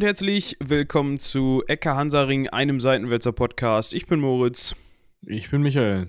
und 0.00 0.06
herzlich 0.06 0.56
willkommen 0.60 1.18
zu 1.18 1.62
Ecke 1.66 1.94
Hansaring, 1.94 2.48
einem 2.48 2.80
Seitenwälzer 2.80 3.32
Podcast. 3.32 3.92
Ich 3.92 4.06
bin 4.06 4.18
Moritz. 4.18 4.74
Ich 5.26 5.50
bin 5.50 5.60
Michael. 5.60 6.08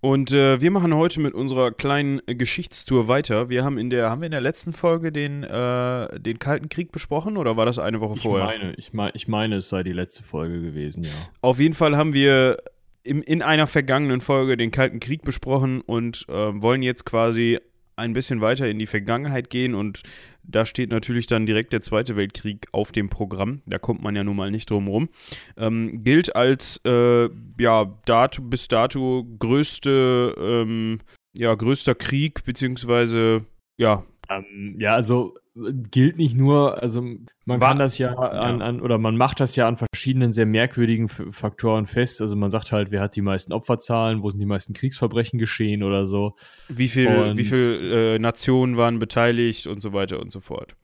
Und 0.00 0.32
äh, 0.32 0.60
wir 0.60 0.72
machen 0.72 0.92
heute 0.92 1.20
mit 1.20 1.32
unserer 1.32 1.70
kleinen 1.70 2.20
Geschichtstour 2.26 3.06
weiter. 3.06 3.48
Wir 3.48 3.62
haben 3.62 3.78
in 3.78 3.90
der, 3.90 4.10
haben 4.10 4.22
wir 4.22 4.26
in 4.26 4.32
der 4.32 4.40
letzten 4.40 4.72
Folge 4.72 5.12
den, 5.12 5.44
äh, 5.44 6.18
den 6.18 6.40
Kalten 6.40 6.68
Krieg 6.68 6.90
besprochen 6.90 7.36
oder 7.36 7.56
war 7.56 7.64
das 7.64 7.78
eine 7.78 8.00
Woche 8.00 8.14
ich 8.16 8.22
vorher? 8.22 8.46
Meine, 8.46 8.74
ich, 8.74 8.92
mein, 8.92 9.12
ich 9.14 9.28
meine, 9.28 9.58
es 9.58 9.68
sei 9.68 9.84
die 9.84 9.92
letzte 9.92 10.24
Folge 10.24 10.60
gewesen, 10.60 11.04
ja. 11.04 11.10
Auf 11.42 11.60
jeden 11.60 11.74
Fall 11.74 11.96
haben 11.96 12.14
wir 12.14 12.56
im, 13.04 13.22
in 13.22 13.40
einer 13.40 13.68
vergangenen 13.68 14.20
Folge 14.20 14.56
den 14.56 14.72
Kalten 14.72 14.98
Krieg 14.98 15.22
besprochen 15.22 15.80
und 15.80 16.26
äh, 16.28 16.60
wollen 16.60 16.82
jetzt 16.82 17.04
quasi 17.04 17.60
ein 17.96 18.12
bisschen 18.12 18.40
weiter 18.40 18.68
in 18.68 18.78
die 18.78 18.86
Vergangenheit 18.86 19.50
gehen 19.50 19.74
und 19.74 20.02
da 20.42 20.66
steht 20.66 20.90
natürlich 20.90 21.26
dann 21.26 21.46
direkt 21.46 21.72
der 21.72 21.80
Zweite 21.80 22.16
Weltkrieg 22.16 22.66
auf 22.72 22.92
dem 22.92 23.08
Programm. 23.08 23.62
Da 23.66 23.78
kommt 23.78 24.02
man 24.02 24.16
ja 24.16 24.24
nun 24.24 24.36
mal 24.36 24.50
nicht 24.50 24.70
drum 24.70 24.88
rum. 24.88 25.08
Ähm, 25.56 26.02
gilt 26.02 26.34
als 26.34 26.80
äh, 26.84 27.28
ja 27.58 27.98
dato, 28.04 28.42
bis 28.42 28.68
dato 28.68 29.26
größte 29.38 30.34
ähm, 30.38 30.98
ja 31.36 31.54
größter 31.54 31.94
Krieg 31.94 32.44
beziehungsweise 32.44 33.44
ja 33.78 34.04
ähm, 34.28 34.76
ja 34.78 34.94
also 34.94 35.34
gilt 35.54 36.16
nicht 36.16 36.34
nur, 36.34 36.80
also 36.82 37.02
man 37.44 37.60
War, 37.60 37.70
kann 37.70 37.78
das 37.78 37.98
ja 37.98 38.14
an, 38.14 38.60
ja. 38.60 38.66
an, 38.66 38.80
oder 38.80 38.98
man 38.98 39.16
macht 39.16 39.40
das 39.40 39.54
ja 39.54 39.68
an 39.68 39.76
verschiedenen 39.76 40.32
sehr 40.32 40.46
merkwürdigen 40.46 41.08
Faktoren 41.08 41.86
fest. 41.86 42.22
Also 42.22 42.36
man 42.36 42.50
sagt 42.50 42.72
halt, 42.72 42.90
wer 42.90 43.02
hat 43.02 43.16
die 43.16 43.22
meisten 43.22 43.52
Opferzahlen, 43.52 44.22
wo 44.22 44.30
sind 44.30 44.40
die 44.40 44.46
meisten 44.46 44.72
Kriegsverbrechen 44.72 45.38
geschehen 45.38 45.82
oder 45.82 46.06
so. 46.06 46.36
Wie 46.68 46.88
viele 46.88 47.36
wie 47.36 47.44
viel, 47.44 47.92
äh, 47.92 48.18
Nationen 48.18 48.76
waren 48.76 48.98
beteiligt 48.98 49.66
und 49.66 49.82
so 49.82 49.92
weiter 49.92 50.20
und 50.20 50.32
so 50.32 50.40
fort. 50.40 50.74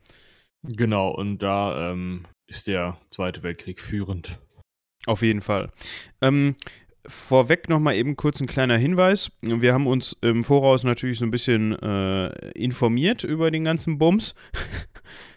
Genau, 0.62 1.10
und 1.10 1.38
da 1.38 1.92
ähm, 1.92 2.26
ist 2.46 2.66
der 2.66 2.98
Zweite 3.10 3.42
Weltkrieg 3.42 3.80
führend. 3.80 4.38
Auf 5.06 5.22
jeden 5.22 5.40
Fall. 5.40 5.70
Ähm, 6.20 6.56
vorweg 7.08 7.68
nochmal 7.68 7.96
eben 7.96 8.16
kurz 8.16 8.40
ein 8.40 8.46
kleiner 8.46 8.76
Hinweis. 8.76 9.30
Wir 9.40 9.72
haben 9.72 9.86
uns 9.86 10.16
im 10.20 10.42
Voraus 10.42 10.84
natürlich 10.84 11.18
so 11.18 11.24
ein 11.24 11.30
bisschen 11.30 11.72
äh, 11.80 12.28
informiert 12.50 13.24
über 13.24 13.50
den 13.50 13.64
ganzen 13.64 13.98
Bums. 13.98 14.34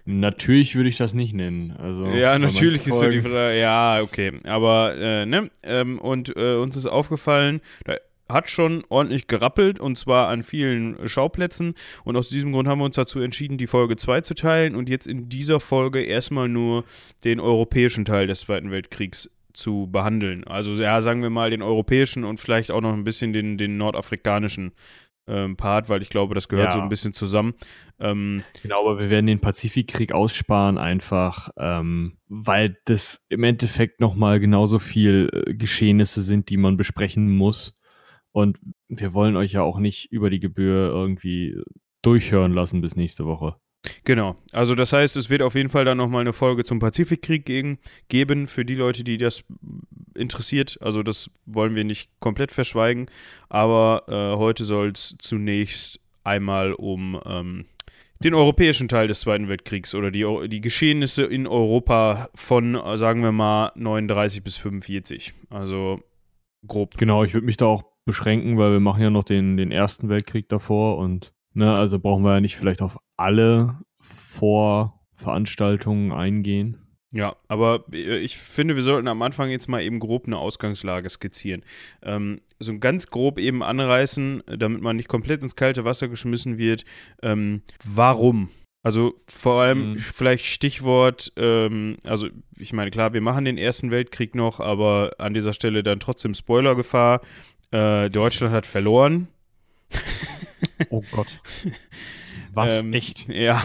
Natürlich 0.05 0.75
würde 0.75 0.89
ich 0.89 0.97
das 0.97 1.13
nicht 1.13 1.33
nennen. 1.33 1.71
Also, 1.77 2.07
ja, 2.07 2.37
natürlich 2.37 2.87
ist 2.87 2.99
so 2.99 3.07
die 3.07 3.21
Frage. 3.21 3.59
Ja, 3.59 4.01
okay. 4.01 4.33
Aber, 4.45 4.95
äh, 4.97 5.25
ne? 5.25 5.49
Ähm, 5.63 5.99
und 5.99 6.35
äh, 6.35 6.55
uns 6.55 6.75
ist 6.75 6.87
aufgefallen, 6.87 7.61
da 7.85 7.95
hat 8.27 8.49
schon 8.49 8.83
ordentlich 8.89 9.27
gerappelt 9.27 9.79
und 9.79 9.97
zwar 9.97 10.27
an 10.29 10.43
vielen 10.43 11.07
Schauplätzen. 11.07 11.75
Und 12.03 12.15
aus 12.15 12.29
diesem 12.29 12.51
Grund 12.51 12.67
haben 12.67 12.79
wir 12.79 12.85
uns 12.85 12.95
dazu 12.95 13.19
entschieden, 13.19 13.57
die 13.57 13.67
Folge 13.67 13.95
2 13.95 14.21
zu 14.21 14.33
teilen 14.35 14.75
und 14.75 14.89
jetzt 14.89 15.05
in 15.05 15.29
dieser 15.29 15.59
Folge 15.59 16.01
erstmal 16.01 16.47
nur 16.47 16.85
den 17.23 17.39
europäischen 17.39 18.05
Teil 18.05 18.27
des 18.27 18.41
Zweiten 18.41 18.71
Weltkriegs 18.71 19.29
zu 19.53 19.87
behandeln. 19.91 20.43
Also 20.45 20.73
ja, 20.73 21.01
sagen 21.01 21.21
wir 21.21 21.29
mal 21.29 21.49
den 21.49 21.61
europäischen 21.61 22.23
und 22.23 22.39
vielleicht 22.39 22.71
auch 22.71 22.81
noch 22.81 22.93
ein 22.93 23.03
bisschen 23.03 23.33
den, 23.33 23.57
den 23.57 23.77
nordafrikanischen 23.77 24.73
ähm, 25.27 25.55
Part, 25.55 25.89
weil 25.89 26.01
ich 26.01 26.09
glaube, 26.09 26.35
das 26.35 26.49
gehört 26.49 26.69
ja. 26.69 26.73
so 26.73 26.81
ein 26.81 26.89
bisschen 26.89 27.13
zusammen. 27.13 27.53
Ähm, 27.99 28.43
genau, 28.61 28.81
aber 28.81 28.99
wir 28.99 29.09
werden 29.09 29.27
den 29.27 29.39
Pazifikkrieg 29.39 30.11
aussparen, 30.11 30.77
einfach 30.77 31.49
ähm, 31.57 32.17
weil 32.27 32.77
das 32.85 33.23
im 33.29 33.43
Endeffekt 33.43 34.01
nochmal 34.01 34.39
genauso 34.39 34.79
viel 34.79 35.29
äh, 35.31 35.53
Geschehnisse 35.53 36.21
sind, 36.21 36.49
die 36.49 36.57
man 36.57 36.77
besprechen 36.77 37.35
muss. 37.35 37.75
Und 38.31 38.59
wir 38.87 39.13
wollen 39.13 39.35
euch 39.35 39.53
ja 39.53 39.61
auch 39.61 39.77
nicht 39.77 40.11
über 40.11 40.29
die 40.29 40.39
Gebühr 40.39 40.89
irgendwie 40.89 41.61
durchhören 42.01 42.53
lassen 42.53 42.81
bis 42.81 42.95
nächste 42.95 43.25
Woche. 43.25 43.55
Genau. 44.03 44.35
Also 44.51 44.75
das 44.75 44.93
heißt, 44.93 45.17
es 45.17 45.29
wird 45.29 45.41
auf 45.41 45.55
jeden 45.55 45.69
Fall 45.69 45.85
dann 45.85 45.97
nochmal 45.97 46.21
eine 46.21 46.33
Folge 46.33 46.63
zum 46.63 46.79
Pazifikkrieg 46.79 47.45
gegen, 47.45 47.79
geben 48.09 48.47
für 48.47 48.65
die 48.65 48.75
Leute, 48.75 49.03
die 49.03 49.17
das 49.17 49.43
interessiert. 50.15 50.77
Also 50.81 51.03
das 51.03 51.31
wollen 51.45 51.75
wir 51.75 51.83
nicht 51.83 52.09
komplett 52.19 52.51
verschweigen. 52.51 53.07
Aber 53.49 54.03
äh, 54.07 54.37
heute 54.37 54.63
soll 54.63 54.89
es 54.89 55.15
zunächst 55.19 55.99
einmal 56.23 56.73
um 56.73 57.19
ähm, 57.25 57.65
den 58.23 58.35
europäischen 58.35 58.87
Teil 58.87 59.07
des 59.07 59.21
Zweiten 59.21 59.47
Weltkriegs 59.47 59.95
oder 59.95 60.11
die, 60.11 60.25
die 60.47 60.61
Geschehnisse 60.61 61.23
in 61.23 61.47
Europa 61.47 62.29
von, 62.35 62.79
sagen 62.95 63.23
wir 63.23 63.31
mal, 63.31 63.71
39 63.75 64.43
bis 64.43 64.57
45. 64.57 65.33
Also 65.49 66.01
grob. 66.67 66.97
Genau, 66.97 67.23
ich 67.23 67.33
würde 67.33 67.47
mich 67.47 67.57
da 67.57 67.65
auch 67.65 67.83
beschränken, 68.05 68.57
weil 68.57 68.71
wir 68.73 68.79
machen 68.79 69.01
ja 69.01 69.09
noch 69.09 69.23
den, 69.23 69.57
den 69.57 69.71
Ersten 69.71 70.09
Weltkrieg 70.09 70.49
davor 70.49 70.97
und 70.97 71.33
Ne, 71.53 71.73
also 71.73 71.99
brauchen 71.99 72.23
wir 72.23 72.35
ja 72.35 72.41
nicht 72.41 72.55
vielleicht 72.55 72.81
auf 72.81 72.97
alle 73.17 73.77
Vorveranstaltungen 73.99 76.11
eingehen. 76.11 76.77
Ja, 77.13 77.35
aber 77.49 77.83
äh, 77.91 78.19
ich 78.19 78.37
finde, 78.37 78.75
wir 78.75 78.83
sollten 78.83 79.09
am 79.09 79.21
Anfang 79.21 79.49
jetzt 79.49 79.67
mal 79.67 79.83
eben 79.83 79.99
grob 79.99 80.27
eine 80.27 80.37
Ausgangslage 80.37 81.09
skizzieren. 81.09 81.63
Ähm, 82.01 82.39
so 82.59 82.77
ganz 82.79 83.07
grob 83.07 83.37
eben 83.37 83.63
anreißen, 83.63 84.43
damit 84.57 84.81
man 84.81 84.95
nicht 84.95 85.09
komplett 85.09 85.43
ins 85.43 85.57
kalte 85.57 85.83
Wasser 85.83 86.07
geschmissen 86.07 86.57
wird. 86.57 86.85
Ähm, 87.21 87.63
warum? 87.85 88.49
Also 88.83 89.13
vor 89.27 89.61
allem 89.61 89.91
mhm. 89.91 89.97
vielleicht 89.97 90.45
Stichwort, 90.45 91.33
ähm, 91.35 91.97
also 92.05 92.29
ich 92.57 92.73
meine, 92.73 92.91
klar, 92.91 93.13
wir 93.13 93.21
machen 93.21 93.45
den 93.45 93.57
Ersten 93.57 93.91
Weltkrieg 93.91 94.33
noch, 94.33 94.59
aber 94.59 95.11
an 95.19 95.33
dieser 95.33 95.53
Stelle 95.53 95.83
dann 95.83 95.99
trotzdem 95.99 96.33
Spoilergefahr. 96.33 97.21
Äh, 97.71 98.09
Deutschland 98.09 98.53
hat 98.53 98.65
verloren. 98.65 99.27
Oh 100.89 101.03
Gott. 101.11 101.27
Was? 102.53 102.81
Ähm, 102.81 102.93
Echt? 102.93 103.27
Ja. 103.29 103.63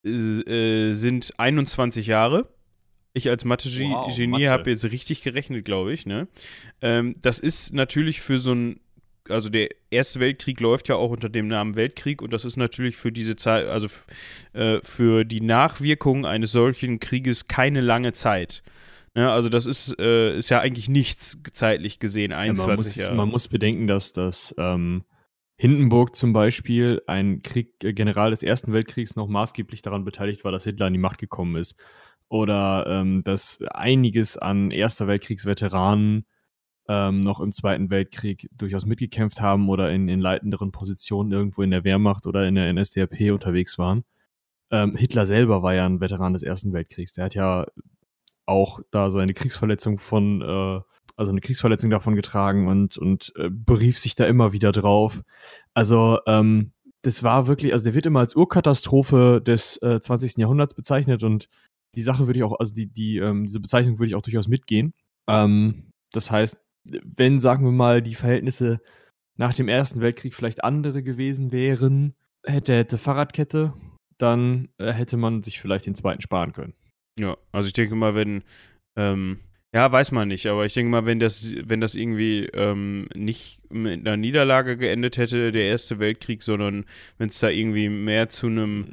äh, 0.04 0.92
sind 0.92 1.32
21 1.38 2.06
Jahre. 2.06 2.48
Ich 3.14 3.28
als 3.28 3.44
Mathe-Genie 3.44 3.92
wow, 3.92 4.19
Mathe. 4.26 4.50
habe 4.50 4.70
jetzt 4.70 4.86
richtig 4.86 5.22
gerechnet, 5.22 5.64
glaube 5.64 5.92
ich. 5.92 6.06
Ne? 6.06 6.28
Ähm, 6.81 7.14
das 7.20 7.38
ist 7.38 7.75
natürlich 7.75 8.22
für 8.22 8.38
so 8.38 8.52
ein 8.52 8.81
also 9.32 9.48
der 9.48 9.69
Erste 9.91 10.20
Weltkrieg 10.20 10.60
läuft 10.60 10.88
ja 10.88 10.97
auch 10.97 11.10
unter 11.10 11.28
dem 11.28 11.47
Namen 11.47 11.75
Weltkrieg 11.75 12.22
und 12.22 12.32
das 12.32 12.44
ist 12.44 12.56
natürlich 12.56 12.97
für 12.97 13.12
diese 13.12 13.37
Zeit, 13.37 13.66
also 13.66 13.88
äh, 14.53 14.81
für 14.82 15.25
die 15.25 15.41
Nachwirkungen 15.41 16.25
eines 16.25 16.53
solchen 16.53 17.00
Krieges 17.00 17.48
keine 17.48 17.81
lange 17.81 18.12
Zeit. 18.12 18.62
Ja, 19.15 19.34
also 19.34 19.48
das 19.48 19.66
ist, 19.66 19.98
äh, 19.98 20.38
ist 20.38 20.48
ja 20.48 20.60
eigentlich 20.60 20.88
nichts 20.88 21.38
zeitlich 21.53 21.98
gesehen, 21.98 22.32
21 22.32 22.62
ja, 22.62 22.66
man 22.66 22.76
muss, 22.76 22.94
Jahre. 22.94 23.15
Man 23.15 23.28
muss 23.28 23.48
bedenken, 23.48 23.87
dass 23.87 24.12
das 24.12 24.54
ähm, 24.56 25.04
Hindenburg 25.56 26.16
zum 26.16 26.32
Beispiel, 26.32 27.03
ein 27.06 27.43
Krieg, 27.43 27.84
äh, 27.84 27.93
General 27.93 28.31
des 28.31 28.43
Ersten 28.43 28.72
Weltkriegs, 28.72 29.14
noch 29.14 29.28
maßgeblich 29.28 29.82
daran 29.82 30.04
beteiligt 30.04 30.44
war, 30.44 30.53
dass 30.53 30.64
Hitler 30.64 30.87
an 30.87 30.93
die 30.94 30.99
Macht 30.99 31.19
gekommen 31.19 31.56
ist. 31.56 31.76
Oder 32.28 32.87
ähm, 32.88 33.22
dass 33.22 33.60
einiges 33.70 34.38
an 34.38 34.70
Erster 34.70 35.06
Weltkriegsveteranen 35.06 36.25
ähm, 36.88 37.20
noch 37.20 37.41
im 37.41 37.53
Zweiten 37.53 37.91
Weltkrieg 37.91 38.48
durchaus 38.56 38.87
mitgekämpft 38.87 39.41
haben 39.41 39.69
oder 39.69 39.91
in, 39.91 40.09
in 40.09 40.20
leitenderen 40.20 40.72
Positionen 40.72 41.32
irgendwo 41.32 41.62
in 41.62 41.70
der 41.70 41.84
Wehrmacht 41.84 42.26
oder 42.26 42.47
in 42.47 42.54
der 42.54 42.72
NSDAP 42.72 43.32
unterwegs 43.32 43.78
waren. 43.78 44.04
Ähm, 44.70 44.97
Hitler 44.97 45.26
selber 45.26 45.62
war 45.62 45.75
ja 45.75 45.87
ein 45.87 46.00
Veteran 46.00 46.32
des 46.32 46.43
Ersten 46.43 46.72
Weltkriegs. 46.72 47.12
Der 47.12 47.26
hat 47.26 47.34
ja 47.34 47.66
auch 48.47 48.81
da 48.91 49.10
seine 49.10 49.34
Kriegsverletzung 49.34 49.98
von, 49.98 50.43
äh, 50.43 50.81
also 51.16 51.31
eine 51.31 51.40
Kriegsverletzung 51.40 51.90
davon 51.90 52.17
getragen 52.17 52.69
und, 52.69 52.99
und 52.99 53.32
äh, 53.37 53.49
berief 53.50 53.99
sich 53.99 54.14
da 54.14 54.25
immer 54.25 54.52
wieder 54.52 54.73
drauf. 54.73 55.23
Also, 55.75 56.19
ähm, 56.26 56.73
das 57.02 57.23
war 57.23 57.49
wirklich, 57.49 57.73
also 57.73 57.84
der 57.84 57.94
wird 57.94 58.06
immer 58.06 58.20
als 58.20 58.37
Urkatastrophe 58.37 59.43
des 59.44 59.76
äh, 59.82 60.00
20. 60.00 60.37
Jahrhunderts 60.37 60.75
bezeichnet 60.75 61.25
und 61.25 61.49
die 61.94 62.02
Sache 62.02 62.26
würde 62.26 62.38
ich 62.38 62.44
auch, 62.44 62.58
also 62.58 62.73
die, 62.73 62.87
die, 62.87 63.19
ähm, 63.19 63.44
diese 63.44 63.61
Bezeichnung 63.61 63.99
würde 63.99 64.06
ich 64.06 64.14
auch 64.14 64.23
durchaus 64.23 64.49
mitgehen. 64.49 64.94
Ähm, 65.29 65.90
das 66.12 66.31
heißt, 66.31 66.56
wenn, 66.84 67.40
sagen 67.40 67.64
wir 67.64 67.73
mal, 67.73 68.02
die 68.02 68.14
Verhältnisse 68.14 68.81
nach 69.37 69.55
dem 69.55 69.69
Ersten 69.69 70.00
Weltkrieg 70.00 70.34
vielleicht 70.34 70.64
andere 70.64 71.02
gewesen 71.02 71.52
wären, 71.52 72.14
hätte, 72.44 72.75
hätte 72.75 72.99
Fahrradkette, 72.99 73.73
dann 74.19 74.69
äh, 74.79 74.93
hätte 74.93 75.17
man 75.17 75.43
sich 75.43 75.61
vielleicht 75.61 75.87
den 75.87 75.94
zweiten 75.94 76.20
sparen 76.20 76.52
können. 76.52 76.75
Ja, 77.19 77.37
also 77.50 77.67
ich 77.67 77.73
denke 77.73 77.94
mal, 77.94 78.14
wenn 78.14 78.44
ähm, 78.96 79.40
ja, 79.74 79.90
weiß 79.90 80.12
man 80.12 80.28
nicht, 80.28 80.46
aber 80.46 80.66
ich 80.66 80.74
denke 80.74 80.90
mal, 80.90 81.06
wenn 81.06 81.19
das, 81.19 81.54
wenn 81.64 81.80
das 81.80 81.94
irgendwie 81.94 82.44
ähm, 82.52 83.08
nicht 83.14 83.60
mit 83.70 84.06
einer 84.06 84.19
Niederlage 84.19 84.76
geendet 84.76 85.16
hätte, 85.16 85.50
der 85.50 85.64
Erste 85.64 85.98
Weltkrieg, 85.98 86.42
sondern 86.42 86.84
wenn 87.16 87.30
es 87.30 87.38
da 87.38 87.48
irgendwie 87.48 87.88
mehr 87.88 88.28
zu 88.28 88.48
einem 88.48 88.86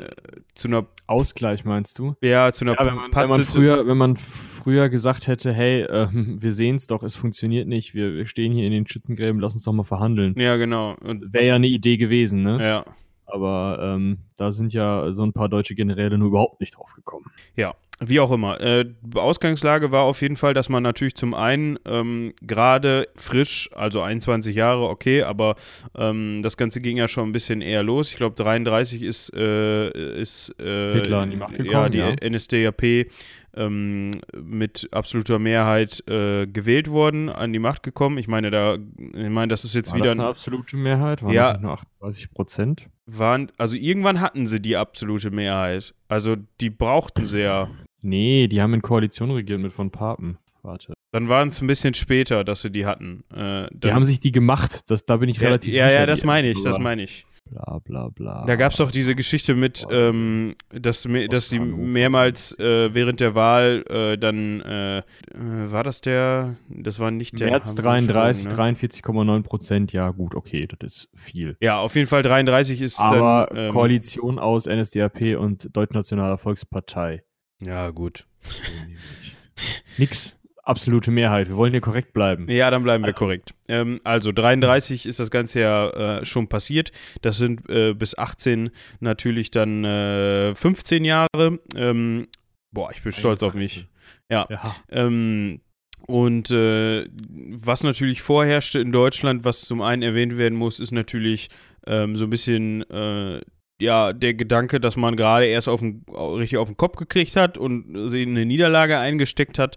äh, 0.00 0.40
zu 0.54 0.68
einer 0.68 0.86
Ausgleich 1.06 1.66
meinst 1.66 1.98
du? 1.98 2.14
Ja, 2.22 2.50
zu 2.50 2.64
einer 2.64 2.76
ja, 2.78 2.86
wenn, 2.86 2.94
man, 2.94 3.14
wenn, 3.14 3.28
man 3.28 3.44
früher, 3.44 3.86
wenn 3.86 3.98
man 3.98 4.16
früher 4.16 4.88
gesagt 4.88 5.26
hätte, 5.26 5.52
hey, 5.52 5.82
äh, 5.82 6.08
wir 6.12 6.52
sehen 6.52 6.76
es 6.76 6.86
doch, 6.86 7.02
es 7.02 7.14
funktioniert 7.14 7.68
nicht, 7.68 7.94
wir, 7.94 8.14
wir, 8.14 8.24
stehen 8.24 8.52
hier 8.52 8.64
in 8.64 8.72
den 8.72 8.86
Schützengräben, 8.86 9.38
lass 9.38 9.52
uns 9.52 9.64
doch 9.64 9.72
mal 9.74 9.84
verhandeln. 9.84 10.34
Ja, 10.38 10.56
genau. 10.56 10.96
Wäre 11.02 11.44
ja 11.44 11.54
eine 11.56 11.66
Idee 11.66 11.98
gewesen, 11.98 12.42
ne? 12.42 12.58
Ja. 12.58 12.84
Aber 13.26 13.78
ähm, 13.82 14.18
da 14.36 14.50
sind 14.50 14.72
ja 14.72 15.12
so 15.12 15.24
ein 15.24 15.32
paar 15.32 15.48
deutsche 15.50 15.74
Generäle 15.74 16.16
nur 16.16 16.28
überhaupt 16.28 16.60
nicht 16.60 16.76
drauf 16.76 16.94
gekommen. 16.94 17.26
Ja, 17.56 17.74
wie 18.08 18.20
auch 18.20 18.30
immer. 18.30 18.60
Äh, 18.60 18.86
Ausgangslage 19.14 19.90
war 19.90 20.04
auf 20.04 20.22
jeden 20.22 20.36
Fall, 20.36 20.54
dass 20.54 20.68
man 20.68 20.82
natürlich 20.82 21.14
zum 21.14 21.34
einen 21.34 21.78
ähm, 21.84 22.32
gerade 22.42 23.08
frisch, 23.16 23.70
also 23.74 24.00
21 24.02 24.54
Jahre, 24.56 24.88
okay, 24.88 25.22
aber 25.22 25.56
ähm, 25.96 26.40
das 26.42 26.56
Ganze 26.56 26.80
ging 26.80 26.96
ja 26.96 27.08
schon 27.08 27.28
ein 27.28 27.32
bisschen 27.32 27.60
eher 27.60 27.82
los. 27.82 28.10
Ich 28.10 28.16
glaube, 28.16 28.34
33 28.36 29.02
ist, 29.02 29.34
äh, 29.34 30.20
ist 30.20 30.54
äh, 30.60 30.94
Hitler 30.94 31.20
an 31.20 31.30
die 31.30 31.36
Macht 31.36 31.56
gekommen, 31.56 31.70
ja, 31.70 31.88
die 31.88 31.98
ja. 31.98 32.30
NSDAP 32.30 33.10
ähm, 33.54 34.10
mit 34.40 34.88
absoluter 34.92 35.38
Mehrheit 35.38 36.02
äh, 36.08 36.46
gewählt 36.46 36.90
worden, 36.90 37.28
an 37.28 37.52
die 37.52 37.58
Macht 37.58 37.82
gekommen. 37.82 38.18
Ich 38.18 38.28
meine, 38.28 38.50
da, 38.50 38.74
ich 38.74 39.28
meine, 39.28 39.48
das 39.48 39.64
ist 39.64 39.74
jetzt 39.74 39.90
War 39.90 39.98
wieder 39.98 40.10
das 40.10 40.18
eine 40.18 40.28
absolute 40.28 40.76
Mehrheit? 40.76 41.22
Waren 41.22 41.34
Ja. 41.34 41.58
nur 41.58 41.72
38 41.72 42.32
Prozent? 42.32 42.88
waren, 43.06 43.50
also 43.58 43.76
irgendwann 43.76 44.20
hatten 44.20 44.46
sie 44.46 44.60
die 44.60 44.76
absolute 44.76 45.30
Mehrheit. 45.30 45.94
Also 46.08 46.36
die 46.60 46.70
brauchten 46.70 47.24
sie 47.24 47.40
ja. 47.40 47.68
Nee, 48.02 48.48
die 48.48 48.60
haben 48.60 48.74
in 48.74 48.82
Koalition 48.82 49.30
regiert 49.30 49.60
mit 49.60 49.72
von 49.72 49.90
Papen. 49.90 50.38
Warte. 50.62 50.92
Dann 51.12 51.28
waren 51.28 51.48
es 51.48 51.60
ein 51.60 51.66
bisschen 51.66 51.92
später, 51.94 52.44
dass 52.44 52.62
sie 52.62 52.70
die 52.70 52.86
hatten. 52.86 53.24
Äh, 53.34 53.66
Die 53.72 53.92
haben 53.92 54.04
sich 54.04 54.20
die 54.20 54.30
gemacht, 54.32 54.88
das, 54.90 55.04
da 55.04 55.16
bin 55.16 55.28
ich 55.28 55.38
ja, 55.38 55.48
relativ 55.48 55.74
ja, 55.74 55.86
sicher. 55.86 56.00
ja, 56.00 56.06
das 56.06 56.20
die- 56.20 56.26
meine 56.26 56.50
ich, 56.50 56.62
das 56.62 56.78
meine 56.78 57.02
ich. 57.02 57.26
Bla 57.50 57.80
bla 57.84 58.08
bla. 58.08 58.46
Da 58.46 58.54
gab 58.56 58.70
es 58.70 58.78
doch 58.78 58.92
diese 58.92 59.14
Geschichte 59.16 59.54
mit, 59.54 59.84
ähm, 59.90 60.54
dass, 60.70 61.06
me- 61.08 61.26
dass 61.28 61.48
sie 61.50 61.58
mehrmals 61.58 62.56
äh, 62.58 62.94
während 62.94 63.20
der 63.20 63.34
Wahl 63.34 63.84
äh, 63.90 64.16
dann, 64.16 64.60
äh, 64.60 64.98
äh, 64.98 65.02
war 65.34 65.82
das 65.82 66.00
der, 66.00 66.54
das 66.68 66.98
war 67.00 67.10
nicht 67.10 67.38
der 67.40 67.50
März 67.50 67.68
Hamburg 67.70 67.84
33, 67.84 68.46
ne? 68.46 68.54
43,9 68.54 69.42
Prozent. 69.42 69.92
Ja, 69.92 70.10
gut, 70.10 70.34
okay, 70.36 70.66
das 70.78 70.92
ist 70.94 71.08
viel. 71.16 71.56
Ja, 71.60 71.80
auf 71.80 71.94
jeden 71.96 72.06
Fall 72.06 72.22
33 72.22 72.80
ist 72.80 73.00
Aber 73.00 73.48
dann, 73.50 73.66
ähm, 73.66 73.72
Koalition 73.72 74.38
aus 74.38 74.66
NSDAP 74.66 75.36
und 75.36 75.76
Deutschnationaler 75.76 76.38
Volkspartei. 76.38 77.22
Ja, 77.64 77.90
gut. 77.90 78.26
Nix. 79.98 80.36
Absolute 80.64 81.10
Mehrheit. 81.10 81.48
Wir 81.48 81.56
wollen 81.56 81.72
hier 81.72 81.80
korrekt 81.80 82.12
bleiben. 82.12 82.48
Ja, 82.48 82.70
dann 82.70 82.84
bleiben 82.84 83.02
wir 83.02 83.08
Also- 83.08 83.18
korrekt. 83.18 83.52
Ähm, 83.68 83.98
also 84.04 84.30
33 84.30 85.06
ist 85.06 85.18
das 85.18 85.32
Ganze 85.32 85.60
ja 85.60 85.90
äh, 86.20 86.24
schon 86.24 86.48
passiert. 86.48 86.92
Das 87.20 87.36
sind 87.36 87.68
äh, 87.68 87.94
bis 87.94 88.16
18 88.16 88.70
natürlich 89.00 89.50
dann 89.50 89.84
äh, 89.84 90.54
15 90.54 91.04
Jahre. 91.04 91.58
Ähm, 91.74 92.28
boah, 92.70 92.92
ich 92.92 93.02
bin 93.02 93.10
stolz 93.10 93.42
auf 93.42 93.54
mich. 93.54 93.88
Ja. 94.30 94.46
Ja. 94.48 94.76
Ähm, 94.88 95.60
und 96.06 96.52
äh, 96.52 97.06
was 97.10 97.82
natürlich 97.82 98.22
vorherrschte 98.22 98.78
in 98.78 98.92
Deutschland, 98.92 99.44
was 99.44 99.62
zum 99.62 99.82
einen 99.82 100.02
erwähnt 100.02 100.36
werden 100.38 100.56
muss, 100.56 100.78
ist 100.78 100.92
natürlich 100.92 101.48
ähm, 101.88 102.14
so 102.14 102.24
ein 102.26 102.30
bisschen 102.30 102.88
äh, 102.88 103.40
ja 103.82 104.12
der 104.12 104.34
Gedanke, 104.34 104.80
dass 104.80 104.96
man 104.96 105.16
gerade 105.16 105.46
erst 105.46 105.68
auf 105.68 105.80
den, 105.80 106.04
richtig 106.38 106.58
auf 106.58 106.68
den 106.68 106.76
Kopf 106.76 106.96
gekriegt 106.96 107.36
hat 107.36 107.58
und 107.58 108.08
sie 108.10 108.22
in 108.22 108.30
eine 108.30 108.46
Niederlage 108.46 108.98
eingesteckt 108.98 109.58
hat. 109.58 109.76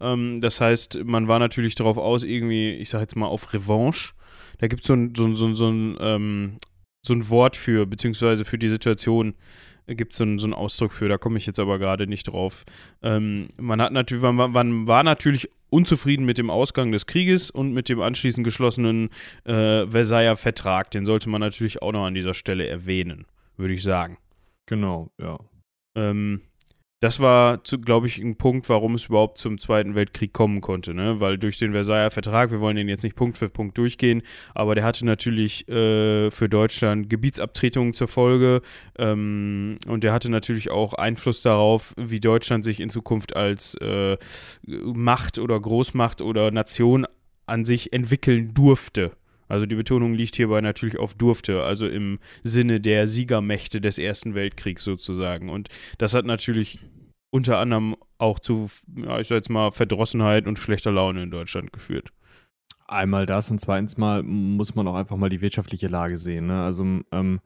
Ähm, 0.00 0.40
das 0.40 0.60
heißt, 0.60 1.00
man 1.04 1.28
war 1.28 1.38
natürlich 1.38 1.74
darauf 1.74 1.96
aus, 1.98 2.22
irgendwie, 2.24 2.70
ich 2.74 2.90
sag 2.90 3.00
jetzt 3.00 3.16
mal, 3.16 3.26
auf 3.26 3.52
Revanche. 3.52 4.12
Da 4.58 4.68
gibt 4.68 4.84
so 4.84 4.94
es 4.94 5.10
so, 5.16 5.24
ein- 5.24 5.34
so, 5.34 5.54
so, 5.54 5.68
ähm, 5.68 6.58
so 7.06 7.12
ein 7.14 7.28
Wort 7.28 7.56
für, 7.56 7.86
beziehungsweise 7.86 8.44
für 8.44 8.58
die 8.58 8.68
Situation 8.68 9.34
gibt 9.86 10.12
es 10.12 10.18
so, 10.18 10.24
einen- 10.24 10.38
so 10.38 10.46
einen 10.46 10.54
Ausdruck 10.54 10.92
für, 10.92 11.08
da 11.08 11.16
komme 11.18 11.36
ich 11.38 11.46
jetzt 11.46 11.60
aber 11.60 11.78
gerade 11.78 12.06
nicht 12.06 12.24
drauf. 12.28 12.64
Ähm, 13.02 13.48
man, 13.58 13.80
hat 13.80 13.92
natürlich, 13.92 14.22
man, 14.22 14.36
war- 14.38 14.48
man 14.48 14.86
war 14.86 15.02
natürlich 15.04 15.48
unzufrieden 15.68 16.24
mit 16.24 16.38
dem 16.38 16.48
Ausgang 16.50 16.90
des 16.92 17.06
Krieges 17.06 17.50
und 17.50 17.72
mit 17.72 17.88
dem 17.88 18.00
anschließend 18.00 18.44
geschlossenen 18.44 19.10
äh, 19.44 19.86
Versailler 19.86 20.36
Vertrag. 20.36 20.90
Den 20.90 21.04
sollte 21.06 21.28
man 21.28 21.40
natürlich 21.40 21.82
auch 21.82 21.92
noch 21.92 22.04
an 22.06 22.14
dieser 22.14 22.34
Stelle 22.34 22.66
erwähnen, 22.66 23.26
würde 23.56 23.74
ich 23.74 23.82
sagen. 23.82 24.18
Genau, 24.66 25.10
ja. 25.18 25.38
Ähm, 25.96 26.42
das 27.00 27.20
war, 27.20 27.58
glaube 27.58 28.06
ich, 28.06 28.18
ein 28.18 28.36
Punkt, 28.36 28.70
warum 28.70 28.94
es 28.94 29.06
überhaupt 29.06 29.38
zum 29.38 29.58
Zweiten 29.58 29.94
Weltkrieg 29.94 30.32
kommen 30.32 30.62
konnte, 30.62 30.94
ne? 30.94 31.20
Weil 31.20 31.36
durch 31.36 31.58
den 31.58 31.72
Versailler 31.72 32.10
Vertrag, 32.10 32.50
wir 32.50 32.60
wollen 32.60 32.76
den 32.76 32.88
jetzt 32.88 33.04
nicht 33.04 33.16
Punkt 33.16 33.36
für 33.36 33.50
Punkt 33.50 33.76
durchgehen, 33.76 34.22
aber 34.54 34.74
der 34.74 34.82
hatte 34.82 35.04
natürlich 35.04 35.68
äh, 35.68 36.30
für 36.30 36.48
Deutschland 36.48 37.10
Gebietsabtretungen 37.10 37.92
zur 37.92 38.08
Folge 38.08 38.62
ähm, 38.98 39.76
und 39.86 40.04
der 40.04 40.14
hatte 40.14 40.30
natürlich 40.30 40.70
auch 40.70 40.94
Einfluss 40.94 41.42
darauf, 41.42 41.92
wie 41.98 42.18
Deutschland 42.18 42.64
sich 42.64 42.80
in 42.80 42.88
Zukunft 42.88 43.36
als 43.36 43.74
äh, 43.74 44.16
Macht 44.66 45.38
oder 45.38 45.60
Großmacht 45.60 46.22
oder 46.22 46.50
Nation 46.50 47.06
an 47.44 47.66
sich 47.66 47.92
entwickeln 47.92 48.54
durfte. 48.54 49.12
Also 49.48 49.66
die 49.66 49.74
Betonung 49.74 50.14
liegt 50.14 50.36
hierbei 50.36 50.60
natürlich 50.60 50.98
auf 50.98 51.14
durfte, 51.14 51.62
also 51.62 51.86
im 51.86 52.18
Sinne 52.42 52.80
der 52.80 53.06
Siegermächte 53.06 53.80
des 53.80 53.98
Ersten 53.98 54.34
Weltkriegs 54.34 54.84
sozusagen. 54.84 55.50
Und 55.50 55.68
das 55.98 56.14
hat 56.14 56.24
natürlich 56.24 56.80
unter 57.30 57.58
anderem 57.58 57.96
auch 58.18 58.38
zu, 58.38 58.70
ja, 58.96 59.20
ich 59.20 59.28
sag 59.28 59.36
jetzt 59.36 59.50
mal, 59.50 59.70
Verdrossenheit 59.70 60.46
und 60.46 60.58
schlechter 60.58 60.92
Laune 60.92 61.22
in 61.22 61.30
Deutschland 61.30 61.72
geführt. 61.72 62.12
Einmal 62.86 63.26
das 63.26 63.50
und 63.50 63.60
zweitens 63.60 63.96
mal 63.96 64.22
muss 64.22 64.74
man 64.74 64.86
auch 64.86 64.94
einfach 64.94 65.16
mal 65.16 65.28
die 65.28 65.40
wirtschaftliche 65.40 65.88
Lage 65.88 66.18
sehen. 66.18 66.46
Ne? 66.46 66.62
Also 66.62 66.82
ähm, 66.84 67.40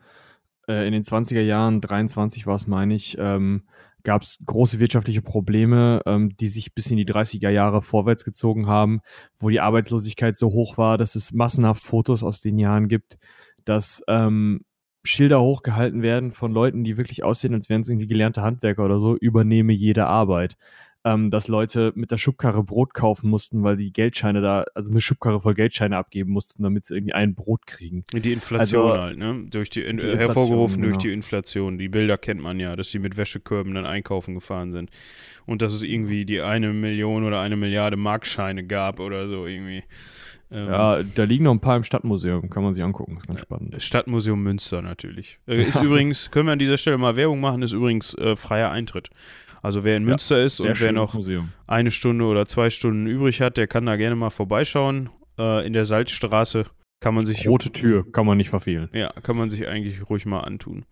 äh, 0.68 0.86
in 0.86 0.92
den 0.92 1.02
20er 1.02 1.40
Jahren, 1.40 1.80
23 1.80 2.46
war 2.46 2.54
es, 2.54 2.66
meine 2.66 2.94
ich, 2.94 3.16
ähm, 3.18 3.62
gab 4.02 4.22
es 4.22 4.38
große 4.44 4.78
wirtschaftliche 4.78 5.22
Probleme, 5.22 6.02
ähm, 6.06 6.36
die 6.36 6.48
sich 6.48 6.74
bis 6.74 6.90
in 6.90 6.96
die 6.96 7.06
30er 7.06 7.50
Jahre 7.50 7.82
vorwärts 7.82 8.24
gezogen 8.24 8.66
haben, 8.66 9.00
wo 9.38 9.48
die 9.50 9.60
Arbeitslosigkeit 9.60 10.36
so 10.36 10.48
hoch 10.48 10.78
war, 10.78 10.98
dass 10.98 11.14
es 11.14 11.32
massenhaft 11.32 11.84
Fotos 11.84 12.22
aus 12.22 12.40
den 12.40 12.58
Jahren 12.58 12.88
gibt, 12.88 13.18
dass 13.64 14.02
ähm, 14.08 14.62
Schilder 15.02 15.40
hochgehalten 15.40 16.02
werden 16.02 16.32
von 16.32 16.52
Leuten, 16.52 16.84
die 16.84 16.96
wirklich 16.96 17.24
aussehen, 17.24 17.54
als 17.54 17.68
wären 17.68 17.80
es 17.80 17.88
irgendwie 17.88 18.06
gelernte 18.06 18.42
Handwerker 18.42 18.84
oder 18.84 18.98
so, 18.98 19.16
übernehme 19.16 19.72
jede 19.72 20.06
Arbeit. 20.06 20.56
Ähm, 21.02 21.30
dass 21.30 21.48
Leute 21.48 21.92
mit 21.94 22.10
der 22.10 22.18
Schubkarre 22.18 22.62
Brot 22.62 22.92
kaufen 22.92 23.30
mussten, 23.30 23.62
weil 23.62 23.78
die 23.78 23.90
Geldscheine 23.90 24.42
da, 24.42 24.64
also 24.74 24.90
eine 24.90 25.00
Schubkarre 25.00 25.40
voll 25.40 25.54
Geldscheine 25.54 25.96
abgeben 25.96 26.30
mussten, 26.30 26.62
damit 26.62 26.84
sie 26.84 26.94
irgendwie 26.94 27.14
ein 27.14 27.34
Brot 27.34 27.66
kriegen. 27.66 28.04
Die 28.12 28.32
Inflation 28.32 28.90
Also, 28.90 29.02
halt, 29.02 29.16
ne? 29.16 29.46
Durch 29.50 29.70
die, 29.70 29.80
die 29.80 29.86
äh, 29.86 29.90
Inflation, 29.90 30.18
hervorgerufen 30.18 30.82
durch 30.82 30.92
genau. 30.92 31.02
die 31.02 31.12
Inflation. 31.12 31.78
Die 31.78 31.88
Bilder 31.88 32.18
kennt 32.18 32.42
man 32.42 32.60
ja, 32.60 32.76
dass 32.76 32.90
sie 32.90 32.98
mit 32.98 33.16
Wäschekörben 33.16 33.74
dann 33.74 33.86
einkaufen 33.86 34.34
gefahren 34.34 34.72
sind. 34.72 34.90
Und 35.46 35.62
dass 35.62 35.72
es 35.72 35.82
irgendwie 35.82 36.26
die 36.26 36.42
eine 36.42 36.74
Million 36.74 37.24
oder 37.24 37.40
eine 37.40 37.56
Milliarde 37.56 37.96
Markscheine 37.96 38.64
gab 38.64 39.00
oder 39.00 39.26
so 39.26 39.46
irgendwie. 39.46 39.84
Ähm, 40.50 40.66
Ja, 40.66 41.02
da 41.02 41.24
liegen 41.24 41.44
noch 41.44 41.52
ein 41.52 41.60
paar 41.60 41.76
im 41.76 41.84
Stadtmuseum, 41.84 42.50
kann 42.50 42.62
man 42.62 42.74
sich 42.74 42.82
angucken, 42.82 43.16
ist 43.16 43.26
ganz 43.26 43.40
spannend. 43.40 43.82
Stadtmuseum 43.82 44.42
Münster 44.42 44.82
natürlich. 44.82 45.38
Äh, 45.46 45.62
ist 45.66 45.80
übrigens, 45.80 46.30
können 46.30 46.46
wir 46.46 46.52
an 46.52 46.58
dieser 46.58 46.76
Stelle 46.76 46.98
mal 46.98 47.16
Werbung 47.16 47.40
machen, 47.40 47.62
ist 47.62 47.72
übrigens 47.72 48.14
äh, 48.16 48.36
freier 48.36 48.70
Eintritt. 48.70 49.10
Also 49.62 49.84
wer 49.84 49.96
in 49.96 50.04
Ja, 50.04 50.08
Münster 50.10 50.42
ist 50.42 50.60
und 50.60 50.80
wer 50.80 50.92
noch 50.92 51.14
Museum. 51.14 51.50
eine 51.66 51.90
Stunde 51.90 52.24
oder 52.24 52.46
zwei 52.46 52.70
Stunden 52.70 53.06
übrig 53.06 53.40
hat, 53.40 53.56
der 53.56 53.66
kann 53.66 53.86
da 53.86 53.96
gerne 53.96 54.16
mal 54.16 54.30
vorbeischauen. 54.30 55.10
Äh, 55.38 55.66
in 55.66 55.72
der 55.72 55.84
Salzstraße 55.84 56.64
kann 57.00 57.14
man 57.14 57.26
sich 57.26 57.48
Rote 57.48 57.70
Tür, 57.72 58.10
kann 58.12 58.26
man 58.26 58.36
nicht 58.36 58.50
verfehlen. 58.50 58.88
ja, 58.92 59.10
kann 59.22 59.36
man 59.36 59.48
sich 59.50 59.66
eigentlich 59.68 60.08
ruhig 60.10 60.26
mal 60.26 60.40
antun. 60.40 60.84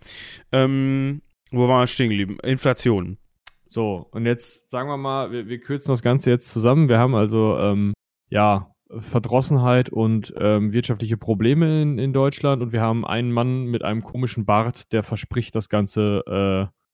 Ähm, 0.53 1.23
wo 1.51 1.69
waren 1.69 1.83
wir 1.83 1.87
stehen 1.87 2.09
geblieben? 2.11 2.39
Inflation. 2.43 3.19
So, 3.67 4.07
und 4.13 4.25
jetzt 4.25 4.71
sagen 4.71 4.89
wir 4.89 4.97
mal, 4.97 5.31
wir, 5.31 5.47
wir 5.49 5.61
kürzen 5.61 5.93
das 5.93 6.03
Ganze 6.03 6.31
jetzt 6.31 6.51
zusammen. 6.53 6.89
Wir 6.89 6.99
haben 6.99 7.15
also, 7.15 7.59
ähm, 7.59 7.93
ja, 8.31 8.73
Verdrossenheit 8.91 9.91
und 9.91 10.33
ähm, 10.39 10.73
wirtschaftliche 10.73 11.19
Probleme 11.19 11.83
in, 11.83 11.99
in 11.99 12.15
Deutschland 12.15 12.63
und 12.63 12.73
wir 12.73 12.81
haben 12.81 13.05
einen 13.07 13.31
Mann 13.33 13.65
mit 13.67 13.85
einem 13.85 14.03
komischen 14.03 14.47
Bart, 14.47 14.91
der 14.95 15.03
verspricht, 15.03 15.55
das 15.55 15.69
Ganze, 15.69 16.23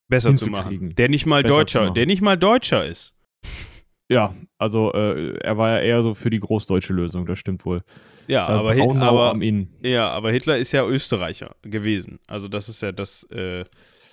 Besser 0.08 0.34
zu 0.34 0.50
machen. 0.50 0.94
Der 0.94 1.08
nicht 1.08 1.26
mal 1.26 1.42
Besser 1.42 1.56
Deutscher, 1.56 1.90
der 1.90 2.06
nicht 2.06 2.22
mal 2.22 2.36
Deutscher 2.36 2.86
ist. 2.86 3.14
ja, 4.08 4.34
also 4.58 4.92
äh, 4.92 5.36
er 5.38 5.56
war 5.56 5.70
ja 5.70 5.78
eher 5.80 6.02
so 6.02 6.14
für 6.14 6.30
die 6.30 6.40
großdeutsche 6.40 6.92
Lösung, 6.92 7.26
das 7.26 7.38
stimmt 7.38 7.64
wohl. 7.64 7.82
Ja, 8.26 8.48
Äh, 8.48 8.52
aber, 8.52 8.74
Hit, 8.74 8.96
aber, 8.96 9.36
ja, 9.82 10.08
aber 10.10 10.30
Hitler 10.30 10.58
ist 10.58 10.72
ja 10.72 10.86
Österreicher 10.86 11.56
gewesen. 11.62 12.20
Also 12.26 12.48
das 12.48 12.68
ist 12.68 12.80
ja 12.80 12.92
das, 12.92 13.24
äh, 13.30 13.64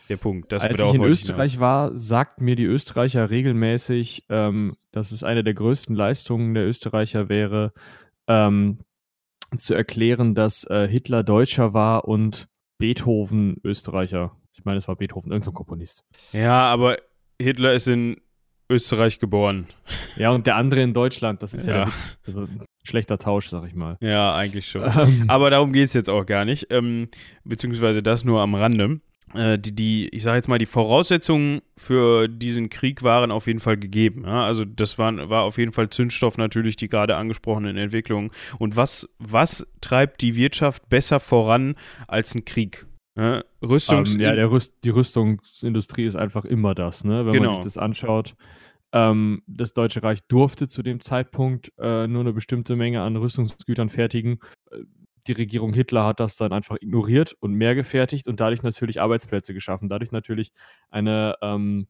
der 0.10 0.18
Punkt. 0.18 0.52
Das 0.52 0.64
Als 0.64 0.80
ich 0.80 0.94
in 0.94 1.04
Österreich 1.04 1.52
hinaus. 1.52 1.62
war, 1.62 1.96
sagten 1.96 2.44
mir 2.44 2.56
die 2.56 2.66
Österreicher 2.66 3.30
regelmäßig, 3.30 4.26
ähm, 4.30 4.76
dass 4.92 5.12
es 5.12 5.24
eine 5.24 5.44
der 5.44 5.54
größten 5.54 5.96
Leistungen 5.96 6.54
der 6.54 6.68
Österreicher 6.68 7.30
wäre, 7.30 7.72
ähm, 8.28 8.80
zu 9.58 9.74
erklären, 9.74 10.36
dass 10.36 10.64
äh, 10.66 10.88
Hitler 10.88 11.24
Deutscher 11.24 11.74
war 11.74 12.06
und 12.08 12.48
Beethoven 12.78 13.58
Österreicher. 13.64 14.36
Ich 14.54 14.66
meine, 14.66 14.78
es 14.78 14.88
war 14.88 14.96
Beethoven, 14.96 15.32
irgendein 15.32 15.54
Komponist. 15.54 16.04
Ja, 16.34 16.64
aber 16.72 16.98
Hitler 17.40 17.74
ist 17.74 17.88
in 17.88 18.18
Österreich 18.70 19.20
geboren. 19.20 19.68
Ja, 20.16 20.32
und 20.32 20.48
der 20.48 20.56
andere 20.56 20.82
in 20.82 20.94
Deutschland, 20.94 21.44
das 21.44 21.54
ist 21.54 21.68
ja, 21.68 21.86
Ja. 21.86 21.92
Also 22.26 22.42
ein 22.42 22.66
schlechter 22.84 23.18
Tausch, 23.18 23.50
sag 23.50 23.68
ich 23.68 23.76
mal. 23.76 23.98
Ja, 24.02 24.36
eigentlich 24.36 24.70
schon. 24.70 24.84
Ähm, 24.84 25.26
Aber 25.28 25.50
darum 25.50 25.74
geht 25.74 25.88
es 25.88 25.94
jetzt 25.94 26.10
auch 26.10 26.26
gar 26.26 26.46
nicht, 26.46 26.68
ähm, 26.70 27.10
beziehungsweise 27.44 28.02
das 28.02 28.24
nur 28.24 28.42
am 28.42 28.56
Rande. 28.56 29.02
Äh, 29.34 29.60
die, 29.60 29.76
die, 29.76 30.10
ich 30.10 30.24
sage 30.24 30.38
jetzt 30.38 30.48
mal, 30.48 30.58
die 30.58 30.66
Voraussetzungen 30.66 31.62
für 31.78 32.28
diesen 32.28 32.70
Krieg 32.70 33.04
waren 33.04 33.32
auf 33.32 33.48
jeden 33.48 33.60
Fall 33.60 33.78
gegeben. 33.78 34.24
Ja? 34.26 34.46
Also 34.46 34.66
das 34.66 34.98
waren, 34.98 35.30
war 35.30 35.44
auf 35.44 35.58
jeden 35.58 35.72
Fall 35.74 35.90
Zündstoff 35.90 36.38
natürlich, 36.38 36.76
die 36.76 36.90
gerade 36.90 37.16
angesprochenen 37.16 37.78
Entwicklungen. 37.78 38.32
Und 38.58 38.76
was, 38.78 39.14
was 39.20 39.68
treibt 39.82 40.22
die 40.22 40.36
Wirtschaft 40.36 40.90
besser 40.90 41.20
voran 41.20 41.76
als 42.08 42.36
ein 42.36 42.46
Krieg? 42.46 42.86
Ja, 43.18 43.44
Rüstungs 43.62 44.16
ähm, 44.16 44.22
ja, 44.22 44.34
der 44.34 44.50
Rüst 44.52 44.74
die 44.84 44.90
Rüstungsindustrie 44.90 46.06
ist 46.06 46.16
einfach 46.16 46.46
immer 46.46 46.74
das, 46.76 47.04
ne? 47.04 47.26
Wenn 47.26 47.34
Genau. 47.34 47.48
man 47.48 47.56
sich 47.58 47.64
das 47.66 47.78
anschaut. 47.78 48.36
Ähm, 48.94 49.42
das 49.48 49.74
Deutsche 49.74 50.04
Reich 50.04 50.20
durfte 50.28 50.68
zu 50.68 50.82
dem 50.84 51.00
Zeitpunkt 51.00 51.72
äh, 51.78 52.08
nur 52.08 52.22
eine 52.22 52.34
bestimmte 52.34 52.76
Menge 52.76 53.02
an 53.02 53.16
Rüstungsgütern 53.18 53.90
fertigen. 53.90 54.40
Äh, 54.72 54.84
Die 55.28 55.34
Regierung 55.34 55.72
Hitler 55.74 56.04
hat 56.06 56.20
das 56.20 56.36
dann 56.36 56.52
einfach 56.52 56.78
ignoriert 56.82 57.36
und 57.42 57.54
mehr 57.54 57.76
gefertigt 57.76 58.28
und 58.28 58.40
dadurch 58.40 58.64
natürlich 58.64 59.00
Arbeitsplätze 59.00 59.54
geschaffen. 59.54 59.88
Dadurch 59.88 60.12
natürlich 60.12 60.52
eine 60.90 61.36
ähm, 61.44 61.86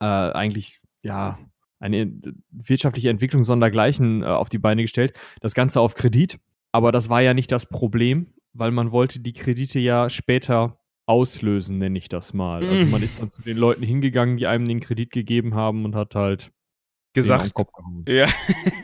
äh, 0.00 0.04
eigentlich, 0.06 0.80
ja, 1.02 1.38
eine 1.78 2.12
wirtschaftliche 2.50 3.10
Entwicklung 3.10 3.44
sondergleichen 3.44 4.22
äh, 4.22 4.26
auf 4.26 4.48
die 4.48 4.58
Beine 4.58 4.82
gestellt. 4.82 5.12
Das 5.40 5.54
Ganze 5.54 5.80
auf 5.80 5.94
Kredit. 5.94 6.40
Aber 6.72 6.90
das 6.90 7.08
war 7.08 7.20
ja 7.22 7.32
nicht 7.32 7.52
das 7.52 7.66
Problem, 7.66 8.26
weil 8.52 8.70
man 8.70 8.92
wollte 8.92 9.20
die 9.20 9.32
Kredite 9.32 9.78
ja 9.78 10.10
später 10.10 10.78
auslösen, 11.06 11.78
nenne 11.78 11.98
ich 11.98 12.08
das 12.08 12.32
mal. 12.32 12.64
Also 12.64 12.86
Mm. 12.86 12.90
man 12.90 13.02
ist 13.02 13.20
dann 13.20 13.28
zu 13.30 13.42
den 13.42 13.56
Leuten 13.56 13.82
hingegangen, 13.82 14.36
die 14.36 14.46
einem 14.46 14.66
den 14.68 14.80
Kredit 14.80 15.10
gegeben 15.10 15.54
haben 15.54 15.84
und 15.84 15.94
hat 15.94 16.14
halt 16.14 16.52
gesagt. 17.12 17.52
Ja, 18.08 18.26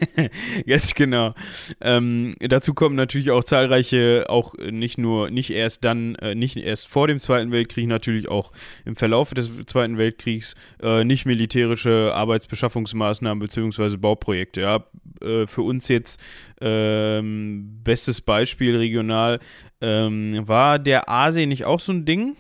jetzt 0.66 0.94
genau. 0.96 1.34
Ähm, 1.80 2.34
dazu 2.40 2.74
kommen 2.74 2.94
natürlich 2.94 3.30
auch 3.30 3.42
zahlreiche, 3.44 4.26
auch 4.28 4.54
nicht 4.54 4.98
nur, 4.98 5.30
nicht 5.30 5.50
erst 5.50 5.84
dann, 5.84 6.14
äh, 6.16 6.34
nicht 6.34 6.56
erst 6.56 6.88
vor 6.88 7.08
dem 7.08 7.18
Zweiten 7.18 7.50
Weltkrieg, 7.50 7.86
natürlich 7.86 8.28
auch 8.28 8.52
im 8.84 8.96
Verlauf 8.96 9.34
des 9.34 9.66
Zweiten 9.66 9.98
Weltkriegs, 9.98 10.54
äh, 10.82 11.04
nicht 11.04 11.26
militärische 11.26 12.12
Arbeitsbeschaffungsmaßnahmen 12.14 13.40
bzw. 13.40 13.96
Bauprojekte. 13.96 14.60
Ja, 14.60 14.84
äh, 15.22 15.46
für 15.46 15.62
uns 15.62 15.88
jetzt 15.88 16.20
ähm, 16.60 17.80
bestes 17.82 18.20
Beispiel 18.20 18.76
regional 18.76 19.40
ähm, 19.80 20.46
war 20.46 20.78
der 20.78 21.08
Aasee 21.08 21.46
nicht 21.46 21.64
auch 21.64 21.80
so 21.80 21.92
ein 21.92 22.04
Ding? 22.04 22.36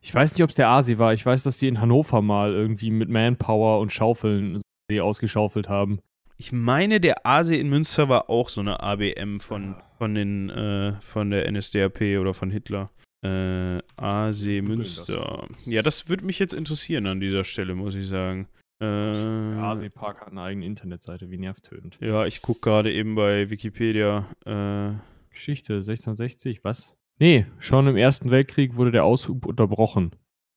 Ich 0.00 0.14
weiß 0.14 0.32
nicht, 0.34 0.42
ob 0.42 0.50
es 0.50 0.56
der 0.56 0.68
Asi 0.68 0.98
war. 0.98 1.12
Ich 1.14 1.26
weiß, 1.26 1.42
dass 1.42 1.58
die 1.58 1.66
in 1.66 1.80
Hannover 1.80 2.22
mal 2.22 2.52
irgendwie 2.52 2.90
mit 2.90 3.08
Manpower 3.08 3.80
und 3.80 3.92
Schaufeln 3.92 4.60
See 4.90 5.00
ausgeschaufelt 5.00 5.68
haben. 5.68 6.00
Ich 6.36 6.52
meine, 6.52 7.00
der 7.00 7.24
Aasee 7.26 7.60
in 7.60 7.68
Münster 7.68 8.08
war 8.08 8.28
auch 8.28 8.48
so 8.48 8.60
eine 8.60 8.80
ABM 8.80 9.38
von, 9.40 9.76
von, 9.98 10.14
den, 10.14 10.50
äh, 10.50 11.00
von 11.00 11.30
der 11.30 11.50
NSDAP 11.50 12.00
oder 12.20 12.34
von 12.34 12.50
Hitler. 12.50 12.90
Äh, 13.24 13.80
googeln 13.96 14.64
Münster. 14.64 15.46
Ja, 15.64 15.82
das 15.82 16.08
würde 16.08 16.24
mich 16.26 16.38
jetzt 16.38 16.52
interessieren 16.52 17.06
an 17.06 17.20
dieser 17.20 17.44
Stelle, 17.44 17.74
muss 17.74 17.94
ich 17.94 18.06
sagen. 18.08 18.48
Äh, 18.80 18.84
Der 18.84 19.62
Asi 19.62 19.88
Park 19.88 20.20
hat 20.20 20.32
eine 20.32 20.42
eigene 20.42 20.66
Internetseite, 20.66 21.30
wie 21.30 21.38
nervtötend. 21.38 21.96
ja, 22.00 22.26
ich 22.26 22.42
gucke 22.42 22.60
gerade 22.60 22.92
eben 22.92 23.14
bei 23.14 23.48
Wikipedia. 23.48 24.26
Äh, 24.44 24.92
Geschichte 25.30 25.74
1660, 25.74 26.62
was? 26.64 26.96
Nee, 27.18 27.46
schon 27.60 27.86
im 27.86 27.96
Ersten 27.96 28.30
Weltkrieg 28.30 28.76
wurde 28.76 28.90
der 28.90 29.04
Aushub 29.04 29.46
unterbrochen. 29.46 30.10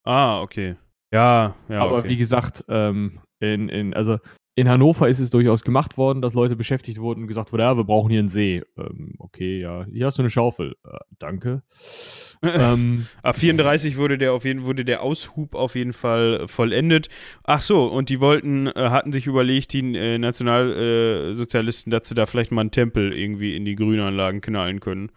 ah, 0.03 0.41
okay. 0.41 0.75
Ja, 1.13 1.55
ja. 1.69 1.79
Aber 1.81 1.99
okay. 1.99 2.09
wie 2.09 2.17
gesagt, 2.17 2.65
ähm, 2.67 3.19
in, 3.39 3.69
in, 3.69 3.93
also 3.93 4.17
in 4.57 4.67
Hannover 4.67 5.07
ist 5.07 5.19
es 5.19 5.29
durchaus 5.29 5.63
gemacht 5.63 5.99
worden, 5.99 6.19
dass 6.23 6.33
Leute 6.33 6.55
beschäftigt 6.55 6.99
wurden 6.99 7.21
und 7.21 7.27
gesagt 7.27 7.53
wurde, 7.53 7.61
ja, 7.61 7.77
wir 7.77 7.83
brauchen 7.83 8.09
hier 8.09 8.21
einen 8.21 8.27
See. 8.27 8.63
Ähm, 8.75 9.13
okay, 9.19 9.59
ja, 9.59 9.85
hier 9.85 10.07
hast 10.07 10.17
du 10.17 10.23
eine 10.23 10.31
Schaufel. 10.31 10.73
Äh, 10.83 10.97
danke. 11.19 11.61
ähm, 12.41 13.05
Ah, 13.21 13.33
34 13.33 13.97
wurde 13.97 14.17
der 14.17 14.33
auf 14.33 14.45
jeden 14.45 14.65
wurde 14.65 14.83
der 14.83 15.03
Aushub 15.03 15.53
auf 15.53 15.75
jeden 15.75 15.93
Fall 15.93 16.41
äh, 16.41 16.47
vollendet. 16.47 17.07
Ach 17.43 17.61
so, 17.61 17.85
und 17.85 18.09
die 18.09 18.19
wollten, 18.19 18.65
äh, 18.65 18.89
hatten 18.89 19.11
sich 19.11 19.27
überlegt, 19.27 19.73
die 19.73 19.95
äh, 19.95 20.17
Nationalsozialisten, 20.17 21.35
Sozialisten, 21.35 21.91
dass 21.91 22.07
sie 22.07 22.15
da 22.15 22.25
vielleicht 22.25 22.51
mal 22.51 22.61
einen 22.61 22.71
Tempel 22.71 23.13
irgendwie 23.13 23.55
in 23.55 23.63
die 23.63 23.75
Grünanlagen 23.75 24.41
knallen 24.41 24.79
können. 24.79 25.11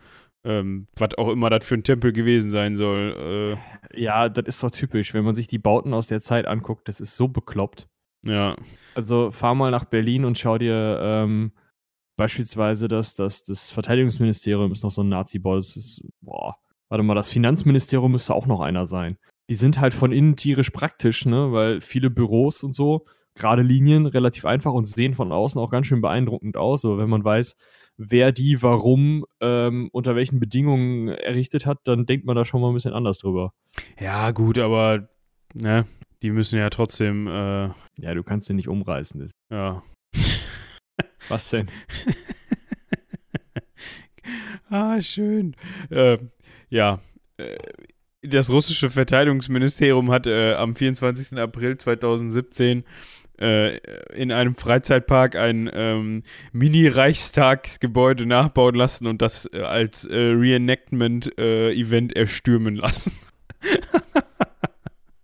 Ähm, 0.44 0.86
was 0.98 1.16
auch 1.16 1.30
immer 1.30 1.48
das 1.48 1.66
für 1.66 1.76
ein 1.76 1.84
Tempel 1.84 2.12
gewesen 2.12 2.50
sein 2.50 2.76
soll. 2.76 3.56
ja, 3.94 4.28
das 4.28 4.44
ist 4.46 4.62
doch 4.62 4.70
typisch, 4.70 5.14
wenn 5.14 5.24
man 5.24 5.34
sich 5.34 5.46
die 5.46 5.58
Bauten 5.58 5.94
aus 5.94 6.08
der 6.08 6.20
Zeit 6.20 6.46
anguckt, 6.46 6.88
das 6.88 7.00
ist 7.00 7.16
so 7.16 7.26
bekloppt. 7.26 7.88
Ja. 8.22 8.56
Also 8.94 9.30
fahr 9.30 9.54
mal 9.54 9.70
nach 9.70 9.84
Berlin 9.84 10.24
und 10.24 10.38
schau 10.38 10.58
dir 10.58 11.00
ähm, 11.02 11.52
beispielsweise 12.16 12.88
das, 12.88 13.14
das, 13.14 13.42
das 13.42 13.70
Verteidigungsministerium 13.70 14.72
ist 14.72 14.82
noch 14.82 14.90
so 14.90 15.02
ein 15.02 15.08
Nazi-Bau. 15.08 15.56
Das 15.56 15.76
ist, 15.76 16.02
boah, 16.20 16.56
warte 16.88 17.02
mal, 17.02 17.14
das 17.14 17.30
Finanzministerium 17.30 18.12
müsste 18.12 18.34
auch 18.34 18.46
noch 18.46 18.60
einer 18.60 18.86
sein. 18.86 19.16
Die 19.48 19.54
sind 19.54 19.80
halt 19.80 19.94
von 19.94 20.12
innen 20.12 20.36
tierisch 20.36 20.70
praktisch, 20.70 21.24
ne, 21.24 21.52
weil 21.52 21.80
viele 21.80 22.10
Büros 22.10 22.62
und 22.62 22.74
so, 22.74 23.06
gerade 23.34 23.62
Linien, 23.62 24.06
relativ 24.06 24.44
einfach 24.44 24.72
und 24.72 24.86
sehen 24.86 25.14
von 25.14 25.32
außen 25.32 25.60
auch 25.60 25.70
ganz 25.70 25.86
schön 25.86 26.00
beeindruckend 26.00 26.56
aus. 26.56 26.84
Aber 26.84 26.98
wenn 26.98 27.08
man 27.08 27.24
weiß, 27.24 27.56
wer 27.96 28.32
die 28.32 28.62
warum 28.62 29.24
ähm, 29.40 29.88
unter 29.92 30.14
welchen 30.14 30.40
Bedingungen 30.40 31.08
errichtet 31.08 31.66
hat, 31.66 31.78
dann 31.84 32.06
denkt 32.06 32.26
man 32.26 32.36
da 32.36 32.44
schon 32.44 32.60
mal 32.60 32.68
ein 32.68 32.74
bisschen 32.74 32.92
anders 32.92 33.18
drüber. 33.18 33.52
Ja, 33.98 34.30
gut, 34.30 34.58
aber 34.58 35.08
ne, 35.54 35.86
die 36.22 36.30
müssen 36.30 36.58
ja 36.58 36.70
trotzdem, 36.70 37.26
äh, 37.26 37.70
Ja, 37.98 38.14
du 38.14 38.22
kannst 38.22 38.48
den 38.48 38.56
nicht 38.56 38.68
umreißen. 38.68 39.20
Das, 39.20 39.32
ja. 39.50 39.82
was 41.28 41.50
denn? 41.50 41.70
ah, 44.70 45.00
schön. 45.00 45.56
Äh, 45.90 46.18
ja. 46.68 47.00
Äh, 47.36 47.56
das 48.22 48.50
russische 48.50 48.90
Verteidigungsministerium 48.90 50.10
hat 50.10 50.26
äh, 50.26 50.52
am 50.52 50.76
24. 50.76 51.38
April 51.38 51.78
2017 51.78 52.84
äh, 53.40 53.78
in 54.14 54.30
einem 54.30 54.54
Freizeitpark 54.54 55.36
ein 55.36 55.70
ähm, 55.72 56.22
Mini-Reichstagsgebäude 56.52 58.26
nachbauen 58.26 58.74
lassen 58.74 59.06
und 59.06 59.22
das 59.22 59.48
äh, 59.54 59.62
als 59.62 60.06
Reenactment-Event 60.06 62.14
erstürmen 62.14 62.76
lassen. 62.76 63.10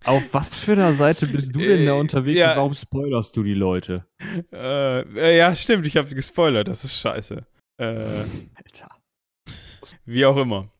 Auf 0.07 0.33
was 0.35 0.57
für 0.57 0.73
einer 0.73 0.93
Seite 0.93 1.27
bist 1.27 1.55
du 1.55 1.59
denn 1.59 1.85
da 1.87 1.97
Äh, 1.97 2.01
unterwegs 2.01 2.39
ja. 2.39 2.53
und 2.53 2.57
warum 2.59 2.75
spoilerst 2.75 3.37
du 3.37 3.43
die 3.43 3.55
Leute? 3.55 4.07
äh, 4.53 5.01
äh, 5.01 5.37
ja, 5.37 5.55
stimmt, 5.57 5.85
ich 5.87 5.97
habe 5.97 6.15
gespoilert, 6.15 6.69
das 6.69 6.85
ist 6.85 6.95
scheiße. 6.99 7.45
Äh, 7.79 7.85
Alter. 7.85 8.89
Wie 10.05 10.25
auch 10.25 10.37
immer. 10.37 10.71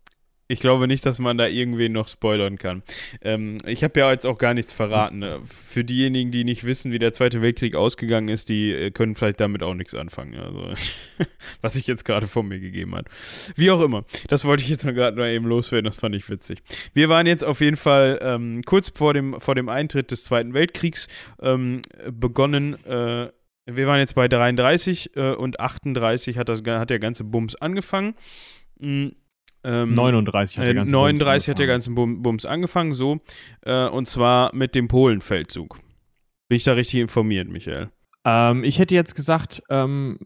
Ich 0.49 0.61
glaube 0.61 0.87
nicht, 0.87 1.05
dass 1.05 1.19
man 1.19 1.39
da 1.39 1.47
irgendwen 1.47 1.93
noch 1.93 2.09
spoilern 2.09 2.57
kann. 2.57 2.83
Ähm, 3.23 3.59
ich 3.67 3.83
habe 3.83 3.99
ja 3.99 4.13
jetzt 4.13 4.27
auch 4.27 4.39
gar 4.39 4.55
nichts 4.55 4.73
verraten. 4.73 5.19
ne? 5.19 5.41
Für 5.47 5.85
diejenigen, 5.85 6.31
die 6.31 6.45
nicht 6.45 6.65
wissen, 6.65 6.93
wie 6.93 6.99
der 6.99 7.13
Zweite 7.13 7.43
Weltkrieg 7.43 7.75
ausgegangen 7.75 8.29
ist, 8.29 8.49
die 8.49 8.73
äh, 8.73 8.91
können 8.91 9.17
vielleicht 9.17 9.41
damit 9.41 9.63
auch 9.63 9.75
nichts 9.75 9.95
anfangen. 9.95 10.37
Also, 10.37 10.73
was 11.63 11.75
ich 11.75 11.87
jetzt 11.87 12.05
gerade 12.05 12.27
von 12.27 12.47
mir 12.47 12.61
gegeben 12.61 12.95
hat. 12.95 13.07
Wie 13.57 13.71
auch 13.71 13.81
immer. 13.81 14.05
Das 14.29 14.45
wollte 14.45 14.63
ich 14.63 14.69
jetzt 14.69 14.85
mal 14.85 14.95
gerade 14.95 15.17
mal 15.17 15.31
eben 15.31 15.47
loswerden. 15.47 15.87
Das 15.87 15.97
fand 15.97 16.15
ich 16.15 16.29
witzig. 16.31 16.63
Wir 16.95 17.09
waren 17.09 17.27
jetzt 17.27 17.45
auf 17.45 17.61
jeden 17.61 17.77
Fall 17.77 18.21
ähm, 18.23 18.63
kurz 18.65 18.91
vor 18.91 19.15
dem, 19.15 19.41
vor 19.41 19.55
dem 19.55 19.69
Eintritt 19.69 20.11
des 20.11 20.25
Zweiten 20.25 20.55
Weltkriegs 20.55 21.09
ähm, 21.41 21.83
begonnen. 22.11 22.75
Äh, 22.85 23.31
wir 23.67 23.87
waren 23.89 23.99
jetzt 23.99 24.15
bei 24.15 24.29
33 24.29 25.17
äh, 25.17 25.33
und 25.33 25.59
38 25.59 26.39
hat, 26.39 26.49
das, 26.49 26.63
hat 26.65 26.91
der 26.91 27.01
ganze 27.01 27.25
Bums 27.25 27.57
angefangen. 27.57 28.15
Mm, 28.79 29.09
ähm, 29.67 29.95
39 29.95 30.59
hat 30.59 30.65
der 30.65 30.71
äh, 30.71 30.75
ganze 30.75 30.93
39 30.93 31.49
hat 31.51 31.59
der 31.59 31.67
Bums 31.67 31.73
ganze 31.75 31.91
Bum- 31.93 32.23
Bums 32.23 32.47
angefangen, 32.47 32.95
so. 32.95 33.19
Äh, 33.63 33.89
und 33.89 34.09
zwar 34.09 34.55
mit 34.55 34.75
dem 34.75 34.89
Polenfeldzug. 34.89 35.79
Bin 36.49 36.57
ich 36.57 36.65
da 36.65 36.73
richtig 36.75 37.01
informiert, 37.01 37.49
Michael? 37.49 37.91
Ähm, 38.25 38.65
ich 38.65 38.79
hätte 38.79 38.95
jetzt 38.95 39.15
gesagt, 39.15 39.63
ähm, 39.69 40.19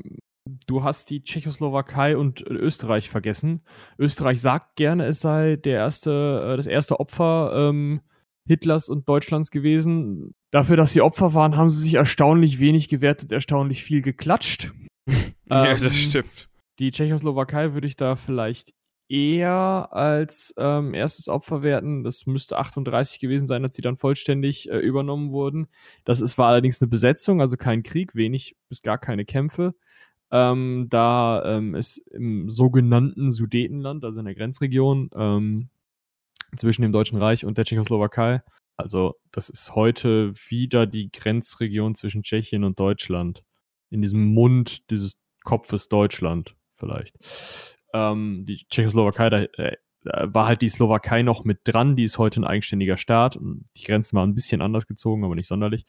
du 0.67 0.85
hast 0.85 1.11
die 1.11 1.23
Tschechoslowakei 1.23 2.17
und 2.17 2.41
Österreich 2.43 3.09
vergessen. 3.09 3.63
Österreich 3.99 4.41
sagt 4.41 4.77
gerne, 4.77 5.05
es 5.07 5.21
sei 5.21 5.57
der 5.57 5.75
erste, 5.77 6.51
äh, 6.53 6.57
das 6.57 6.67
erste 6.67 7.01
Opfer 7.01 7.53
ähm, 7.71 8.01
Hitlers 8.49 8.89
und 8.89 9.09
Deutschlands 9.09 9.51
gewesen. 9.51 10.33
Dafür, 10.51 10.77
dass 10.77 10.93
sie 10.93 11.03
Opfer 11.03 11.35
waren, 11.35 11.57
haben 11.57 11.71
sie 11.71 11.83
sich 11.83 11.95
erstaunlich 11.95 12.59
wenig 12.59 12.89
gewertet, 12.89 13.33
erstaunlich 13.33 13.85
viel 13.85 14.03
geklatscht. 14.03 14.73
ja, 15.49 15.73
Ähm, 15.73 15.79
das 15.83 15.97
stimmt. 15.97 16.49
Die 16.79 16.91
Tschechoslowakei 16.91 17.75
würde 17.75 17.87
ich 17.87 17.97
da 17.97 18.17
vielleicht 18.17 18.73
eher 19.11 19.89
als 19.91 20.55
ähm, 20.57 20.95
erstes 20.95 21.29
Opfer 21.29 21.63
werten. 21.63 22.05
Das 22.05 22.27
müsste 22.27 22.59
38 22.59 23.19
gewesen 23.21 23.47
sein, 23.47 23.65
als 23.65 23.75
sie 23.75 23.83
dann 23.83 23.97
vollständig 23.97 24.71
äh, 24.71 24.79
übernommen 24.79 25.33
wurden. 25.33 25.67
Das 26.05 26.21
ist, 26.21 26.39
war 26.39 26.49
allerdings 26.49 26.81
eine 26.81 26.89
Besetzung, 26.89 27.41
also 27.41 27.57
kein 27.57 27.83
Krieg, 27.83 28.15
wenig 28.15 28.57
bis 28.69 28.83
gar 28.83 28.99
keine 28.99 29.25
Kämpfe. 29.25 29.75
Ähm, 30.31 30.87
da 30.91 31.43
ähm, 31.45 31.75
es 31.75 31.99
im 31.99 32.49
sogenannten 32.49 33.31
Sudetenland, 33.31 34.05
also 34.05 34.21
in 34.21 34.27
der 34.27 34.37
Grenzregion 34.37 35.11
ähm, 35.15 35.71
zwischen 36.57 36.83
dem 36.83 36.93
Deutschen 36.93 37.19
Reich 37.19 37.45
und 37.45 37.59
der 37.59 37.65
Tschechoslowakei, 37.65 38.43
also 38.77 39.17
das 39.33 39.51
ist 39.51 39.75
heute 39.75 40.33
wieder 40.49 40.87
die 40.87 41.11
Grenzregion 41.11 41.97
zwischen 41.97 42.23
Tschechien 42.23 42.65
und 42.65 42.79
Deutschland. 42.79 43.43
In 43.91 44.03
diesem 44.03 44.33
Mund 44.33 44.89
dieses 44.91 45.19
Kopfes 45.43 45.89
Deutschland 45.89 46.55
vielleicht. 46.77 47.17
Ähm, 47.93 48.45
die 48.47 48.67
Tschechoslowakei, 48.69 49.31
da 49.31 49.43
äh, 49.43 49.77
war 50.05 50.47
halt 50.47 50.63
die 50.63 50.69
Slowakei 50.69 51.23
noch 51.23 51.45
mit 51.45 51.61
dran, 51.65 51.97
die 51.97 52.05
ist 52.05 52.19
heute 52.19 52.41
ein 52.41 52.45
eigenständiger 52.45 52.97
Staat. 52.97 53.39
Die 53.77 53.85
Grenzen 53.85 54.17
waren 54.17 54.31
ein 54.31 54.35
bisschen 54.35 54.63
anders 54.63 54.87
gezogen, 54.87 55.25
aber 55.25 55.35
nicht 55.35 55.49
sonderlich. 55.49 55.85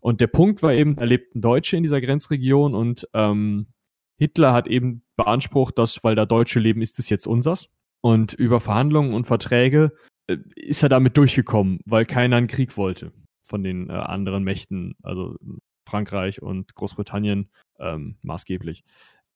Und 0.00 0.20
der 0.20 0.28
Punkt 0.28 0.62
war 0.62 0.72
eben, 0.72 0.96
da 0.96 1.04
lebten 1.04 1.40
Deutsche 1.40 1.76
in 1.76 1.82
dieser 1.82 2.00
Grenzregion 2.00 2.74
und 2.74 3.08
ähm, 3.14 3.66
Hitler 4.16 4.52
hat 4.52 4.66
eben 4.66 5.02
beansprucht, 5.16 5.78
dass, 5.78 6.02
weil 6.04 6.14
da 6.14 6.26
Deutsche 6.26 6.60
leben, 6.60 6.82
ist 6.82 6.98
es 6.98 7.08
jetzt 7.08 7.26
unsers. 7.26 7.68
Und 8.00 8.32
über 8.32 8.60
Verhandlungen 8.60 9.12
und 9.12 9.26
Verträge 9.26 9.92
äh, 10.28 10.36
ist 10.54 10.82
er 10.82 10.88
damit 10.88 11.16
durchgekommen, 11.16 11.80
weil 11.84 12.04
keiner 12.04 12.36
einen 12.36 12.46
Krieg 12.46 12.76
wollte 12.76 13.12
von 13.42 13.62
den 13.62 13.88
äh, 13.88 13.92
anderen 13.92 14.44
Mächten, 14.44 14.94
also 15.02 15.36
Frankreich 15.88 16.42
und 16.42 16.74
Großbritannien 16.74 17.50
ähm, 17.80 18.18
maßgeblich. 18.22 18.84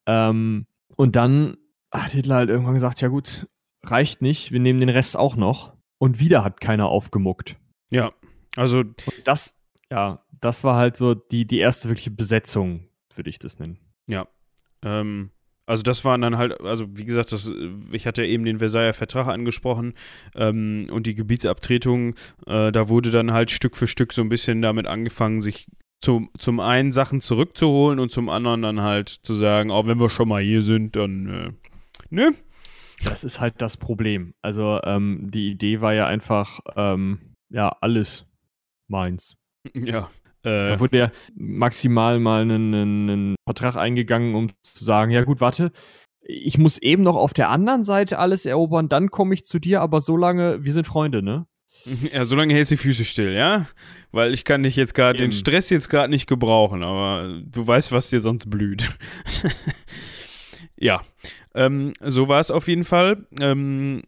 Ähm, 0.07 0.67
und 0.97 1.17
dann 1.17 1.57
hat 1.93 2.13
Hitler 2.13 2.37
halt 2.37 2.51
irgendwann 2.51 2.75
gesagt, 2.75 3.01
ja 3.01 3.09
gut, 3.09 3.47
reicht 3.85 4.23
nicht, 4.23 4.53
wir 4.53 4.61
nehmen 4.61 4.81
den 4.81 4.89
Rest 4.89 5.17
auch 5.17 5.37
noch. 5.37 5.73
Und 5.99 6.19
wieder 6.19 6.43
hat 6.43 6.61
keiner 6.61 6.89
aufgemuckt. 6.89 7.57
Ja, 7.91 8.13
also. 8.57 8.79
Und 8.79 8.97
das, 9.25 9.55
ja, 9.91 10.25
das 10.41 10.65
war 10.65 10.77
halt 10.77 10.97
so 10.97 11.15
die, 11.15 11.47
die 11.47 11.59
erste 11.59 11.89
wirkliche 11.89 12.11
Besetzung, 12.11 12.89
würde 13.15 13.31
ich 13.31 13.39
das 13.39 13.59
nennen. 13.59 13.79
Ja. 14.07 14.27
Ähm, 14.83 15.31
also 15.65 15.85
das 15.85 16.05
waren 16.05 16.21
dann 16.21 16.39
halt, 16.39 16.61
also 16.61 16.87
wie 16.97 17.05
gesagt, 17.05 17.31
das, 17.31 17.53
ich 17.93 18.07
hatte 18.07 18.25
ja 18.25 18.29
eben 18.29 18.45
den 18.45 18.59
Versailler 18.59 18.93
Vertrag 18.93 19.29
angesprochen 19.29 19.95
ähm, 20.35 20.89
und 20.91 21.07
die 21.07 21.15
Gebietsabtretung, 21.15 22.17
äh, 22.47 22.73
da 22.73 22.89
wurde 22.89 23.13
dann 23.13 23.33
halt 23.33 23.53
Stück 23.53 23.77
für 23.77 23.87
Stück 23.87 24.13
so 24.13 24.23
ein 24.23 24.29
bisschen 24.29 24.61
damit 24.61 24.89
angefangen, 24.89 25.41
sich 25.41 25.69
zum, 26.01 26.31
zum 26.37 26.59
einen 26.59 26.91
Sachen 26.91 27.21
zurückzuholen 27.21 28.01
und 28.01 28.11
zum 28.11 28.29
anderen 28.29 28.63
dann 28.63 28.83
halt 28.83 29.09
zu 29.09 29.35
sagen, 29.35 29.71
auch 29.71 29.87
wenn 29.87 30.01
wir 30.01 30.09
schon 30.09 30.29
mal 30.29 30.43
hier 30.43 30.63
sind, 30.63 30.97
dann 30.97 31.29
äh, 31.29 31.53
ne? 32.13 32.35
Das 33.05 33.25
ist 33.25 33.41
halt 33.41 33.55
das 33.59 33.77
Problem. 33.77 34.35
Also 34.43 34.81
ähm, 34.85 35.31
die 35.31 35.51
Idee 35.51 35.81
war 35.81 35.95
ja 35.95 36.07
einfach, 36.07 36.61
ähm, 36.77 37.35
ja, 37.51 37.77
alles 37.81 38.27
meins. 38.89 39.37
Ja. 39.75 40.11
Äh, 40.45 40.71
da 40.71 40.81
wurde 40.81 40.99
ja 40.99 41.13
maximal 41.37 42.19
mal 42.19 42.43
einen, 42.43 42.75
einen 42.75 43.37
Vertrag 43.47 43.77
eingegangen, 43.77 44.35
um 44.35 44.51
zu 44.63 44.85
sagen, 44.85 45.13
ja 45.13 45.23
gut, 45.23 45.41
warte, 45.41 45.71
ich 46.21 46.59
muss 46.59 46.79
eben 46.79 47.05
noch 47.05 47.15
auf 47.15 47.33
der 47.33 47.49
anderen 47.49 47.85
Seite 47.85 48.19
alles 48.19 48.45
erobern, 48.45 48.89
dann 48.89 49.11
komme 49.11 49.35
ich 49.35 49.45
zu 49.45 49.61
dir, 49.61 49.81
aber 49.81 50.01
solange, 50.01 50.65
wir 50.65 50.73
sind 50.73 50.87
Freunde, 50.87 51.23
ne? 51.23 51.47
Ja, 52.13 52.25
solange 52.25 52.55
hältst 52.55 52.73
du 52.73 52.75
die 52.75 52.83
Füße 52.83 53.05
still, 53.05 53.35
ja? 53.35 53.67
Weil 54.11 54.33
ich 54.33 54.45
kann 54.45 54.63
dich 54.63 54.77
jetzt 54.77 54.95
gerade, 54.95 55.19
den 55.19 55.33
Stress 55.33 55.71
jetzt 55.71 55.89
gerade 55.89 56.11
nicht 56.11 56.27
gebrauchen, 56.27 56.83
aber 56.83 57.41
du 57.45 57.67
weißt, 57.67 57.93
was 57.93 58.11
dir 58.11 58.21
sonst 58.21 58.51
blüht. 58.51 58.91
ja, 60.83 61.01
ähm, 61.55 61.93
so 62.01 62.27
war 62.27 62.41
es 62.41 62.51
auf 62.51 62.67
jeden 62.67 62.83
Fall. 62.83 63.25
Ähm, 63.41 64.03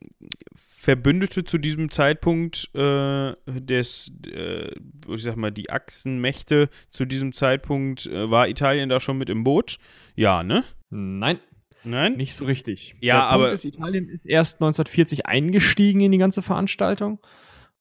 Verbündete 0.57 1.45
zu 1.45 1.57
diesem 1.59 1.89
Zeitpunkt 1.89 2.69
äh, 2.75 3.33
des, 3.47 4.13
äh, 4.27 4.73
ich 5.09 5.23
sag 5.23 5.37
mal, 5.37 5.53
die 5.53 5.71
Achsenmächte 5.71 6.69
zu 6.91 7.05
diesem 7.05 7.33
Zeitpunkt, 7.33 8.07
äh, 8.07 8.29
war 8.29 8.49
Italien 8.49 8.89
da 8.89 8.99
schon 8.99 9.19
mit 9.19 9.31
im 9.31 9.45
Boot? 9.45 9.79
Ja, 10.17 10.43
ne? 10.43 10.65
Nein. 10.91 11.39
Nein? 11.85 12.17
Nicht 12.17 12.35
so 12.35 12.45
richtig. 12.45 12.97
Ja, 13.01 13.19
Der 13.19 13.23
aber. 13.25 13.53
Ist, 13.53 13.65
Italien 13.65 14.09
ist 14.09 14.27
erst 14.27 14.57
1940 14.57 15.27
eingestiegen 15.27 16.01
in 16.01 16.11
die 16.11 16.19
ganze 16.19 16.43
Veranstaltung 16.43 17.21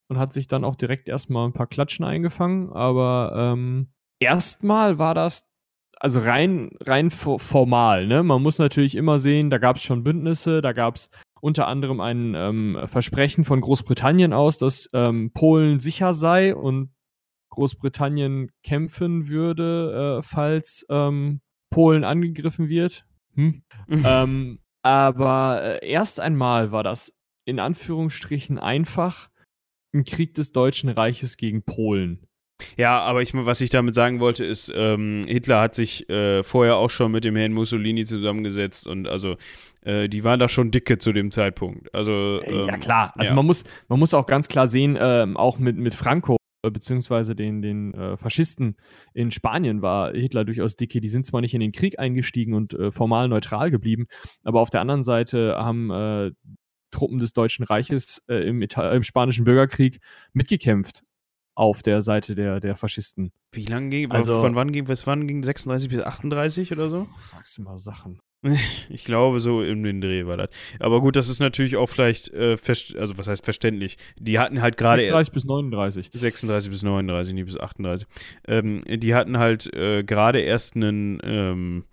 und 0.07 0.19
hat 0.19 0.33
sich 0.33 0.47
dann 0.47 0.63
auch 0.63 0.75
direkt 0.75 1.09
erstmal 1.09 1.47
ein 1.47 1.53
paar 1.53 1.67
Klatschen 1.67 2.05
eingefangen. 2.05 2.71
Aber 2.71 3.53
ähm, 3.53 3.87
erstmal 4.19 4.99
war 4.99 5.15
das 5.15 5.49
also 6.03 6.19
rein, 6.19 6.71
rein 6.81 7.09
formal, 7.11 8.07
ne? 8.07 8.23
Man 8.23 8.43
muss 8.43 8.59
natürlich 8.59 8.95
immer 8.95 9.19
sehen, 9.19 9.49
da 9.49 9.57
gab 9.57 9.77
es 9.77 9.83
schon 9.83 10.03
Bündnisse, 10.03 10.61
da 10.61 10.73
gab 10.73 10.97
es 10.97 11.09
unter 11.39 11.67
anderem 11.67 12.01
ein 12.01 12.33
ähm, 12.35 12.77
Versprechen 12.87 13.45
von 13.45 13.61
Großbritannien 13.61 14.33
aus, 14.33 14.57
dass 14.57 14.89
ähm, 14.93 15.31
Polen 15.33 15.79
sicher 15.79 16.13
sei 16.13 16.53
und 16.53 16.93
Großbritannien 17.51 18.51
kämpfen 18.63 19.29
würde, 19.29 20.19
äh, 20.19 20.23
falls 20.23 20.85
ähm, 20.89 21.39
Polen 21.69 22.03
angegriffen 22.03 22.67
wird. 22.67 23.05
Hm. 23.35 23.63
ähm, 23.89 24.59
aber 24.81 25.81
äh, 25.81 25.89
erst 25.89 26.19
einmal 26.19 26.73
war 26.73 26.83
das 26.83 27.13
in 27.45 27.61
Anführungsstrichen 27.61 28.59
einfach 28.59 29.29
ein 29.93 30.03
Krieg 30.03 30.33
des 30.33 30.51
Deutschen 30.51 30.89
Reiches 30.89 31.37
gegen 31.37 31.63
Polen. 31.63 32.27
Ja, 32.77 32.99
aber 33.01 33.21
ich, 33.21 33.33
was 33.33 33.61
ich 33.61 33.69
damit 33.69 33.95
sagen 33.95 34.19
wollte, 34.19 34.45
ist, 34.45 34.71
ähm, 34.75 35.23
Hitler 35.27 35.61
hat 35.61 35.75
sich 35.75 36.09
äh, 36.09 36.43
vorher 36.43 36.77
auch 36.77 36.89
schon 36.89 37.11
mit 37.11 37.23
dem 37.23 37.35
Herrn 37.35 37.53
Mussolini 37.53 38.05
zusammengesetzt 38.05 38.87
und 38.87 39.07
also 39.07 39.37
äh, 39.81 40.09
die 40.09 40.23
waren 40.23 40.39
da 40.39 40.47
schon 40.49 40.71
dicke 40.71 40.97
zu 40.97 41.11
dem 41.11 41.31
Zeitpunkt. 41.31 41.93
Also 41.93 42.41
ähm, 42.43 42.67
ja 42.67 42.77
klar, 42.77 43.13
also 43.17 43.31
ja. 43.31 43.35
man 43.35 43.45
muss 43.45 43.63
man 43.87 43.99
muss 43.99 44.13
auch 44.13 44.25
ganz 44.25 44.47
klar 44.47 44.67
sehen, 44.67 44.97
ähm, 44.99 45.37
auch 45.37 45.59
mit 45.59 45.77
mit 45.77 45.95
Franco 45.95 46.37
äh, 46.63 46.71
beziehungsweise 46.71 47.35
den, 47.35 47.61
den 47.61 47.93
äh, 47.93 48.17
Faschisten 48.17 48.77
in 49.13 49.31
Spanien 49.31 49.81
war 49.81 50.13
Hitler 50.13 50.45
durchaus 50.45 50.75
dicke. 50.75 51.01
Die 51.01 51.09
sind 51.09 51.25
zwar 51.25 51.41
nicht 51.41 51.53
in 51.53 51.59
den 51.59 51.73
Krieg 51.73 51.99
eingestiegen 51.99 52.53
und 52.53 52.73
äh, 52.73 52.91
formal 52.91 53.27
neutral 53.27 53.69
geblieben, 53.69 54.07
aber 54.43 54.61
auf 54.61 54.69
der 54.69 54.81
anderen 54.81 55.03
Seite 55.03 55.55
haben 55.57 55.91
äh, 55.91 56.31
Truppen 56.91 57.19
des 57.19 57.33
Deutschen 57.33 57.65
Reiches 57.65 58.23
äh, 58.29 58.47
im, 58.47 58.61
im, 58.61 59.03
Spanischen 59.03 59.43
Bürgerkrieg 59.43 59.99
mitgekämpft 60.31 61.03
auf 61.55 61.81
der 61.81 62.01
Seite 62.01 62.35
der, 62.35 62.59
der 62.59 62.75
Faschisten. 62.75 63.31
Wie 63.51 63.65
lange 63.65 63.89
ging, 63.89 64.11
also, 64.11 64.41
von 64.41 64.55
wann 64.55 64.71
ging, 64.71 64.85
bis 64.85 65.05
wann 65.05 65.27
ging 65.27 65.43
36 65.43 65.89
bis 65.89 65.99
38 66.01 66.71
oder 66.71 66.89
so? 66.89 67.07
Fragst 67.29 67.57
du 67.57 67.61
mal 67.61 67.77
Sachen. 67.77 68.19
Ich 68.89 69.05
glaube, 69.05 69.39
so 69.39 69.61
in 69.61 69.83
den 69.83 70.01
Dreh 70.01 70.25
war 70.25 70.37
das. 70.37 70.49
Aber 70.79 71.01
gut, 71.01 71.15
das 71.15 71.29
ist 71.29 71.39
natürlich 71.39 71.77
auch 71.77 71.87
vielleicht, 71.87 72.29
äh, 72.33 72.57
also 72.97 73.17
was 73.17 73.27
heißt 73.27 73.43
verständlich. 73.43 73.97
Die 74.19 74.39
hatten 74.39 74.61
halt 74.61 74.77
gerade. 74.77 75.01
36 75.01 75.33
bis 75.33 75.45
39. 75.45 76.09
36 76.13 76.69
bis 76.69 76.83
39, 76.83 77.33
nie 77.33 77.43
bis 77.43 77.57
38. 77.57 78.07
Ähm, 78.47 78.81
die 78.85 79.15
hatten 79.15 79.37
halt 79.37 79.73
äh, 79.73 80.03
gerade 80.03 80.41
erst 80.41 80.75
einen 80.75 81.19
ähm, 81.23 81.85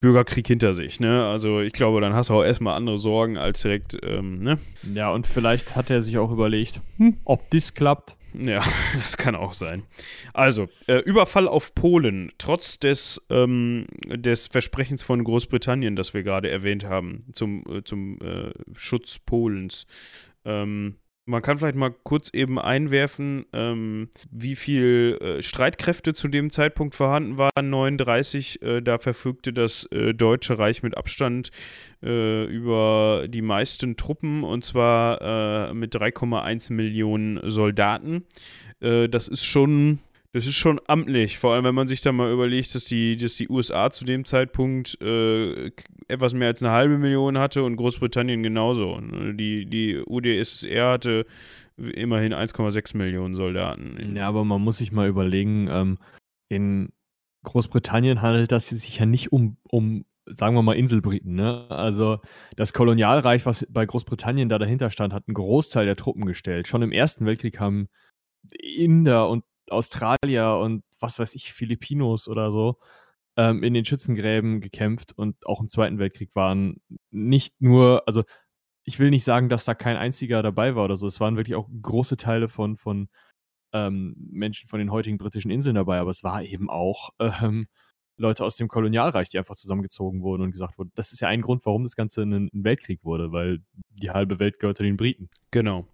Bürgerkrieg 0.00 0.46
hinter 0.46 0.74
sich, 0.74 1.00
ne? 1.00 1.26
Also 1.26 1.60
ich 1.60 1.72
glaube, 1.72 2.00
dann 2.00 2.12
hast 2.14 2.30
du 2.30 2.34
auch 2.34 2.44
erstmal 2.44 2.74
andere 2.74 2.98
Sorgen 2.98 3.38
als 3.38 3.62
direkt, 3.62 3.96
ähm, 4.02 4.40
ne? 4.40 4.58
Ja, 4.94 5.12
und 5.12 5.26
vielleicht 5.26 5.76
hat 5.76 5.90
er 5.90 6.02
sich 6.02 6.18
auch 6.18 6.32
überlegt, 6.32 6.80
hm, 6.96 7.18
ob 7.24 7.48
das 7.50 7.74
klappt. 7.74 8.16
Ja, 8.34 8.64
das 8.94 9.16
kann 9.16 9.34
auch 9.34 9.52
sein. 9.52 9.84
Also, 10.32 10.68
äh, 10.86 10.98
Überfall 10.98 11.48
auf 11.48 11.74
Polen, 11.74 12.32
trotz 12.38 12.78
des, 12.78 13.24
ähm, 13.30 13.86
des 14.06 14.46
Versprechens 14.46 15.02
von 15.02 15.22
Großbritannien, 15.24 15.96
das 15.96 16.14
wir 16.14 16.22
gerade 16.22 16.50
erwähnt 16.50 16.84
haben, 16.84 17.24
zum, 17.32 17.64
äh, 17.68 17.84
zum 17.84 18.18
äh, 18.20 18.52
Schutz 18.74 19.18
Polens. 19.18 19.86
Ähm, 20.44 20.96
man 21.24 21.42
kann 21.42 21.58
vielleicht 21.58 21.76
mal 21.76 21.94
kurz 22.02 22.30
eben 22.32 22.58
einwerfen, 22.58 23.46
ähm, 23.52 24.08
wie 24.30 24.56
viel 24.56 25.18
äh, 25.20 25.42
Streitkräfte 25.42 26.14
zu 26.14 26.28
dem 26.28 26.50
Zeitpunkt 26.50 26.94
vorhanden 26.94 27.38
waren. 27.38 27.70
39, 27.70 28.62
äh, 28.62 28.80
da 28.80 28.98
verfügte 28.98 29.52
das 29.52 29.84
äh, 29.92 30.14
Deutsche 30.14 30.58
Reich 30.58 30.82
mit 30.82 30.96
Abstand 30.96 31.50
äh, 32.02 32.44
über 32.44 33.26
die 33.28 33.42
meisten 33.42 33.96
Truppen 33.96 34.42
und 34.42 34.64
zwar 34.64 35.70
äh, 35.70 35.74
mit 35.74 35.94
3,1 35.94 36.72
Millionen 36.72 37.38
Soldaten. 37.48 38.24
Äh, 38.80 39.08
das 39.08 39.28
ist 39.28 39.44
schon 39.44 40.00
das 40.32 40.46
ist 40.46 40.54
schon 40.54 40.80
amtlich, 40.86 41.38
vor 41.38 41.52
allem 41.52 41.64
wenn 41.64 41.74
man 41.74 41.88
sich 41.88 42.00
da 42.00 42.10
mal 42.10 42.32
überlegt, 42.32 42.74
dass 42.74 42.86
die, 42.86 43.16
dass 43.16 43.36
die 43.36 43.50
USA 43.50 43.90
zu 43.90 44.06
dem 44.06 44.24
Zeitpunkt 44.24 44.98
äh, 45.02 45.70
etwas 46.08 46.32
mehr 46.32 46.48
als 46.48 46.62
eine 46.62 46.72
halbe 46.72 46.96
Million 46.96 47.36
hatte 47.36 47.62
und 47.62 47.76
Großbritannien 47.76 48.42
genauso. 48.42 48.98
Die, 49.34 49.66
die 49.66 50.02
UdSSR 50.06 50.92
hatte 50.92 51.26
immerhin 51.76 52.32
1,6 52.32 52.96
Millionen 52.96 53.34
Soldaten. 53.34 54.16
Ja, 54.16 54.26
aber 54.26 54.44
man 54.44 54.62
muss 54.62 54.78
sich 54.78 54.90
mal 54.90 55.06
überlegen, 55.06 55.68
ähm, 55.70 55.98
in 56.48 56.92
Großbritannien 57.44 58.22
handelt 58.22 58.52
das 58.52 58.68
sich 58.68 58.98
ja 58.98 59.04
nicht 59.04 59.32
um, 59.32 59.58
um 59.68 60.06
sagen 60.24 60.54
wir 60.54 60.62
mal 60.62 60.76
Inselbriten. 60.76 61.34
Ne? 61.34 61.66
Also 61.70 62.20
das 62.56 62.72
Kolonialreich, 62.72 63.44
was 63.44 63.66
bei 63.68 63.84
Großbritannien 63.84 64.48
da 64.48 64.58
dahinter 64.58 64.90
stand, 64.90 65.12
hat 65.12 65.24
einen 65.28 65.34
Großteil 65.34 65.84
der 65.84 65.96
Truppen 65.96 66.24
gestellt. 66.24 66.68
Schon 66.68 66.80
im 66.80 66.92
Ersten 66.92 67.26
Weltkrieg 67.26 67.60
haben 67.60 67.88
Inder 68.58 69.28
und 69.28 69.44
Australier 69.70 70.58
und 70.60 70.84
was 71.00 71.18
weiß 71.18 71.34
ich, 71.34 71.52
Filipinos 71.52 72.28
oder 72.28 72.50
so 72.50 72.78
ähm, 73.36 73.62
in 73.62 73.74
den 73.74 73.84
Schützengräben 73.84 74.60
gekämpft 74.60 75.12
und 75.16 75.46
auch 75.46 75.60
im 75.60 75.68
Zweiten 75.68 75.98
Weltkrieg 75.98 76.34
waren 76.34 76.80
nicht 77.10 77.60
nur, 77.60 78.02
also 78.06 78.24
ich 78.84 78.98
will 78.98 79.10
nicht 79.10 79.24
sagen, 79.24 79.48
dass 79.48 79.64
da 79.64 79.74
kein 79.74 79.96
einziger 79.96 80.42
dabei 80.42 80.74
war 80.74 80.84
oder 80.84 80.96
so. 80.96 81.06
Es 81.06 81.20
waren 81.20 81.36
wirklich 81.36 81.54
auch 81.54 81.68
große 81.82 82.16
Teile 82.16 82.48
von, 82.48 82.76
von 82.76 83.08
ähm, 83.72 84.14
Menschen 84.18 84.68
von 84.68 84.78
den 84.80 84.90
heutigen 84.90 85.18
britischen 85.18 85.50
Inseln 85.50 85.76
dabei, 85.76 85.98
aber 85.98 86.10
es 86.10 86.24
war 86.24 86.42
eben 86.42 86.68
auch 86.68 87.10
ähm, 87.42 87.68
Leute 88.18 88.44
aus 88.44 88.56
dem 88.56 88.68
Kolonialreich, 88.68 89.30
die 89.30 89.38
einfach 89.38 89.54
zusammengezogen 89.54 90.22
wurden 90.22 90.42
und 90.42 90.50
gesagt 90.50 90.78
wurden, 90.78 90.92
das 90.94 91.12
ist 91.12 91.20
ja 91.20 91.28
ein 91.28 91.40
Grund, 91.40 91.64
warum 91.64 91.84
das 91.84 91.96
Ganze 91.96 92.22
ein, 92.22 92.50
ein 92.52 92.64
Weltkrieg 92.64 93.02
wurde, 93.04 93.32
weil 93.32 93.60
die 93.90 94.10
halbe 94.10 94.38
Welt 94.38 94.58
gehörte 94.58 94.82
den 94.82 94.96
Briten. 94.96 95.30
Genau. 95.50 95.86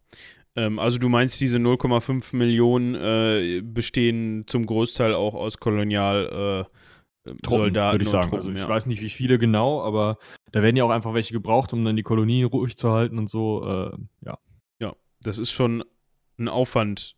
Ähm, 0.58 0.80
also 0.80 0.98
du 0.98 1.08
meinst, 1.08 1.40
diese 1.40 1.58
0,5 1.58 2.34
Millionen 2.34 2.94
äh, 2.96 3.60
bestehen 3.62 4.44
zum 4.48 4.66
Großteil 4.66 5.14
auch 5.14 5.34
aus 5.34 5.58
Kolonial 5.58 6.66
äh, 6.66 7.34
Truppen, 7.42 7.58
Soldaten 7.58 7.94
würde 7.94 8.04
ich 8.04 8.10
sagen. 8.10 8.22
Truppen, 8.22 8.38
also 8.38 8.50
ich 8.50 8.58
ja. 8.58 8.68
weiß 8.68 8.86
nicht, 8.86 9.00
wie 9.00 9.10
viele 9.10 9.38
genau, 9.38 9.82
aber 9.82 10.18
da 10.50 10.62
werden 10.62 10.76
ja 10.76 10.82
auch 10.82 10.90
einfach 10.90 11.14
welche 11.14 11.32
gebraucht, 11.32 11.72
um 11.72 11.84
dann 11.84 11.94
die 11.94 12.02
Kolonien 12.02 12.46
ruhig 12.46 12.76
zu 12.76 12.90
halten 12.90 13.18
und 13.18 13.30
so. 13.30 13.64
Äh, 13.64 13.98
ja. 14.26 14.38
Ja, 14.82 14.94
das 15.20 15.38
ist 15.38 15.52
schon 15.52 15.84
ein 16.38 16.48
Aufwand, 16.48 17.14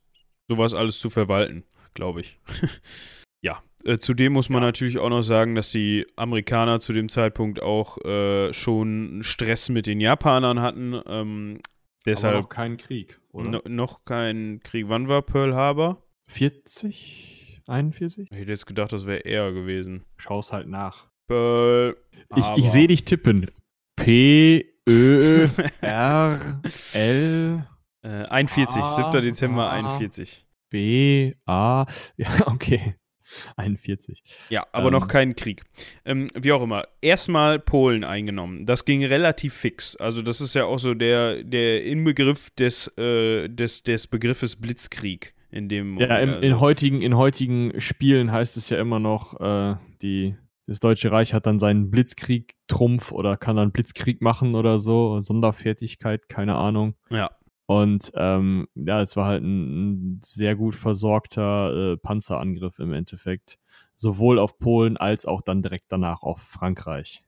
sowas 0.49 0.75
alles 0.75 0.99
zu 0.99 1.09
verwalten, 1.09 1.65
glaube 1.95 2.21
ich. 2.21 2.39
ja. 3.43 3.63
Äh, 3.85 3.99
zudem 3.99 4.35
muss 4.35 4.51
man 4.51 4.61
ja. 4.61 4.69
natürlich 4.69 4.99
auch 4.99 5.09
noch 5.09 5.23
sagen, 5.23 5.55
dass 5.55 5.71
die 5.71 6.07
Amerikaner 6.17 6.81
zu 6.81 6.93
dem 6.93 7.09
Zeitpunkt 7.09 7.63
auch 7.63 7.97
äh, 8.05 8.53
schon 8.53 9.23
Stress 9.23 9.71
mit 9.71 9.87
den 9.87 10.01
Japanern 10.01 10.61
hatten. 10.61 11.01
Ähm, 11.07 11.61
deshalb 12.05 12.35
Aber 12.35 12.43
noch 12.43 12.49
keinen 12.51 12.77
Krieg, 12.77 13.20
oder? 13.33 13.51
No, 13.51 13.61
noch 13.69 14.05
kein 14.05 14.61
Krieg. 14.63 14.89
Wann 14.89 15.09
war 15.09 15.23
Pearl 15.23 15.55
Harbor? 15.55 16.03
40? 16.29 17.63
41? 17.67 18.29
Ich 18.31 18.39
hätte 18.39 18.51
jetzt 18.51 18.67
gedacht, 18.67 18.93
das 18.93 19.07
wäre 19.07 19.21
eher 19.21 19.53
gewesen. 19.53 20.05
Schau's 20.17 20.53
halt 20.53 20.69
nach. 20.69 21.09
Pearl 21.29 21.97
Ich, 22.37 22.49
ich 22.57 22.71
sehe 22.71 22.89
dich 22.89 23.05
tippen. 23.05 23.51
P, 23.97 24.67
Ö, 24.89 25.49
R, 25.81 26.61
L. 26.95 27.67
Äh, 28.03 28.09
41, 28.09 28.83
A, 28.83 29.11
7. 29.11 29.23
Dezember 29.23 29.71
41. 29.71 30.47
B, 30.71 31.35
A. 31.45 31.87
Ja, 32.17 32.47
okay. 32.47 32.97
41. 33.57 34.23
Ja, 34.49 34.67
aber 34.73 34.87
ähm, 34.87 34.93
noch 34.93 35.09
kein 35.09 35.35
Krieg. 35.35 35.63
Ähm, 36.05 36.29
wie 36.35 36.53
auch 36.53 36.63
immer. 36.63 36.85
Erstmal 37.01 37.59
Polen 37.59 38.05
eingenommen. 38.05 38.67
Das 38.67 38.85
ging 38.85 39.05
relativ 39.05 39.55
fix. 39.55 39.97
Also, 39.97 40.23
das 40.23 40.41
ist 40.41 40.55
ja 40.55 40.65
auch 40.65 40.79
so 40.79 40.95
der, 40.95 41.43
der 41.43 41.85
Inbegriff 41.85 42.51
des, 42.51 42.89
äh, 42.99 43.49
des, 43.49 43.83
des 43.83 44.07
Begriffes 44.07 44.57
Blitzkrieg. 44.57 45.35
In 45.53 45.69
dem 45.69 45.99
ja, 45.99 46.19
im, 46.19 46.31
also. 46.31 46.41
in, 46.43 46.61
heutigen, 46.61 47.03
in 47.03 47.17
heutigen 47.17 47.81
Spielen 47.81 48.31
heißt 48.31 48.57
es 48.57 48.69
ja 48.69 48.79
immer 48.79 49.01
noch, 49.01 49.41
äh, 49.41 49.77
die, 50.01 50.37
das 50.67 50.79
Deutsche 50.79 51.11
Reich 51.11 51.35
hat 51.35 51.47
dann 51.47 51.59
seinen 51.59 51.91
Blitzkrieg-Trumpf 51.91 53.11
oder 53.11 53.37
kann 53.37 53.57
dann 53.57 53.73
Blitzkrieg 53.73 54.23
machen 54.23 54.55
oder 54.55 54.79
so. 54.79 55.21
Sonderfertigkeit, 55.21 56.29
keine 56.29 56.55
Ahnung. 56.55 56.95
Ja. 57.11 57.33
Und 57.71 58.11
ähm, 58.17 58.67
ja, 58.75 59.01
es 59.01 59.15
war 59.15 59.27
halt 59.27 59.45
ein, 59.45 60.17
ein 60.17 60.21
sehr 60.25 60.57
gut 60.57 60.75
versorgter 60.75 61.93
äh, 61.93 61.97
Panzerangriff 61.97 62.81
im 62.81 62.93
Endeffekt. 62.93 63.61
Sowohl 63.95 64.41
auf 64.41 64.59
Polen 64.59 64.97
als 64.97 65.25
auch 65.25 65.41
dann 65.41 65.63
direkt 65.63 65.85
danach 65.93 66.23
auf 66.23 66.43
Frankreich. 66.43 67.23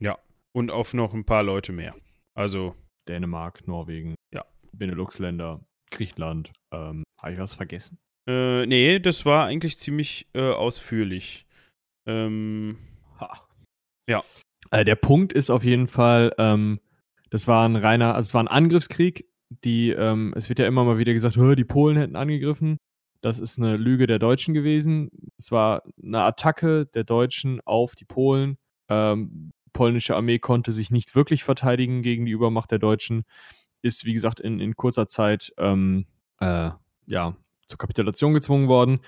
Ja, 0.00 0.18
und 0.50 0.72
auf 0.72 0.94
noch 0.94 1.14
ein 1.14 1.24
paar 1.24 1.44
Leute 1.44 1.70
mehr. 1.70 1.94
Also. 2.34 2.74
Dänemark, 3.06 3.68
Norwegen, 3.68 4.16
ja. 4.34 4.44
Benelux-Länder, 4.72 5.60
Griechenland. 5.92 6.50
Ähm, 6.72 7.04
Habe 7.22 7.34
ich 7.34 7.38
was 7.38 7.54
vergessen? 7.54 8.00
Äh, 8.28 8.66
nee, 8.66 8.98
das 8.98 9.24
war 9.26 9.46
eigentlich 9.46 9.78
ziemlich 9.78 10.28
äh, 10.34 10.50
ausführlich. 10.50 11.46
Ähm, 12.04 12.78
ha. 13.20 13.46
Ja. 14.10 14.24
Äh, 14.72 14.84
der 14.84 14.96
Punkt 14.96 15.32
ist 15.32 15.50
auf 15.50 15.62
jeden 15.62 15.86
Fall, 15.86 16.34
ähm, 16.36 16.80
das 17.30 17.46
war 17.46 17.64
ein 17.64 17.76
reiner, 17.76 18.16
also 18.16 18.26
es 18.26 18.34
war 18.34 18.42
ein 18.42 18.48
Angriffskrieg 18.48 19.28
die, 19.50 19.90
ähm, 19.90 20.34
es 20.36 20.48
wird 20.48 20.58
ja 20.58 20.66
immer 20.66 20.84
mal 20.84 20.98
wieder 20.98 21.12
gesagt, 21.12 21.36
die 21.36 21.64
Polen 21.64 21.96
hätten 21.96 22.16
angegriffen. 22.16 22.78
Das 23.20 23.38
ist 23.38 23.58
eine 23.58 23.76
Lüge 23.76 24.06
der 24.06 24.18
Deutschen 24.18 24.54
gewesen. 24.54 25.10
Es 25.36 25.50
war 25.50 25.82
eine 26.02 26.22
Attacke 26.22 26.86
der 26.86 27.04
Deutschen 27.04 27.60
auf 27.64 27.94
die 27.94 28.04
Polen. 28.04 28.58
Ähm, 28.88 29.52
die 29.66 29.70
polnische 29.72 30.14
Armee 30.16 30.38
konnte 30.38 30.72
sich 30.72 30.90
nicht 30.90 31.14
wirklich 31.14 31.44
verteidigen 31.44 32.02
gegen 32.02 32.26
die 32.26 32.32
Übermacht 32.32 32.70
der 32.70 32.78
Deutschen. 32.78 33.24
Ist, 33.82 34.04
wie 34.04 34.12
gesagt, 34.12 34.40
in, 34.40 34.60
in 34.60 34.76
kurzer 34.76 35.08
Zeit 35.08 35.52
ähm, 35.58 36.06
äh, 36.40 36.70
ja, 37.06 37.36
zur 37.66 37.78
Kapitulation 37.78 38.34
gezwungen 38.34 38.68
worden. 38.68 39.00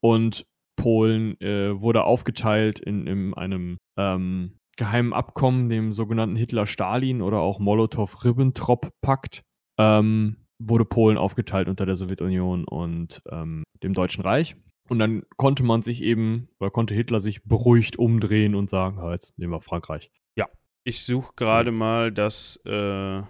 Und 0.00 0.46
Polen 0.76 1.40
äh, 1.40 1.80
wurde 1.80 2.04
aufgeteilt 2.04 2.80
in, 2.80 3.06
in 3.06 3.34
einem 3.34 3.78
ähm, 3.96 4.58
geheimen 4.76 5.12
Abkommen, 5.12 5.68
dem 5.68 5.92
sogenannten 5.92 6.36
Hitler-Stalin 6.36 7.22
oder 7.22 7.38
auch 7.38 7.60
Molotow-Ribbentrop-Pakt 7.60 9.42
ähm, 9.78 10.36
wurde 10.58 10.84
Polen 10.84 11.18
aufgeteilt 11.18 11.68
unter 11.68 11.86
der 11.86 11.96
Sowjetunion 11.96 12.64
und 12.64 13.22
ähm, 13.30 13.64
dem 13.82 13.94
Deutschen 13.94 14.22
Reich. 14.22 14.56
Und 14.88 14.98
dann 14.98 15.22
konnte 15.36 15.62
man 15.62 15.82
sich 15.82 16.02
eben, 16.02 16.48
oder 16.60 16.70
konnte 16.70 16.94
Hitler 16.94 17.20
sich 17.20 17.42
beruhigt 17.44 17.98
umdrehen 17.98 18.54
und 18.54 18.68
sagen, 18.68 18.98
ja, 18.98 19.12
jetzt 19.12 19.38
nehmen 19.38 19.52
wir 19.52 19.60
Frankreich. 19.60 20.10
Ja, 20.36 20.48
ich 20.84 21.04
suche 21.04 21.32
gerade 21.36 21.72
mal 21.72 22.12
das 22.12 22.60
äh, 22.66 23.22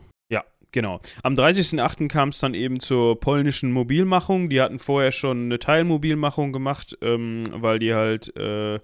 Genau. 0.74 1.00
Am 1.22 1.34
30.08. 1.34 2.08
kam 2.08 2.30
es 2.30 2.40
dann 2.40 2.52
eben 2.52 2.80
zur 2.80 3.20
polnischen 3.20 3.70
Mobilmachung. 3.70 4.48
Die 4.48 4.60
hatten 4.60 4.80
vorher 4.80 5.12
schon 5.12 5.44
eine 5.44 5.60
Teilmobilmachung 5.60 6.52
gemacht, 6.52 6.98
ähm, 7.00 7.44
weil 7.52 7.78
die 7.78 7.94
halt, 7.94 8.36
äh, 8.36 8.80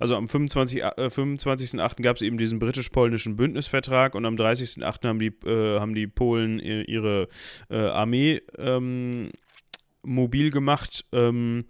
also 0.00 0.16
am 0.16 0.24
25.08. 0.24 0.98
Äh, 0.98 1.10
25 1.10 2.02
gab 2.02 2.16
es 2.16 2.22
eben 2.22 2.38
diesen 2.38 2.58
britisch-polnischen 2.58 3.36
Bündnisvertrag 3.36 4.16
und 4.16 4.26
am 4.26 4.34
30.08. 4.34 5.06
haben 5.06 5.20
die, 5.20 5.28
äh, 5.48 5.78
haben 5.78 5.94
die 5.94 6.08
Polen 6.08 6.58
ihre 6.58 7.28
äh, 7.70 7.86
Armee 7.86 8.42
ähm, 8.58 9.30
mobil 10.02 10.50
gemacht. 10.50 11.04
Ähm, 11.12 11.66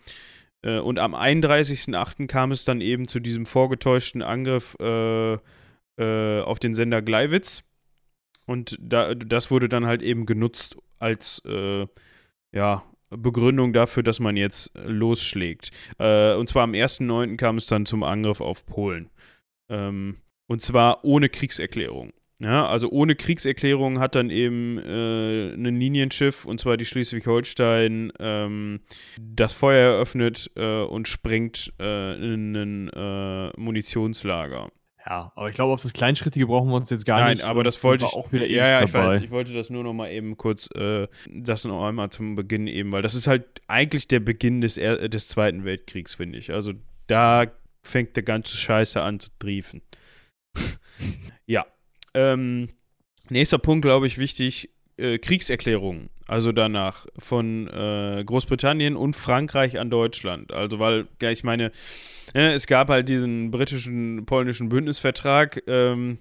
äh, 0.62 0.78
und 0.78 0.98
am 0.98 1.14
31.08. 1.14 2.26
kam 2.26 2.52
es 2.52 2.64
dann 2.64 2.80
eben 2.80 3.06
zu 3.06 3.20
diesem 3.20 3.44
vorgetäuschten 3.44 4.22
Angriff 4.22 4.76
äh, 4.80 5.36
auf 5.98 6.58
den 6.58 6.72
Sender 6.72 7.02
Gleiwitz 7.02 7.67
und 8.48 8.78
da, 8.80 9.14
das 9.14 9.50
wurde 9.50 9.68
dann 9.68 9.84
halt 9.84 10.00
eben 10.00 10.24
genutzt 10.24 10.78
als 10.98 11.42
äh, 11.44 11.86
ja, 12.50 12.82
Begründung 13.10 13.74
dafür, 13.74 14.02
dass 14.02 14.20
man 14.20 14.38
jetzt 14.38 14.72
losschlägt. 14.74 15.70
Äh, 15.98 16.32
und 16.32 16.48
zwar 16.48 16.62
am 16.62 16.72
1.9. 16.72 17.36
kam 17.36 17.58
es 17.58 17.66
dann 17.66 17.84
zum 17.84 18.02
Angriff 18.02 18.40
auf 18.40 18.64
Polen. 18.64 19.10
Ähm, 19.68 20.16
und 20.46 20.62
zwar 20.62 21.04
ohne 21.04 21.28
Kriegserklärung. 21.28 22.14
Ja, 22.40 22.66
also 22.66 22.88
ohne 22.90 23.16
Kriegserklärung 23.16 23.98
hat 23.98 24.14
dann 24.14 24.30
eben 24.30 24.78
äh, 24.78 25.52
ein 25.52 25.76
Linienschiff, 25.76 26.46
und 26.46 26.58
zwar 26.58 26.78
die 26.78 26.86
Schleswig-Holstein, 26.86 28.12
ähm, 28.18 28.80
das 29.20 29.52
Feuer 29.52 29.94
eröffnet 29.94 30.50
äh, 30.54 30.82
und 30.82 31.06
sprengt 31.06 31.74
äh, 31.78 32.14
in 32.14 32.56
ein 32.56 32.88
äh, 32.88 33.50
Munitionslager. 33.60 34.70
Ja, 35.08 35.32
aber 35.36 35.48
ich 35.48 35.54
glaube, 35.54 35.72
auf 35.72 35.80
das 35.80 35.94
Kleinschrittige 35.94 36.46
brauchen 36.46 36.68
wir 36.68 36.76
uns 36.76 36.90
jetzt 36.90 37.06
gar 37.06 37.20
Nein, 37.20 37.30
nicht. 37.30 37.40
Nein, 37.40 37.50
aber 37.50 37.64
das 37.64 37.82
wollte 37.82 38.04
ich 38.04 38.12
auch 38.12 38.30
wieder 38.30 38.46
Ja, 38.46 38.68
ja, 38.68 38.82
ich 38.82 38.90
dabei. 38.90 39.06
weiß. 39.06 39.22
Ich 39.22 39.30
wollte 39.30 39.54
das 39.54 39.70
nur 39.70 39.82
noch 39.82 39.94
mal 39.94 40.10
eben 40.10 40.36
kurz, 40.36 40.68
äh, 40.74 41.08
das 41.30 41.64
noch 41.64 41.86
einmal 41.86 42.10
zum 42.10 42.34
Beginn 42.34 42.66
eben, 42.66 42.92
weil 42.92 43.00
das 43.00 43.14
ist 43.14 43.26
halt 43.26 43.62
eigentlich 43.68 44.06
der 44.08 44.20
Beginn 44.20 44.60
des, 44.60 44.76
er 44.76 45.08
des 45.08 45.28
Zweiten 45.28 45.64
Weltkriegs, 45.64 46.14
finde 46.14 46.38
ich. 46.38 46.52
Also 46.52 46.72
da 47.06 47.46
fängt 47.82 48.16
der 48.16 48.22
ganze 48.22 48.54
Scheiße 48.56 49.00
an 49.00 49.18
zu 49.18 49.30
triefen. 49.38 49.80
ja. 51.46 51.64
Ähm, 52.12 52.68
nächster 53.30 53.58
Punkt, 53.58 53.86
glaube 53.86 54.06
ich, 54.06 54.18
wichtig: 54.18 54.68
äh, 54.98 55.18
Kriegserklärungen. 55.18 56.10
Also 56.28 56.52
danach 56.52 57.06
von 57.18 57.66
äh, 57.68 58.22
Großbritannien 58.24 58.96
und 58.96 59.16
Frankreich 59.16 59.80
an 59.80 59.90
Deutschland. 59.90 60.52
Also, 60.52 60.78
weil, 60.78 61.08
ja, 61.20 61.30
ich 61.30 61.42
meine 61.42 61.72
ja, 62.34 62.52
es 62.52 62.66
gab 62.66 62.88
halt 62.88 63.08
diesen 63.08 63.50
britischen, 63.50 64.26
polnischen 64.26 64.68
Bündnisvertrag. 64.68 65.62
Ähm, 65.66 66.18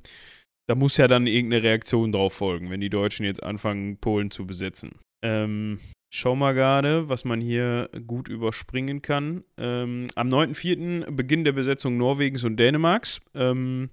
da 0.67 0.76
muss 0.76 0.98
ja 0.98 1.08
dann 1.08 1.28
irgendeine 1.28 1.63
Reaktion 1.63 2.12
drauf 2.12 2.34
folgen, 2.34 2.70
wenn 2.70 2.82
die 2.82 2.89
Deutschen 2.89 3.26
jetzt 3.26 3.43
anfangen, 3.43 3.98
Polen 3.98 4.32
zu 4.32 4.46
besetzen. 4.46 4.96
Ähm, 5.22 5.80
schau 6.13 6.36
mal 6.36 6.54
gerade, 6.54 7.10
was 7.10 7.26
man 7.26 7.41
hier 7.41 7.89
gut 8.06 8.28
überspringen 8.30 9.02
kann. 9.02 9.43
Ähm, 9.58 10.08
am 10.15 10.30
9.4. 10.30 11.12
Beginn 11.12 11.43
der 11.43 11.54
Besetzung 11.54 11.98
Norwegens 11.98 12.43
und 12.43 12.58
Dänemarks. 12.58 13.22
Ähm, 13.34 13.89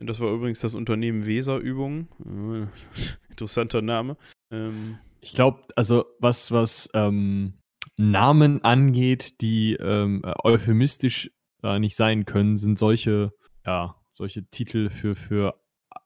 das 0.00 0.20
war 0.20 0.32
übrigens 0.32 0.60
das 0.60 0.74
Unternehmen 0.74 1.26
Weserübung. 1.26 2.08
Äh, 2.24 2.66
interessanter 3.30 3.82
Name. 3.82 4.16
Ähm, 4.52 4.98
ich 5.24 5.32
glaube, 5.32 5.62
also 5.74 6.04
was, 6.18 6.52
was 6.52 6.90
ähm, 6.92 7.54
Namen 7.96 8.62
angeht, 8.62 9.40
die 9.40 9.72
ähm, 9.72 10.22
euphemistisch 10.44 11.30
äh, 11.62 11.78
nicht 11.78 11.96
sein 11.96 12.26
können, 12.26 12.58
sind 12.58 12.78
solche, 12.78 13.32
ja, 13.64 13.96
solche 14.12 14.44
Titel 14.50 14.90
für, 14.90 15.16
für 15.16 15.58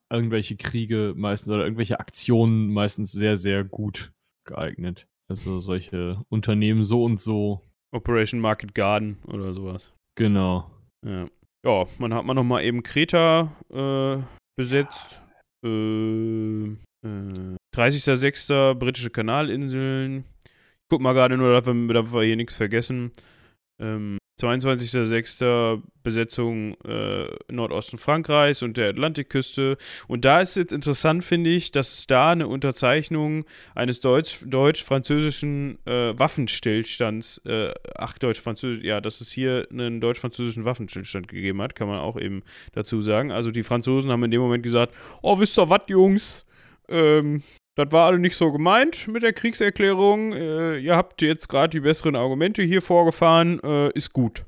irgendwelche 0.08 0.56
Kriege 0.56 1.14
meistens 1.16 1.52
oder 1.52 1.64
irgendwelche 1.64 1.98
Aktionen 1.98 2.72
meistens 2.72 3.10
sehr, 3.10 3.36
sehr 3.36 3.64
gut 3.64 4.12
geeignet. 4.44 5.08
Also 5.28 5.58
solche 5.58 6.22
Unternehmen 6.28 6.84
so 6.84 7.02
und 7.04 7.18
so. 7.18 7.62
Operation 7.90 8.40
Market 8.40 8.72
Garden 8.72 9.18
oder 9.26 9.52
sowas. 9.52 9.92
Genau. 10.14 10.70
Ja, 11.04 11.26
ja 11.64 11.86
man 11.98 12.14
hat 12.14 12.24
man 12.24 12.36
nochmal 12.36 12.62
eben 12.62 12.84
Kreta 12.84 13.52
äh, 13.70 14.22
besetzt. 14.56 15.20
Äh, 15.64 16.76
äh, 17.08 17.76
30.06. 17.76 18.74
britische 18.74 19.10
Kanalinseln. 19.10 20.24
Guck 20.88 21.00
mal 21.00 21.12
gerade 21.12 21.36
nur, 21.36 21.52
dass 21.52 21.66
wir, 21.66 21.94
dass 21.94 22.12
wir 22.12 22.22
hier 22.22 22.36
nichts 22.36 22.54
vergessen. 22.54 23.12
Ähm, 23.80 24.18
22.06. 24.40 25.82
Besetzung 26.02 26.74
äh, 26.84 27.26
Nordosten 27.50 27.98
Frankreichs 27.98 28.62
und 28.62 28.76
der 28.76 28.88
Atlantikküste. 28.90 29.76
Und 30.06 30.24
da 30.24 30.40
ist 30.40 30.56
jetzt 30.56 30.72
interessant, 30.72 31.24
finde 31.24 31.50
ich, 31.50 31.72
dass 31.72 31.98
es 31.98 32.06
da 32.06 32.30
eine 32.30 32.46
Unterzeichnung 32.48 33.44
eines 33.74 34.00
deutsch-französischen 34.00 35.78
äh, 35.86 36.18
Waffenstillstands, 36.18 37.42
äh, 37.44 37.74
ach, 37.96 38.16
deutsch-französisch, 38.16 38.84
ja, 38.84 39.00
dass 39.00 39.20
es 39.20 39.30
hier 39.30 39.66
einen 39.70 40.00
deutsch-französischen 40.00 40.64
Waffenstillstand 40.64 41.28
gegeben 41.28 41.60
hat, 41.60 41.74
kann 41.74 41.88
man 41.88 41.98
auch 41.98 42.18
eben 42.18 42.42
dazu 42.72 43.02
sagen. 43.02 43.30
Also 43.32 43.50
die 43.50 43.64
Franzosen 43.64 44.10
haben 44.10 44.24
in 44.24 44.30
dem 44.30 44.40
Moment 44.40 44.62
gesagt, 44.62 44.94
oh, 45.20 45.38
wisst 45.38 45.58
ihr 45.58 45.68
was, 45.68 45.82
Jungs? 45.88 46.46
Ähm, 46.88 47.42
das 47.76 47.92
war 47.92 48.06
alle 48.06 48.18
nicht 48.18 48.36
so 48.36 48.50
gemeint 48.50 49.06
mit 49.08 49.22
der 49.22 49.32
Kriegserklärung. 49.32 50.32
Äh, 50.32 50.78
ihr 50.78 50.96
habt 50.96 51.22
jetzt 51.22 51.48
gerade 51.48 51.70
die 51.70 51.80
besseren 51.80 52.16
Argumente 52.16 52.62
hier 52.62 52.82
vorgefahren, 52.82 53.60
äh, 53.62 53.90
ist 53.92 54.12
gut. 54.12 54.44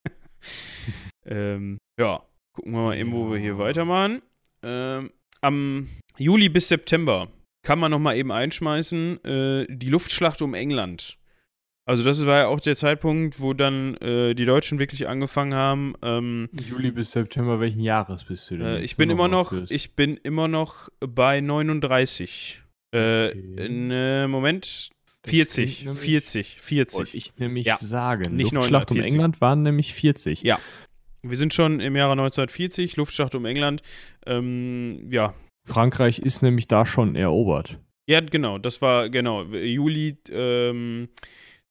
ähm, 1.26 1.78
ja, 2.00 2.22
gucken 2.54 2.72
wir 2.72 2.80
mal 2.80 2.96
eben, 2.96 3.12
wo 3.12 3.30
wir 3.30 3.38
hier 3.38 3.58
weitermachen. 3.58 4.22
Ähm, 4.62 5.10
am 5.42 5.88
Juli 6.16 6.48
bis 6.48 6.68
September 6.68 7.28
kann 7.62 7.78
man 7.78 7.90
noch 7.90 7.98
mal 7.98 8.16
eben 8.16 8.32
einschmeißen, 8.32 9.24
äh, 9.24 9.66
die 9.68 9.90
Luftschlacht 9.90 10.40
um 10.42 10.54
England. 10.54 11.18
Also 11.84 12.04
das 12.04 12.24
war 12.26 12.38
ja 12.38 12.46
auch 12.46 12.60
der 12.60 12.76
Zeitpunkt, 12.76 13.40
wo 13.40 13.54
dann 13.54 13.96
äh, 13.96 14.34
die 14.34 14.44
Deutschen 14.44 14.78
wirklich 14.78 15.08
angefangen 15.08 15.54
haben. 15.54 15.94
Ähm, 16.02 16.48
Juli 16.52 16.92
bis 16.92 17.10
September, 17.10 17.58
welchen 17.58 17.80
Jahres 17.80 18.24
bist 18.24 18.50
du 18.50 18.58
denn? 18.58 18.66
Äh, 18.66 18.80
ich 18.82 18.96
bin 18.96 19.10
immer 19.10 19.26
noch, 19.26 19.52
ich 19.68 19.96
bin 19.96 20.16
immer 20.16 20.46
noch 20.46 20.90
bei 21.00 21.40
39. 21.40 22.62
Äh, 22.94 23.28
okay. 23.28 23.68
ne, 23.68 24.26
Moment, 24.28 24.90
40, 25.26 25.88
40, 25.90 26.60
40. 26.60 26.98
Wollte 26.98 27.16
ich 27.16 27.36
nämlich 27.38 27.66
ja. 27.66 27.76
sagen. 27.78 28.36
Nicht 28.36 28.52
Luftschlacht 28.52 28.90
940. 28.90 28.96
um 28.96 29.02
England 29.04 29.40
waren 29.40 29.62
nämlich 29.62 29.94
40. 29.94 30.42
Ja. 30.42 30.60
Wir 31.22 31.36
sind 31.36 31.54
schon 31.54 31.80
im 31.80 31.96
Jahre 31.96 32.12
1940, 32.12 32.96
Luftschlacht 32.96 33.34
um 33.34 33.44
England. 33.44 33.82
Ähm, 34.26 35.08
ja. 35.10 35.34
Frankreich 35.64 36.18
ist 36.18 36.42
nämlich 36.42 36.66
da 36.66 36.84
schon 36.84 37.16
erobert. 37.16 37.78
Ja, 38.08 38.20
genau, 38.20 38.58
das 38.58 38.82
war, 38.82 39.08
genau, 39.08 39.44
Juli 39.44 40.18
ähm, 40.30 41.08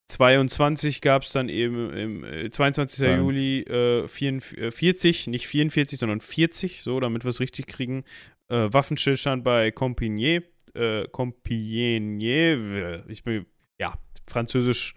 22 0.08 1.00
gab 1.00 1.22
es 1.22 1.32
dann 1.32 1.48
eben 1.48 1.92
im 1.92 2.24
äh, 2.24 2.50
22. 2.50 3.00
Ja. 3.00 3.16
Juli 3.16 3.60
äh, 3.62 4.06
44, 4.08 5.28
nicht 5.28 5.46
44, 5.46 5.98
sondern 5.98 6.20
40, 6.20 6.82
so, 6.82 7.00
damit 7.00 7.24
wir 7.24 7.30
es 7.30 7.40
richtig 7.40 7.66
kriegen. 7.66 8.04
Äh, 8.48 8.68
Waffenstillstand 8.72 9.44
bei 9.44 9.68
Compiègne. 9.68 10.42
Äh, 10.74 11.06
Compiègne, 11.08 13.04
ich 13.08 13.24
bin, 13.24 13.46
ja, 13.78 13.94
französisch 14.26 14.94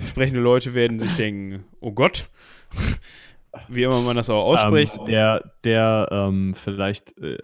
sprechende 0.00 0.40
Leute 0.40 0.74
werden 0.74 0.98
sich 0.98 1.14
denken, 1.14 1.64
oh 1.80 1.92
Gott 1.92 2.28
wie 3.68 3.82
immer 3.82 4.00
man 4.00 4.16
das 4.16 4.30
auch 4.30 4.44
ausspricht. 4.44 4.98
Ähm, 4.98 5.06
der 5.06 5.52
der 5.64 6.08
ähm, 6.10 6.54
vielleicht 6.54 7.16
äh, 7.18 7.38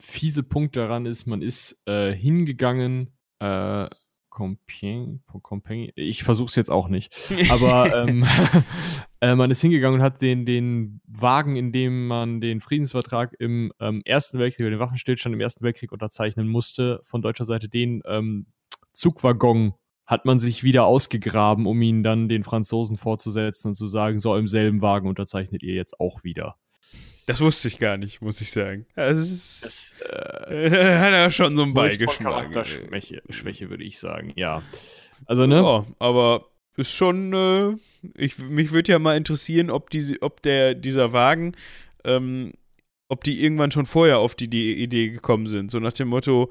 fiese 0.00 0.42
Punkt 0.42 0.76
daran 0.76 1.06
ist, 1.06 1.26
man 1.26 1.42
ist 1.42 1.80
äh, 1.86 2.12
hingegangen, 2.12 3.10
äh, 3.40 3.88
Compiègne, 4.32 5.20
Compiègne, 5.42 5.92
ich 5.94 6.22
versuche 6.22 6.48
es 6.48 6.56
jetzt 6.56 6.70
auch 6.70 6.88
nicht, 6.88 7.14
aber 7.50 7.94
ähm, 7.94 8.24
äh, 9.20 9.34
man 9.34 9.50
ist 9.50 9.60
hingegangen 9.60 10.00
und 10.00 10.04
hat 10.04 10.22
den, 10.22 10.46
den 10.46 11.00
Wagen, 11.06 11.56
in 11.56 11.70
dem 11.70 12.06
man 12.06 12.40
den 12.40 12.60
Friedensvertrag 12.60 13.34
im 13.38 13.72
ähm, 13.78 14.00
Ersten 14.06 14.38
Weltkrieg, 14.38 14.66
den 14.66 14.78
Waffenstillstand 14.78 15.34
im 15.34 15.40
Ersten 15.40 15.62
Weltkrieg 15.62 15.92
unterzeichnen 15.92 16.48
musste, 16.48 17.00
von 17.04 17.20
deutscher 17.20 17.44
Seite 17.44 17.68
den 17.68 18.02
ähm, 18.06 18.46
Zugwaggon 18.94 19.74
hat 20.06 20.24
man 20.24 20.38
sich 20.38 20.62
wieder 20.62 20.86
ausgegraben, 20.86 21.66
um 21.66 21.80
ihn 21.82 22.02
dann 22.02 22.28
den 22.28 22.42
Franzosen 22.42 22.96
vorzusetzen 22.96 23.68
und 23.68 23.74
zu 23.74 23.86
sagen, 23.86 24.18
so 24.18 24.34
im 24.36 24.48
selben 24.48 24.82
Wagen 24.82 25.08
unterzeichnet 25.08 25.62
ihr 25.62 25.74
jetzt 25.74 26.00
auch 26.00 26.24
wieder. 26.24 26.56
Das 27.26 27.40
wusste 27.40 27.68
ich 27.68 27.78
gar 27.78 27.96
nicht, 27.96 28.20
muss 28.20 28.40
ich 28.40 28.50
sagen. 28.50 28.86
Das 28.96 29.16
ist, 29.16 29.94
das, 30.02 30.50
äh, 30.50 30.70
hat 30.98 31.12
er 31.12 31.30
schon 31.30 31.56
so 31.56 31.62
einen 31.62 31.74
Beigeschmack. 31.74 32.34
Charakterschwäche, 32.34 33.22
Schwäche, 33.30 33.70
würde 33.70 33.84
ich 33.84 33.98
sagen, 33.98 34.32
ja. 34.36 34.62
Also, 35.26 35.46
ne? 35.46 35.56
Ja, 35.56 35.86
aber 35.98 36.46
ist 36.76 36.92
schon, 36.92 37.32
äh, 37.32 37.76
ich, 38.16 38.38
mich 38.38 38.72
würde 38.72 38.92
ja 38.92 38.98
mal 38.98 39.16
interessieren, 39.16 39.70
ob, 39.70 39.90
diese, 39.90 40.20
ob 40.22 40.42
der, 40.42 40.74
dieser 40.74 41.12
Wagen, 41.12 41.52
ähm, 42.04 42.52
ob 43.08 43.24
die 43.24 43.42
irgendwann 43.42 43.70
schon 43.70 43.86
vorher 43.86 44.18
auf 44.18 44.34
die, 44.34 44.48
die 44.48 44.82
Idee 44.82 45.10
gekommen 45.10 45.46
sind. 45.46 45.70
So 45.70 45.78
nach 45.78 45.92
dem 45.92 46.08
Motto, 46.08 46.50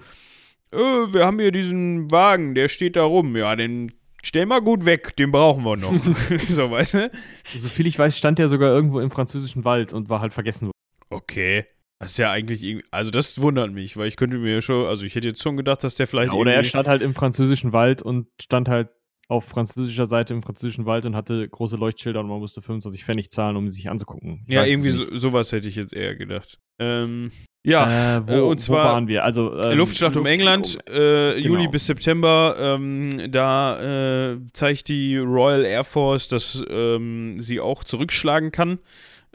äh, 0.71 0.77
wir 0.77 1.25
haben 1.25 1.39
hier 1.39 1.51
diesen 1.51 2.11
Wagen, 2.11 2.55
der 2.55 2.67
steht 2.67 2.95
da 2.95 3.03
rum. 3.03 3.35
Ja, 3.35 3.55
den 3.55 3.91
stell 4.21 4.45
mal 4.45 4.62
gut 4.62 4.86
weg, 4.86 5.15
den 5.15 5.31
brauchen 5.31 5.63
wir 5.63 5.77
noch. 5.77 5.93
so, 6.39 6.71
weißt 6.71 6.93
du? 6.95 7.12
Soviel 7.57 7.88
ich 7.88 7.97
weiß, 7.97 8.17
stand 8.17 8.39
der 8.39 8.49
sogar 8.49 8.69
irgendwo 8.69 8.99
im 8.99 9.12
französischen 9.12 9.65
Wald 9.65 9.93
und 9.93 10.10
war 10.10 10.21
halt 10.21 10.34
vergessen 10.34 10.67
worden. 10.67 10.71
Okay. 11.10 11.65
Das 11.99 12.12
ist 12.12 12.17
ja 12.17 12.31
eigentlich 12.31 12.63
irgendwie, 12.63 12.88
also 12.89 13.12
das 13.12 13.39
wundert 13.41 13.71
mich, 13.71 13.95
weil 13.95 14.07
ich 14.07 14.17
könnte 14.17 14.39
mir 14.39 14.63
schon, 14.63 14.88
also 14.88 15.05
ich 15.05 15.13
hätte 15.13 15.27
jetzt 15.27 15.43
schon 15.43 15.55
gedacht, 15.55 15.84
dass 15.84 15.97
der 15.97 16.07
vielleicht. 16.07 16.34
Ja, 16.34 16.39
oder 16.39 16.53
er 16.53 16.63
stand 16.63 16.88
halt 16.88 17.03
im 17.03 17.13
französischen 17.13 17.73
Wald 17.73 18.01
und 18.01 18.27
stand 18.41 18.69
halt 18.69 18.89
auf 19.31 19.45
französischer 19.45 20.05
Seite 20.05 20.33
im 20.33 20.43
französischen 20.43 20.85
Wald 20.85 21.05
und 21.05 21.15
hatte 21.15 21.47
große 21.47 21.77
Leuchtschilder 21.77 22.19
und 22.19 22.27
man 22.27 22.39
musste 22.39 22.61
25 22.61 23.03
Pfennig 23.03 23.31
zahlen, 23.31 23.55
um 23.55 23.71
sich 23.71 23.89
anzugucken. 23.89 24.43
Ich 24.45 24.53
ja, 24.53 24.65
irgendwie 24.65 24.89
so, 24.89 25.15
sowas 25.15 25.51
hätte 25.51 25.69
ich 25.69 25.75
jetzt 25.75 25.93
eher 25.93 26.15
gedacht. 26.15 26.59
Ähm, 26.79 27.31
ja, 27.63 28.17
äh, 28.17 28.27
wo, 28.27 28.33
äh, 28.33 28.39
und 28.41 28.59
zwar 28.59 28.85
waren 28.85 29.07
wir? 29.07 29.23
Also 29.23 29.55
ähm, 29.63 29.77
Luftschlacht 29.77 30.17
um 30.17 30.25
England, 30.25 30.77
äh, 30.87 31.35
genau. 31.35 31.55
Juli 31.55 31.67
bis 31.69 31.85
September. 31.85 32.55
Ähm, 32.59 33.31
da 33.31 34.31
äh, 34.33 34.37
zeigt 34.53 34.89
die 34.89 35.17
Royal 35.17 35.63
Air 35.63 35.83
Force, 35.83 36.27
dass 36.27 36.63
ähm, 36.69 37.39
sie 37.39 37.59
auch 37.59 37.83
zurückschlagen 37.83 38.51
kann. 38.51 38.79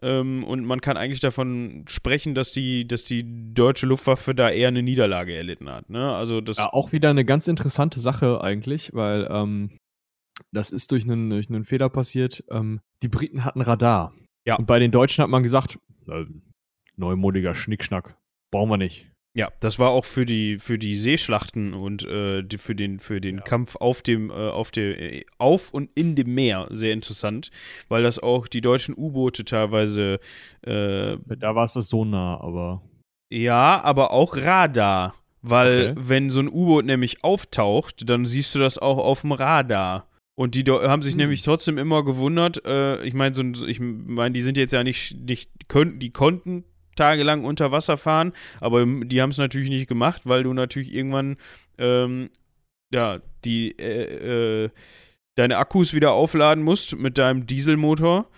Ähm, 0.02 0.44
und 0.44 0.66
man 0.66 0.82
kann 0.82 0.98
eigentlich 0.98 1.20
davon 1.20 1.84
sprechen, 1.88 2.34
dass 2.34 2.50
die, 2.50 2.86
dass 2.86 3.04
die 3.04 3.54
deutsche 3.54 3.86
Luftwaffe 3.86 4.34
da 4.34 4.50
eher 4.50 4.68
eine 4.68 4.82
Niederlage 4.82 5.34
erlitten 5.34 5.70
hat. 5.70 5.88
Ne? 5.88 6.14
Also 6.14 6.42
das 6.42 6.58
ja, 6.58 6.70
auch 6.70 6.92
wieder 6.92 7.08
eine 7.08 7.24
ganz 7.24 7.48
interessante 7.48 7.98
Sache 7.98 8.42
eigentlich, 8.42 8.90
weil 8.92 9.26
ähm, 9.30 9.70
das 10.52 10.70
ist 10.70 10.92
durch 10.92 11.04
einen, 11.04 11.30
durch 11.30 11.48
einen 11.48 11.64
Fehler 11.64 11.88
passiert. 11.88 12.44
Ähm, 12.50 12.80
die 13.02 13.08
Briten 13.08 13.44
hatten 13.44 13.60
Radar. 13.60 14.14
Ja. 14.44 14.56
Und 14.56 14.66
bei 14.66 14.78
den 14.78 14.90
Deutschen 14.90 15.22
hat 15.22 15.30
man 15.30 15.42
gesagt, 15.42 15.78
äh, 16.08 16.24
neumodiger 16.96 17.54
Schnickschnack, 17.54 18.16
brauchen 18.50 18.70
wir 18.70 18.76
nicht. 18.76 19.06
Ja, 19.36 19.52
das 19.60 19.78
war 19.78 19.90
auch 19.90 20.06
für 20.06 20.24
die 20.24 20.56
für 20.56 20.78
die 20.78 20.94
Seeschlachten 20.94 21.74
und 21.74 22.04
äh, 22.04 22.42
die, 22.42 22.56
für 22.56 22.74
den 22.74 23.00
für 23.00 23.20
den 23.20 23.36
ja. 23.36 23.42
Kampf 23.42 23.76
auf 23.76 24.00
dem 24.00 24.30
äh, 24.30 24.32
auf 24.32 24.70
der 24.70 24.98
äh, 24.98 25.26
auf 25.36 25.74
und 25.74 25.90
in 25.94 26.14
dem 26.14 26.34
Meer 26.34 26.68
sehr 26.70 26.94
interessant, 26.94 27.50
weil 27.88 28.02
das 28.02 28.18
auch 28.18 28.48
die 28.48 28.62
deutschen 28.62 28.94
U-Boote 28.96 29.44
teilweise 29.44 30.20
äh, 30.62 31.18
da 31.26 31.54
war 31.54 31.64
es 31.64 31.74
das 31.74 31.90
Sonar, 31.90 32.40
aber 32.40 32.80
ja, 33.28 33.82
aber 33.82 34.12
auch 34.12 34.38
Radar, 34.38 35.14
weil 35.42 35.90
okay. 35.90 36.00
wenn 36.08 36.30
so 36.30 36.40
ein 36.40 36.48
U-Boot 36.48 36.86
nämlich 36.86 37.22
auftaucht, 37.22 38.08
dann 38.08 38.24
siehst 38.24 38.54
du 38.54 38.58
das 38.58 38.78
auch 38.78 38.96
auf 38.96 39.20
dem 39.20 39.32
Radar. 39.32 40.08
Und 40.38 40.54
die 40.54 40.64
haben 40.70 41.02
sich 41.02 41.14
hm. 41.14 41.20
nämlich 41.20 41.42
trotzdem 41.42 41.78
immer 41.78 42.04
gewundert. 42.04 42.64
Äh, 42.64 43.02
ich 43.04 43.14
meine, 43.14 43.34
so, 43.34 43.66
ich 43.66 43.80
meine, 43.80 44.32
die 44.32 44.42
sind 44.42 44.58
jetzt 44.58 44.72
ja 44.72 44.84
nicht, 44.84 45.16
nicht 45.18 45.68
können, 45.68 45.98
die 45.98 46.10
konnten 46.10 46.64
tagelang 46.94 47.44
unter 47.44 47.72
Wasser 47.72 47.96
fahren, 47.96 48.32
aber 48.60 48.84
die 48.86 49.20
haben 49.20 49.30
es 49.30 49.38
natürlich 49.38 49.70
nicht 49.70 49.86
gemacht, 49.86 50.22
weil 50.26 50.42
du 50.42 50.52
natürlich 50.52 50.94
irgendwann 50.94 51.36
ähm, 51.78 52.30
ja 52.90 53.18
die 53.44 53.78
äh, 53.78 54.64
äh, 54.64 54.70
deine 55.34 55.58
Akkus 55.58 55.92
wieder 55.92 56.12
aufladen 56.12 56.64
musst 56.64 56.96
mit 56.96 57.18
deinem 57.18 57.46
Dieselmotor 57.46 58.30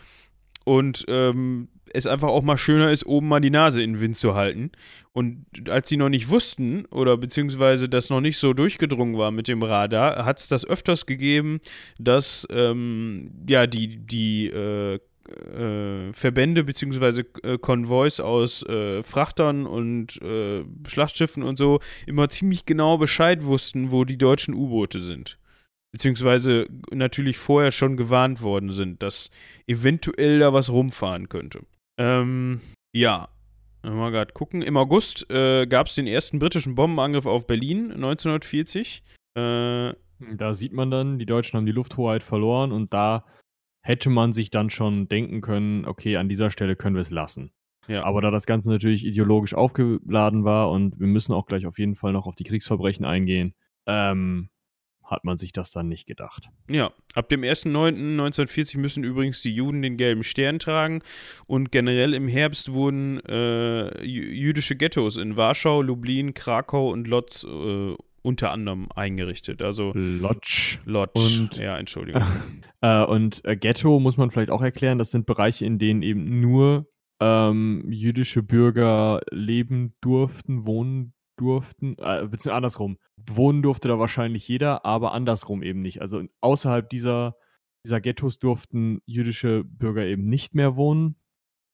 und 0.65 1.05
ähm, 1.09 1.69
es 1.93 2.07
einfach 2.07 2.29
auch 2.29 2.43
mal 2.43 2.59
schöner 2.59 2.91
ist, 2.91 3.07
oben 3.07 3.29
mal 3.29 3.41
die 3.41 3.51
Nase 3.51 3.83
in 3.83 3.95
den 3.95 4.01
Wind 4.01 4.17
zu 4.17 4.35
halten. 4.35 4.71
Und 5.13 5.47
als 5.69 5.89
sie 5.89 5.97
noch 5.97 6.09
nicht 6.09 6.29
wussten 6.29 6.85
oder 6.87 7.17
beziehungsweise 7.17 7.89
das 7.89 8.11
noch 8.11 8.21
nicht 8.21 8.39
so 8.39 8.53
durchgedrungen 8.53 9.19
war 9.19 9.31
mit 9.31 9.49
dem 9.49 9.63
Radar, 9.63 10.25
hat 10.25 10.41
es 10.41 10.49
das 10.49 10.65
öfters 10.65 11.07
gegeben, 11.07 11.61
dass 11.99 12.47
ähm, 12.51 13.31
ja 13.49 13.67
die, 13.67 13.99
die 13.99 14.47
äh, 14.47 14.95
äh, 14.95 16.13
Verbände 16.13 16.65
beziehungsweise 16.65 17.27
äh, 17.43 17.59
Konvois 17.59 18.21
aus 18.21 18.63
äh, 18.65 19.03
Frachtern 19.03 19.67
und 19.67 20.21
äh, 20.23 20.65
Schlachtschiffen 20.87 21.43
und 21.43 21.59
so 21.59 21.81
immer 22.07 22.29
ziemlich 22.29 22.65
genau 22.65 22.99
Bescheid 22.99 23.45
wussten, 23.45 23.91
wo 23.91 24.05
die 24.05 24.19
deutschen 24.19 24.55
U-Boote 24.55 25.01
sind 25.01 25.39
beziehungsweise 25.93 26.67
natürlich 26.93 27.39
vorher 27.39 27.71
schon 27.71 27.97
gewarnt 27.97 28.43
worden 28.43 28.73
sind, 28.73 29.03
dass 29.03 29.31
eventuell 29.67 30.39
da 30.39 30.53
was 30.53 30.71
rumfahren 30.71 31.29
könnte. 31.29 31.61
Ähm, 31.99 32.61
ja. 32.93 33.29
Mal 33.83 34.11
gerade 34.11 34.33
gucken. 34.33 34.63
Im 34.63 34.77
August 34.77 35.31
äh, 35.31 35.67
gab 35.67 35.87
es 35.87 35.95
den 35.95 36.07
ersten 36.07 36.39
britischen 36.39 36.75
Bombenangriff 36.75 37.27
auf 37.27 37.47
Berlin 37.47 37.93
1940. 37.93 39.03
Äh, 39.35 39.93
da 40.35 40.55
sieht 40.55 40.73
man 40.73 40.91
dann, 40.91 41.19
die 41.19 41.27
Deutschen 41.27 41.57
haben 41.57 41.67
die 41.67 41.73
Lufthoheit 41.73 42.23
verloren 42.23 42.73
und 42.73 42.93
da 42.93 43.25
hätte 43.83 44.11
man 44.11 44.33
sich 44.33 44.51
dann 44.51 44.71
schon 44.71 45.09
denken 45.09 45.41
können, 45.41 45.87
okay, 45.87 46.17
an 46.17 46.29
dieser 46.29 46.51
Stelle 46.51 46.77
können 46.77 46.97
wir 46.97 47.03
es 47.03 47.11
lassen. 47.11 47.53
Ja. 47.87 48.05
Aber 48.05 48.21
da 48.21 48.31
das 48.31 48.47
Ganze 48.47 48.69
natürlich 48.69 49.07
ideologisch 49.07 49.55
aufgeladen 49.55 50.45
war 50.45 50.71
und 50.71 50.99
wir 50.99 51.07
müssen 51.07 51.33
auch 51.33 51.47
gleich 51.47 51.67
auf 51.67 51.79
jeden 51.79 51.95
Fall 51.95 52.13
noch 52.13 52.27
auf 52.27 52.35
die 52.35 52.45
Kriegsverbrechen 52.45 53.07
eingehen, 53.07 53.55
ähm, 53.87 54.51
hat 55.09 55.25
man 55.25 55.39
sich 55.39 55.53
das 55.53 55.73
dann 55.73 55.89
nicht 55.89 56.07
gedacht. 56.07 56.51
Ja, 56.69 56.93
ab 57.15 57.29
dem 57.29 57.43
1.9.1940 57.43 58.79
müssen 58.79 59.05
übrigens 59.05 59.43
die 59.43 59.55
Juden 59.55 59.83
den 59.83 59.97
gelben 59.97 60.23
Stern 60.23 60.59
tragen 60.59 61.03
und 61.47 61.73
generell 61.73 62.15
im 62.15 62.29
Herbst 62.29 62.73
wurden 62.73 63.21
äh, 63.27 64.05
jüdische 64.05 64.77
Ghettos 64.77 65.17
in 65.17 65.37
Warschau, 65.37 65.83
Lublin, 65.83 66.35
Krakau 66.35 66.91
und 66.91 67.09
Lodz 67.09 67.45
äh, 67.45 67.95
unter 68.23 68.53
anderem 68.53 68.89
eingerichtet. 68.95 69.63
Also 69.63 69.93
Lodz. 69.95 70.79
Lodz. 70.85 71.39
Und, 71.39 71.57
ja, 71.57 71.77
Entschuldigung. 71.79 72.23
äh, 72.83 73.05
und 73.05 73.45
äh, 73.45 73.57
Ghetto 73.57 73.99
muss 74.01 74.17
man 74.17 74.31
vielleicht 74.31 74.51
auch 74.51 74.63
erklären, 74.63 74.99
das 74.99 75.11
sind 75.11 75.27
Bereiche, 75.27 75.65
in 75.65 75.79
denen 75.79 76.03
eben 76.03 76.41
nur 76.41 76.87
ähm, 77.21 77.85
jüdische 77.91 78.43
Bürger 78.43 79.21
leben 79.31 79.95
durften, 80.01 80.67
wohnen 80.67 81.15
durften, 81.41 81.97
äh, 81.99 82.23
beziehungsweise 82.23 82.55
andersrum. 82.55 82.99
Wohnen 83.17 83.63
durfte 83.63 83.89
da 83.89 83.99
wahrscheinlich 83.99 84.47
jeder, 84.49 84.85
aber 84.85 85.13
andersrum 85.13 85.63
eben 85.63 85.81
nicht. 85.81 86.01
Also 86.01 86.23
außerhalb 86.41 86.89
dieser, 86.89 87.37
dieser 87.85 88.01
Ghettos 88.01 88.39
durften 88.39 89.01
jüdische 89.07 89.65
Bürger 89.65 90.05
eben 90.05 90.25
nicht 90.25 90.55
mehr 90.55 90.77
wohnen, 90.77 91.17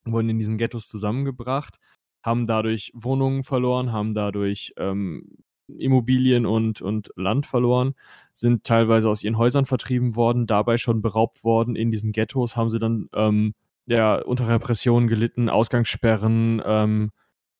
wurden 0.05 0.29
in 0.29 0.39
diesen 0.39 0.57
Ghettos 0.57 0.87
zusammengebracht, 0.87 1.79
haben 2.23 2.45
dadurch 2.47 2.91
Wohnungen 2.95 3.43
verloren, 3.43 3.91
haben 3.91 4.13
dadurch 4.13 4.73
ähm, 4.77 5.37
Immobilien 5.67 6.45
und, 6.45 6.81
und 6.81 7.09
Land 7.15 7.45
verloren, 7.45 7.95
sind 8.33 8.63
teilweise 8.63 9.09
aus 9.09 9.23
ihren 9.23 9.37
Häusern 9.37 9.65
vertrieben 9.65 10.15
worden, 10.15 10.47
dabei 10.47 10.77
schon 10.77 11.01
beraubt 11.01 11.43
worden. 11.43 11.75
In 11.75 11.91
diesen 11.91 12.11
Ghettos 12.11 12.55
haben 12.55 12.69
sie 12.69 12.79
dann 12.79 13.09
ähm, 13.13 13.53
ja, 13.87 14.15
unter 14.21 14.47
Repressionen 14.47 15.07
gelitten, 15.07 15.49
Ausgangssperren, 15.49 16.61
ähm, 16.65 17.11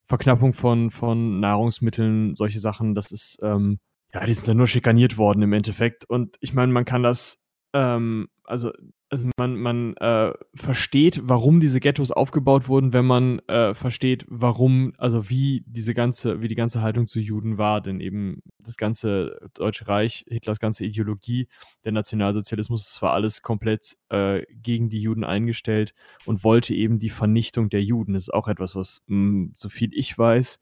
Verknappung 0.06 0.54
von, 0.54 0.92
von 0.92 1.40
Nahrungsmitteln, 1.40 2.36
solche 2.36 2.60
Sachen. 2.60 2.96
Das 2.96 3.12
ist, 3.12 3.38
ähm, 3.42 3.80
ja, 4.14 4.26
die 4.26 4.34
sind 4.34 4.48
dann 4.48 4.58
nur 4.58 4.68
schikaniert 4.68 5.18
worden 5.18 5.42
im 5.42 5.54
Endeffekt. 5.54 6.06
Und 6.06 6.38
ich 6.40 6.54
meine, 6.54 6.72
man 6.72 6.86
kann 6.86 7.04
das, 7.04 7.40
ähm, 7.74 8.28
also 8.44 8.72
also 9.16 9.30
man, 9.38 9.56
man 9.56 9.96
äh, 9.98 10.34
versteht, 10.56 11.22
warum 11.24 11.62
diese 11.62 11.80
Ghettos 11.80 12.12
aufgebaut 12.12 12.68
wurden, 12.68 12.92
wenn 12.92 13.06
man 13.06 13.40
äh, 13.48 13.74
versteht, 13.74 14.26
warum, 14.28 14.94
also 14.98 15.30
wie 15.30 15.64
diese 15.68 15.94
ganze, 15.94 16.42
wie 16.42 16.50
die 16.50 16.56
ganze 16.56 16.82
Haltung 16.82 17.08
zu 17.08 17.22
Juden 17.22 17.58
war, 17.58 17.80
denn 17.80 18.02
eben 18.02 18.42
das 18.60 18.76
ganze 18.76 19.50
Deutsche 19.54 19.88
Reich, 19.88 20.26
Hitlers 20.28 20.60
ganze 20.60 20.84
Ideologie, 20.84 21.48
der 21.86 21.94
Nationalsozialismus, 21.94 22.84
das 22.86 23.02
war 23.02 23.14
alles 23.14 23.42
komplett 23.42 23.96
äh, 24.10 24.42
gegen 24.52 24.90
die 24.90 25.00
Juden 25.00 25.24
eingestellt 25.24 25.94
und 26.26 26.44
wollte 26.44 26.74
eben 26.74 27.00
die 27.00 27.10
Vernichtung 27.10 27.70
der 27.70 27.84
Juden. 27.84 28.14
Das 28.14 28.24
ist 28.24 28.34
auch 28.34 28.50
etwas, 28.50 28.76
was, 28.76 29.02
mh, 29.08 29.16
hm, 29.16 29.54
so 29.56 29.70
viel 29.70 29.92
ich 29.94 30.18
weiß, 30.18 30.60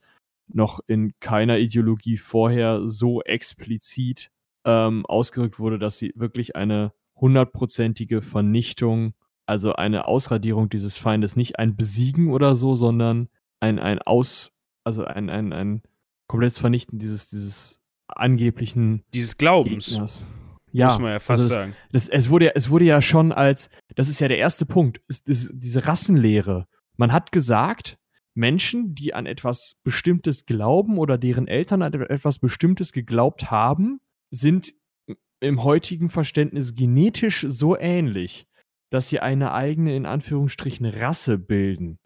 noch 0.48 0.80
in 0.86 1.14
keiner 1.20 1.58
Ideologie 1.58 2.18
vorher 2.18 2.88
so 2.88 3.24
explizit 3.24 4.30
ähm, 4.64 5.08
ausgedrückt 5.08 5.58
wurde, 5.58 5.80
dass 5.80 5.98
sie 5.98 6.14
wirklich 6.16 6.56
eine 6.56 6.94
hundertprozentige 7.24 8.22
Vernichtung, 8.22 9.14
also 9.46 9.74
eine 9.74 10.08
Ausradierung 10.08 10.70
dieses 10.70 10.98
Feindes, 10.98 11.38
nicht 11.38 11.58
ein 11.58 11.78
Besiegen 11.78 12.32
oder 12.32 12.54
so, 12.54 12.76
sondern 12.76 13.30
ein, 13.62 13.80
ein 13.80 14.00
Aus, 14.00 14.52
also 14.84 15.06
ein, 15.06 15.30
ein, 15.30 15.54
ein 15.54 15.84
komplettes 16.28 16.60
Vernichten 16.60 17.00
dieses, 17.00 17.30
dieses 17.30 17.80
angeblichen 18.08 19.04
dieses 19.14 19.38
Glaubens. 19.38 19.92
Gegners. 19.92 20.28
Ja, 20.74 20.88
muss 20.88 21.00
man 21.00 21.12
ja 21.12 21.20
fast 21.20 21.44
also 21.44 21.54
sagen. 21.54 21.76
Das, 21.94 22.10
es, 22.10 22.30
wurde, 22.30 22.56
es 22.56 22.70
wurde 22.70 22.86
ja 22.86 23.02
schon 23.02 23.32
als, 23.32 23.70
das 23.96 24.10
ist 24.10 24.20
ja 24.20 24.28
der 24.28 24.40
erste 24.40 24.66
Punkt, 24.66 25.02
ist, 25.08 25.30
ist 25.30 25.52
diese 25.54 25.88
Rassenlehre. 25.88 26.68
Man 26.98 27.14
hat 27.14 27.32
gesagt, 27.32 27.98
Menschen, 28.34 28.96
die 28.96 29.14
an 29.14 29.28
etwas 29.28 29.76
Bestimmtes 29.84 30.46
glauben 30.46 30.98
oder 30.98 31.18
deren 31.18 31.48
Eltern 31.48 31.84
an 31.84 31.94
etwas 31.94 32.40
Bestimmtes 32.40 32.92
geglaubt 32.92 33.50
haben, 33.50 34.02
sind 34.30 34.74
im 35.44 35.64
heutigen 35.64 36.10
Verständnis 36.10 36.76
genetisch 36.76 37.46
so 37.48 37.78
ähnlich, 37.78 38.48
dass 38.90 39.10
sie 39.10 39.20
eine 39.20 39.54
eigene, 39.54 39.96
in 39.96 40.06
Anführungsstrichen, 40.06 40.86
Rasse 40.86 41.38
bilden. 41.38 42.00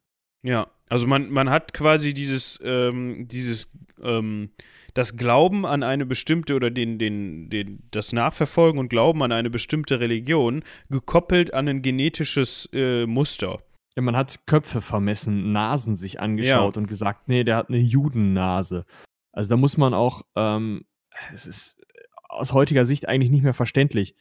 Ja, 0.44 0.68
also 0.90 1.08
man, 1.08 1.30
man 1.30 1.50
hat 1.50 1.74
quasi 1.74 2.14
dieses, 2.14 2.60
ähm, 2.64 3.28
dieses, 3.28 3.72
ähm, 4.02 4.52
das 4.94 5.18
Glauben 5.18 5.66
an 5.66 5.84
eine 5.84 6.06
bestimmte 6.06 6.56
oder 6.56 6.72
den, 6.72 6.98
den, 6.98 7.50
den, 7.50 7.84
das 7.92 8.14
Nachverfolgen 8.14 8.80
und 8.80 8.90
Glauben 8.90 9.22
an 9.22 9.32
eine 9.32 9.50
bestimmte 9.50 10.00
Religion 10.00 10.64
gekoppelt 10.90 11.54
an 11.54 11.68
ein 11.68 11.82
genetisches 11.82 12.70
äh, 12.74 13.06
Muster. 13.06 13.60
Ja, 13.96 14.02
man 14.02 14.16
hat 14.16 14.46
Köpfe 14.46 14.80
vermessen, 14.80 15.52
Nasen 15.52 15.96
sich 15.96 16.20
angeschaut 16.20 16.76
ja. 16.76 16.82
und 16.82 16.88
gesagt, 16.88 17.28
nee, 17.28 17.44
der 17.44 17.58
hat 17.58 17.70
eine 17.70 17.80
Judennase. 17.80 18.86
Also 19.34 19.50
da 19.50 19.58
muss 19.58 19.76
man 19.76 19.94
auch, 19.94 20.22
ähm, 20.36 20.86
es 21.34 21.46
ist 21.46 21.77
aus 22.38 22.54
heutiger 22.54 22.86
Sicht 22.86 23.08
eigentlich 23.08 23.32
nicht 23.32 23.44
mehr 23.44 23.54
verständlich, 23.54 24.16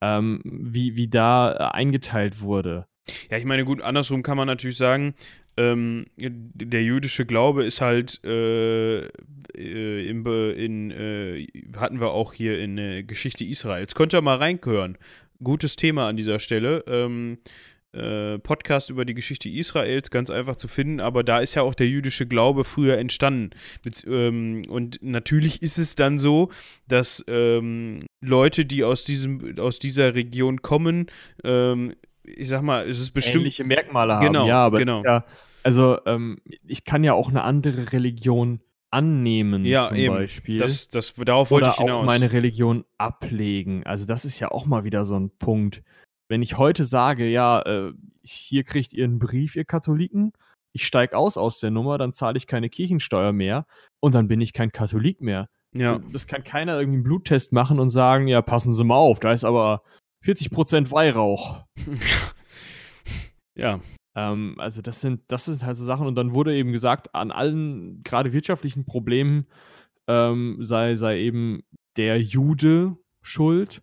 ähm, 0.00 0.40
wie, 0.44 0.96
wie 0.96 1.08
da 1.08 1.52
äh, 1.52 1.74
eingeteilt 1.74 2.40
wurde. 2.40 2.86
Ja, 3.30 3.36
ich 3.36 3.44
meine, 3.44 3.64
gut, 3.64 3.82
andersrum 3.82 4.22
kann 4.22 4.36
man 4.36 4.46
natürlich 4.46 4.78
sagen, 4.78 5.14
ähm, 5.56 6.06
der 6.16 6.82
jüdische 6.82 7.26
Glaube 7.26 7.64
ist 7.64 7.80
halt 7.80 8.20
äh, 8.24 9.06
äh 9.06 10.08
in, 10.08 10.26
in 10.26 10.90
äh, 10.90 11.46
hatten 11.76 12.00
wir 12.00 12.10
auch 12.10 12.32
hier 12.32 12.58
in 12.60 12.78
äh, 12.78 13.02
Geschichte 13.04 13.44
Israels. 13.44 13.94
Könnt 13.94 14.14
ihr 14.14 14.22
mal 14.22 14.38
reinhören. 14.38 14.98
Gutes 15.42 15.76
Thema 15.76 16.08
an 16.08 16.16
dieser 16.16 16.38
Stelle. 16.38 16.84
Ähm, 16.88 17.38
äh, 17.94 18.38
Podcast 18.38 18.90
über 18.90 19.04
die 19.04 19.14
Geschichte 19.14 19.48
Israels 19.48 20.10
ganz 20.10 20.30
einfach 20.30 20.56
zu 20.56 20.68
finden, 20.68 21.00
aber 21.00 21.22
da 21.22 21.38
ist 21.38 21.54
ja 21.54 21.62
auch 21.62 21.74
der 21.74 21.88
jüdische 21.88 22.26
Glaube 22.26 22.64
früher 22.64 22.98
entstanden. 22.98 23.50
Ähm, 24.06 24.64
und 24.68 24.98
natürlich 25.02 25.62
ist 25.62 25.78
es 25.78 25.94
dann 25.94 26.18
so, 26.18 26.50
dass 26.88 27.24
ähm, 27.28 28.06
Leute, 28.20 28.64
die 28.64 28.84
aus, 28.84 29.04
diesem, 29.04 29.58
aus 29.58 29.78
dieser 29.78 30.14
Region 30.14 30.62
kommen, 30.62 31.06
ähm, 31.44 31.94
ich 32.24 32.48
sag 32.48 32.62
mal, 32.62 32.88
es 32.88 33.00
ist 33.00 33.12
bestimmt. 33.12 33.36
Ähnliche 33.36 33.64
Merkmale 33.64 34.14
haben, 34.14 34.26
genau, 34.26 34.46
ja, 34.46 34.64
aber 34.64 34.78
genau. 34.78 35.02
Ja, 35.04 35.24
also, 35.62 35.98
ähm, 36.06 36.38
ich 36.66 36.84
kann 36.84 37.04
ja 37.04 37.14
auch 37.14 37.28
eine 37.28 37.42
andere 37.42 37.92
Religion 37.92 38.60
annehmen, 38.90 39.64
ja, 39.64 39.88
zum 39.88 39.96
eben. 39.96 40.14
Beispiel. 40.14 40.58
Das, 40.58 40.88
das, 40.88 41.14
darauf 41.14 41.50
wollte 41.50 41.68
oder 41.68 41.74
ich 41.74 41.80
hinaus. 41.82 42.02
auch 42.02 42.04
meine 42.04 42.32
Religion 42.32 42.84
ablegen. 42.98 43.84
Also, 43.84 44.06
das 44.06 44.24
ist 44.24 44.38
ja 44.38 44.50
auch 44.50 44.66
mal 44.66 44.84
wieder 44.84 45.04
so 45.04 45.18
ein 45.18 45.30
Punkt 45.30 45.82
wenn 46.28 46.42
ich 46.42 46.58
heute 46.58 46.84
sage, 46.84 47.28
ja, 47.28 47.62
äh, 47.62 47.92
hier 48.22 48.64
kriegt 48.64 48.92
ihr 48.92 49.04
einen 49.04 49.18
Brief, 49.18 49.56
ihr 49.56 49.64
Katholiken, 49.64 50.32
ich 50.72 50.86
steige 50.86 51.16
aus 51.16 51.36
aus 51.36 51.60
der 51.60 51.70
Nummer, 51.70 51.98
dann 51.98 52.12
zahle 52.12 52.36
ich 52.36 52.46
keine 52.46 52.68
Kirchensteuer 52.68 53.32
mehr 53.32 53.66
und 54.00 54.14
dann 54.14 54.28
bin 54.28 54.40
ich 54.40 54.52
kein 54.52 54.72
Katholik 54.72 55.20
mehr. 55.20 55.48
Ja. 55.72 56.00
Das 56.12 56.26
kann 56.26 56.44
keiner 56.44 56.78
irgendwie 56.78 56.98
einen 56.98 57.04
Bluttest 57.04 57.52
machen 57.52 57.78
und 57.78 57.90
sagen, 57.90 58.28
ja, 58.28 58.42
passen 58.42 58.74
Sie 58.74 58.84
mal 58.84 58.96
auf, 58.96 59.20
da 59.20 59.32
ist 59.32 59.44
aber 59.44 59.82
40% 60.24 60.90
Weihrauch. 60.90 61.64
ja. 63.56 63.80
Ähm, 64.16 64.54
also 64.58 64.82
das 64.82 65.00
sind, 65.00 65.22
das 65.28 65.44
sind 65.44 65.64
halt 65.64 65.76
so 65.76 65.84
Sachen 65.84 66.06
und 66.06 66.14
dann 66.14 66.34
wurde 66.34 66.54
eben 66.54 66.72
gesagt, 66.72 67.14
an 67.14 67.30
allen 67.30 68.02
gerade 68.04 68.32
wirtschaftlichen 68.32 68.84
Problemen 68.84 69.46
ähm, 70.06 70.58
sei, 70.60 70.94
sei 70.94 71.18
eben 71.18 71.62
der 71.96 72.20
Jude 72.20 72.96
schuld 73.22 73.82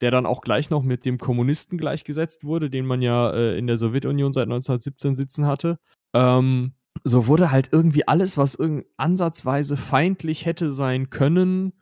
der 0.00 0.10
dann 0.10 0.26
auch 0.26 0.40
gleich 0.40 0.70
noch 0.70 0.82
mit 0.82 1.04
dem 1.04 1.18
Kommunisten 1.18 1.78
gleichgesetzt 1.78 2.44
wurde, 2.44 2.70
den 2.70 2.86
man 2.86 3.02
ja 3.02 3.30
äh, 3.32 3.58
in 3.58 3.66
der 3.66 3.76
Sowjetunion 3.76 4.32
seit 4.32 4.44
1917 4.44 5.16
sitzen 5.16 5.46
hatte. 5.46 5.78
Ähm, 6.14 6.74
so 7.02 7.26
wurde 7.26 7.50
halt 7.50 7.70
irgendwie 7.72 8.06
alles, 8.06 8.38
was 8.38 8.54
irgend 8.54 8.86
ansatzweise 8.96 9.76
feindlich 9.76 10.46
hätte 10.46 10.72
sein 10.72 11.10
können, 11.10 11.72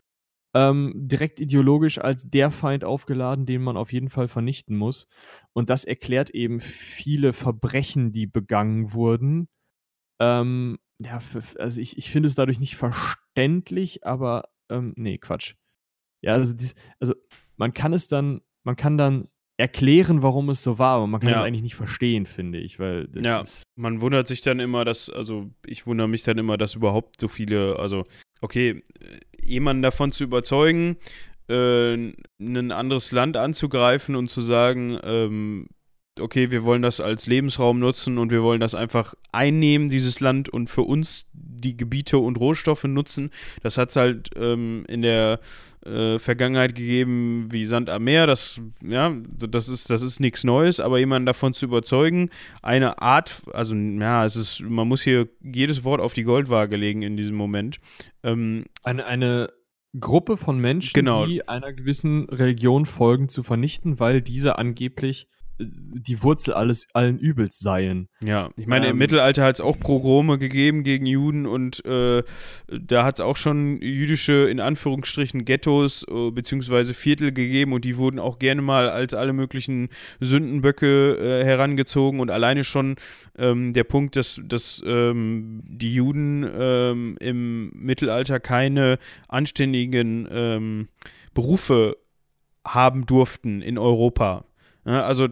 ähm, 0.54 0.92
direkt 0.94 1.40
ideologisch 1.40 1.98
als 1.98 2.28
der 2.28 2.50
Feind 2.50 2.84
aufgeladen, 2.84 3.46
den 3.46 3.62
man 3.62 3.76
auf 3.76 3.92
jeden 3.92 4.10
Fall 4.10 4.28
vernichten 4.28 4.76
muss. 4.76 5.06
Und 5.52 5.70
das 5.70 5.84
erklärt 5.84 6.30
eben 6.30 6.60
viele 6.60 7.32
Verbrechen, 7.32 8.12
die 8.12 8.26
begangen 8.26 8.92
wurden. 8.92 9.48
Ähm, 10.20 10.78
ja, 10.98 11.18
also 11.58 11.80
ich, 11.80 11.98
ich 11.98 12.10
finde 12.10 12.28
es 12.28 12.34
dadurch 12.34 12.60
nicht 12.60 12.76
verständlich, 12.76 14.06
aber 14.06 14.50
ähm, 14.70 14.92
nee, 14.96 15.18
Quatsch. 15.18 15.54
Ja, 16.22 16.34
also, 16.34 16.54
dies, 16.54 16.74
also 17.00 17.14
man 17.56 17.74
kann 17.74 17.92
es 17.92 18.08
dann, 18.08 18.40
man 18.64 18.76
kann 18.76 18.96
dann 18.98 19.28
erklären, 19.56 20.22
warum 20.22 20.50
es 20.50 20.62
so 20.62 20.78
war, 20.78 20.96
aber 20.96 21.06
man 21.06 21.20
kann 21.20 21.30
ja. 21.30 21.36
es 21.36 21.42
eigentlich 21.42 21.62
nicht 21.62 21.74
verstehen, 21.74 22.26
finde 22.26 22.58
ich, 22.58 22.78
weil 22.78 23.08
ja, 23.22 23.44
man 23.76 24.00
wundert 24.00 24.26
sich 24.26 24.40
dann 24.40 24.58
immer, 24.60 24.84
dass, 24.84 25.08
also 25.08 25.50
ich 25.66 25.86
wundere 25.86 26.08
mich 26.08 26.22
dann 26.22 26.38
immer, 26.38 26.56
dass 26.56 26.74
überhaupt 26.74 27.20
so 27.20 27.28
viele, 27.28 27.78
also 27.78 28.04
okay, 28.40 28.82
jemanden 29.40 29.82
davon 29.82 30.10
zu 30.12 30.24
überzeugen, 30.24 30.96
äh, 31.48 31.94
ein 32.40 32.72
anderes 32.72 33.12
Land 33.12 33.36
anzugreifen 33.36 34.16
und 34.16 34.30
zu 34.30 34.40
sagen, 34.40 34.98
ähm, 35.04 35.68
okay, 36.20 36.50
wir 36.50 36.64
wollen 36.64 36.82
das 36.82 37.00
als 37.00 37.26
Lebensraum 37.26 37.78
nutzen 37.78 38.18
und 38.18 38.30
wir 38.30 38.42
wollen 38.42 38.60
das 38.60 38.74
einfach 38.74 39.14
einnehmen, 39.32 39.88
dieses 39.88 40.20
Land, 40.20 40.48
und 40.48 40.68
für 40.68 40.82
uns 40.82 41.28
die 41.32 41.76
Gebiete 41.76 42.18
und 42.18 42.38
Rohstoffe 42.38 42.84
nutzen. 42.84 43.30
Das 43.62 43.78
hat 43.78 43.90
es 43.90 43.96
halt 43.96 44.30
ähm, 44.36 44.84
in 44.88 45.02
der 45.02 45.40
äh, 45.86 46.18
Vergangenheit 46.18 46.74
gegeben 46.74 47.48
wie 47.50 47.64
Sand 47.64 47.88
am 47.88 48.04
Meer. 48.04 48.26
Das, 48.26 48.60
ja, 48.86 49.14
das 49.26 49.68
ist, 49.68 49.90
das 49.90 50.02
ist 50.02 50.20
nichts 50.20 50.44
Neues, 50.44 50.80
aber 50.80 50.98
jemanden 50.98 51.26
davon 51.26 51.54
zu 51.54 51.66
überzeugen, 51.66 52.30
eine 52.62 53.00
Art, 53.00 53.42
also 53.52 53.74
ja, 53.74 54.24
es 54.24 54.36
ist, 54.36 54.60
man 54.60 54.88
muss 54.88 55.02
hier 55.02 55.28
jedes 55.40 55.84
Wort 55.84 56.00
auf 56.00 56.14
die 56.14 56.24
Goldwaage 56.24 56.76
legen 56.76 57.02
in 57.02 57.16
diesem 57.16 57.36
Moment. 57.36 57.80
Ähm, 58.22 58.64
eine, 58.82 59.06
eine 59.06 59.52
Gruppe 59.98 60.36
von 60.36 60.58
Menschen, 60.58 60.92
genau. 60.94 61.26
die 61.26 61.48
einer 61.48 61.72
gewissen 61.72 62.28
Religion 62.28 62.86
folgen, 62.86 63.28
zu 63.28 63.42
vernichten, 63.42 64.00
weil 64.00 64.22
diese 64.22 64.58
angeblich 64.58 65.28
die 65.64 66.22
Wurzel 66.22 66.54
alles 66.54 66.86
allen 66.92 67.18
Übels 67.18 67.58
seien. 67.58 68.08
Ja, 68.22 68.50
ich 68.56 68.66
meine, 68.66 68.86
ähm, 68.86 68.92
im 68.92 68.98
Mittelalter 68.98 69.44
hat 69.44 69.56
es 69.56 69.60
auch 69.60 69.78
Progrome 69.78 70.38
gegeben 70.38 70.82
gegen 70.82 71.06
Juden 71.06 71.46
und 71.46 71.84
äh, 71.84 72.22
da 72.68 73.04
hat 73.04 73.16
es 73.16 73.20
auch 73.20 73.36
schon 73.36 73.80
jüdische, 73.80 74.48
in 74.48 74.60
Anführungsstrichen, 74.60 75.44
Ghettos 75.44 76.04
äh, 76.08 76.30
beziehungsweise 76.30 76.94
Viertel 76.94 77.32
gegeben 77.32 77.72
und 77.72 77.84
die 77.84 77.96
wurden 77.96 78.18
auch 78.18 78.38
gerne 78.38 78.62
mal 78.62 78.88
als 78.88 79.14
alle 79.14 79.32
möglichen 79.32 79.88
Sündenböcke 80.20 81.16
äh, 81.16 81.44
herangezogen 81.44 82.20
und 82.20 82.30
alleine 82.30 82.64
schon 82.64 82.96
ähm, 83.38 83.72
der 83.72 83.84
Punkt, 83.84 84.16
dass, 84.16 84.40
dass 84.44 84.82
ähm, 84.86 85.62
die 85.64 85.94
Juden 85.94 86.48
ähm, 86.58 87.16
im 87.20 87.70
Mittelalter 87.74 88.40
keine 88.40 88.98
anständigen 89.28 90.28
ähm, 90.30 90.88
Berufe 91.34 91.96
haben 92.64 93.06
durften 93.06 93.62
in 93.62 93.78
Europa. 93.78 94.44
Ja, 94.84 95.02
also 95.04 95.28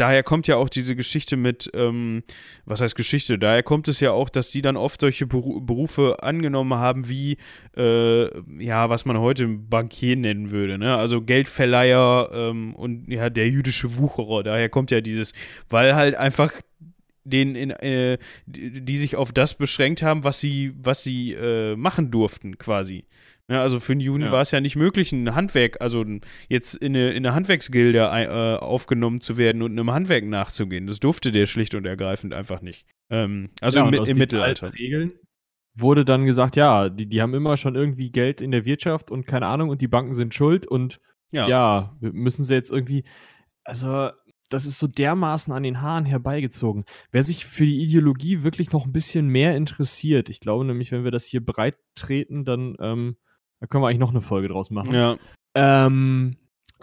daher 0.00 0.22
kommt 0.22 0.46
ja 0.46 0.56
auch 0.56 0.68
diese 0.68 0.96
Geschichte 0.96 1.36
mit, 1.36 1.70
ähm, 1.74 2.22
was 2.64 2.80
heißt 2.80 2.94
Geschichte? 2.94 3.38
Daher 3.38 3.62
kommt 3.62 3.86
es 3.88 4.00
ja 4.00 4.12
auch, 4.12 4.30
dass 4.30 4.50
sie 4.50 4.62
dann 4.62 4.76
oft 4.76 5.00
solche 5.00 5.26
Berufe 5.26 6.22
angenommen 6.22 6.74
haben, 6.74 7.08
wie, 7.08 7.36
äh, 7.76 8.28
ja, 8.62 8.88
was 8.88 9.04
man 9.04 9.18
heute 9.18 9.46
Bankier 9.46 10.16
nennen 10.16 10.50
würde, 10.50 10.78
ne? 10.78 10.96
Also 10.96 11.20
Geldverleiher 11.20 12.30
ähm, 12.32 12.74
und 12.74 13.08
ja, 13.08 13.28
der 13.28 13.48
jüdische 13.48 13.96
Wucherer. 13.96 14.42
Daher 14.42 14.68
kommt 14.68 14.90
ja 14.90 15.00
dieses, 15.00 15.32
weil 15.68 15.94
halt 15.94 16.14
einfach 16.14 16.52
den 17.24 17.54
in, 17.54 17.70
äh, 17.70 18.18
die, 18.46 18.96
sich 18.96 19.16
auf 19.16 19.32
das 19.32 19.54
beschränkt 19.54 20.02
haben, 20.02 20.24
was 20.24 20.40
sie, 20.40 20.72
was 20.76 21.04
sie 21.04 21.32
äh, 21.32 21.76
machen 21.76 22.10
durften, 22.10 22.58
quasi. 22.58 23.04
Ja, 23.50 23.62
also 23.62 23.80
für 23.80 23.92
einen 23.92 24.00
Juden 24.00 24.26
ja. 24.26 24.30
war 24.30 24.42
es 24.42 24.52
ja 24.52 24.60
nicht 24.60 24.76
möglich, 24.76 25.10
ein 25.10 25.34
Handwerk, 25.34 25.80
also 25.80 26.04
jetzt 26.48 26.74
in 26.74 26.94
eine, 26.94 27.10
in 27.10 27.26
eine 27.26 27.34
Handwerksgilde 27.34 27.98
äh, 27.98 28.56
aufgenommen 28.56 29.20
zu 29.20 29.38
werden 29.38 29.62
und 29.62 29.72
einem 29.72 29.90
Handwerk 29.90 30.24
nachzugehen. 30.24 30.86
Das 30.86 31.00
durfte 31.00 31.32
der 31.32 31.46
schlicht 31.46 31.74
und 31.74 31.84
ergreifend 31.84 32.32
einfach 32.32 32.62
nicht. 32.62 32.86
Ähm, 33.10 33.50
also 33.60 33.80
ja, 33.80 33.88
im, 33.88 34.04
im 34.04 34.18
Mittelalter. 34.18 34.72
Regeln 34.72 35.14
wurde 35.74 36.04
dann 36.04 36.26
gesagt, 36.26 36.54
ja, 36.54 36.88
die, 36.88 37.06
die 37.06 37.20
haben 37.20 37.34
immer 37.34 37.56
schon 37.56 37.74
irgendwie 37.74 38.12
Geld 38.12 38.40
in 38.40 38.52
der 38.52 38.64
Wirtschaft 38.64 39.10
und 39.10 39.26
keine 39.26 39.46
Ahnung 39.46 39.68
und 39.68 39.80
die 39.80 39.88
Banken 39.88 40.14
sind 40.14 40.32
schuld 40.32 40.68
und 40.68 41.00
ja, 41.32 41.48
ja 41.48 41.96
müssen 42.00 42.44
sie 42.44 42.54
jetzt 42.54 42.70
irgendwie, 42.70 43.02
also 43.64 44.10
das 44.48 44.64
ist 44.64 44.78
so 44.78 44.86
dermaßen 44.86 45.52
an 45.52 45.64
den 45.64 45.80
Haaren 45.80 46.04
herbeigezogen. 46.04 46.84
Wer 47.10 47.24
sich 47.24 47.46
für 47.46 47.64
die 47.64 47.82
Ideologie 47.82 48.44
wirklich 48.44 48.70
noch 48.70 48.86
ein 48.86 48.92
bisschen 48.92 49.26
mehr 49.26 49.56
interessiert, 49.56 50.28
ich 50.28 50.38
glaube 50.38 50.64
nämlich, 50.64 50.92
wenn 50.92 51.02
wir 51.02 51.10
das 51.10 51.24
hier 51.24 51.44
breit 51.44 51.76
treten, 51.96 52.44
dann 52.44 52.76
ähm, 52.80 53.16
da 53.60 53.66
können 53.66 53.82
wir 53.84 53.88
eigentlich 53.88 53.98
noch 53.98 54.10
eine 54.10 54.22
Folge 54.22 54.48
draus 54.48 54.70
machen. 54.70 54.94
Ja. 54.94 55.16
Ähm, 55.54 56.36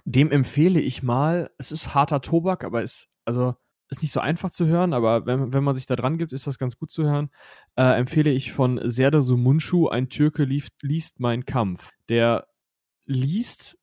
dem 0.06 0.32
empfehle 0.32 0.80
ich 0.80 1.04
mal, 1.04 1.52
es 1.58 1.72
ist 1.72 1.94
harter 1.94 2.22
Tobak, 2.22 2.64
aber 2.64 2.84
ist, 2.84 3.10
also, 3.26 3.56
ist 3.90 4.02
nicht 4.02 4.12
so 4.12 4.20
einfach 4.20 4.52
zu 4.52 4.68
hören, 4.68 4.94
aber 4.94 5.26
wenn, 5.26 5.54
wenn 5.54 5.64
man 5.64 5.76
sich 5.76 5.86
da 5.86 5.96
dran 5.96 6.18
gibt, 6.18 6.34
ist 6.34 6.48
das 6.48 6.60
ganz 6.60 6.78
gut 6.78 6.92
zu 6.92 7.04
hören. 7.04 7.30
Äh, 7.76 7.98
empfehle 7.98 8.32
ich 8.32 8.52
von 8.52 8.80
Serdar 8.84 9.22
Sumunchu, 9.22 9.88
ein 9.88 10.10
Türke 10.10 10.44
liest, 10.44 10.72
liest 10.82 11.20
Mein 11.20 11.46
Kampf. 11.46 11.92
Der 12.10 12.48
liest 13.06 13.78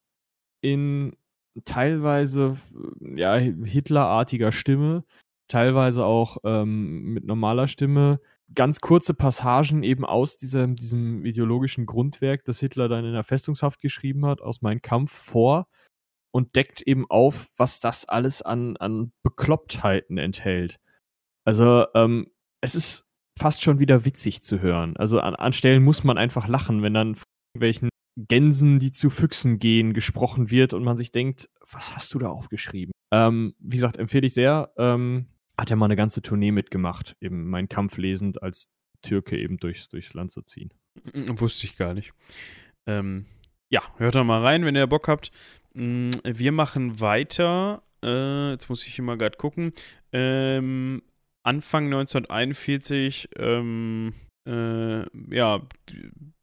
in 0.61 1.17
teilweise 1.65 2.57
ja, 3.01 3.37
Hitlerartiger 3.37 4.53
Stimme, 4.53 5.05
teilweise 5.49 6.05
auch 6.05 6.39
ähm, 6.45 7.15
mit 7.15 7.25
normaler 7.25 7.69
Stimme 7.69 8.21
ganz 8.55 8.81
kurze 8.81 9.15
Passagen 9.15 9.83
eben 9.83 10.05
aus 10.05 10.37
diesem, 10.37 10.77
diesem 10.77 11.25
ideologischen 11.25 11.87
Grundwerk, 11.87 12.45
das 12.45 12.61
Hitler 12.61 12.89
dann 12.89 13.05
in 13.05 13.13
der 13.13 13.25
Festungshaft 13.25 13.81
geschrieben 13.81 14.27
hat, 14.27 14.41
aus 14.41 14.63
Mein 14.63 14.83
Kampf 14.83 15.13
vor 15.13 15.67
und 16.33 16.57
deckt 16.57 16.83
eben 16.83 17.07
auf, 17.09 17.49
was 17.57 17.81
das 17.81 18.09
alles 18.09 18.43
an, 18.43 18.77
an 18.77 19.13
Beklopptheiten 19.23 20.19
enthält. 20.19 20.81
Also, 21.45 21.87
ähm, 21.95 22.31
es 22.61 22.75
ist 22.75 23.05
fast 23.39 23.63
schon 23.63 23.79
wieder 23.79 24.05
witzig 24.05 24.43
zu 24.43 24.61
hören. 24.61 24.97
Also 24.97 25.21
an, 25.21 25.35
an 25.35 25.53
Stellen 25.53 25.83
muss 25.83 26.05
man 26.05 26.19
einfach 26.19 26.49
lachen, 26.49 26.83
wenn 26.83 26.95
dann 26.95 27.15
von 27.15 27.25
irgendwelchen 27.55 27.89
Gänsen, 28.17 28.79
die 28.79 28.93
zu 28.93 29.11
Füchsen 29.11 29.59
gehen, 29.59 29.93
gesprochen 29.93 30.51
wird 30.51 30.73
und 30.73 30.85
man 30.85 30.97
sich 30.97 31.11
denkt, 31.11 31.49
was 31.71 31.95
hast 31.95 32.15
du 32.15 32.19
da 32.19 32.29
aufgeschrieben? 32.29 32.93
Ähm, 33.13 33.55
wie 33.59 33.77
gesagt, 33.77 33.97
empfehle 33.97 34.27
ich 34.27 34.35
sehr. 34.35 34.73
Ähm, 34.77 35.27
hat 35.59 35.71
er 35.71 35.77
mal 35.77 35.87
eine 35.87 35.97
ganze 35.97 36.23
Tournee 36.23 36.51
mitgemacht, 36.51 37.17
eben 37.21 37.49
meinen 37.49 37.69
Kampf 37.69 37.97
lesend 37.97 38.43
als 38.43 38.71
Türke 39.03 39.39
eben 39.39 39.59
durchs, 39.59 39.89
durchs 39.89 40.15
Land 40.15 40.33
zu 40.33 40.43
ziehen. 40.43 40.73
Mm, 41.13 41.39
wusste 41.39 41.67
ich 41.67 41.77
gar 41.77 41.95
nicht. 41.95 42.13
Ähm, 42.87 43.27
ja, 43.71 43.83
hört 43.97 44.15
da 44.15 44.25
mal 44.25 44.43
rein, 44.43 44.65
wenn 44.65 44.77
ihr 44.77 44.87
Bock 44.87 45.09
habt. 45.09 45.31
Mm, 45.75 46.11
wir 46.25 46.53
machen 46.53 47.01
weiter. 47.01 47.83
Äh, 48.03 48.51
jetzt 48.51 48.69
muss 48.69 48.87
ich 48.87 48.95
hier 48.95 49.05
mal 49.05 49.19
gerade 49.19 49.37
gucken. 49.37 49.73
Ähm, 50.13 51.03
Anfang 51.43 51.87
1941, 51.87 53.29
ähm, 53.37 54.15
äh, 54.49 55.05
ja, 55.35 55.61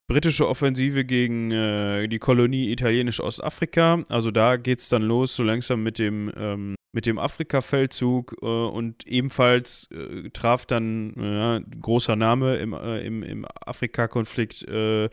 britische 0.07 0.47
Offensive 0.47 1.05
gegen 1.05 1.51
äh, 1.51 2.07
die 2.07 2.19
Kolonie 2.19 2.71
italienisch-Ostafrika. 2.71 4.03
Also 4.09 4.29
da 4.31 4.57
geht 4.57 4.79
es 4.79 4.89
dann 4.89 5.03
los, 5.03 5.35
so 5.35 5.43
langsam 5.43 5.83
mit 5.83 5.99
dem 5.99 6.31
ähm, 6.35 6.75
mit 6.93 7.05
dem 7.05 7.19
Afrika-Feldzug 7.19 8.35
äh, 8.41 8.45
und 8.45 9.07
ebenfalls 9.07 9.89
äh, 9.91 10.29
traf 10.31 10.65
dann 10.65 11.13
äh, 11.15 11.61
großer 11.79 12.15
Name 12.15 12.57
im, 12.57 12.73
äh, 12.73 13.01
im, 13.01 13.23
im 13.23 13.45
Afrika-Konflikt 13.65 14.63
äh, 14.63 15.09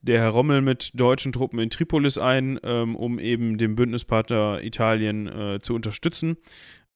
der 0.00 0.20
Herr 0.20 0.30
Rommel 0.30 0.62
mit 0.62 0.92
deutschen 0.94 1.32
Truppen 1.32 1.58
in 1.58 1.70
Tripolis 1.70 2.18
ein, 2.18 2.58
ähm, 2.62 2.96
um 2.96 3.18
eben 3.18 3.58
den 3.58 3.76
Bündnispartner 3.76 4.62
Italien 4.62 5.26
äh, 5.26 5.58
zu 5.60 5.74
unterstützen. 5.74 6.38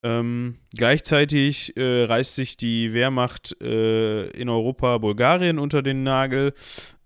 Ähm, 0.03 0.59
gleichzeitig 0.77 1.73
reißt 1.77 2.35
sich 2.35 2.59
die 2.59 2.93
Wehrmacht 2.93 3.53
in 3.53 4.49
Europa 4.51 4.99
Bulgarien 4.99 5.59
unter 5.59 5.81
den 5.81 6.03
Nagel 6.03 6.53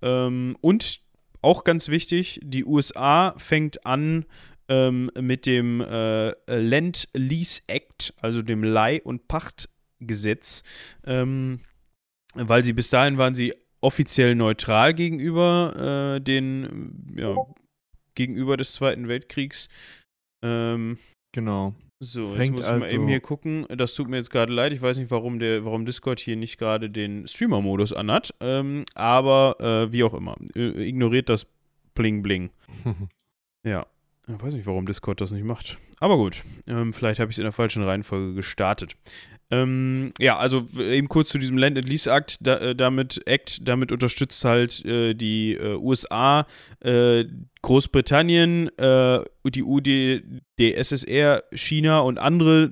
ähm, 0.03 0.57
und 0.61 1.01
auch 1.41 1.62
ganz 1.62 1.89
wichtig, 1.89 2.41
die 2.43 2.64
USA 2.64 3.35
fängt 3.37 3.87
an, 3.87 4.25
ähm, 4.69 5.11
mit 5.19 5.47
dem 5.47 5.81
äh, 5.81 6.35
Land 6.47 7.09
Lease 7.14 7.62
Act, 7.66 8.14
also 8.21 8.43
dem 8.43 8.62
Leih- 8.62 9.03
und 9.03 9.29
Pachtgesetz, 9.29 10.62
ähm, 11.05 11.61
weil 12.35 12.64
sie 12.64 12.73
bis 12.73 12.91
dahin 12.91 13.19
waren 13.19 13.35
sie 13.35 13.55
offiziell 13.81 14.35
neutral 14.35 14.95
gegenüber 14.95 16.16
äh, 16.16 16.21
den, 16.21 17.14
ja, 17.16 17.35
gegenüber 18.14 18.57
des 18.57 18.73
Zweiten 18.73 19.09
Weltkriegs. 19.09 19.69
Ähm, 20.45 20.99
genau. 21.33 21.75
So, 22.01 22.27
Fängt 22.27 22.39
jetzt 22.39 22.51
muss 22.51 22.61
ich 22.64 22.71
also 22.71 22.81
mal 22.81 22.93
eben 22.93 23.09
hier 23.09 23.21
gucken. 23.21 23.66
Das 23.77 23.95
tut 23.95 24.09
mir 24.09 24.19
jetzt 24.19 24.31
gerade 24.31 24.53
leid. 24.53 24.73
Ich 24.73 24.81
weiß 24.81 24.99
nicht, 24.99 25.11
warum, 25.11 25.41
der, 25.41 25.64
warum 25.64 25.85
Discord 25.85 26.21
hier 26.21 26.37
nicht 26.37 26.59
gerade 26.59 26.89
den 26.89 27.27
Streamer-Modus 27.27 27.93
anhat. 27.93 28.35
Ähm, 28.41 28.85
aber 28.95 29.57
äh, 29.59 29.93
wie 29.93 30.05
auch 30.05 30.14
immer. 30.14 30.37
ignoriert 30.55 31.29
das 31.29 31.47
Bling 31.95 32.23
Bling. 32.23 32.51
ja. 33.66 33.87
Ich 34.29 34.43
weiß 34.43 34.55
nicht, 34.55 34.66
warum 34.66 34.85
Discord 34.85 35.20
das 35.20 35.31
nicht 35.31 35.45
macht. 35.45 35.79
Aber 36.01 36.16
gut, 36.16 36.43
ähm, 36.66 36.93
vielleicht 36.93 37.18
habe 37.18 37.31
ich 37.31 37.37
es 37.37 37.39
in 37.39 37.45
der 37.45 37.53
falschen 37.53 37.83
Reihenfolge 37.83 38.35
gestartet. 38.35 38.97
Ähm, 39.51 40.12
ja, 40.18 40.37
also 40.37 40.66
eben 40.79 41.09
kurz 41.09 41.31
zu 41.31 41.39
diesem 41.39 41.57
Land 41.57 41.79
and 41.79 41.89
Lease 41.89 42.11
Act, 42.11 42.37
da, 42.47 42.59
äh, 42.59 42.76
damit 42.76 43.26
Act, 43.26 43.66
damit 43.66 43.91
unterstützt 43.91 44.45
halt 44.45 44.85
äh, 44.85 45.14
die 45.14 45.55
äh, 45.55 45.76
USA, 45.76 46.47
äh, 46.81 47.24
Großbritannien, 47.62 48.68
äh, 48.79 49.24
die 49.47 49.62
UD, 49.62 49.87
die 49.87 50.74
SSR, 50.74 51.45
China 51.53 52.01
und 52.01 52.18
andere 52.18 52.70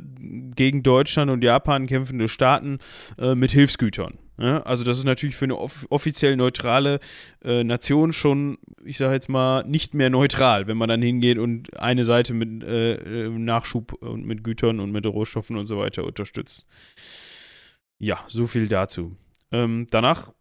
gegen 0.55 0.83
Deutschland 0.83 1.31
und 1.31 1.43
Japan 1.43 1.87
kämpfende 1.87 2.29
Staaten 2.29 2.79
äh, 3.19 3.35
mit 3.35 3.53
Hilfsgütern. 3.53 4.19
Ja, 4.39 4.63
also 4.63 4.85
das 4.85 4.99
ist 4.99 5.05
natürlich 5.05 5.35
für 5.35 5.47
eine 5.47 5.57
off 5.57 5.87
offiziell 5.89 6.37
neutrale 6.37 7.01
äh, 7.43 7.65
Nation 7.65 8.13
schon, 8.13 8.59
ich 8.85 8.99
sage 8.99 9.15
jetzt 9.15 9.29
mal, 9.31 9.65
nicht 9.65 9.95
mehr 9.95 10.11
neutral, 10.11 10.67
wenn 10.67 10.77
man 10.77 10.91
dann 10.91 11.01
hingeht 11.01 11.39
und 11.39 11.79
eine 11.81 12.05
Seite 12.05 12.35
mit 12.35 12.63
äh, 12.63 13.29
Nachschub 13.31 13.95
und 13.95 14.27
mit 14.27 14.45
Gütern 14.45 14.81
und 14.81 14.93
mit 14.93 15.07
Rohstoffen 15.07 15.57
und 15.57 15.67
so 15.67 15.79
weiter 15.79 16.05
unterstützt. 16.05 16.67
Ja, 17.99 18.21
so 18.29 18.47
viel 18.47 18.69
dazu. 18.69 19.17
Ähm, 19.53 19.87
danach 19.91 20.33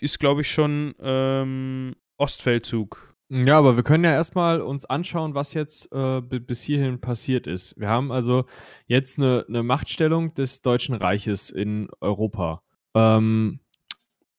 ist, 0.00 0.18
glaube 0.18 0.42
ich, 0.42 0.50
schon 0.50 0.94
ähm, 1.00 1.94
Ostfeldzug. 2.18 3.16
Ja, 3.30 3.58
aber 3.58 3.76
wir 3.76 3.84
können 3.84 4.04
ja 4.04 4.10
erstmal 4.10 4.60
uns 4.60 4.84
anschauen, 4.84 5.34
was 5.34 5.54
jetzt 5.54 5.90
äh, 5.92 6.20
bis 6.20 6.62
hierhin 6.62 7.00
passiert 7.00 7.46
ist. 7.46 7.78
Wir 7.78 7.88
haben 7.88 8.10
also 8.10 8.44
jetzt 8.86 9.18
eine, 9.18 9.44
eine 9.48 9.62
Machtstellung 9.62 10.34
des 10.34 10.62
Deutschen 10.62 10.96
Reiches 10.96 11.48
in 11.48 11.88
Europa. 12.00 12.62
Ähm, 12.94 13.60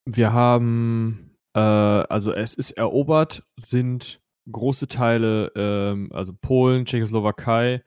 wir 0.05 0.33
haben, 0.33 1.37
äh, 1.53 1.59
also 1.59 2.33
es 2.33 2.55
ist 2.55 2.71
erobert, 2.71 3.43
sind 3.57 4.21
große 4.51 4.87
Teile, 4.87 5.51
ähm, 5.55 6.09
also 6.11 6.33
Polen, 6.33 6.85
Tschechoslowakei, 6.85 7.83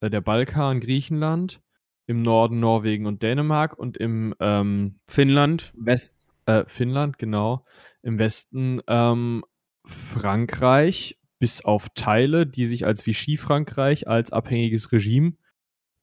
äh, 0.00 0.10
der 0.10 0.20
Balkan, 0.20 0.80
Griechenland, 0.80 1.60
im 2.06 2.22
Norden 2.22 2.60
Norwegen 2.60 3.06
und 3.06 3.22
Dänemark 3.22 3.78
und 3.78 3.96
im 3.96 4.34
ähm, 4.40 4.96
Finnland. 5.06 5.72
West, 5.76 6.16
äh, 6.46 6.64
Finnland, 6.66 7.18
genau. 7.18 7.64
Im 8.02 8.18
Westen 8.18 8.80
ähm, 8.88 9.44
Frankreich, 9.84 11.18
bis 11.38 11.64
auf 11.64 11.88
Teile, 11.94 12.46
die 12.46 12.66
sich 12.66 12.86
als 12.86 13.06
Vichy-Frankreich 13.06 14.08
als 14.08 14.32
abhängiges 14.32 14.92
Regime 14.92 15.34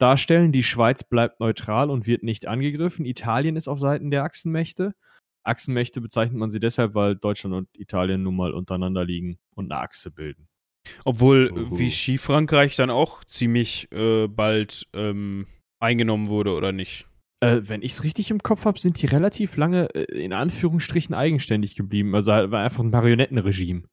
darstellen. 0.01 0.51
Die 0.51 0.63
Schweiz 0.63 1.03
bleibt 1.03 1.39
neutral 1.39 1.89
und 1.89 2.07
wird 2.07 2.23
nicht 2.23 2.47
angegriffen. 2.47 3.05
Italien 3.05 3.55
ist 3.55 3.67
auf 3.67 3.79
Seiten 3.79 4.11
der 4.11 4.23
Achsenmächte. 4.23 4.93
Achsenmächte 5.43 6.01
bezeichnet 6.01 6.37
man 6.37 6.49
sie 6.49 6.59
deshalb, 6.59 6.95
weil 6.95 7.15
Deutschland 7.15 7.55
und 7.55 7.69
Italien 7.73 8.23
nun 8.23 8.35
mal 8.35 8.53
untereinander 8.53 9.05
liegen 9.05 9.37
und 9.55 9.71
eine 9.71 9.81
Achse 9.81 10.11
bilden. 10.11 10.47
Obwohl 11.05 11.51
Uhu. 11.51 11.79
wie 11.79 11.91
Ski-Frankreich 11.91 12.75
dann 12.75 12.89
auch 12.89 13.23
ziemlich 13.25 13.91
äh, 13.91 14.27
bald 14.27 14.87
ähm, 14.93 15.47
eingenommen 15.79 16.27
wurde, 16.27 16.55
oder 16.55 16.71
nicht? 16.71 17.07
Äh, 17.41 17.61
wenn 17.63 17.81
ich 17.81 17.93
es 17.93 18.03
richtig 18.03 18.31
im 18.31 18.43
Kopf 18.43 18.65
habe, 18.65 18.79
sind 18.79 19.01
die 19.01 19.05
relativ 19.05 19.55
lange 19.55 19.93
äh, 19.95 20.23
in 20.23 20.33
Anführungsstrichen 20.33 21.15
eigenständig 21.15 21.75
geblieben. 21.75 22.13
Also 22.15 22.31
war 22.31 22.63
einfach 22.63 22.83
ein 22.83 22.89
Marionettenregime. 22.89 23.83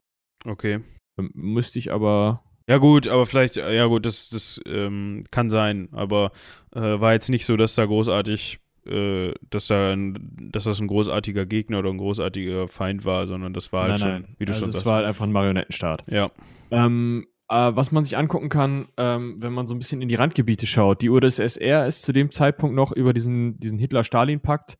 Okay. 0.44 0.80
Ähm, 1.18 1.30
müsste 1.34 1.78
ich 1.78 1.92
aber. 1.92 2.42
Ja 2.69 2.79
gut, 2.79 3.07
aber 3.07 3.27
vielleicht, 3.27 3.59
äh, 3.59 3.77
ja 3.77 3.87
gut, 3.87 4.07
das, 4.07 4.29
das 4.29 4.61
ähm, 4.67 5.23
kann 5.31 5.51
sein, 5.51 5.89
aber 5.93 6.33
äh, 6.75 6.81
war 6.81 7.12
jetzt 7.12 7.31
nicht 7.31 7.47
so, 7.47 7.57
dass 7.57 7.77
da 7.77 7.87
großartig, 7.87 8.59
äh, 8.87 9.33
dass 9.51 9.69
da 9.69 9.93
ein, 9.93 10.51
dass 10.51 10.64
das 10.64 10.81
ein 10.81 10.89
großartiger 10.89 11.47
Gegner 11.47 11.79
oder 11.79 11.91
ein 11.91 11.99
großartiger 11.99 12.67
Feind 12.67 13.05
war, 13.05 13.29
sondern 13.29 13.53
das 13.53 13.73
war 13.73 13.89
halt 13.89 14.01
nein, 14.01 14.25
schon, 14.25 14.37
wie 14.39 14.47
du 14.47 14.53
also 14.53 14.64
schon 14.64 14.73
sagst. 14.73 14.87
war 14.87 14.97
halt 14.97 15.07
einfach 15.07 15.25
ein 15.25 15.33
Marionettenstaat. 15.33 16.05
Ja. 16.09 16.31
Ähm, 16.73 17.29
äh, 17.49 17.55
was 17.55 17.93
man 17.93 18.03
sich 18.03 18.17
angucken 18.17 18.49
kann, 18.49 18.89
ähm, 18.97 19.37
wenn 19.39 19.53
man 19.53 19.69
so 19.69 19.75
ein 19.75 19.79
bisschen 19.79 20.03
in 20.03 20.09
die 20.09 20.17
Randgebiete 20.17 20.67
schaut. 20.67 21.03
Die 21.03 21.11
UdSSR 21.11 21.87
ist 21.87 22.03
zu 22.03 22.12
dem 22.12 22.33
Zeitpunkt 22.33 22.75
noch 22.75 22.91
über 22.91 23.12
diesen, 23.12 23.61
diesen 23.61 23.79
Hitler-Stalin-Pakt 23.79 24.77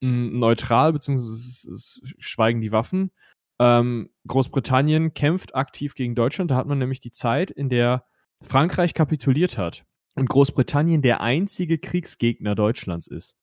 neutral, 0.00 0.92
beziehungsweise 0.92 1.74
schweigen 2.18 2.60
die 2.60 2.70
Waffen. 2.70 3.10
Ähm, 3.58 4.10
Großbritannien 4.26 5.14
kämpft 5.14 5.54
aktiv 5.54 5.94
gegen 5.94 6.14
Deutschland. 6.14 6.50
Da 6.50 6.56
hat 6.56 6.66
man 6.66 6.78
nämlich 6.78 7.00
die 7.00 7.10
Zeit, 7.10 7.50
in 7.50 7.68
der 7.68 8.04
Frankreich 8.42 8.94
kapituliert 8.94 9.58
hat 9.58 9.84
und 10.14 10.28
Großbritannien 10.28 11.02
der 11.02 11.20
einzige 11.20 11.78
Kriegsgegner 11.78 12.54
Deutschlands 12.54 13.06
ist. 13.06 13.34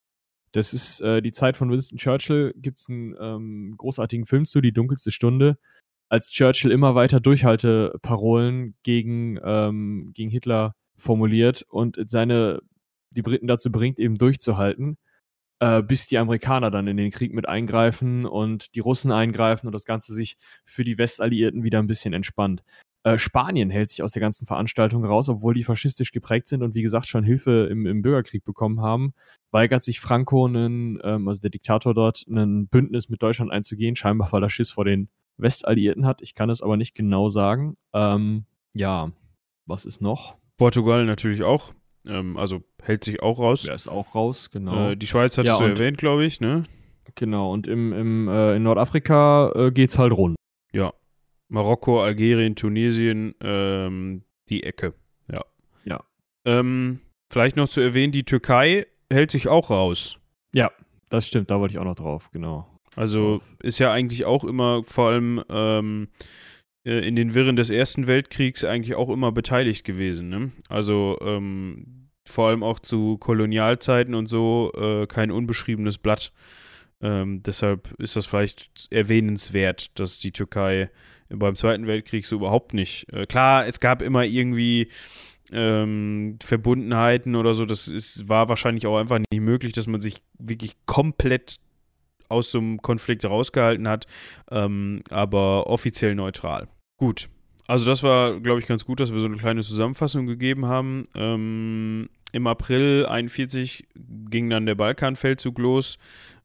Das 0.51 0.73
ist 0.73 1.01
äh, 1.01 1.21
die 1.21 1.31
Zeit 1.31 1.57
von 1.57 1.69
Winston 1.69 1.97
Churchill. 1.97 2.53
Gibt 2.55 2.79
es 2.79 2.87
einen 2.89 3.15
ähm, 3.19 3.75
großartigen 3.77 4.25
Film 4.25 4.45
zu, 4.45 4.61
Die 4.61 4.71
dunkelste 4.71 5.11
Stunde 5.11 5.57
als 6.09 6.29
Churchill 6.29 6.71
immer 6.71 6.95
weiter 6.95 7.19
Durchhalteparolen 7.19 8.75
gegen, 8.83 9.39
ähm, 9.43 10.11
gegen 10.13 10.29
Hitler 10.29 10.75
formuliert 10.95 11.63
und 11.63 11.97
seine, 12.09 12.61
die 13.09 13.21
Briten 13.21 13.47
dazu 13.47 13.71
bringt, 13.71 13.99
eben 13.99 14.17
durchzuhalten, 14.17 14.97
äh, 15.59 15.81
bis 15.81 16.07
die 16.07 16.17
Amerikaner 16.17 16.71
dann 16.71 16.87
in 16.87 16.97
den 16.97 17.11
Krieg 17.11 17.33
mit 17.33 17.47
eingreifen 17.47 18.25
und 18.25 18.75
die 18.75 18.79
Russen 18.79 19.11
eingreifen 19.11 19.67
und 19.67 19.73
das 19.73 19.85
Ganze 19.85 20.13
sich 20.13 20.37
für 20.65 20.83
die 20.83 20.97
Westalliierten 20.97 21.63
wieder 21.63 21.79
ein 21.79 21.87
bisschen 21.87 22.13
entspannt. 22.13 22.63
Äh, 23.03 23.19
Spanien 23.19 23.69
hält 23.69 23.91
sich 23.91 24.01
aus 24.01 24.13
der 24.13 24.19
ganzen 24.19 24.47
Veranstaltung 24.47 25.05
raus, 25.05 25.29
obwohl 25.29 25.53
die 25.53 25.63
faschistisch 25.63 26.11
geprägt 26.11 26.47
sind 26.47 26.63
und 26.63 26.73
wie 26.73 26.81
gesagt 26.81 27.05
schon 27.05 27.23
Hilfe 27.23 27.67
im, 27.69 27.85
im 27.85 28.01
Bürgerkrieg 28.01 28.43
bekommen 28.43 28.81
haben. 28.81 29.13
Weigert 29.51 29.83
sich 29.83 29.99
Franco, 29.99 30.45
einen, 30.45 30.99
ähm, 31.03 31.27
also 31.27 31.39
der 31.39 31.51
Diktator 31.51 31.93
dort, 31.93 32.25
ein 32.27 32.67
Bündnis 32.67 33.07
mit 33.09 33.21
Deutschland 33.21 33.51
einzugehen, 33.51 33.95
scheinbar 33.95 34.31
weil 34.31 34.43
er 34.43 34.49
Schiss 34.49 34.71
vor 34.71 34.85
den 34.85 35.09
Westalliierten 35.37 36.05
hat. 36.05 36.21
Ich 36.21 36.33
kann 36.33 36.49
es 36.49 36.61
aber 36.61 36.77
nicht 36.77 36.95
genau 36.95 37.29
sagen. 37.29 37.77
Ähm, 37.93 38.45
ja, 38.73 39.11
was 39.67 39.85
ist 39.85 40.01
noch? 40.01 40.35
Portugal 40.57 41.05
natürlich 41.05 41.43
auch. 41.43 41.73
Ähm, 42.07 42.37
also 42.37 42.63
hält 42.81 43.03
sich 43.03 43.21
auch 43.21 43.39
raus. 43.39 43.63
Der 43.63 43.75
ist 43.75 43.87
auch 43.87 44.15
raus, 44.15 44.49
genau. 44.51 44.91
Äh, 44.91 44.97
die 44.97 45.07
Schweiz 45.07 45.37
hattest 45.37 45.59
Ja, 45.59 45.65
du 45.65 45.71
erwähnt, 45.71 45.97
glaube 45.97 46.25
ich, 46.25 46.39
ne? 46.39 46.63
Genau, 47.15 47.51
und 47.53 47.67
im, 47.67 47.93
im, 47.93 48.27
äh, 48.27 48.55
in 48.55 48.63
Nordafrika 48.63 49.51
äh, 49.55 49.71
geht's 49.71 49.97
halt 49.97 50.11
rund. 50.11 50.35
Ja. 50.73 50.93
Marokko, 51.47 52.01
Algerien, 52.01 52.55
Tunesien, 52.55 53.35
ähm, 53.41 54.23
die 54.49 54.63
Ecke. 54.63 54.93
Ja. 55.31 55.43
Ja. 55.83 56.03
Ähm, 56.45 56.99
vielleicht 57.31 57.55
noch 57.55 57.69
zu 57.69 57.81
erwähnen, 57.81 58.11
die 58.11 58.23
Türkei 58.23 58.87
hält 59.11 59.31
sich 59.31 59.47
auch 59.47 59.69
raus. 59.69 60.19
Ja, 60.53 60.71
das 61.09 61.27
stimmt, 61.27 61.51
da 61.51 61.59
wollte 61.59 61.73
ich 61.73 61.79
auch 61.79 61.85
noch 61.85 61.95
drauf, 61.95 62.31
genau. 62.31 62.67
Also 62.95 63.41
ist 63.61 63.79
ja 63.79 63.91
eigentlich 63.91 64.25
auch 64.25 64.43
immer 64.43 64.83
vor 64.83 65.09
allem 65.09 65.43
ähm, 65.49 66.07
äh, 66.85 67.05
in 67.05 67.15
den 67.15 67.33
Wirren 67.33 67.55
des 67.55 67.69
Ersten 67.69 68.07
Weltkriegs 68.07 68.63
eigentlich 68.63 68.95
auch 68.95 69.09
immer 69.09 69.31
beteiligt 69.31 69.83
gewesen. 69.83 70.29
Ne? 70.29 70.51
Also 70.69 71.17
ähm, 71.21 71.94
vor 72.27 72.49
allem 72.49 72.63
auch 72.63 72.79
zu 72.79 73.17
Kolonialzeiten 73.17 74.15
und 74.15 74.27
so 74.27 74.71
äh, 74.75 75.07
kein 75.07 75.31
unbeschriebenes 75.31 75.97
Blatt. 75.97 76.31
Ähm, 77.01 77.43
deshalb 77.43 77.93
ist 77.99 78.15
das 78.15 78.25
vielleicht 78.25 78.87
erwähnenswert, 78.91 79.97
dass 79.99 80.19
die 80.19 80.31
Türkei 80.31 80.89
beim 81.29 81.55
Zweiten 81.55 81.87
Weltkrieg 81.87 82.25
so 82.25 82.37
überhaupt 82.37 82.73
nicht. 82.73 83.11
Äh, 83.11 83.25
klar, 83.25 83.67
es 83.67 83.79
gab 83.79 84.01
immer 84.01 84.23
irgendwie 84.23 84.89
ähm, 85.51 86.37
Verbundenheiten 86.41 87.35
oder 87.35 87.53
so. 87.53 87.65
Das 87.65 87.87
ist, 87.87 88.27
war 88.27 88.49
wahrscheinlich 88.49 88.87
auch 88.87 88.97
einfach 88.97 89.19
nicht 89.19 89.41
möglich, 89.41 89.73
dass 89.73 89.87
man 89.87 90.01
sich 90.01 90.21
wirklich 90.39 90.75
komplett 90.85 91.57
aus 92.29 92.51
so 92.51 92.57
einem 92.57 92.81
Konflikt 92.81 93.25
rausgehalten 93.25 93.87
hat, 93.87 94.07
ähm, 94.49 95.01
aber 95.09 95.67
offiziell 95.67 96.15
neutral. 96.15 96.67
Gut. 96.97 97.29
Also 97.67 97.85
das 97.85 98.03
war, 98.03 98.39
glaube 98.39 98.59
ich, 98.59 98.67
ganz 98.67 98.85
gut, 98.85 98.99
dass 98.99 99.11
wir 99.11 99.19
so 99.19 99.25
eine 99.25 99.37
kleine 99.37 99.61
Zusammenfassung 99.61 100.27
gegeben 100.27 100.65
haben. 100.65 101.05
Ähm, 101.15 102.09
Im 102.31 102.47
April 102.47 103.05
41 103.07 103.87
ging 104.29 104.49
dann 104.49 104.65
der 104.65 104.75
Balkanfeldzug 104.75 105.57
los. 105.59 105.97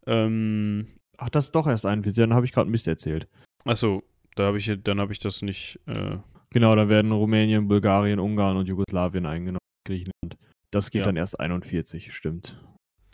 Ähm, 0.07 0.87
Ach, 1.19 1.29
das 1.29 1.47
ist 1.47 1.55
doch 1.55 1.67
erst 1.67 1.85
ein 1.85 2.05
Witz. 2.07 2.17
Dann 2.17 2.33
habe 2.33 2.47
ich 2.47 2.53
gerade 2.53 2.71
Mist 2.71 2.89
erzählt. 2.89 3.29
achso, 3.67 4.03
da 4.37 4.45
habe 4.47 4.57
ich, 4.59 4.73
dann 4.83 5.01
habe 5.01 5.13
ich 5.13 5.19
das 5.19 5.43
nicht. 5.43 5.79
Äh, 5.87 6.17
Genau, 6.53 6.75
da 6.75 6.89
werden 6.89 7.13
Rumänien, 7.13 7.69
Bulgarien, 7.69 8.19
Ungarn 8.19 8.57
und 8.57 8.67
Jugoslawien 8.67 9.25
eingenommen, 9.25 9.61
Griechenland. 9.87 10.37
Das 10.73 10.91
geht 10.91 11.01
Ja. 11.01 11.07
dann 11.07 11.17
erst 11.17 11.39
41, 11.39 12.13
stimmt. 12.13 12.61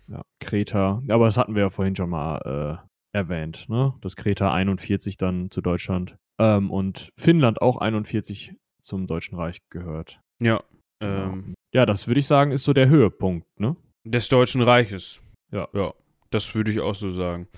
Ja, 0.09 0.23
Kreta, 0.41 1.03
aber 1.11 1.27
das 1.27 1.37
hatten 1.37 1.55
wir 1.55 1.61
ja 1.65 1.69
vorhin 1.71 1.95
schon 1.95 2.09
mal 2.09 2.81
äh, 3.13 3.19
erwähnt, 3.19 3.69
ne? 3.69 3.93
Dass 4.01 4.17
Kreta 4.17 4.55
41 4.55 5.19
dann 5.19 5.51
zu 5.51 5.61
Deutschland 5.61 6.17
ähm, 6.39 6.71
und 6.71 7.11
Finnland 7.19 7.61
auch 7.63 7.77
41 7.79 8.55
zum 8.83 9.07
Deutschen 9.07 9.37
Reich 9.37 9.59
gehört. 9.71 10.21
ja. 10.41 10.63
Genau. 11.01 11.33
Ähm, 11.35 11.55
Ja, 11.75 11.85
das 11.85 12.07
würde 12.07 12.21
ich 12.21 12.27
sagen, 12.27 12.53
ist 12.53 12.63
so 12.65 12.73
der 12.73 12.89
Höhepunkt, 12.89 13.47
ne? 13.61 13.77
des 14.05 14.29
Deutschen 14.31 14.63
Reiches. 14.63 15.21
Ja. 15.53 15.69
Ja, 15.75 15.93
das 16.31 16.55
würde 16.55 16.71
ich 16.71 16.81
auch 16.81 16.95
so 16.95 17.11
sagen. 17.11 17.49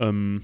Ähm, 0.00 0.42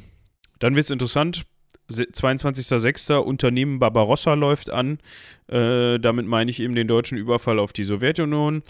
dann 0.61 0.77
wird 0.77 0.85
es 0.85 0.91
interessant. 0.91 1.47
Se- 1.89 2.05
22.06. 2.05 3.17
Unternehmen 3.17 3.81
Barbarossa 3.81 4.35
läuft 4.35 4.71
an. 4.71 5.01
Äh, 5.49 5.99
damit 5.99 6.27
meine 6.27 6.49
ich 6.51 6.61
eben 6.61 6.77
den 6.77 6.87
deutschen 6.87 7.19
Überfall 7.19 7.59
auf 7.59 7.73
die 7.73 7.83
Sowjetunion. 7.85 8.63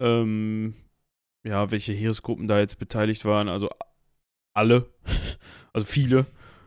Ähm, 0.00 0.74
ja, 1.46 1.70
welche 1.70 1.92
Heeresgruppen 1.94 2.46
da 2.46 2.58
jetzt 2.58 2.78
beteiligt 2.78 3.24
waren. 3.24 3.48
Also 3.48 3.70
alle. 4.54 4.86
Also 5.72 5.86
viele. 5.86 6.26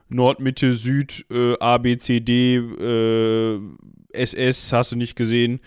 Nord, 0.10 0.40
Mitte, 0.40 0.74
Süd, 0.74 1.26
äh, 1.30 1.56
A, 1.60 1.78
B, 1.78 1.98
C, 1.98 2.20
D, 2.20 2.56
äh, 2.58 3.60
SS, 4.14 4.72
hast 4.74 4.92
du 4.92 4.96
nicht 4.96 5.16
gesehen. 5.16 5.60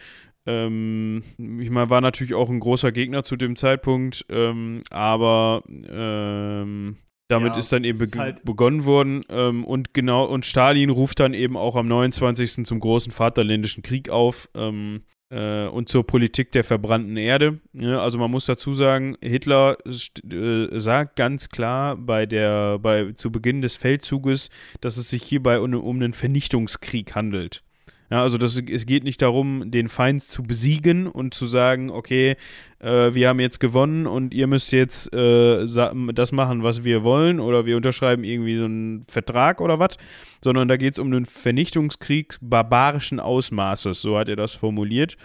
Ähm, 0.46 1.22
ich 1.38 1.70
meine, 1.70 1.90
war 1.90 2.00
natürlich 2.00 2.34
auch 2.34 2.48
ein 2.48 2.60
großer 2.60 2.92
Gegner 2.92 3.22
zu 3.22 3.36
dem 3.36 3.56
Zeitpunkt, 3.56 4.24
ähm, 4.30 4.80
aber 4.90 5.62
ähm, 5.68 6.96
damit 7.28 7.52
Ja, 7.52 7.58
ist 7.58 7.72
dann 7.72 7.84
eben 7.84 7.98
beg- 7.98 8.16
halt- 8.18 8.44
begonnen 8.44 8.84
worden 8.86 9.20
ähm, 9.28 9.64
und 9.64 9.92
genau 9.94 10.24
und 10.24 10.46
Stalin 10.46 10.90
ruft 10.90 11.20
dann 11.20 11.34
eben 11.34 11.56
auch 11.56 11.76
am 11.76 11.86
29. 11.86 12.64
zum 12.64 12.80
großen 12.80 13.12
Vaterländischen 13.12 13.82
Krieg 13.82 14.08
auf 14.08 14.48
ähm, 14.54 15.02
äh, 15.02 15.19
und 15.68 15.88
zur 15.88 16.06
Politik 16.06 16.50
der 16.52 16.64
verbrannten 16.64 17.16
Erde. 17.16 17.60
Ja, 17.72 18.00
also 18.00 18.18
man 18.18 18.30
muss 18.30 18.46
dazu 18.46 18.72
sagen, 18.72 19.16
Hitler 19.22 19.78
äh, 19.86 20.80
sagt 20.80 21.16
ganz 21.16 21.48
klar 21.48 21.96
bei 21.96 22.26
der 22.26 22.78
bei 22.78 23.12
zu 23.12 23.30
Beginn 23.30 23.62
des 23.62 23.76
Feldzuges, 23.76 24.50
dass 24.80 24.96
es 24.96 25.10
sich 25.10 25.22
hierbei 25.22 25.60
um, 25.60 25.74
um 25.74 25.96
einen 25.96 26.12
Vernichtungskrieg 26.14 27.14
handelt. 27.14 27.62
Ja, 28.10 28.22
also 28.22 28.38
das, 28.38 28.58
es 28.58 28.86
geht 28.86 29.04
nicht 29.04 29.22
darum, 29.22 29.70
den 29.70 29.86
Feind 29.86 30.22
zu 30.22 30.42
besiegen 30.42 31.06
und 31.06 31.32
zu 31.32 31.46
sagen, 31.46 31.90
okay, 31.90 32.36
äh, 32.80 33.14
wir 33.14 33.28
haben 33.28 33.38
jetzt 33.38 33.60
gewonnen 33.60 34.08
und 34.08 34.34
ihr 34.34 34.48
müsst 34.48 34.72
jetzt 34.72 35.14
äh, 35.14 35.64
das 35.64 36.32
machen, 36.32 36.64
was 36.64 36.82
wir 36.82 37.04
wollen 37.04 37.38
oder 37.38 37.66
wir 37.66 37.76
unterschreiben 37.76 38.24
irgendwie 38.24 38.56
so 38.56 38.64
einen 38.64 39.04
Vertrag 39.06 39.60
oder 39.60 39.78
was, 39.78 39.96
sondern 40.42 40.66
da 40.66 40.76
geht 40.76 40.94
es 40.94 40.98
um 40.98 41.06
einen 41.06 41.24
Vernichtungskrieg 41.24 42.36
barbarischen 42.40 43.20
Ausmaßes, 43.20 44.02
so 44.02 44.18
hat 44.18 44.28
er 44.28 44.36
das 44.36 44.56
formuliert. 44.56 45.16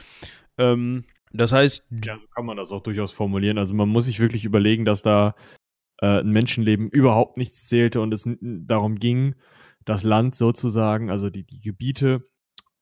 Ähm, 0.60 1.06
das 1.34 1.54
heißt, 1.54 1.86
Ja, 2.06 2.18
so 2.18 2.28
kann 2.36 2.46
man 2.46 2.56
das 2.56 2.72
auch 2.72 2.82
durchaus 2.82 3.12
formulieren. 3.12 3.58
Also 3.58 3.74
man 3.74 3.90
muss 3.90 4.06
sich 4.06 4.20
wirklich 4.20 4.46
überlegen, 4.46 4.86
dass 4.86 5.02
da 5.02 5.34
äh, 6.02 6.20
ein 6.20 6.30
Menschenleben 6.30 6.90
überhaupt 6.90 7.38
nichts 7.38 7.68
zählte 7.68 8.00
und 8.00 8.14
es 8.14 8.30
darum 8.42 8.96
ging, 8.98 9.34
das 9.86 10.04
Land 10.04 10.36
sozusagen, 10.36 11.10
also 11.10 11.32
die, 11.32 11.44
die 11.44 11.62
Gebiete 11.62 12.28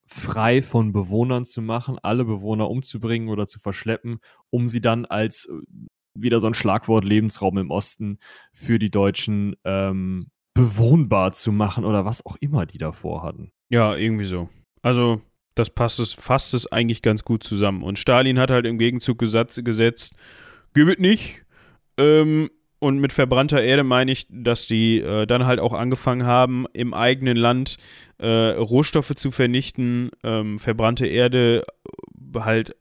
frei 0.06 0.62
von 0.62 0.92
Bewohnern 0.92 1.44
zu 1.44 1.62
machen, 1.62 1.98
alle 2.02 2.24
Bewohner 2.24 2.68
umzubringen 2.68 3.28
oder 3.28 3.46
zu 3.46 3.58
verschleppen, 3.58 4.18
um 4.50 4.66
sie 4.66 4.80
dann 4.80 5.04
als 5.06 5.46
äh, 5.46 5.52
wieder 6.14 6.40
so 6.40 6.46
ein 6.46 6.54
Schlagwort 6.54 7.04
Lebensraum 7.04 7.58
im 7.58 7.70
Osten 7.70 8.18
für 8.52 8.78
die 8.78 8.90
Deutschen 8.90 9.56
ähm, 9.64 10.28
bewohnbar 10.54 11.32
zu 11.32 11.50
machen 11.50 11.84
oder 11.84 12.04
was 12.04 12.24
auch 12.24 12.36
immer 12.36 12.66
die 12.66 12.78
davor 12.78 13.22
hatten. 13.22 13.50
Ja, 13.70 13.96
irgendwie 13.96 14.24
so. 14.24 14.48
Also, 14.82 15.20
das 15.56 15.70
passt 15.70 15.98
es, 15.98 16.12
fasst 16.12 16.54
es 16.54 16.70
eigentlich 16.70 17.02
ganz 17.02 17.24
gut 17.24 17.42
zusammen. 17.42 17.82
Und 17.82 17.98
Stalin 17.98 18.38
hat 18.38 18.50
halt 18.50 18.66
im 18.66 18.78
Gegenzug 18.78 19.18
Gesatz, 19.18 19.60
gesetzt, 19.64 20.16
gib 20.74 20.98
nicht. 20.98 21.44
Ähm, 21.96 22.50
und 22.84 22.98
mit 22.98 23.14
verbrannter 23.14 23.62
Erde 23.62 23.82
meine 23.82 24.12
ich, 24.12 24.26
dass 24.28 24.66
die 24.66 25.00
äh, 25.00 25.26
dann 25.26 25.46
halt 25.46 25.58
auch 25.58 25.72
angefangen 25.72 26.26
haben, 26.26 26.66
im 26.74 26.92
eigenen 26.92 27.38
Land 27.38 27.78
äh, 28.18 28.28
Rohstoffe 28.28 29.14
zu 29.14 29.30
vernichten, 29.30 30.10
ähm, 30.22 30.58
verbrannte 30.58 31.06
Erde 31.06 31.64
äh, 32.34 32.40
halt 32.40 32.76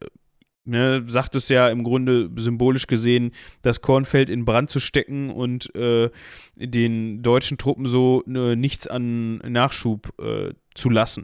ne, 0.65 1.03
sagt 1.07 1.35
es 1.35 1.47
ja 1.47 1.69
im 1.69 1.83
Grunde 1.85 2.29
symbolisch 2.35 2.87
gesehen, 2.87 3.31
das 3.61 3.79
Kornfeld 3.79 4.29
in 4.29 4.43
Brand 4.43 4.69
zu 4.69 4.81
stecken 4.81 5.29
und 5.29 5.73
äh, 5.73 6.09
den 6.55 7.21
deutschen 7.21 7.57
Truppen 7.57 7.85
so 7.85 8.23
äh, 8.27 8.57
nichts 8.57 8.87
an 8.87 9.37
Nachschub 9.37 10.13
äh, 10.21 10.53
zu 10.75 10.89
lassen. 10.89 11.23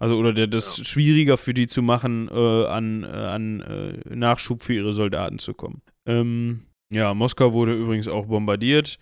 Also 0.00 0.16
oder 0.16 0.32
der, 0.32 0.48
das 0.48 0.84
schwieriger 0.86 1.36
für 1.36 1.54
die 1.54 1.68
zu 1.68 1.80
machen, 1.80 2.28
äh, 2.28 2.66
an, 2.66 3.04
äh, 3.04 3.06
an 3.06 3.60
äh, 3.60 4.16
Nachschub 4.16 4.64
für 4.64 4.74
ihre 4.74 4.92
Soldaten 4.92 5.38
zu 5.38 5.54
kommen. 5.54 5.80
Ähm, 6.06 6.65
ja, 6.90 7.14
Moskau 7.14 7.52
wurde 7.52 7.74
übrigens 7.74 8.08
auch 8.08 8.26
bombardiert. 8.26 8.98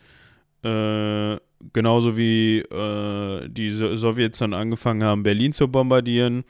genauso 0.62 2.16
wie 2.16 2.64
die 3.48 3.70
so 3.70 3.96
Sowjets 3.96 4.38
dann 4.38 4.54
angefangen 4.54 5.04
haben, 5.04 5.22
Berlin 5.22 5.52
zu 5.52 5.68
bombardieren. 5.68 6.44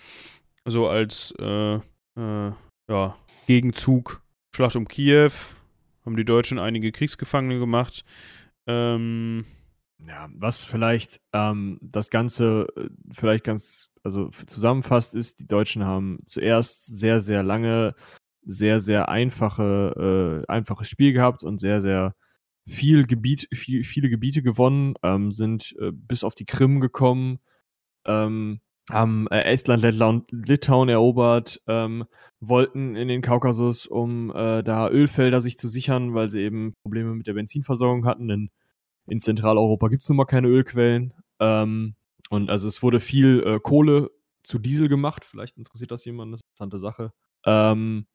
So 0.65 0.89
als 0.89 1.35
ja, 1.39 3.17
Gegenzug, 3.47 4.23
Schlacht 4.55 4.77
um 4.77 4.87
Kiew, 4.87 5.33
haben 6.05 6.17
die 6.17 6.25
Deutschen 6.25 6.59
einige 6.59 6.93
Kriegsgefangene 6.93 7.59
gemacht. 7.59 8.05
Ähm, 8.67 9.45
ja, 10.07 10.29
was 10.35 10.65
vielleicht 10.65 11.21
ähm, 11.33 11.79
das 11.81 12.11
Ganze 12.11 12.67
äh, 12.77 12.89
vielleicht 13.13 13.45
ganz, 13.45 13.91
also 14.03 14.29
zusammenfasst 14.47 15.15
ist, 15.15 15.41
die 15.41 15.47
Deutschen 15.47 15.85
haben 15.85 16.19
zuerst 16.27 16.99
sehr, 16.99 17.21
sehr 17.21 17.43
lange, 17.43 17.95
sehr, 18.47 18.81
sehr 18.81 19.09
einfache, 19.09 20.45
äh, 20.47 20.53
einfaches 20.53 20.89
Spiel 20.89 21.13
gehabt 21.13 21.43
und 21.43 21.59
sehr, 21.59 21.81
sehr 21.81 22.15
viel 22.67 23.05
Gebiet, 23.05 23.49
viel, 23.53 23.85
viele 23.85 24.09
Gebiete 24.09 24.43
gewonnen, 24.43 24.95
ähm, 25.03 25.33
sind 25.33 25.75
äh, 25.81 25.91
bis 25.93 26.25
auf 26.25 26.35
die 26.35 26.45
Krim 26.47 26.81
gekommen, 26.81 27.39
ähm, 28.07 28.61
haben 28.91 29.27
äh, 29.29 29.43
Estland, 29.45 29.83
Lettland, 29.83 30.31
Litauen 30.31 30.89
erobert, 30.89 31.61
ähm, 31.67 32.05
wollten 32.41 32.97
in 32.97 33.09
den 33.09 33.23
Kaukasus, 33.23 33.87
um 33.87 34.31
äh, 34.35 34.63
da 34.63 34.89
Ölfelder 34.91 35.41
sich 35.41 35.57
zu 35.57 35.69
sichern, 35.69 36.15
weil 36.15 36.29
sie 36.29 36.41
eben 36.41 36.75
Probleme 36.83 37.15
mit 37.15 37.27
der 37.27 37.35
Benzinversorgung 37.35 38.05
hatten, 38.07 38.29
denn 38.29 38.51
in 39.07 39.21
Zentraleuropa 39.21 39.89
gibt 39.89 40.03
es 40.03 40.09
nun 40.09 40.17
mal 40.17 40.25
keine 40.25 40.49
Ölquellen. 40.49 41.13
Ähm, 41.41 41.95
und 42.31 42.51
also 42.51 42.69
es 42.69 42.83
wurde 42.83 43.01
viel 43.01 43.43
äh, 43.47 43.61
Kohle 43.61 44.11
zu 44.43 44.59
Diesel 44.59 44.89
gemacht, 44.89 45.25
vielleicht 45.25 45.57
interessiert 45.57 45.91
das 45.91 46.05
jemand, 46.05 46.29
eine 46.29 46.37
interessante 46.37 46.79
Sache, 46.79 47.13
ähm, 47.47 48.07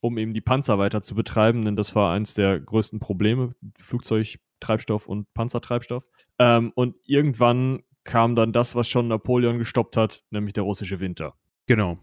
um 0.00 0.18
eben 0.18 0.34
die 0.34 0.40
Panzer 0.40 0.78
weiter 0.78 1.02
zu 1.02 1.14
betreiben, 1.14 1.64
denn 1.64 1.76
das 1.76 1.94
war 1.94 2.12
eins 2.12 2.34
der 2.34 2.60
größten 2.60 3.00
Probleme, 3.00 3.54
Flugzeugtreibstoff 3.78 5.06
und 5.06 5.32
Panzertreibstoff. 5.34 6.04
Ähm, 6.38 6.72
und 6.74 6.96
irgendwann 7.04 7.82
kam 8.04 8.34
dann 8.36 8.52
das, 8.52 8.74
was 8.74 8.88
schon 8.88 9.08
Napoleon 9.08 9.58
gestoppt 9.58 9.96
hat, 9.96 10.24
nämlich 10.30 10.54
der 10.54 10.62
russische 10.62 11.00
Winter. 11.00 11.34
Genau. 11.66 11.98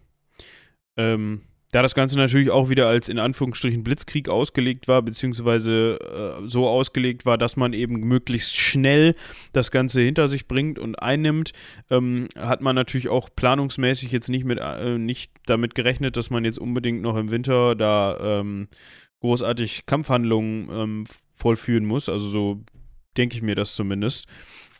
Ähm, 0.96 1.42
da 1.72 1.82
das 1.82 1.94
Ganze 1.94 2.16
natürlich 2.16 2.50
auch 2.50 2.70
wieder 2.70 2.86
als 2.86 3.08
in 3.08 3.18
Anführungsstrichen 3.18 3.82
Blitzkrieg 3.82 4.28
ausgelegt 4.28 4.86
war, 4.88 5.02
beziehungsweise 5.02 5.98
äh, 6.00 6.48
so 6.48 6.68
ausgelegt 6.68 7.26
war, 7.26 7.38
dass 7.38 7.56
man 7.56 7.72
eben 7.72 8.00
möglichst 8.00 8.56
schnell 8.56 9.14
das 9.52 9.70
Ganze 9.70 10.00
hinter 10.00 10.28
sich 10.28 10.46
bringt 10.46 10.78
und 10.78 11.02
einnimmt, 11.02 11.52
ähm, 11.90 12.28
hat 12.38 12.60
man 12.60 12.76
natürlich 12.76 13.08
auch 13.08 13.28
planungsmäßig 13.34 14.12
jetzt 14.12 14.28
nicht, 14.28 14.44
mit, 14.44 14.58
äh, 14.60 14.98
nicht 14.98 15.32
damit 15.46 15.74
gerechnet, 15.74 16.16
dass 16.16 16.30
man 16.30 16.44
jetzt 16.44 16.58
unbedingt 16.58 17.02
noch 17.02 17.16
im 17.16 17.30
Winter 17.30 17.74
da 17.74 18.40
ähm, 18.40 18.68
großartig 19.20 19.86
Kampfhandlungen 19.86 20.68
ähm, 20.70 21.04
vollführen 21.32 21.84
muss. 21.84 22.08
Also 22.08 22.28
so 22.28 22.64
denke 23.16 23.36
ich 23.36 23.42
mir 23.42 23.54
das 23.54 23.74
zumindest. 23.74 24.26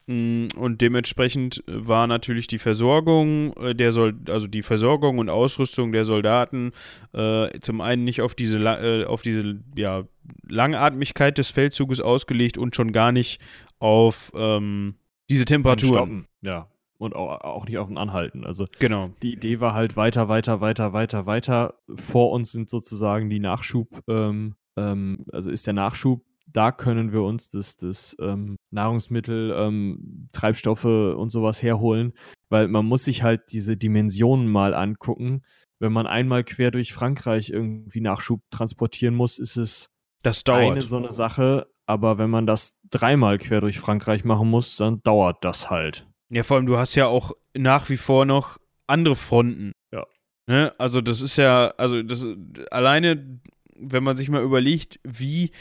Mm, 0.06 0.46
und 0.56 0.80
dementsprechend 0.82 1.64
war 1.66 2.06
natürlich 2.06 2.46
die 2.46 2.58
Versorgung 2.58 3.52
äh, 3.56 3.74
der 3.74 3.90
Sol 3.90 4.14
also 4.28 4.46
die 4.46 4.62
Versorgung 4.62 5.18
und 5.18 5.28
Ausrüstung 5.28 5.90
der 5.90 6.04
Soldaten 6.04 6.70
äh, 7.12 7.58
zum 7.60 7.80
einen 7.80 8.04
nicht 8.04 8.22
auf 8.22 8.36
diese 8.36 8.58
äh, 8.58 9.04
auf 9.04 9.22
diese 9.22 9.58
ja, 9.74 10.04
Langatmigkeit 10.48 11.38
des 11.38 11.50
Feldzuges 11.50 12.00
ausgelegt 12.00 12.56
und 12.56 12.76
schon 12.76 12.92
gar 12.92 13.10
nicht 13.10 13.40
auf 13.80 14.32
ähm, 14.36 14.94
diese 15.28 15.44
Temperaturen. 15.44 16.26
Ja. 16.40 16.68
Und 16.98 17.14
auch, 17.14 17.42
auch 17.42 17.66
nicht 17.66 17.76
auf 17.76 17.90
ein 17.90 17.98
Anhalten. 17.98 18.46
Also 18.46 18.64
genau. 18.78 19.10
die 19.22 19.34
Idee 19.34 19.60
war 19.60 19.74
halt 19.74 19.96
weiter, 19.96 20.28
weiter, 20.28 20.62
weiter, 20.62 20.94
weiter, 20.94 21.26
weiter. 21.26 21.74
Vor 21.94 22.32
uns 22.32 22.52
sind 22.52 22.70
sozusagen 22.70 23.28
die 23.28 23.38
Nachschub, 23.38 23.88
ähm, 24.08 24.54
ähm, 24.76 25.26
also 25.30 25.50
ist 25.50 25.66
der 25.66 25.74
Nachschub 25.74 26.24
da 26.46 26.72
können 26.72 27.12
wir 27.12 27.22
uns 27.22 27.48
das, 27.48 27.76
das 27.76 28.16
ähm, 28.20 28.56
Nahrungsmittel, 28.70 29.54
ähm, 29.56 30.28
Treibstoffe 30.32 30.84
und 30.84 31.30
sowas 31.30 31.62
herholen, 31.62 32.12
weil 32.48 32.68
man 32.68 32.86
muss 32.86 33.04
sich 33.04 33.22
halt 33.22 33.52
diese 33.52 33.76
Dimensionen 33.76 34.48
mal 34.48 34.74
angucken. 34.74 35.42
Wenn 35.78 35.92
man 35.92 36.06
einmal 36.06 36.44
quer 36.44 36.70
durch 36.70 36.94
Frankreich 36.94 37.50
irgendwie 37.50 38.00
Nachschub 38.00 38.40
transportieren 38.50 39.14
muss, 39.14 39.38
ist 39.38 39.56
es 39.56 39.90
das 40.22 40.44
dauert. 40.44 40.72
eine 40.72 40.82
so 40.82 40.96
eine 40.96 41.12
Sache. 41.12 41.66
Aber 41.86 42.18
wenn 42.18 42.30
man 42.30 42.46
das 42.46 42.74
dreimal 42.90 43.38
quer 43.38 43.60
durch 43.60 43.78
Frankreich 43.78 44.24
machen 44.24 44.50
muss, 44.50 44.76
dann 44.76 45.02
dauert 45.02 45.44
das 45.44 45.70
halt. 45.70 46.06
Ja, 46.30 46.42
vor 46.42 46.56
allem, 46.56 46.66
du 46.66 46.76
hast 46.76 46.96
ja 46.96 47.06
auch 47.06 47.32
nach 47.56 47.88
wie 47.88 47.96
vor 47.96 48.24
noch 48.24 48.58
andere 48.88 49.14
Fronten. 49.14 49.72
Ja. 49.92 50.04
Ne? 50.48 50.74
Also, 50.78 51.00
das 51.00 51.20
ist 51.20 51.36
ja, 51.36 51.68
also, 51.76 52.02
das 52.02 52.26
alleine, 52.72 53.40
wenn 53.76 54.02
man 54.02 54.16
sich 54.16 54.28
mal 54.28 54.42
überlegt, 54.42 54.98
wie 55.04 55.52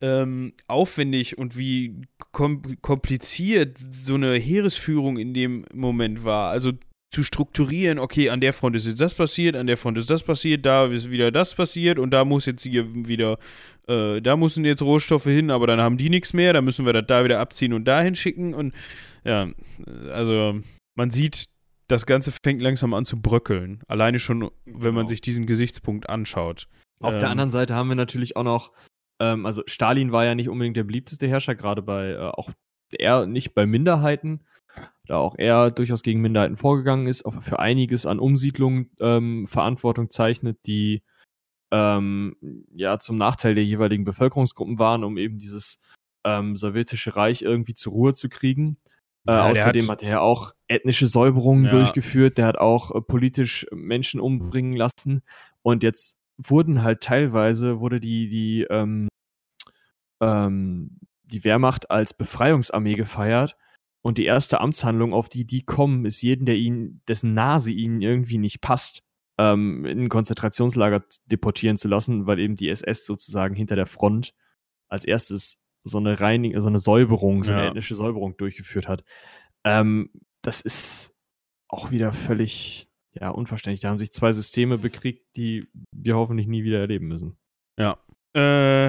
ähm, 0.00 0.52
aufwendig 0.66 1.38
und 1.38 1.56
wie 1.56 2.02
kom 2.32 2.62
kompliziert 2.82 3.78
so 3.78 4.14
eine 4.14 4.34
Heeresführung 4.34 5.18
in 5.18 5.34
dem 5.34 5.64
Moment 5.72 6.24
war. 6.24 6.50
Also 6.50 6.72
zu 7.14 7.22
strukturieren, 7.22 8.00
okay, 8.00 8.28
an 8.28 8.40
der 8.40 8.52
Front 8.52 8.74
ist 8.74 8.88
jetzt 8.88 9.00
das 9.00 9.14
passiert, 9.14 9.54
an 9.54 9.68
der 9.68 9.76
Front 9.76 9.98
ist 9.98 10.10
das 10.10 10.24
passiert, 10.24 10.66
da 10.66 10.86
ist 10.86 11.10
wieder 11.10 11.30
das 11.30 11.54
passiert 11.54 11.98
und 12.00 12.10
da 12.10 12.24
muss 12.24 12.44
jetzt 12.44 12.64
hier 12.64 12.92
wieder, 13.06 13.38
äh, 13.86 14.20
da 14.20 14.36
müssen 14.36 14.64
jetzt 14.64 14.82
Rohstoffe 14.82 15.24
hin, 15.24 15.52
aber 15.52 15.68
dann 15.68 15.80
haben 15.80 15.96
die 15.96 16.10
nichts 16.10 16.32
mehr, 16.32 16.52
da 16.52 16.60
müssen 16.60 16.84
wir 16.84 16.92
das 16.92 17.06
da 17.06 17.22
wieder 17.22 17.38
abziehen 17.38 17.72
und 17.72 17.84
dahin 17.84 18.16
schicken 18.16 18.52
und 18.52 18.74
ja, 19.24 19.48
also 20.10 20.60
man 20.96 21.10
sieht, 21.10 21.48
das 21.86 22.04
Ganze 22.04 22.32
fängt 22.32 22.60
langsam 22.60 22.94
an 22.94 23.04
zu 23.04 23.20
bröckeln. 23.20 23.82
Alleine 23.86 24.18
schon, 24.18 24.50
wenn 24.64 24.80
genau. 24.80 24.92
man 24.92 25.06
sich 25.06 25.20
diesen 25.20 25.46
Gesichtspunkt 25.46 26.08
anschaut. 26.08 26.66
Auf 27.00 27.14
ähm, 27.14 27.20
der 27.20 27.30
anderen 27.30 27.50
Seite 27.50 27.74
haben 27.74 27.88
wir 27.88 27.94
natürlich 27.94 28.36
auch 28.36 28.44
noch 28.44 28.72
ähm, 29.20 29.46
also 29.46 29.62
Stalin 29.66 30.12
war 30.12 30.24
ja 30.24 30.34
nicht 30.34 30.48
unbedingt 30.48 30.76
der 30.76 30.84
beliebteste 30.84 31.28
Herrscher, 31.28 31.54
gerade 31.54 31.82
bei 31.82 32.12
äh, 32.12 32.18
auch 32.18 32.50
er 32.98 33.26
nicht 33.26 33.54
bei 33.54 33.66
Minderheiten, 33.66 34.44
da 35.06 35.16
auch 35.16 35.34
er 35.36 35.70
durchaus 35.70 36.02
gegen 36.02 36.20
Minderheiten 36.20 36.56
vorgegangen 36.56 37.06
ist, 37.06 37.24
auch 37.24 37.42
für 37.42 37.58
einiges 37.58 38.06
an 38.06 38.18
Umsiedlungen 38.18 38.90
ähm, 39.00 39.46
Verantwortung 39.46 40.10
zeichnet, 40.10 40.58
die 40.66 41.02
ähm, 41.72 42.36
ja 42.74 42.98
zum 42.98 43.16
Nachteil 43.16 43.54
der 43.54 43.64
jeweiligen 43.64 44.04
Bevölkerungsgruppen 44.04 44.78
waren, 44.78 45.04
um 45.04 45.18
eben 45.18 45.38
dieses 45.38 45.78
ähm, 46.24 46.56
sowjetische 46.56 47.16
Reich 47.16 47.42
irgendwie 47.42 47.74
zur 47.74 47.92
Ruhe 47.92 48.12
zu 48.12 48.28
kriegen. 48.28 48.78
Äh, 49.26 49.32
ja, 49.32 49.50
außerdem 49.50 49.82
hat, 49.84 49.90
hat, 49.90 50.02
er 50.02 50.22
auch 50.22 50.52
ethnische 50.68 51.06
Säuberungen 51.06 51.66
ja. 51.66 51.70
durchgeführt, 51.70 52.38
der 52.38 52.46
hat 52.46 52.58
auch 52.58 52.94
äh, 52.94 53.00
politisch 53.00 53.66
Menschen 53.72 54.20
umbringen 54.20 54.74
lassen. 54.74 55.22
Und 55.62 55.82
jetzt 55.82 56.18
wurden 56.36 56.82
halt 56.82 57.00
teilweise, 57.02 57.80
wurde 57.80 58.00
die, 58.00 58.28
die, 58.28 58.66
ähm, 58.70 59.08
ähm, 60.20 60.98
die 61.24 61.44
Wehrmacht 61.44 61.90
als 61.90 62.14
Befreiungsarmee 62.14 62.94
gefeiert. 62.94 63.56
Und 64.02 64.18
die 64.18 64.26
erste 64.26 64.60
Amtshandlung, 64.60 65.14
auf 65.14 65.28
die 65.28 65.46
die 65.46 65.62
kommen, 65.62 66.04
ist 66.04 66.20
jeden, 66.20 66.44
der 66.44 66.56
ihnen, 66.56 67.00
dessen 67.08 67.32
Nase 67.32 67.72
ihnen 67.72 68.02
irgendwie 68.02 68.36
nicht 68.36 68.60
passt, 68.60 69.02
ähm, 69.38 69.84
in 69.86 70.00
ein 70.00 70.08
Konzentrationslager 70.08 71.04
deportieren 71.26 71.76
zu 71.76 71.88
lassen, 71.88 72.26
weil 72.26 72.38
eben 72.38 72.56
die 72.56 72.68
SS 72.68 73.06
sozusagen 73.06 73.54
hinter 73.54 73.76
der 73.76 73.86
Front 73.86 74.34
als 74.88 75.04
erstes 75.04 75.58
so 75.84 75.98
eine 75.98 76.20
Reinigung, 76.20 76.60
so 76.60 76.68
eine 76.68 76.78
Säuberung, 76.78 77.44
so 77.44 77.52
eine 77.52 77.62
ja. 77.62 77.68
ethnische 77.68 77.94
Säuberung 77.94 78.36
durchgeführt 78.36 78.88
hat. 78.88 79.04
Ähm, 79.64 80.10
das 80.42 80.60
ist 80.60 81.14
auch 81.68 81.90
wieder 81.90 82.12
völlig 82.12 82.88
ja, 83.20 83.30
unverständlich. 83.30 83.80
Da 83.80 83.88
haben 83.90 83.98
sich 83.98 84.12
zwei 84.12 84.32
Systeme 84.32 84.78
bekriegt, 84.78 85.36
die 85.36 85.68
wir 85.92 86.16
hoffentlich 86.16 86.46
nie 86.46 86.64
wieder 86.64 86.80
erleben 86.80 87.08
müssen. 87.08 87.36
Ja. 87.78 87.98
Äh, 88.36 88.88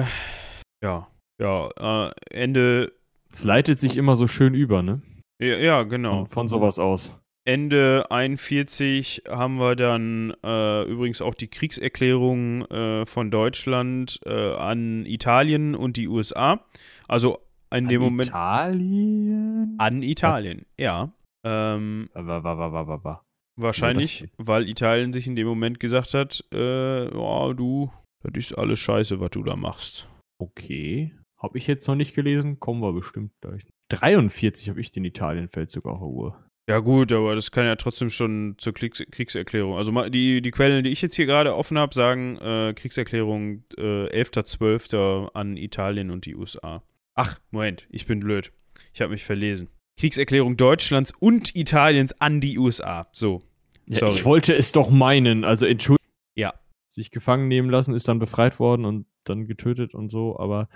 ja. 0.82 1.08
Ja, 1.38 2.08
äh, 2.08 2.12
Ende. 2.30 2.92
Es 3.30 3.44
leitet 3.44 3.78
sich 3.78 3.96
immer 3.96 4.16
so 4.16 4.26
schön 4.26 4.54
über, 4.54 4.82
ne? 4.82 5.02
Ja, 5.38 5.56
ja 5.58 5.82
genau. 5.82 6.24
Von, 6.24 6.26
von 6.26 6.48
sowas 6.48 6.78
aus. 6.78 7.12
Ende 7.44 8.06
41 8.10 9.22
haben 9.28 9.58
wir 9.58 9.76
dann 9.76 10.34
äh, 10.42 10.82
übrigens 10.84 11.22
auch 11.22 11.34
die 11.34 11.48
Kriegserklärung 11.48 12.64
äh, 12.64 13.06
von 13.06 13.30
Deutschland 13.30 14.18
äh, 14.26 14.54
an 14.54 15.06
Italien 15.06 15.76
und 15.76 15.96
die 15.96 16.08
USA. 16.08 16.60
Also 17.06 17.38
in 17.70 17.84
an 17.84 17.88
dem 17.88 18.02
Moment. 18.02 18.28
Italien? 18.30 19.76
An 19.78 20.02
Italien, 20.02 20.60
Was? 20.60 20.66
ja. 20.78 21.12
Ähm, 21.44 22.08
war, 22.14 22.42
war, 22.42 23.04
war, 23.04 23.25
Wahrscheinlich, 23.56 24.28
weil 24.36 24.68
Italien 24.68 25.12
sich 25.12 25.26
in 25.26 25.36
dem 25.36 25.46
Moment 25.46 25.80
gesagt 25.80 26.14
hat, 26.14 26.44
äh, 26.52 27.08
oh, 27.08 27.54
du, 27.54 27.90
das 28.22 28.32
ist 28.34 28.52
alles 28.52 28.78
scheiße, 28.78 29.18
was 29.20 29.30
du 29.30 29.42
da 29.42 29.56
machst. 29.56 30.08
Okay. 30.38 31.12
Habe 31.38 31.58
ich 31.58 31.66
jetzt 31.66 31.86
noch 31.88 31.94
nicht 31.94 32.14
gelesen, 32.14 32.60
kommen 32.60 32.82
wir 32.82 32.92
bestimmt 32.92 33.32
gleich. 33.40 33.62
43 33.90 34.68
habe 34.68 34.80
ich 34.80 34.92
den 34.92 35.04
Italien-Feldzug 35.04 35.86
auf 35.86 36.00
der 36.00 36.08
Uhr. 36.08 36.46
Ja, 36.68 36.80
gut, 36.80 37.12
aber 37.12 37.36
das 37.36 37.52
kann 37.52 37.64
ja 37.64 37.76
trotzdem 37.76 38.10
schon 38.10 38.56
zur 38.58 38.74
Kriegs 38.74 39.02
Kriegserklärung. 39.12 39.76
Also 39.76 40.08
die, 40.08 40.42
die 40.42 40.50
Quellen, 40.50 40.82
die 40.82 40.90
ich 40.90 41.00
jetzt 41.00 41.14
hier 41.14 41.26
gerade 41.26 41.54
offen 41.54 41.78
habe, 41.78 41.94
sagen 41.94 42.36
äh, 42.38 42.74
Kriegserklärung 42.74 43.62
äh, 43.78 44.20
11.12. 44.22 45.30
an 45.32 45.56
Italien 45.56 46.10
und 46.10 46.26
die 46.26 46.34
USA. 46.34 46.82
Ach, 47.14 47.38
Moment, 47.52 47.86
ich 47.90 48.06
bin 48.06 48.18
blöd. 48.18 48.52
Ich 48.92 49.00
habe 49.00 49.12
mich 49.12 49.24
verlesen. 49.24 49.68
Kriegserklärung 49.98 50.56
Deutschlands 50.56 51.12
und 51.18 51.54
Italiens 51.56 52.20
an 52.20 52.40
die 52.40 52.58
USA. 52.58 53.08
So. 53.12 53.42
Ja, 53.86 54.08
ich 54.08 54.24
wollte 54.24 54.54
es 54.54 54.72
doch 54.72 54.90
meinen. 54.90 55.44
Also 55.44 55.66
entschuldigung. 55.66 56.04
Ja. 56.36 56.54
Sich 56.88 57.10
gefangen 57.10 57.48
nehmen 57.48 57.70
lassen, 57.70 57.94
ist 57.94 58.08
dann 58.08 58.18
befreit 58.18 58.58
worden 58.58 58.84
und 58.84 59.06
dann 59.24 59.46
getötet 59.46 59.94
und 59.94 60.10
so, 60.10 60.38
aber 60.38 60.68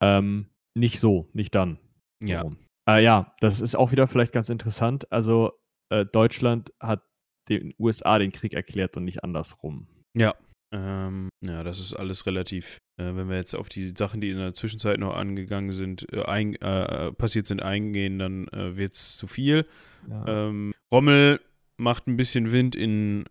ähm, 0.00 0.48
nicht 0.74 1.00
so, 1.00 1.28
nicht 1.32 1.54
dann. 1.54 1.78
Ja. 2.22 2.44
Äh, 2.88 3.02
ja, 3.02 3.34
das 3.40 3.60
ist 3.60 3.74
auch 3.74 3.92
wieder 3.92 4.06
vielleicht 4.06 4.32
ganz 4.32 4.48
interessant. 4.48 5.10
Also 5.10 5.52
äh, 5.90 6.04
Deutschland 6.04 6.72
hat 6.80 7.02
den 7.48 7.74
USA 7.78 8.18
den 8.18 8.32
Krieg 8.32 8.54
erklärt 8.54 8.96
und 8.96 9.04
nicht 9.04 9.22
andersrum. 9.24 9.86
Ja. 10.16 10.34
Ähm, 10.74 11.28
ja, 11.44 11.62
das 11.62 11.80
ist 11.80 11.94
alles 11.94 12.26
relativ, 12.26 12.78
wenn 13.04 13.28
wir 13.28 13.36
jetzt 13.36 13.54
auf 13.54 13.68
die 13.68 13.92
Sachen, 13.96 14.20
die 14.20 14.30
in 14.30 14.38
der 14.38 14.54
Zwischenzeit 14.54 14.98
noch 14.98 15.14
angegangen 15.14 15.72
sind, 15.72 16.12
äh, 16.12 16.24
ein, 16.24 16.54
äh, 16.56 17.12
passiert 17.12 17.46
sind, 17.46 17.62
eingehen, 17.62 18.18
dann 18.18 18.48
äh, 18.48 18.76
wird 18.76 18.94
es 18.94 19.16
zu 19.16 19.26
viel. 19.26 19.66
Ja. 20.08 20.48
Ähm, 20.48 20.74
Rommel 20.90 21.40
macht 21.76 22.06
ein 22.06 22.16
bisschen 22.16 22.52
Wind 22.52 22.74
in 22.74 23.24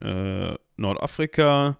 Nordafrika. 0.77 1.79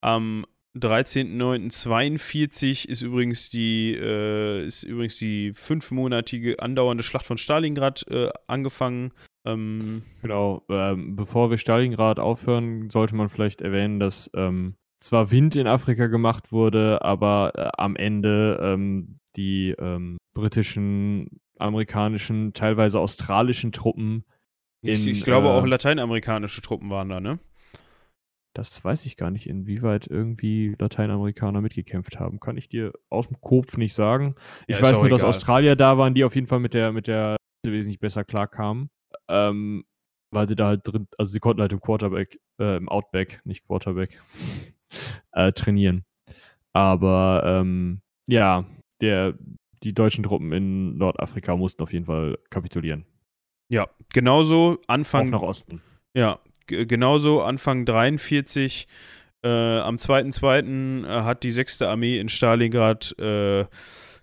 am 0.00 0.46
13.09.42 0.76 2.88
ist 2.88 3.02
übrigens 3.02 3.50
die 3.50 3.94
äh, 3.94 4.64
ist 4.66 4.84
übrigens 4.84 5.18
die 5.18 5.52
fünfmonatige 5.54 6.60
andauernde 6.60 7.02
Schlacht 7.02 7.26
von 7.26 7.36
Stalingrad 7.38 8.06
äh, 8.08 8.28
angefangen. 8.46 9.10
Ähm, 9.44 10.02
genau, 10.22 10.64
ähm, 10.68 11.16
bevor 11.16 11.50
wir 11.50 11.58
Stalingrad 11.58 12.20
aufhören, 12.20 12.90
sollte 12.90 13.16
man 13.16 13.28
vielleicht 13.28 13.60
erwähnen, 13.60 13.98
dass 13.98 14.30
ähm, 14.34 14.76
zwar 15.00 15.30
Wind 15.30 15.56
in 15.56 15.66
Afrika 15.66 16.06
gemacht 16.06 16.52
wurde, 16.52 17.02
aber 17.02 17.52
äh, 17.54 17.70
am 17.76 17.96
Ende 17.96 18.58
ähm, 18.62 19.18
die 19.36 19.74
ähm, 19.78 20.18
britischen, 20.34 21.40
amerikanischen, 21.58 22.52
teilweise 22.52 23.00
australischen 23.00 23.72
Truppen 23.72 24.24
in, 24.80 24.92
ich, 24.92 25.06
ich 25.06 25.24
glaube 25.24 25.50
auch 25.50 25.64
äh, 25.64 25.68
lateinamerikanische 25.68 26.62
Truppen 26.62 26.90
waren 26.90 27.08
da, 27.08 27.20
ne? 27.20 27.38
Das 28.54 28.82
weiß 28.82 29.06
ich 29.06 29.16
gar 29.16 29.30
nicht, 29.30 29.46
inwieweit 29.46 30.06
irgendwie 30.08 30.74
Lateinamerikaner 30.78 31.60
mitgekämpft 31.60 32.18
haben. 32.18 32.40
Kann 32.40 32.56
ich 32.56 32.68
dir 32.68 32.92
aus 33.08 33.28
dem 33.28 33.40
Kopf 33.40 33.76
nicht 33.76 33.94
sagen. 33.94 34.34
Ich 34.66 34.78
ja, 34.78 34.82
weiß 34.82 34.94
nur, 34.94 35.06
egal. 35.06 35.10
dass 35.10 35.24
Australier 35.24 35.76
da 35.76 35.96
waren, 35.96 36.14
die 36.14 36.24
auf 36.24 36.34
jeden 36.34 36.48
Fall 36.48 36.58
mit 36.58 36.74
der, 36.74 36.92
mit 36.92 37.06
der 37.06 37.36
wesentlich 37.64 38.00
besser 38.00 38.24
klarkamen. 38.24 38.90
Ähm, 39.28 39.84
weil 40.30 40.48
sie 40.48 40.56
da 40.56 40.66
halt 40.68 40.80
drin, 40.84 41.08
also 41.16 41.30
sie 41.30 41.40
konnten 41.40 41.60
halt 41.60 41.72
im 41.72 41.80
Quarterback, 41.80 42.40
äh, 42.60 42.76
im 42.76 42.88
Outback, 42.88 43.40
nicht 43.44 43.64
Quarterback, 43.64 44.20
äh, 45.32 45.52
trainieren. 45.52 46.04
Aber 46.72 47.42
ähm, 47.44 48.00
ja, 48.28 48.64
der, 49.00 49.34
die 49.82 49.94
deutschen 49.94 50.24
Truppen 50.24 50.52
in 50.52 50.96
Nordafrika 50.98 51.56
mussten 51.56 51.82
auf 51.82 51.92
jeden 51.92 52.06
Fall 52.06 52.38
kapitulieren. 52.50 53.04
Ja, 53.68 53.88
genauso 54.12 54.78
Anfang. 54.86 55.26
Auch 55.26 55.40
nach 55.40 55.42
Osten. 55.42 55.82
Ja, 56.14 56.40
genauso 56.66 57.42
Anfang 57.42 57.84
43, 57.84 58.86
äh, 59.42 59.48
am 59.48 59.96
2.2. 59.96 61.04
Äh, 61.04 61.22
hat 61.22 61.42
die 61.42 61.50
6. 61.50 61.82
Armee 61.82 62.18
in 62.18 62.28
Stalingrad 62.28 63.18
äh, 63.18 63.66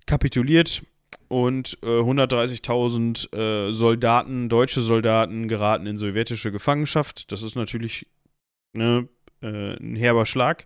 kapituliert 0.06 0.84
und 1.28 1.78
äh, 1.82 1.88
130.000 1.88 3.34
äh, 3.34 3.74
Soldaten, 3.74 4.50
deutsche 4.50 4.82
Soldaten, 4.82 5.48
geraten 5.48 5.88
in 5.88 5.98
sowjetische 5.98 6.52
Gefangenschaft. 6.52 7.32
Das 7.32 7.42
ist 7.42 7.56
natürlich 7.56 8.08
ne, 8.74 9.08
äh, 9.42 9.76
ein 9.78 9.96
herber 9.96 10.26
Schlag 10.26 10.66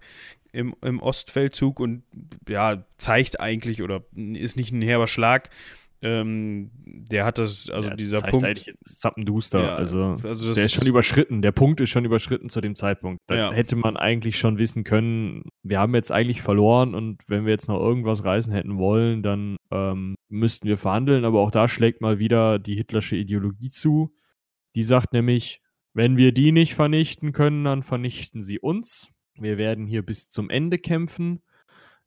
im, 0.52 0.76
im 0.82 1.00
Ostfeldzug 1.00 1.80
und 1.80 2.04
ja, 2.48 2.84
zeigt 2.98 3.40
eigentlich 3.40 3.82
oder 3.82 4.04
ist 4.16 4.58
nicht 4.58 4.72
ein 4.72 4.82
herber 4.82 5.08
Schlag, 5.08 5.50
ähm, 6.02 6.72
der 6.86 7.26
hat 7.26 7.40
das, 7.40 7.70
also 7.70 7.90
ja, 7.90 7.96
dieser 7.96 8.22
das 8.22 8.42
heißt 8.42 8.66
Punkt. 8.66 8.80
Zappenduster. 8.86 9.62
Ja, 9.62 9.76
also, 9.76 10.18
also 10.24 10.54
der 10.54 10.66
ist 10.66 10.74
schon 10.74 10.88
überschritten. 10.88 11.42
Der 11.42 11.52
Punkt 11.52 11.82
ist 11.82 11.90
schon 11.90 12.06
überschritten 12.06 12.50
zu 12.50 12.62
dem 12.62 12.76
Zeitpunkt. 12.76 13.20
Da 13.28 13.36
ja. 13.36 13.52
hätte 13.52 13.76
man 13.76 13.98
eigentlich 13.98 14.38
schon 14.38 14.58
wissen 14.58 14.86
können, 14.86 15.50
wir 15.62 15.80
haben 15.80 15.94
jetzt 15.96 16.12
eigentlich 16.12 16.42
verloren 16.42 16.96
und 16.96 17.22
wenn 17.28 17.46
wir 17.46 17.52
jetzt 17.52 17.68
noch 17.68 17.80
irgendwas 17.80 18.24
reißen 18.24 18.54
hätten 18.54 18.78
wollen, 18.78 19.24
dann 19.24 19.58
ähm, 19.72 20.16
müssten 20.30 20.70
wir 20.70 20.78
verhandeln. 20.78 21.26
Aber 21.26 21.42
auch 21.42 21.52
da 21.52 21.68
schlägt 21.68 22.00
mal 22.00 22.18
wieder 22.18 22.60
die 22.60 22.76
hitlersche 22.76 23.18
Ideologie 23.18 23.70
zu. 23.70 24.16
Die 24.76 24.84
sagt 24.84 25.12
nämlich, 25.12 25.62
wenn 25.94 26.18
wir 26.18 26.32
die 26.32 26.52
nicht 26.52 26.76
vernichten 26.76 27.32
können, 27.32 27.64
dann 27.64 27.84
vernichten 27.84 28.42
sie 28.42 28.60
uns. 28.60 29.10
Wir 29.36 29.58
werden 29.58 29.86
hier 29.86 30.06
bis 30.06 30.30
zum 30.30 30.50
Ende 30.50 30.78
kämpfen. 30.78 31.42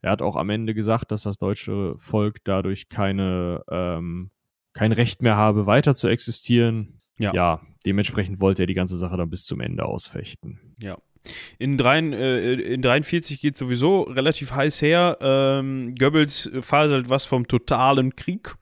Er 0.01 0.11
hat 0.11 0.21
auch 0.21 0.35
am 0.35 0.49
Ende 0.49 0.73
gesagt, 0.73 1.11
dass 1.11 1.23
das 1.23 1.37
deutsche 1.37 1.95
Volk 1.97 2.43
dadurch 2.43 2.89
keine, 2.89 3.63
ähm, 3.69 4.31
kein 4.73 4.91
Recht 4.91 5.21
mehr 5.21 5.37
habe, 5.37 5.65
weiter 5.65 5.95
zu 5.95 6.07
existieren. 6.07 6.99
Ja. 7.17 7.33
ja, 7.33 7.61
dementsprechend 7.85 8.41
wollte 8.41 8.63
er 8.63 8.67
die 8.67 8.73
ganze 8.73 8.97
Sache 8.97 9.17
dann 9.17 9.29
bis 9.29 9.45
zum 9.45 9.61
Ende 9.61 9.85
ausfechten. 9.85 10.75
Ja. 10.79 10.97
In, 11.57 11.77
drei, 11.77 11.99
äh, 11.99 12.53
in 12.53 12.81
43 12.81 13.39
geht 13.39 13.55
sowieso 13.55 14.01
relativ 14.01 14.51
heiß 14.51 14.81
her. 14.81 15.17
Ähm, 15.21 15.95
Goebbels 15.95 16.51
faselt 16.59 17.09
was 17.09 17.25
vom 17.25 17.47
totalen 17.47 18.15
Krieg. 18.15 18.55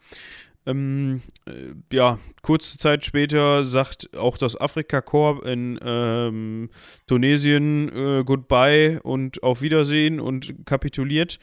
Ähm, 0.65 1.21
äh, 1.47 1.73
ja, 1.91 2.19
kurze 2.41 2.77
Zeit 2.77 3.03
später 3.03 3.63
sagt 3.63 4.15
auch 4.15 4.37
das 4.37 4.59
Afrika-Korps 4.59 5.47
in 5.47 5.79
ähm, 5.83 6.69
Tunesien 7.07 7.89
äh, 7.89 8.23
Goodbye 8.23 8.99
und 9.01 9.41
auf 9.43 9.61
Wiedersehen 9.61 10.19
und 10.19 10.65
kapituliert. 10.65 11.39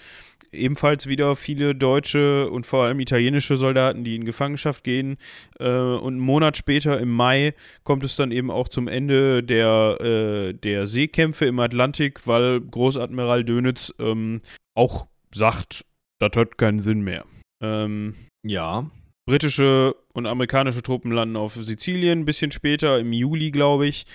Ebenfalls 0.50 1.06
wieder 1.06 1.36
viele 1.36 1.74
deutsche 1.74 2.48
und 2.50 2.64
vor 2.64 2.84
allem 2.84 3.00
italienische 3.00 3.56
Soldaten, 3.56 4.02
die 4.02 4.16
in 4.16 4.24
Gefangenschaft 4.24 4.82
gehen. 4.82 5.18
Äh, 5.58 5.68
und 5.68 6.14
einen 6.14 6.18
Monat 6.18 6.56
später, 6.56 6.98
im 6.98 7.10
Mai, 7.10 7.54
kommt 7.84 8.04
es 8.04 8.16
dann 8.16 8.30
eben 8.30 8.50
auch 8.50 8.68
zum 8.68 8.88
Ende 8.88 9.42
der, 9.42 9.98
äh, 10.00 10.54
der 10.54 10.86
Seekämpfe 10.86 11.44
im 11.46 11.60
Atlantik, 11.60 12.26
weil 12.26 12.60
Großadmiral 12.60 13.44
Dönitz 13.44 13.92
ähm, 13.98 14.40
auch 14.74 15.06
sagt, 15.34 15.84
das 16.18 16.30
hat 16.34 16.56
keinen 16.56 16.78
Sinn 16.78 17.02
mehr. 17.02 17.24
Ähm, 17.60 18.14
ja. 18.42 18.90
Britische 19.28 19.94
und 20.14 20.24
amerikanische 20.24 20.82
Truppen 20.82 21.12
landen 21.12 21.36
auf 21.36 21.52
Sizilien 21.52 22.20
ein 22.20 22.24
bisschen 22.24 22.50
später, 22.50 22.98
im 22.98 23.12
Juli, 23.12 23.50
glaube 23.50 23.86
ich. 23.86 24.06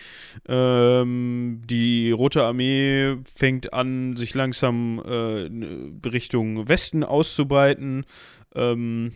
Ähm, 0.48 1.62
die 1.66 2.10
Rote 2.10 2.44
Armee 2.44 3.18
fängt 3.36 3.74
an, 3.74 4.16
sich 4.16 4.34
langsam 4.34 5.00
äh, 5.06 6.10
Richtung 6.10 6.68
Westen 6.68 7.04
auszubreiten. 7.04 8.08
Ähm, 8.56 9.14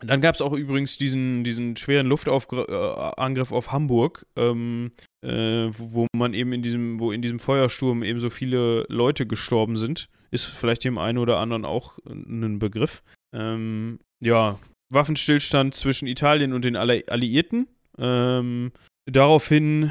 dann 0.00 0.20
gab 0.20 0.34
es 0.34 0.42
auch 0.42 0.52
übrigens 0.54 0.98
diesen, 0.98 1.44
diesen 1.44 1.76
schweren 1.76 2.08
Luftangriff 2.08 3.52
auf 3.52 3.70
Hamburg, 3.70 4.26
ähm, 4.34 4.90
äh, 5.24 5.68
wo 5.70 6.08
man 6.16 6.34
eben 6.34 6.52
in 6.52 6.62
diesem, 6.62 6.98
wo 6.98 7.12
in 7.12 7.22
diesem 7.22 7.38
Feuersturm 7.38 8.02
eben 8.02 8.18
so 8.18 8.28
viele 8.28 8.86
Leute 8.88 9.24
gestorben 9.24 9.76
sind. 9.76 10.08
Ist 10.32 10.46
vielleicht 10.46 10.82
dem 10.82 10.98
einen 10.98 11.18
oder 11.18 11.38
anderen 11.38 11.64
auch 11.64 11.96
ein 12.08 12.58
Begriff. 12.58 13.04
Ähm, 13.32 14.00
ja, 14.18 14.58
Waffenstillstand 14.90 15.74
zwischen 15.74 16.06
Italien 16.06 16.52
und 16.52 16.64
den 16.64 16.76
Alliierten. 16.76 17.68
Ähm, 17.98 18.72
daraufhin 19.06 19.90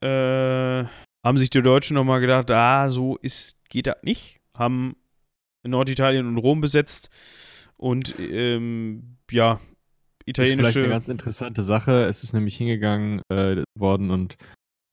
äh, 0.00 0.84
haben 1.24 1.38
sich 1.38 1.50
die 1.50 1.62
Deutschen 1.62 1.94
nochmal 1.94 2.20
gedacht, 2.20 2.50
ah, 2.50 2.90
so 2.90 3.16
ist, 3.16 3.56
geht 3.68 3.86
das 3.86 3.96
nicht. 4.02 4.40
Haben 4.56 4.96
Norditalien 5.66 6.26
und 6.26 6.38
Rom 6.38 6.60
besetzt 6.60 7.08
und 7.76 8.14
ähm, 8.18 9.16
ja, 9.30 9.60
italienische. 10.26 10.56
Das 10.58 10.68
ist 10.68 10.72
vielleicht 10.74 10.84
eine 10.84 10.94
ganz 10.94 11.08
interessante 11.08 11.62
Sache. 11.62 12.04
Es 12.04 12.22
ist 12.22 12.34
nämlich 12.34 12.56
hingegangen 12.56 13.22
äh, 13.30 13.62
worden 13.74 14.10
und 14.10 14.36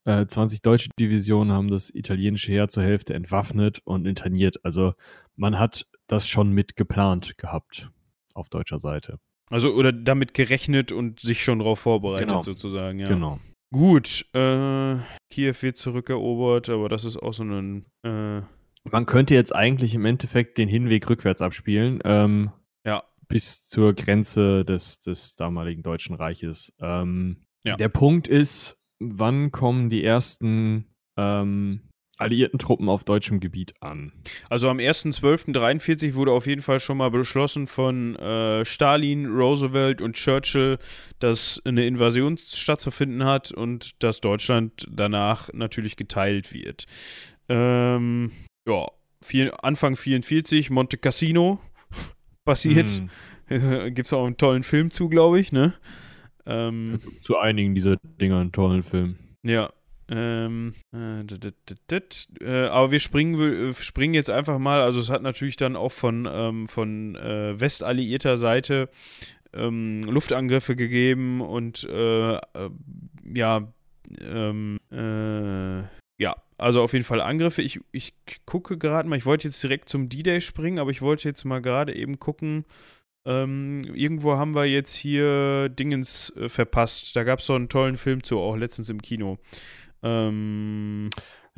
äh, 0.05 0.25
20 0.25 0.61
deutsche 0.61 0.89
Divisionen 0.99 1.53
haben 1.53 1.69
das 1.69 1.93
italienische 1.93 2.51
Heer 2.51 2.69
zur 2.69 2.83
Hälfte 2.83 3.13
entwaffnet 3.13 3.81
und 3.83 4.07
interniert. 4.07 4.63
Also 4.63 4.93
man 5.35 5.59
hat 5.59 5.85
das 6.07 6.27
schon 6.27 6.51
mit 6.51 6.75
geplant 6.75 7.37
gehabt 7.37 7.91
auf 8.35 8.49
deutscher 8.49 8.79
Seite. 8.79 9.19
Also 9.49 9.73
oder 9.73 9.91
damit 9.91 10.33
gerechnet 10.33 10.91
und 10.91 11.19
sich 11.19 11.43
schon 11.43 11.59
darauf 11.59 11.79
vorbereitet 11.79 12.29
genau. 12.29 12.41
sozusagen, 12.41 12.99
ja. 12.99 13.07
Genau. 13.07 13.39
Gut, 13.73 14.25
äh, 14.33 14.95
Kiew 15.29 15.55
wird 15.61 15.77
zurückerobert, 15.77 16.69
aber 16.69 16.89
das 16.89 17.05
ist 17.05 17.17
auch 17.17 17.33
so 17.33 17.43
ein. 17.43 17.85
Äh 18.03 18.41
Man 18.83 19.05
könnte 19.05 19.33
jetzt 19.33 19.55
eigentlich 19.55 19.95
im 19.95 20.05
Endeffekt 20.05 20.57
den 20.57 20.67
Hinweg 20.67 21.09
rückwärts 21.09 21.41
abspielen. 21.41 21.99
Ähm, 22.03 22.51
ja. 22.85 23.03
Bis 23.27 23.65
zur 23.65 23.93
Grenze 23.93 24.65
des, 24.65 24.99
des 24.99 25.35
damaligen 25.35 25.83
Deutschen 25.83 26.15
Reiches. 26.15 26.73
Ähm, 26.81 27.45
ja. 27.63 27.77
Der 27.77 27.89
Punkt 27.89 28.27
ist, 28.27 28.77
wann 28.99 29.51
kommen 29.51 29.89
die 29.89 30.03
ersten 30.03 30.93
ähm, 31.17 31.90
alliierten 32.21 32.59
Truppen 32.59 32.87
auf 32.89 33.03
deutschem 33.03 33.39
Gebiet 33.39 33.73
an? 33.81 34.13
Also 34.49 34.69
am 34.69 34.77
1.12.43 34.77 36.15
wurde 36.15 36.31
auf 36.31 36.47
jeden 36.47 36.61
Fall 36.61 36.79
schon 36.79 36.97
mal 36.97 37.11
beschlossen 37.11 37.67
von 37.67 38.15
äh, 38.15 38.63
Stalin, 38.63 39.25
Roosevelt 39.25 40.01
und 40.01 40.15
Churchill, 40.15 40.77
dass 41.19 41.61
eine 41.65 41.85
Invasion 41.85 42.37
stattzufinden 42.37 43.25
hat 43.25 43.51
und 43.51 44.01
dass 44.03 44.21
Deutschland 44.21 44.87
danach 44.89 45.49
natürlich 45.53 45.95
geteilt 45.95 46.53
wird. 46.53 46.85
Ähm, 47.49 48.31
ja, 48.67 48.87
viel, 49.21 49.51
Anfang 49.61 49.95
44, 49.95 50.69
Monte 50.69 50.97
Cassino 50.97 51.59
passiert. 52.45 52.89
Hm. 52.89 53.09
Gibt 53.93 54.05
es 54.05 54.13
auch 54.13 54.25
einen 54.25 54.37
tollen 54.37 54.63
Film 54.63 54.91
zu, 54.91 55.09
glaube 55.09 55.39
ich, 55.39 55.51
ne? 55.51 55.73
Ähm, 56.45 56.99
zu 57.21 57.37
einigen 57.37 57.75
dieser 57.75 57.97
Dinger 57.97 58.39
einen 58.39 58.51
tollen 58.51 58.83
Film. 58.83 59.17
Ja, 59.43 59.71
ähm, 60.11 60.73
äh, 60.93 61.23
dit, 61.23 61.69
dit, 61.69 61.77
dit, 61.89 62.27
äh, 62.41 62.65
aber 62.65 62.91
wir 62.91 62.99
springen, 62.99 63.37
wir 63.39 63.73
springen 63.73 64.13
jetzt 64.13 64.29
einfach 64.29 64.59
mal. 64.59 64.81
Also, 64.81 64.99
es 64.99 65.09
hat 65.09 65.21
natürlich 65.21 65.55
dann 65.55 65.77
auch 65.77 65.91
von, 65.91 66.27
ähm, 66.29 66.67
von 66.67 67.15
äh, 67.15 67.57
westalliierter 67.57 68.35
Seite 68.35 68.89
ähm, 69.53 70.03
Luftangriffe 70.03 70.75
gegeben 70.75 71.39
und 71.39 71.85
äh, 71.85 72.35
äh, 72.35 72.39
ja, 73.33 73.71
ähm, 74.19 74.79
äh, 74.91 75.83
ja, 76.21 76.35
also 76.57 76.81
auf 76.81 76.91
jeden 76.91 77.05
Fall 77.05 77.21
Angriffe. 77.21 77.61
Ich, 77.61 77.79
ich 77.91 78.13
gucke 78.45 78.77
gerade 78.77 79.07
mal, 79.07 79.15
ich 79.15 79.25
wollte 79.25 79.47
jetzt 79.47 79.63
direkt 79.63 79.87
zum 79.87 80.09
D-Day 80.09 80.41
springen, 80.41 80.79
aber 80.79 80.91
ich 80.91 81.01
wollte 81.01 81.27
jetzt 81.27 81.45
mal 81.45 81.61
gerade 81.61 81.95
eben 81.95 82.19
gucken. 82.19 82.65
Ähm, 83.23 83.83
irgendwo 83.93 84.35
haben 84.35 84.55
wir 84.55 84.65
jetzt 84.65 84.95
hier 84.95 85.69
Dingens 85.69 86.33
äh, 86.35 86.49
verpasst. 86.49 87.15
Da 87.15 87.23
gab 87.23 87.39
es 87.39 87.45
so 87.45 87.53
einen 87.53 87.69
tollen 87.69 87.95
Film 87.95 88.23
zu, 88.23 88.39
auch 88.39 88.55
letztens 88.55 88.89
im 88.89 89.01
Kino. 89.01 89.37
Ähm, 90.03 91.09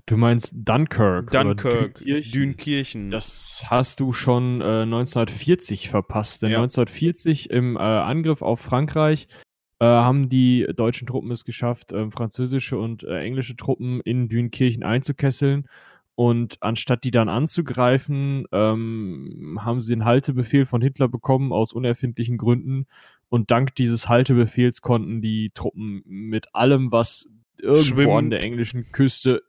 du 0.05 0.17
meinst 0.17 0.53
Dunkirk? 0.55 1.31
Dunkirk, 1.31 1.95
Dünkirchen. 1.99 2.31
Dünkirchen. 2.31 3.11
Das 3.11 3.63
hast 3.65 3.99
du 3.99 4.13
schon 4.13 4.61
äh, 4.61 4.83
1940 4.83 5.89
verpasst. 5.89 6.41
Denn 6.41 6.51
ja. 6.51 6.57
1940 6.57 7.49
im 7.49 7.75
äh, 7.75 7.79
Angriff 7.79 8.41
auf 8.41 8.59
Frankreich 8.59 9.27
äh, 9.79 9.85
haben 9.85 10.29
die 10.29 10.67
deutschen 10.75 11.07
Truppen 11.07 11.31
es 11.31 11.45
geschafft, 11.45 11.91
ähm, 11.91 12.11
französische 12.11 12.77
und 12.77 13.03
äh, 13.03 13.19
englische 13.19 13.55
Truppen 13.55 14.01
in 14.01 14.29
Dünkirchen 14.29 14.83
einzukesseln. 14.83 15.67
Und 16.15 16.57
anstatt 16.61 17.03
die 17.03 17.11
dann 17.11 17.27
anzugreifen, 17.27 18.45
ähm, 18.51 19.59
haben 19.61 19.81
sie 19.81 19.93
einen 19.93 20.05
Haltebefehl 20.05 20.65
von 20.65 20.81
Hitler 20.81 21.07
bekommen 21.07 21.51
aus 21.51 21.73
unerfindlichen 21.73 22.37
Gründen. 22.37 22.85
Und 23.29 23.49
dank 23.49 23.73
dieses 23.75 24.09
Haltebefehls 24.09 24.81
konnten 24.81 25.21
die 25.21 25.49
Truppen 25.55 26.03
mit 26.05 26.53
allem, 26.53 26.91
was 26.91 27.27
irgendwo 27.57 27.83
Schwimmt. 27.83 28.11
an 28.11 28.29
der 28.29 28.43
englischen 28.43 28.91
Küste, 28.91 29.43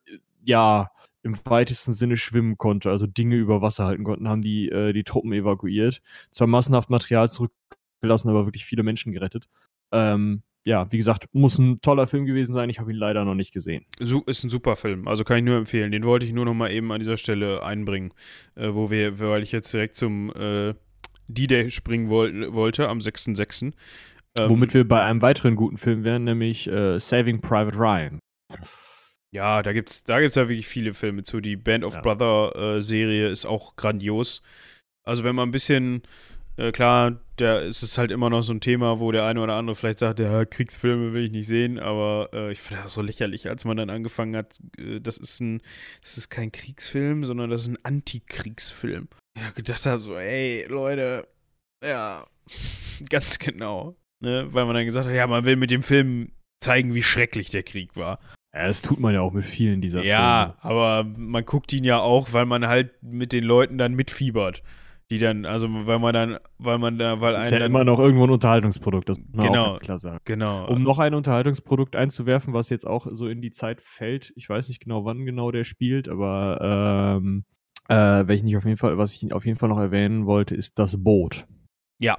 ja, 0.45 0.91
im 1.23 1.37
weitesten 1.45 1.95
Sinne 1.95 2.17
schwimmen 2.17 2.59
konnte, 2.59 2.91
also 2.91 3.07
Dinge 3.07 3.37
über 3.37 3.63
Wasser 3.63 3.87
halten 3.87 4.05
konnten, 4.05 4.29
haben 4.29 4.43
die, 4.43 4.69
äh, 4.69 4.93
die 4.93 5.05
Truppen 5.05 5.33
evakuiert. 5.33 6.03
Zwar 6.31 6.47
massenhaft 6.47 6.91
Material 6.91 7.31
zurückgelassen, 7.31 8.29
aber 8.29 8.47
wirklich 8.47 8.67
viele 8.67 8.83
Menschen 8.83 9.13
gerettet. 9.13 9.49
Ähm, 9.91 10.43
ja, 10.65 10.91
wie 10.91 10.97
gesagt, 10.99 11.29
muss 11.33 11.59
ein 11.59 11.81
toller 11.81 12.07
Film 12.07 12.27
gewesen 12.27 12.53
sein. 12.53 12.71
Ich 12.71 12.79
habe 12.79 12.91
ihn 12.91 12.99
leider 12.99 13.25
noch 13.25 13.35
nicht 13.35 13.53
gesehen. 13.53 13.85
Ist 13.99 14.45
ein 14.45 14.51
super 14.51 14.77
Film, 14.77 15.09
also 15.09 15.25
kann 15.25 15.39
ich 15.39 15.45
nur 15.45 15.57
empfehlen. 15.57 15.93
Den 15.93 16.05
wollte 16.05 16.27
ich 16.27 16.33
nur 16.33 16.45
noch 16.45 16.55
mal 16.55 16.71
eben 16.71 16.93
an 16.93 16.99
dieser 16.99 17.17
Stelle 17.17 17.63
einbringen, 17.63 18.13
äh, 18.55 18.73
wo 18.73 18.91
wir, 18.91 19.19
weil 19.19 19.43
ich 19.43 19.53
jetzt 19.53 19.73
direkt 19.73 19.95
zum 19.95 20.31
äh, 20.35 20.75
D-Day 21.29 21.71
springen 21.71 22.09
wollt, 22.11 22.53
wollte 22.53 22.89
am 22.89 22.99
6.6. 22.99 23.73
Ähm, 24.39 24.51
Womit 24.51 24.75
wir 24.75 24.87
bei 24.87 25.03
einem 25.03 25.23
weiteren 25.23 25.55
guten 25.55 25.79
Film 25.79 26.05
wären, 26.05 26.25
nämlich 26.25 26.67
äh, 26.67 26.99
Saving 26.99 27.41
Private 27.41 27.77
Ryan. 27.77 28.19
Ja, 29.31 29.63
da 29.63 29.73
gibt's, 29.73 30.05
da 30.05 30.21
gibt's 30.21 30.37
ja 30.37 30.49
wirklich 30.49 30.67
viele 30.67 30.95
Filme 30.95 31.23
zu. 31.23 31.41
Die 31.41 31.57
Band 31.57 31.85
of 31.85 31.95
ja. 31.97 32.01
Brother 32.01 32.77
äh, 32.77 32.81
Serie 32.81 33.29
ist 33.29 33.47
auch 33.47 33.77
grandios. 33.77 34.43
Also 35.05 35.25
wenn 35.25 35.35
man 35.35 35.49
ein 35.49 35.53
bisschen, 35.53 36.03
äh, 36.57 36.73
klar, 36.73 37.21
da 37.37 37.59
ist 37.59 37.83
es 37.83 37.99
halt 37.99 38.11
immer 38.11 38.31
noch 38.31 38.43
so 38.43 38.53
ein 38.53 38.61
Thema, 38.61 39.01
wo 39.01 39.13
der 39.13 39.25
eine 39.27 39.41
oder 39.41 39.55
andere 39.55 39.75
vielleicht 39.75 39.99
sagt, 39.99 40.21
ja, 40.21 40.45
Kriegsfilme 40.45 41.13
will 41.13 41.25
ich 41.25 41.33
nicht 41.33 41.49
sehen, 41.49 41.79
aber 41.79 42.31
äh, 42.33 42.53
ich 42.53 42.61
finde 42.61 42.85
das 42.85 42.95
so 42.95 43.03
lächerlich, 43.03 43.49
als 43.49 43.65
man 43.65 43.77
dann 43.77 43.91
angefangen 43.91 44.37
hat, 44.37 44.59
äh, 44.79 45.01
das 45.01 45.19
ist 45.19 45.41
ein, 45.41 45.63
das 46.01 46.17
ist 46.17 46.31
kein 46.31 46.53
Kriegsfilm, 46.53 47.25
sondern 47.25 47.51
das 47.51 47.63
ist 47.63 47.69
ein 47.69 47.85
Antikriegsfilm. 47.85 49.09
Ja, 49.37 49.51
gedacht 49.51 49.85
habe 49.87 50.01
so, 50.01 50.17
ey, 50.17 50.65
Leute, 50.69 51.27
ja, 51.85 52.27
ganz 53.09 53.39
genau. 53.39 53.97
Ne? 54.25 54.49
Weil 54.51 54.65
man 54.65 54.75
dann 54.75 54.85
gesagt 54.85 55.07
hat, 55.07 55.15
ja, 55.15 55.27
man 55.27 55.45
will 55.45 55.57
mit 55.57 55.71
dem 55.71 55.83
Film 55.83 56.33
zeigen, 56.61 56.95
wie 56.95 57.03
schrecklich 57.03 57.51
der 57.51 57.63
Krieg 57.63 57.97
war. 57.97 58.19
Ja, 58.55 58.67
das 58.67 58.83
tut 58.83 59.01
man 59.01 59.13
ja 59.13 59.21
auch 59.21 59.33
mit 59.33 59.45
vielen 59.45 59.81
dieser 59.81 60.03
ja, 60.05 60.05
Filme. 60.05 60.15
Ja, 60.15 60.57
aber 60.61 61.05
man 61.17 61.45
guckt 61.45 61.73
ihn 61.73 61.85
ja 61.85 62.01
auch, 62.01 62.33
weil 62.33 62.47
man 62.47 62.67
halt 62.67 63.03
mit 63.03 63.33
den 63.33 63.45
Leuten 63.45 63.79
dann 63.79 63.95
mitfiebert. 63.95 64.63
Die 65.11 65.19
dann, 65.19 65.45
also 65.45 65.69
weil 65.71 65.99
man 65.99 66.15
dann, 66.15 66.39
weil 66.57 66.79
man 66.79 66.97
da, 66.97 67.21
weil 67.21 67.35
das 67.35 67.47
ist 67.47 67.51
ja 67.51 67.59
dann, 67.59 67.71
immer 67.71 67.85
noch 67.85 67.99
irgendwo 67.99 68.25
ein 68.25 68.31
Unterhaltungsprodukt, 68.31 69.07
das 69.07 69.19
muss 69.19 69.35
man 69.35 69.47
genau, 69.49 69.75
auch 69.75 69.79
klar 69.79 69.99
sagen. 69.99 70.19
Genau. 70.25 70.67
Um 70.67 70.83
noch 70.83 70.99
ein 70.99 71.13
Unterhaltungsprodukt 71.13 71.95
einzuwerfen, 71.95 72.55
was 72.55 72.71
jetzt 72.71 72.87
auch 72.87 73.07
so 73.11 73.29
in 73.29 73.43
die 73.43 73.51
Zeit 73.51 73.83
fällt, 73.83 74.33
ich 74.35 74.49
weiß 74.49 74.69
nicht 74.69 74.81
genau, 74.81 75.05
wann 75.05 75.27
genau 75.27 75.51
der 75.51 75.65
spielt, 75.65 76.09
aber 76.09 77.19
ähm, 77.21 77.45
äh, 77.89 78.27
welchen 78.27 78.47
ich 78.47 78.57
auf 78.57 78.65
jeden 78.65 78.79
Fall, 78.79 78.97
was 78.97 79.13
ich 79.13 79.31
auf 79.35 79.45
jeden 79.45 79.59
Fall 79.59 79.69
noch 79.69 79.79
erwähnen 79.79 80.25
wollte, 80.25 80.55
ist 80.55 80.79
das 80.79 81.03
Boot. 81.03 81.47
Ja, 81.99 82.17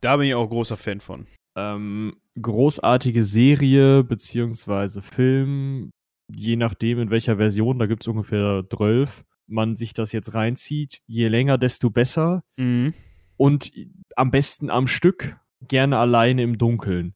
da 0.00 0.16
bin 0.16 0.26
ich 0.26 0.34
auch 0.34 0.48
großer 0.48 0.76
Fan 0.76 0.98
von. 0.98 1.26
Ähm, 1.56 2.16
großartige 2.40 3.22
Serie 3.22 4.04
beziehungsweise 4.04 5.02
Film, 5.02 5.90
je 6.30 6.56
nachdem 6.56 7.00
in 7.00 7.10
welcher 7.10 7.36
Version, 7.36 7.78
da 7.78 7.86
gibt 7.86 8.02
es 8.02 8.08
ungefähr 8.08 8.64
12, 8.70 9.24
man 9.46 9.76
sich 9.76 9.94
das 9.94 10.12
jetzt 10.12 10.34
reinzieht, 10.34 11.00
je 11.06 11.28
länger, 11.28 11.56
desto 11.58 11.90
besser. 11.90 12.44
Mhm. 12.56 12.94
Und 13.36 13.72
am 14.16 14.30
besten 14.30 14.70
am 14.70 14.86
Stück, 14.86 15.38
gerne 15.60 15.98
alleine 15.98 16.42
im 16.42 16.58
Dunkeln. 16.58 17.14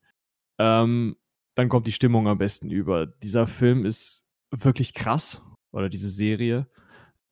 Ähm, 0.58 1.16
dann 1.54 1.68
kommt 1.68 1.86
die 1.86 1.92
Stimmung 1.92 2.28
am 2.28 2.38
besten 2.38 2.70
über. 2.70 3.06
Dieser 3.06 3.46
Film 3.46 3.84
ist 3.84 4.22
wirklich 4.50 4.94
krass, 4.94 5.42
oder 5.72 5.88
diese 5.88 6.10
Serie. 6.10 6.68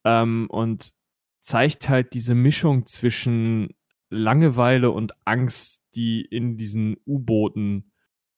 Ähm, 0.04 0.46
und 0.50 0.92
zeigt 1.40 1.88
halt 1.88 2.14
diese 2.14 2.34
Mischung 2.34 2.86
zwischen 2.86 3.74
Langeweile 4.10 4.90
und 4.90 5.12
Angst, 5.24 5.82
die 5.94 6.22
in 6.22 6.56
diesen 6.56 6.96
U-Booten, 7.06 7.90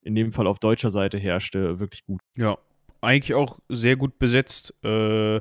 in 0.02 0.14
dem 0.14 0.32
Fall 0.32 0.46
auf 0.46 0.58
deutscher 0.58 0.90
Seite 0.90 1.18
herrschte, 1.18 1.78
wirklich 1.78 2.04
gut. 2.04 2.20
Ja, 2.36 2.58
eigentlich 3.00 3.34
auch 3.34 3.58
sehr 3.68 3.96
gut 3.96 4.18
besetzt. 4.18 4.74
Äh, 4.84 5.40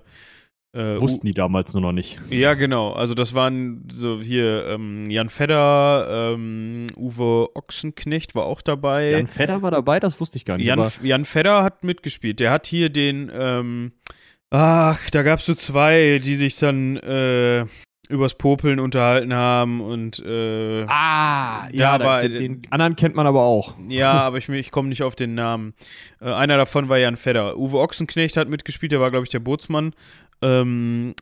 äh, 0.71 1.01
Wussten 1.01 1.25
die 1.25 1.33
damals 1.33 1.73
nur 1.73 1.81
noch 1.81 1.91
nicht. 1.91 2.21
Ja, 2.29 2.53
genau. 2.53 2.91
Also 2.91 3.15
das 3.15 3.33
waren 3.33 3.87
so 3.91 4.21
hier 4.21 4.67
ähm, 4.67 5.09
Jan 5.09 5.29
Fedder, 5.29 6.33
ähm, 6.33 6.87
Uwe 6.95 7.55
Ochsenknecht 7.55 8.35
war 8.35 8.45
auch 8.45 8.61
dabei. 8.61 9.11
Jan 9.11 9.27
Fedder 9.27 9.63
war 9.63 9.71
dabei, 9.71 9.99
das 9.99 10.19
wusste 10.19 10.37
ich 10.37 10.45
gar 10.45 10.57
nicht. 10.57 10.67
Jan, 10.67 10.87
Jan 11.01 11.25
Fedder 11.25 11.63
hat 11.63 11.83
mitgespielt. 11.83 12.39
Der 12.39 12.51
hat 12.51 12.67
hier 12.67 12.89
den, 12.91 13.31
ähm, 13.33 13.93
ach, 14.51 15.09
da 15.09 15.23
gab 15.23 15.39
es 15.39 15.47
so 15.47 15.55
zwei, 15.55 16.19
die 16.23 16.35
sich 16.35 16.59
dann 16.59 16.97
äh, 16.97 17.65
übers 18.09 18.35
Popeln 18.35 18.79
unterhalten 18.79 19.33
haben 19.33 19.81
und 19.81 20.19
äh, 20.19 20.83
ah 20.87 21.69
ja 21.71 22.03
war, 22.03 22.23
den, 22.23 22.33
den, 22.33 22.61
anderen 22.71 22.95
kennt 22.95 23.15
man 23.15 23.27
aber 23.27 23.43
auch 23.43 23.75
ja 23.87 24.11
aber 24.21 24.37
ich, 24.37 24.49
ich 24.49 24.71
komme 24.71 24.89
nicht 24.89 25.03
auf 25.03 25.15
den 25.15 25.35
Namen 25.35 25.73
äh, 26.19 26.31
einer 26.31 26.57
davon 26.57 26.89
war 26.89 26.97
Jan 26.97 27.15
Fedder 27.15 27.57
Uwe 27.57 27.77
Ochsenknecht 27.77 28.35
hat 28.35 28.49
mitgespielt 28.49 28.91
der 28.91 28.99
war 28.99 29.11
glaube 29.11 29.25
ich 29.25 29.29
der 29.29 29.39
Bootsmann 29.39 29.93
ähm, 30.41 31.13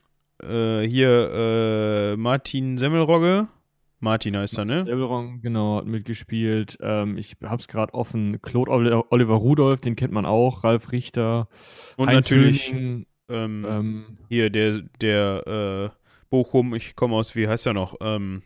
äh, 0.41 0.81
hier 0.81 1.31
äh, 1.33 2.17
Martin 2.17 2.77
Semmelrogge 2.77 3.47
Martin 3.99 4.37
heißt 4.37 4.59
er, 4.59 4.65
ne? 4.65 4.83
Semmelrogge, 4.83 5.39
genau, 5.41 5.77
hat 5.77 5.87
mitgespielt. 5.87 6.77
Ähm, 6.81 7.17
ich 7.17 7.35
hab's 7.43 7.67
gerade 7.67 7.95
offen. 7.95 8.39
Claude 8.43 8.69
Oliver 8.69 9.35
Rudolph, 9.35 9.79
den 9.79 9.95
kennt 9.95 10.13
man 10.13 10.23
auch. 10.23 10.63
Ralf 10.63 10.91
Richter. 10.91 11.47
Und 11.95 12.07
Heinz 12.07 12.29
natürlich 12.29 12.75
ähm, 13.29 13.65
ähm, 13.67 14.05
hier 14.29 14.49
der, 14.49 14.81
der 15.01 15.91
äh, 15.93 15.96
Bochum, 16.29 16.75
ich 16.75 16.95
komme 16.95 17.15
aus, 17.15 17.35
wie 17.35 17.47
heißt 17.47 17.67
er 17.67 17.73
noch? 17.73 17.95
Ähm, 18.01 18.43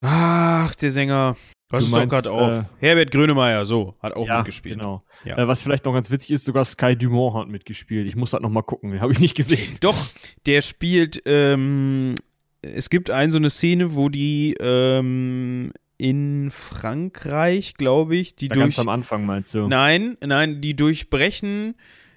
ach, 0.00 0.74
der 0.74 0.90
Sänger. 0.90 1.36
Was 1.70 1.84
ist 1.84 1.96
doch 1.96 2.06
gerade 2.06 2.30
auf? 2.30 2.52
Äh, 2.52 2.64
Herbert 2.80 3.10
Grönemeyer, 3.10 3.64
so, 3.64 3.94
hat 4.00 4.14
auch 4.14 4.26
ja, 4.26 4.38
mitgespielt. 4.38 4.78
Genau. 4.78 5.02
Ja. 5.24 5.38
Äh, 5.38 5.48
was 5.48 5.62
vielleicht 5.62 5.86
noch 5.86 5.94
ganz 5.94 6.10
witzig 6.10 6.32
ist, 6.32 6.44
sogar 6.44 6.64
Sky 6.64 6.94
Dumont 6.96 7.34
hat 7.34 7.48
mitgespielt. 7.48 8.06
Ich 8.06 8.14
muss 8.14 8.32
halt 8.32 8.42
nochmal 8.42 8.62
gucken, 8.62 8.90
den 8.90 9.00
habe 9.00 9.12
ich 9.12 9.20
nicht 9.20 9.34
gesehen. 9.34 9.76
Doch, 9.80 9.96
der 10.44 10.60
spielt, 10.60 11.22
ähm, 11.24 12.14
es 12.60 12.90
gibt 12.90 13.10
eine 13.10 13.32
so 13.32 13.38
eine 13.38 13.48
Szene, 13.48 13.94
wo 13.94 14.10
die 14.10 14.54
ähm, 14.60 15.72
in 15.96 16.50
Frankreich, 16.50 17.74
glaube 17.74 18.16
ich, 18.16 18.36
die 18.36 18.48
da 18.48 18.54
durch. 18.54 18.76
Ganz 18.76 18.78
am 18.78 18.88
Anfang 18.90 19.24
meinst 19.24 19.54
du? 19.54 19.66
Nein, 19.66 20.18
nein, 20.20 20.60
die 20.60 20.76
durchbrechen 20.76 21.74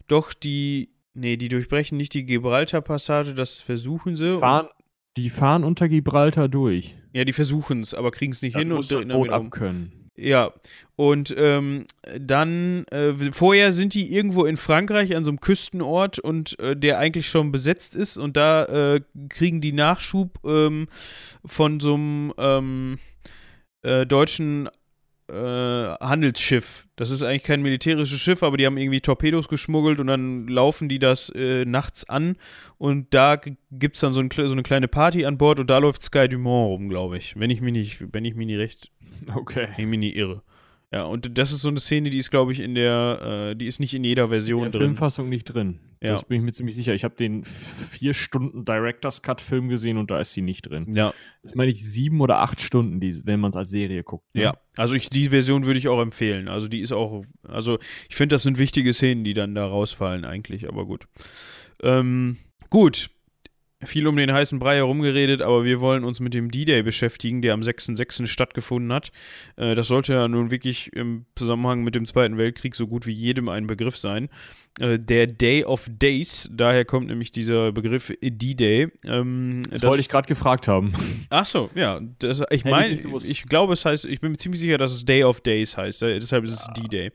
doch 0.08 0.34
die. 0.34 0.90
Nee, 1.18 1.38
die 1.38 1.48
durchbrechen 1.48 1.98
nicht 1.98 2.14
die 2.14 2.26
Gibraltar-Passage, 2.26 3.36
das 3.36 3.62
versuchen 3.62 4.18
sie. 4.18 4.38
Fahren, 4.38 4.68
die 5.18 5.30
fahren 5.30 5.64
unter 5.64 5.88
Gibraltar 5.90 6.48
durch. 6.48 6.96
Ja, 7.14 7.24
die 7.24 7.34
versuchen 7.34 7.82
es, 7.82 7.94
aber 7.94 8.12
kriegen 8.12 8.32
es 8.32 8.42
nicht 8.42 8.56
das 8.56 8.62
hin 8.62 8.72
und 8.72 8.92
das 8.92 9.08
Boot 9.08 9.30
ab 9.30 9.52
können. 9.52 10.06
Ja, 10.18 10.54
und 10.96 11.36
ähm, 11.38 11.86
dann, 12.18 12.86
äh, 12.86 13.14
vorher 13.34 13.74
sind 13.74 13.94
die 13.94 14.14
irgendwo 14.14 14.46
in 14.46 14.56
Frankreich 14.56 15.14
an 15.14 15.26
so 15.26 15.32
einem 15.32 15.42
Küstenort 15.42 16.20
und 16.20 16.58
äh, 16.60 16.76
der 16.76 17.00
eigentlich 17.00 17.28
schon 17.28 17.52
besetzt 17.52 17.96
ist 17.96 18.18
und 18.18 18.38
da 18.38 18.96
äh, 18.96 19.02
kriegen 19.28 19.60
die 19.60 19.74
Nachschub 19.74 20.40
ähm, 20.46 20.88
von 21.44 21.82
so 21.82 21.96
einem 21.96 22.34
ähm, 22.38 23.00
äh, 23.82 24.06
deutschen 24.06 24.70
äh, 25.28 25.34
Handelsschiff. 25.34 26.88
Das 26.96 27.10
ist 27.10 27.24
eigentlich 27.24 27.44
kein 27.44 27.62
militärisches 27.62 28.20
Schiff, 28.20 28.44
aber 28.44 28.58
die 28.58 28.66
haben 28.66 28.78
irgendwie 28.78 29.02
Torpedos 29.02 29.48
geschmuggelt 29.48 30.00
und 30.00 30.08
dann 30.08 30.48
laufen 30.48 30.88
die 30.90 31.00
das 31.00 31.30
äh, 31.30 31.66
nachts 31.66 32.08
an 32.08 32.38
und 32.78 33.14
da 33.14 33.40
gibt 33.72 33.96
es 33.96 34.02
dann 34.02 34.14
so, 34.14 34.22
ein, 34.22 34.30
so, 34.32 34.44
eine 34.44 34.64
kleine 34.64 34.88
Party 34.88 35.26
an 35.26 35.38
Bord 35.38 35.60
und 35.60 35.70
da 35.70 35.80
läuft 35.80 36.02
Sky 36.02 36.28
Dumont 36.28 36.70
rum, 36.70 36.90
glaube 36.90 37.18
ich. 37.18 37.38
Wenn 37.40 37.50
ich 37.50 37.62
mich 37.62 37.74
nicht, 37.74 38.14
wenn 38.14 38.26
ich 38.26 38.36
mich 38.36 38.48
nicht 38.48 38.60
recht, 38.60 38.92
okay. 39.36 39.68
wenn 39.76 39.86
ich 39.86 39.90
mich 39.90 40.00
nicht 40.00 40.16
irre. 40.16 40.44
Ja, 40.96 41.04
und 41.04 41.38
das 41.38 41.52
ist 41.52 41.62
so 41.62 41.68
eine 41.68 41.80
Szene, 41.82 42.10
die 42.10 42.18
ist, 42.18 42.32
glaube 42.32 42.54
ich, 42.54 42.62
in 42.62 42.74
der, 42.74 43.50
äh, 43.50 43.56
die 43.58 43.68
ist 43.68 43.82
nicht 43.82 43.94
in 43.94 44.06
jeder 44.06 44.30
Version 44.30 44.60
in 44.60 44.72
der 44.72 44.80
drin. 44.80 44.92
Filmfassung 44.92 45.28
nicht 45.28 45.44
drin. 45.44 45.82
Ja. 46.02 46.14
Das 46.14 46.24
bin 46.24 46.38
ich 46.38 46.44
mir 46.46 46.54
ziemlich 46.54 46.74
sicher. 46.74 46.94
Ich 46.94 47.04
habe 47.04 47.16
den 47.16 47.44
vier 47.44 48.14
Stunden 48.14 48.64
Director's 48.64 49.22
Cut 49.22 49.42
Film 49.42 49.68
gesehen 49.68 49.98
und 49.98 50.10
da 50.10 50.22
ist 50.22 50.32
sie 50.32 50.42
nicht 50.42 50.70
drin. 50.70 50.94
Ja. 50.96 51.14
Das 51.44 51.54
meine 51.54 51.70
ich 51.70 51.84
sieben 51.84 52.22
oder 52.22 52.40
acht 52.40 52.62
Stunden, 52.62 53.02
die, 53.02 53.26
wenn 53.26 53.42
man 53.42 53.50
es 53.50 53.58
als 53.58 53.72
Serie 53.72 54.06
guckt. 54.06 54.24
Ne? 54.34 54.44
Ja, 54.44 54.58
also 54.78 54.96
ich, 54.96 55.10
die 55.10 55.28
Version 55.28 55.66
würde 55.66 55.80
ich 55.80 55.90
auch 55.90 56.00
empfehlen. 56.00 56.48
Also 56.48 56.70
die 56.70 56.80
ist 56.80 56.94
auch, 56.94 57.26
also 57.46 57.78
ich 58.08 58.16
finde, 58.16 58.36
das 58.36 58.44
sind 58.44 58.58
wichtige 58.58 58.94
Szenen, 58.94 59.26
die 59.26 59.34
dann 59.34 59.54
da 59.54 59.68
rausfallen 59.68 60.24
eigentlich, 60.24 60.66
aber 60.66 60.86
gut. 60.86 61.10
Ähm, 61.84 62.38
gut, 62.70 63.10
viel 63.84 64.08
um 64.08 64.16
den 64.16 64.32
heißen 64.32 64.58
Brei 64.58 64.78
herumgeredet, 64.78 65.42
aber 65.42 65.66
wir 65.66 65.82
wollen 65.82 66.04
uns 66.04 66.20
mit 66.20 66.34
dem 66.34 66.50
D-Day 66.50 66.82
beschäftigen, 66.82 67.42
der 67.42 67.54
am 67.54 67.62
6.6. 67.62 68.26
stattgefunden 68.26 68.94
hat. 68.94 69.12
Äh, 69.58 69.76
das 69.76 69.88
sollte 69.88 70.14
ja 70.14 70.28
nun 70.28 70.50
wirklich 70.52 70.94
im 70.94 71.26
Zusammenhang 71.36 71.84
mit 71.84 71.96
dem 71.96 72.06
Zweiten 72.06 72.38
Weltkrieg 72.38 72.76
so 72.76 72.88
gut 72.88 73.06
wie 73.06 73.12
jedem 73.12 73.50
ein 73.50 73.68
Begriff 73.68 73.98
sein. 73.98 74.30
Äh, 74.80 75.00
der 75.00 75.28
Day 75.28 75.66
of 75.66 75.88
Days, 75.90 76.50
daher 76.54 76.86
kommt 76.86 77.08
nämlich 77.08 77.32
dieser 77.32 77.72
Begriff 77.72 78.14
D-Day. 78.22 78.92
Ähm, 79.06 79.62
das, 79.70 79.84
wollte 79.84 80.02
ich 80.02 80.10
gerade 80.10 80.28
gefragt 80.28 80.68
haben. 80.68 80.94
Ach 81.30 81.46
so, 81.46 81.70
ja. 81.76 82.00
Das, 82.20 82.42
ich 82.52 82.66
meine, 82.66 82.94
ich, 82.96 83.30
ich, 83.30 83.44
glaube, 83.44 83.74
es 83.74 83.86
heißt, 83.86 84.06
ich 84.06 84.22
bin 84.22 84.32
mir 84.32 84.38
ziemlich 84.38 84.62
sicher, 84.62 84.78
dass 84.78 84.94
es 84.94 85.06
Day 85.06 85.24
of 85.24 85.42
Days 85.42 85.76
heißt. 85.76 86.04
Äh, 86.04 86.20
deshalb 86.20 86.46
ist 86.46 86.54
es 86.54 86.68
D-Day. 86.78 87.12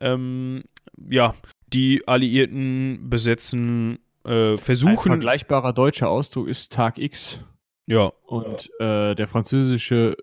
Ähm, 0.00 0.64
ja, 1.08 1.34
die 1.72 2.06
Alliierten 2.06 3.10
besetzen 3.10 3.98
äh, 4.24 4.58
versuchen. 4.58 4.96
Ein 4.96 5.18
vergleichbarer 5.18 5.72
deutscher 5.72 6.08
Ausdruck 6.08 6.48
ist 6.48 6.72
Tag 6.72 6.98
X. 6.98 7.40
Ja. 7.86 8.12
Und 8.26 8.70
äh, 8.80 9.14
der 9.14 9.28
französische 9.28 10.16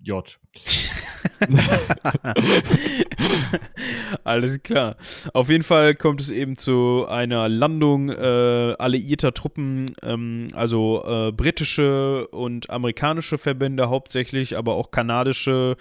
J. 0.00 0.38
Alles 4.24 4.62
klar. 4.62 4.96
Auf 5.32 5.48
jeden 5.48 5.64
Fall 5.64 5.94
kommt 5.94 6.20
es 6.20 6.30
eben 6.30 6.56
zu 6.56 7.06
einer 7.08 7.48
Landung 7.48 8.10
äh, 8.10 8.74
alliierter 8.78 9.32
Truppen, 9.32 9.86
ähm, 10.02 10.48
also 10.52 11.02
äh, 11.06 11.32
britische 11.32 12.26
und 12.28 12.68
amerikanische 12.70 13.38
Verbände 13.38 13.88
hauptsächlich, 13.88 14.58
aber 14.58 14.74
auch 14.74 14.90
kanadische 14.90 15.76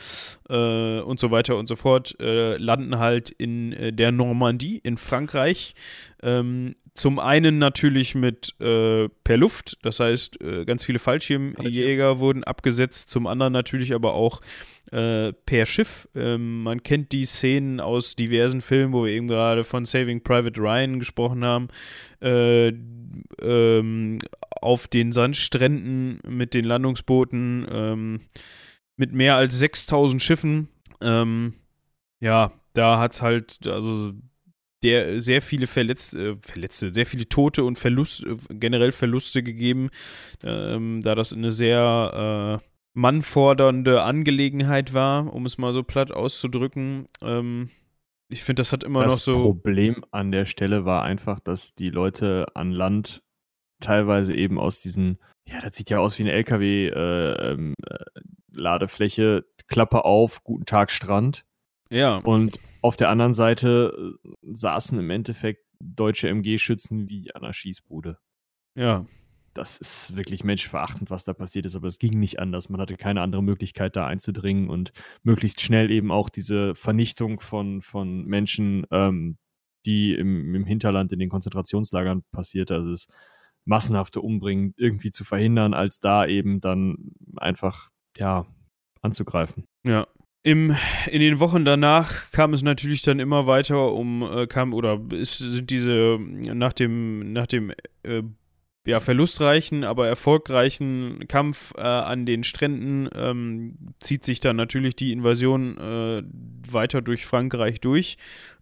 äh, 0.50 1.00
und 1.00 1.20
so 1.20 1.32
weiter 1.32 1.58
und 1.58 1.68
so 1.68 1.76
fort, 1.76 2.16
äh, 2.20 2.56
landen 2.58 3.00
halt 3.00 3.30
in 3.30 3.74
äh, 3.74 3.92
der 3.92 4.12
Normandie 4.12 4.78
in 4.78 4.98
Frankreich. 4.98 5.76
Ähm, 6.22 6.76
zum 6.96 7.18
einen 7.18 7.58
natürlich 7.58 8.14
mit 8.14 8.54
äh, 8.60 9.10
per 9.24 9.38
Luft, 9.38 9.78
das 9.82 10.00
heißt, 10.00 10.40
äh, 10.42 10.64
ganz 10.66 10.84
viele 10.84 11.00
Fallschirmjäger 11.00 12.20
wurden 12.20 12.44
abgesetzt, 12.44 13.10
zum 13.10 13.26
anderen 13.26 13.52
natürlich 13.52 13.96
aber 13.96 14.14
auch 14.14 14.42
äh, 14.92 15.34
per 15.34 15.66
Schiff. 15.66 16.08
Ähm, 16.14 16.62
man 16.62 16.84
kennt 16.84 17.12
die 17.12 17.26
Szenen 17.26 17.80
aus 17.80 18.16
diversen 18.16 18.62
Filmen, 18.62 18.94
wo 18.94 19.06
wir 19.06 19.12
eben 19.12 19.28
gerade 19.28 19.64
von 19.64 19.86
Saving 19.86 20.22
Private 20.22 20.62
Ryan 20.62 21.00
gesprochen 21.00 21.44
haben. 21.44 21.70
Äh, 22.22 22.74
ähm, 23.42 24.20
auf 24.62 24.88
den 24.88 25.12
Sandstränden 25.12 26.20
mit 26.28 26.54
den 26.54 26.66
Landungsbooten 26.66 27.68
ähm, 27.72 28.22
mit 28.96 29.14
mehr 29.14 29.36
als 29.36 29.58
6000 29.58 30.22
Schiffen. 30.22 30.70
Ähm, 31.02 31.56
ja, 32.20 32.54
da 32.74 33.00
hat 33.00 33.14
es 33.14 33.22
halt, 33.22 33.66
also 33.68 34.14
der 34.84 35.22
sehr 35.22 35.42
viele 35.42 35.68
Verletz, 35.68 36.14
äh, 36.14 36.36
Verletzte, 36.42 36.94
sehr 36.94 37.06
viele 37.06 37.30
Tote 37.30 37.64
und 37.64 37.78
Verlust, 37.78 38.26
äh, 38.26 38.36
generell 38.50 38.92
Verluste 38.92 39.44
gegeben, 39.44 39.90
ähm, 40.44 41.00
da 41.02 41.16
das 41.16 41.34
eine 41.34 41.52
sehr 41.52 42.62
äh, 42.62 42.68
mannfordernde 42.94 44.04
Angelegenheit 44.04 44.94
war, 44.94 45.34
um 45.34 45.46
es 45.46 45.58
mal 45.58 45.74
so 45.74 45.84
platt 45.84 46.12
auszudrücken. 46.12 47.08
Ähm, 47.22 47.70
ich 48.30 48.44
finde, 48.44 48.62
das 48.62 48.72
hat 48.72 48.84
immer 48.84 49.04
das 49.04 49.14
noch 49.14 49.20
so. 49.20 49.34
Das 49.34 49.42
Problem 49.42 50.06
an 50.12 50.32
der 50.32 50.46
Stelle 50.46 50.86
war 50.86 51.04
einfach, 51.04 51.40
dass 51.40 51.74
die 51.76 51.90
Leute 51.90 52.46
an 52.54 52.72
Land 52.72 53.24
teilweise 53.80 54.34
eben 54.34 54.60
aus 54.60 54.82
diesen, 54.82 55.18
ja, 55.48 55.62
das 55.62 55.76
sieht 55.76 55.90
ja 55.90 55.98
aus 56.00 56.18
wie 56.18 56.24
eine 56.24 56.32
LKW-Ladefläche, 56.34 59.22
äh, 59.22 59.38
ähm, 59.38 59.40
äh, 59.40 59.44
Klappe 59.68 60.06
auf, 60.06 60.44
guten 60.44 60.66
Tag 60.66 60.92
Strand. 60.92 61.46
Ja. 61.90 62.18
Und 62.18 62.60
auf 62.84 62.98
der 62.98 63.10
anderen 63.10 63.34
Seite 63.34 64.18
äh, 64.24 64.30
saßen 64.44 65.00
im 65.00 65.10
Endeffekt 65.10 65.66
deutsche 65.80 66.28
MG-Schützen 66.28 67.10
wie 67.10 67.34
an 67.34 67.44
einer 67.44 67.54
Schießbude. 67.54 68.20
Ja. 68.76 69.06
Das 69.54 69.78
ist 69.78 70.16
wirklich 70.16 70.44
menschverachtend, 70.44 71.12
was 71.12 71.24
da 71.24 71.34
passiert 71.34 71.66
ist, 71.66 71.76
aber 71.76 71.88
es 71.88 72.00
ging 72.00 72.20
nicht 72.20 72.40
anders. 72.40 72.70
Man 72.70 72.82
hatte 72.82 72.98
keine 72.98 73.22
andere 73.22 73.44
Möglichkeit, 73.44 73.96
da 73.96 74.08
einzudringen 74.08 74.70
und 74.70 74.92
möglichst 75.22 75.62
schnell 75.62 75.92
eben 75.92 76.12
auch 76.12 76.28
diese 76.28 76.74
Vernichtung 76.74 77.40
von, 77.40 77.84
von 77.84 78.26
Menschen, 78.26 78.86
ähm, 78.90 79.38
die 79.86 80.16
im, 80.16 80.56
im 80.56 80.66
Hinterland 80.66 81.12
in 81.14 81.20
den 81.20 81.30
Konzentrationslagern 81.30 82.24
passiert, 82.32 82.72
also 82.72 82.90
das 82.90 83.08
massenhafte 83.64 84.22
Umbringen 84.22 84.74
irgendwie 84.76 85.12
zu 85.12 85.24
verhindern, 85.24 85.76
als 85.76 86.00
da 86.00 86.26
eben 86.26 86.60
dann 86.60 87.14
einfach, 87.38 87.90
ja, 88.18 88.48
anzugreifen. 89.02 89.68
Ja, 89.86 90.08
im, 90.44 90.76
in 91.10 91.22
den 91.22 91.40
Wochen 91.40 91.64
danach 91.64 92.32
kam 92.32 92.54
es 92.54 92.62
natürlich 92.64 93.02
dann 93.02 93.20
immer 93.20 93.48
weiter 93.48 93.94
um, 93.94 94.24
äh, 94.24 94.46
kam, 94.46 94.74
oder 94.74 95.00
ist, 95.12 95.38
sind 95.38 95.70
diese, 95.70 96.20
nach 96.20 96.74
dem, 96.74 97.32
nach 97.32 97.48
dem 97.48 97.72
äh, 98.04 98.24
ja, 98.86 99.00
verlustreichen, 99.00 99.86
aber 99.86 100.08
erfolgreichen 100.10 101.26
Kampf 101.30 101.74
äh, 101.78 101.82
an 101.82 102.26
den 102.26 102.44
Stränden 102.44 103.10
ähm, 103.16 103.78
zieht 104.02 104.26
sich 104.26 104.42
dann 104.42 104.58
natürlich 104.58 104.98
die 104.98 105.14
Invasion 105.14 105.78
äh, 105.78 106.24
weiter 106.70 107.02
durch 107.02 107.26
Frankreich 107.26 107.80
durch 107.80 108.18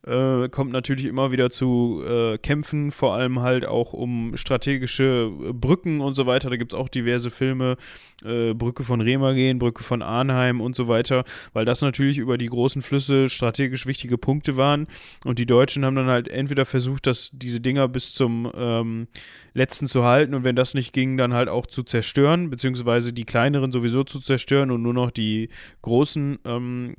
äh, 0.06 0.50
kommt 0.50 0.72
natürlich 0.72 1.06
immer 1.06 1.32
wieder 1.32 1.52
zu 1.52 2.04
äh, 2.08 2.38
Kämpfen, 2.40 2.92
vor 2.92 3.14
allem 3.14 3.42
halt 3.42 3.66
auch 3.66 3.94
um 3.94 4.36
strategische 4.36 5.32
äh, 5.50 5.54
Brücken 5.54 6.02
und 6.02 6.16
so 6.16 6.26
weiter. 6.26 6.50
Da 6.50 6.56
gibt 6.56 6.74
es 6.74 6.80
auch 6.80 6.90
diverse 6.90 7.30
Filme, 7.30 7.78
äh, 8.26 8.54
Brücke 8.54 8.84
von 8.84 9.02
Remagen, 9.02 9.60
Brücke 9.60 9.84
von 9.84 10.02
Arnheim 10.02 10.60
und 10.60 10.76
so 10.76 10.88
weiter, 10.88 11.24
weil 11.54 11.66
das 11.66 11.82
natürlich 11.82 12.18
über 12.18 12.38
die 12.38 12.48
großen 12.48 12.82
Flüsse 12.82 13.30
strategisch 13.30 13.86
wichtige 13.86 14.18
Punkte 14.18 14.58
waren. 14.58 14.88
Und 15.24 15.38
die 15.38 15.46
Deutschen 15.46 15.86
haben 15.86 15.96
dann 15.96 16.08
halt 16.08 16.28
entweder 16.28 16.66
versucht, 16.66 17.06
dass 17.06 17.30
diese 17.34 17.62
Dinger 17.62 17.88
bis 17.88 18.14
zum 18.14 18.52
ähm, 18.56 19.08
letzten 19.54 19.86
zu 19.86 20.04
halten 20.04 20.34
und 20.34 20.44
wenn 20.44 20.56
das 20.56 20.74
nicht 20.74 20.94
ging, 20.94 21.18
dann 21.18 21.34
halt 21.34 21.50
auch 21.50 21.68
zu 21.68 21.84
zerstören, 21.84 22.50
beziehungsweise 22.50 23.14
die 23.14 23.26
kleineren 23.26 23.72
sowieso 23.72 24.04
zu 24.04 24.20
zerstören 24.20 24.72
und 24.72 24.82
nur 24.82 24.94
noch 24.94 25.12
die 25.12 25.50
großen 25.82 26.40
ähm, 26.46 26.96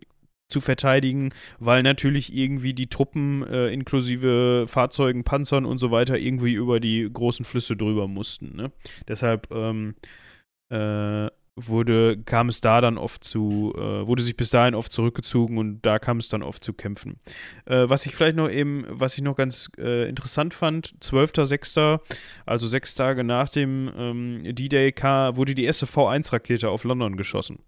zu 0.52 0.60
verteidigen, 0.60 1.30
weil 1.58 1.82
natürlich 1.82 2.34
irgendwie 2.34 2.74
die 2.74 2.88
Truppen 2.88 3.42
äh, 3.46 3.68
inklusive 3.68 4.66
Fahrzeugen, 4.68 5.24
Panzern 5.24 5.64
und 5.64 5.78
so 5.78 5.90
weiter 5.90 6.18
irgendwie 6.18 6.52
über 6.52 6.78
die 6.78 7.08
großen 7.12 7.44
Flüsse 7.44 7.76
drüber 7.76 8.06
mussten. 8.06 8.54
Ne? 8.56 8.70
Deshalb 9.08 9.48
ähm, 9.50 9.94
äh, 10.68 11.28
wurde, 11.54 12.18
kam 12.24 12.48
es 12.48 12.60
da 12.60 12.80
dann 12.80 12.96
oft 12.96 13.24
zu, 13.24 13.74
äh, 13.76 14.06
wurde 14.06 14.22
sich 14.22 14.36
bis 14.36 14.50
dahin 14.50 14.74
oft 14.74 14.90
zurückgezogen 14.90 15.58
und 15.58 15.82
da 15.82 15.98
kam 15.98 16.16
es 16.16 16.28
dann 16.28 16.42
oft 16.42 16.64
zu 16.64 16.72
Kämpfen. 16.72 17.20
Äh, 17.66 17.88
was 17.88 18.06
ich 18.06 18.14
vielleicht 18.14 18.36
noch 18.36 18.50
eben, 18.50 18.86
was 18.88 19.18
ich 19.18 19.22
noch 19.22 19.36
ganz 19.36 19.70
äh, 19.78 20.08
interessant 20.08 20.54
fand, 20.54 20.94
12.06., 21.00 22.00
also 22.46 22.66
sechs 22.66 22.94
Tage 22.94 23.22
nach 23.22 23.50
dem 23.50 23.90
ähm, 23.96 24.54
D-Day, 24.54 24.94
wurde 25.34 25.54
die 25.54 25.64
erste 25.64 25.86
V1-Rakete 25.86 26.70
auf 26.70 26.84
London 26.84 27.16
geschossen. 27.16 27.58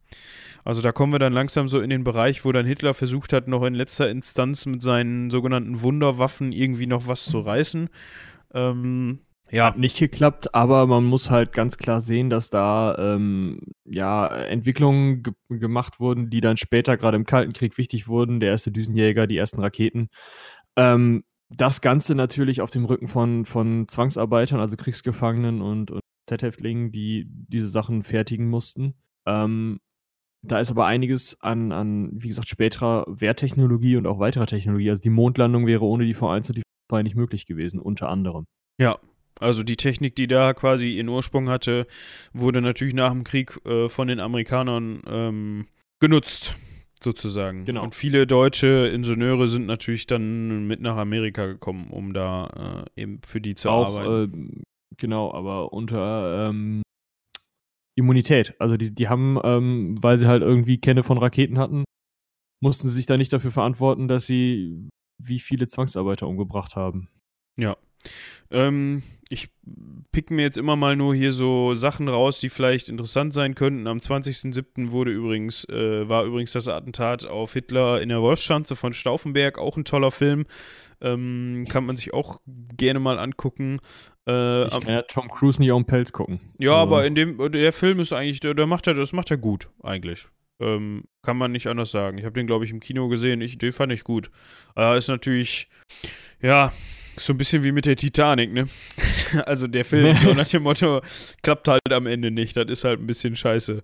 Also 0.65 0.81
da 0.81 0.93
kommen 0.93 1.13
wir 1.13 1.19
dann 1.19 1.33
langsam 1.33 1.69
so 1.69 1.81
in 1.81 1.91
den 1.91 2.05
Bereich, 2.05 2.45
wo 2.45 2.53
dann 2.53 2.67
Hitler 2.67 2.95
versucht 2.95 3.33
hat, 3.33 3.49
noch 3.49 3.63
in 3.65 3.75
letzter 3.75 4.11
Instanz 4.11 4.67
mit 4.67 4.83
seinen 4.83 5.31
sogenannten 5.31 5.83
Wunderwaffen 5.83 6.53
irgendwie 6.53 6.87
noch 6.87 7.07
was 7.07 7.27
zu 7.27 7.41
reißen. 7.41 7.91
Ähm, 8.55 9.21
ja. 9.51 9.67
Hat 9.67 9.79
nicht 9.79 9.99
geklappt, 9.99 10.55
aber 10.55 10.87
man 10.87 11.05
muss 11.05 11.31
halt 11.31 11.53
ganz 11.53 11.77
klar 11.77 12.01
sehen, 12.01 12.31
dass 12.31 12.49
da 12.49 12.97
ähm, 12.99 13.61
ja 13.85 14.27
Entwicklungen 14.27 15.23
ge 15.23 15.35
gemacht 15.51 16.01
wurden, 16.01 16.31
die 16.31 16.41
dann 16.41 16.57
später 16.57 16.97
gerade 16.97 17.17
im 17.17 17.27
Kalten 17.27 17.53
Krieg 17.53 17.77
wichtig 17.77 18.09
wurden. 18.09 18.41
Der 18.41 18.51
erste 18.51 18.73
Düsenjäger, 18.73 19.27
die 19.27 19.37
ersten 19.37 19.61
Raketen. 19.61 20.09
Ähm, 20.77 21.25
das 21.51 21.83
Ganze 21.83 22.15
natürlich 22.15 22.63
auf 22.63 22.71
dem 22.71 22.87
Rücken 22.87 23.07
von, 23.07 23.45
von 23.45 23.87
Zwangsarbeitern, 23.87 24.61
also 24.61 24.77
Kriegsgefangenen 24.77 25.61
und, 25.61 25.91
und 25.91 26.01
Z-Häftlingen, 26.27 26.91
die 26.91 27.27
diese 27.29 27.69
Sachen 27.69 28.03
fertigen 28.03 28.49
mussten. 28.49 28.95
Ähm, 29.27 29.79
da 30.47 30.61
ist 30.61 30.71
aber 30.71 30.87
einiges 30.87 31.41
an, 31.41 31.73
an, 31.73 32.11
wie 32.13 32.29
gesagt, 32.29 32.49
späterer 32.49 33.05
Wehrtechnologie 33.09 33.97
und 33.97 34.07
auch 34.07 34.19
weiterer 34.19 34.47
Technologie. 34.47 34.91
Also 34.91 35.03
die 35.03 35.11
Mondlandung 35.11 35.67
wäre 35.67 35.85
ohne 35.85 36.05
die 36.05 36.15
V1 36.15 36.49
und 36.49 36.59
die 36.59 36.63
V2 36.91 37.03
nicht 37.03 37.17
möglich 37.17 37.47
gewesen, 37.47 37.81
unter 37.81 38.09
anderem. 38.09 38.45
Ja, 38.79 38.99
also 39.41 39.63
die 39.63 39.77
Technik, 39.77 40.15
die 40.17 40.27
da 40.27 40.55
quasi 40.55 40.97
ihren 40.97 41.09
Ursprung 41.09 41.49
hatte, 41.49 41.87
wurde 42.33 42.61
natürlich 42.61 42.95
nach 42.95 43.11
dem 43.11 43.25
Krieg 43.25 43.59
äh, 43.67 43.89
von 43.89 44.09
den 44.09 44.21
Amerikanern 44.21 45.03
ähm, 45.07 45.67
genutzt, 46.01 46.57
sozusagen. 47.03 47.65
Genau. 47.65 47.83
Und 47.83 47.95
viele 47.95 48.27
deutsche 48.27 48.89
Ingenieure 48.89 49.49
sind 49.49 49.67
natürlich 49.67 50.07
dann 50.07 50.67
mit 50.67 50.81
nach 50.81 50.97
Amerika 50.97 51.47
gekommen, 51.47 51.89
um 51.91 52.15
da 52.15 52.85
äh, 52.97 53.01
eben 53.01 53.21
für 53.27 53.41
die 53.41 53.55
zu 53.55 53.71
auch, 53.71 53.99
arbeiten. 53.99 54.61
Äh, 54.61 54.97
genau, 54.99 55.33
aber 55.33 55.73
unter 55.73 56.51
ähm, 56.51 56.84
Immunität. 57.97 58.55
Also 58.59 58.77
die, 58.77 58.95
die 58.95 59.09
haben, 59.09 59.39
ähm, 59.45 59.97
weil 60.01 60.19
sie 60.19 60.27
halt 60.27 60.43
irgendwie 60.43 60.81
Kenne 60.81 61.03
von 61.03 61.19
Raketen 61.19 61.59
hatten, 61.59 61.85
mussten 62.61 62.89
sie 62.89 62.95
sich 62.95 63.07
da 63.07 63.17
nicht 63.17 63.33
dafür 63.33 63.51
verantworten, 63.51 64.09
dass 64.09 64.27
sie 64.27 64.89
wie 65.19 65.39
viele 65.39 65.67
Zwangsarbeiter 65.67 66.27
umgebracht 66.27 66.77
haben. 66.77 67.09
Ja. 67.57 67.77
Ähm, 68.51 69.03
ich 69.29 69.49
pick 70.13 70.31
mir 70.31 70.43
jetzt 70.43 70.59
immer 70.59 70.77
mal 70.77 70.97
nur 70.97 71.15
hier 71.15 71.33
so 71.33 71.75
Sachen 71.75 72.09
raus, 72.09 72.39
die 72.39 72.49
vielleicht 72.49 72.89
interessant 72.89 73.33
sein 73.33 73.55
könnten. 73.55 73.87
Am 73.87 73.97
20.07. 73.97 74.91
wurde 74.91 75.11
übrigens, 75.13 75.65
äh, 75.69 76.09
war 76.09 76.25
übrigens 76.25 76.53
das 76.53 76.69
Attentat 76.69 77.27
auf 77.27 77.53
Hitler 77.53 78.03
in 78.03 78.11
der 78.11 78.21
Wolfschanze 78.21 78.77
von 78.77 78.93
Stauffenberg, 78.93 79.59
auch 79.59 79.77
ein 79.77 79.85
toller 79.85 80.11
Film. 80.11 80.47
Ähm, 81.01 81.67
kann 81.69 81.87
man 81.87 81.97
sich 81.97 82.15
auch 82.15 82.41
gerne 82.47 83.01
mal 83.01 83.19
angucken. 83.19 83.81
Äh, 84.27 84.65
ich 84.65 84.81
kann 84.81 84.89
ja 84.89 85.03
Tom 85.03 85.29
Cruise 85.29 85.61
nicht 85.61 85.73
auf 85.73 85.83
den 85.83 85.87
Pelz 85.87 86.13
gucken. 86.13 86.41
Ja, 86.59 86.73
also. 86.73 86.83
aber 86.83 87.07
in 87.07 87.15
dem, 87.15 87.53
der 87.53 87.73
Film 87.73 88.01
ist 88.01 88.13
eigentlich, 88.13 88.41
der, 88.41 88.55
der 88.55 88.67
macht 88.67 88.87
er, 88.87 88.95
das 88.95 89.13
macht 89.13 89.31
er 89.31 89.37
gut, 89.37 89.69
eigentlich. 89.83 90.29
Ähm, 90.61 91.05
kann 91.23 91.37
man 91.37 91.53
nicht 91.53 91.67
anders 91.67 91.91
sagen. 91.91 92.19
Ich 92.19 92.25
habe 92.25 92.35
den, 92.35 92.47
glaube 92.47 92.65
ich, 92.65 92.71
im 92.71 92.81
Kino 92.81 93.09
gesehen. 93.09 93.41
Ich, 93.41 93.59
den 93.59 93.73
fand 93.73 93.93
ich 93.93 94.05
gut. 94.05 94.31
Äh, 94.77 94.97
ist 94.97 95.09
natürlich, 95.09 95.69
ja, 96.41 96.73
so 97.17 97.33
ein 97.33 97.39
bisschen 97.39 97.63
wie 97.65 97.73
mit 97.73 97.87
der 97.87 97.97
Titanic, 97.97 98.53
ne? 98.53 98.69
also 99.47 99.67
der 99.67 99.85
Film, 99.85 100.15
so 100.17 100.33
nach 100.35 100.49
dem 100.49 100.63
Motto, 100.63 101.01
klappt 101.43 101.69
halt 101.69 101.93
am 101.93 102.07
Ende 102.07 102.31
nicht. 102.31 102.57
Das 102.57 102.67
ist 102.69 102.85
halt 102.85 103.01
ein 103.01 103.07
bisschen 103.07 103.37
scheiße. 103.37 103.83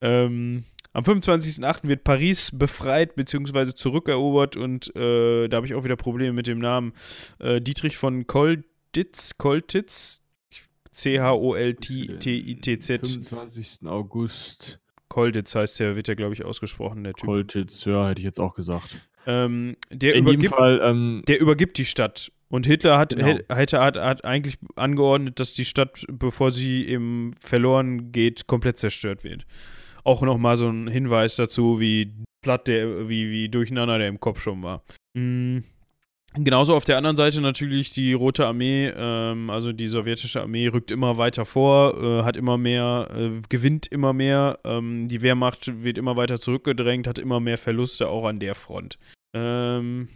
Ähm, 0.00 0.64
am 0.92 1.04
25.08. 1.04 1.88
wird 1.88 2.04
Paris 2.04 2.50
befreit 2.52 3.14
bzw. 3.14 3.74
zurückerobert 3.74 4.56
und 4.56 4.94
äh, 4.94 5.48
da 5.48 5.56
habe 5.56 5.66
ich 5.66 5.74
auch 5.74 5.84
wieder 5.84 5.96
Probleme 5.96 6.34
mit 6.34 6.46
dem 6.46 6.58
Namen. 6.58 6.92
Äh, 7.38 7.62
Dietrich 7.62 7.96
von 7.96 8.26
Kolditz, 8.92 9.38
Koltitz, 9.38 10.22
C-H-O-L-T-I-T-Z. 10.90 13.08
25. 13.08 13.78
August. 13.86 14.78
Kolditz 15.08 15.54
heißt 15.54 15.80
der, 15.80 15.96
wird 15.96 16.08
ja, 16.08 16.14
glaube 16.14 16.34
ich, 16.34 16.44
ausgesprochen, 16.44 17.02
der 17.04 17.14
Typ. 17.14 17.24
Kolditz, 17.26 17.86
ja, 17.86 18.08
hätte 18.08 18.20
ich 18.20 18.26
jetzt 18.26 18.38
auch 18.38 18.52
gesagt. 18.54 19.08
Ähm, 19.26 19.76
der, 19.90 20.14
In 20.14 20.24
übergibt, 20.26 20.54
Fall, 20.54 20.78
ähm, 20.82 21.22
der 21.26 21.40
übergibt 21.40 21.78
die 21.78 21.86
Stadt. 21.86 22.30
Und 22.50 22.66
Hitler 22.66 22.98
hat, 22.98 23.16
Genau. 23.16 23.38
hätte, 23.50 23.80
hat, 23.80 23.96
hat 23.96 24.26
eigentlich 24.26 24.58
angeordnet, 24.76 25.40
dass 25.40 25.54
die 25.54 25.64
Stadt, 25.64 26.04
bevor 26.10 26.50
sie 26.50 26.86
eben 26.86 27.30
verloren 27.40 28.12
geht, 28.12 28.46
komplett 28.46 28.76
zerstört 28.76 29.24
wird. 29.24 29.46
Auch 30.04 30.20
nochmal 30.20 30.58
so 30.58 30.68
ein 30.68 30.86
Hinweis 30.86 31.36
dazu, 31.36 31.80
wie 31.80 32.12
platt 32.42 32.68
der, 32.68 33.08
wie, 33.08 33.30
wie 33.30 33.48
durcheinander 33.48 33.96
der 33.96 34.08
im 34.08 34.20
Kopf 34.20 34.42
schon 34.42 34.62
war. 34.62 34.82
Mhm. 35.14 35.64
Genauso 36.34 36.74
auf 36.74 36.84
der 36.84 36.96
anderen 36.96 37.16
Seite 37.16 37.42
natürlich 37.42 37.92
die 37.92 38.14
Rote 38.14 38.46
Armee, 38.46 38.90
ähm, 38.96 39.50
also 39.50 39.72
die 39.72 39.88
sowjetische 39.88 40.40
Armee 40.40 40.68
rückt 40.68 40.90
immer 40.90 41.18
weiter 41.18 41.44
vor, 41.44 42.02
äh, 42.02 42.22
hat 42.22 42.36
immer 42.36 42.56
mehr, 42.56 43.08
äh, 43.14 43.40
gewinnt 43.50 43.86
immer 43.86 44.14
mehr, 44.14 44.58
ähm, 44.64 45.08
die 45.08 45.20
Wehrmacht 45.20 45.82
wird 45.82 45.98
immer 45.98 46.16
weiter 46.16 46.40
zurückgedrängt, 46.40 47.06
hat 47.06 47.18
immer 47.18 47.38
mehr 47.38 47.58
Verluste 47.58 48.08
auch 48.08 48.24
an 48.24 48.40
der 48.40 48.54
Front. 48.54 48.98
Ähm, 49.34 50.08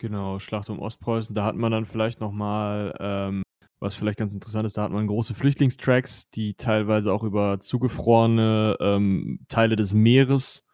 Genau, 0.00 0.38
Schlacht 0.38 0.70
um 0.70 0.78
Ostpreußen. 0.78 1.34
Da 1.34 1.44
hat 1.44 1.56
man 1.56 1.72
dann 1.72 1.84
vielleicht 1.84 2.22
nochmal, 2.22 2.96
ähm, 2.98 3.42
was 3.80 3.94
vielleicht 3.94 4.18
ganz 4.18 4.32
interessant 4.32 4.64
ist, 4.64 4.78
da 4.78 4.84
hat 4.84 4.92
man 4.92 5.06
große 5.06 5.34
Flüchtlingstracks, 5.34 6.30
die 6.30 6.54
teilweise 6.54 7.12
auch 7.12 7.22
über 7.22 7.60
zugefrorene 7.60 8.78
ähm, 8.80 9.40
Teile 9.48 9.76
des 9.76 9.92
Meeres 9.92 10.64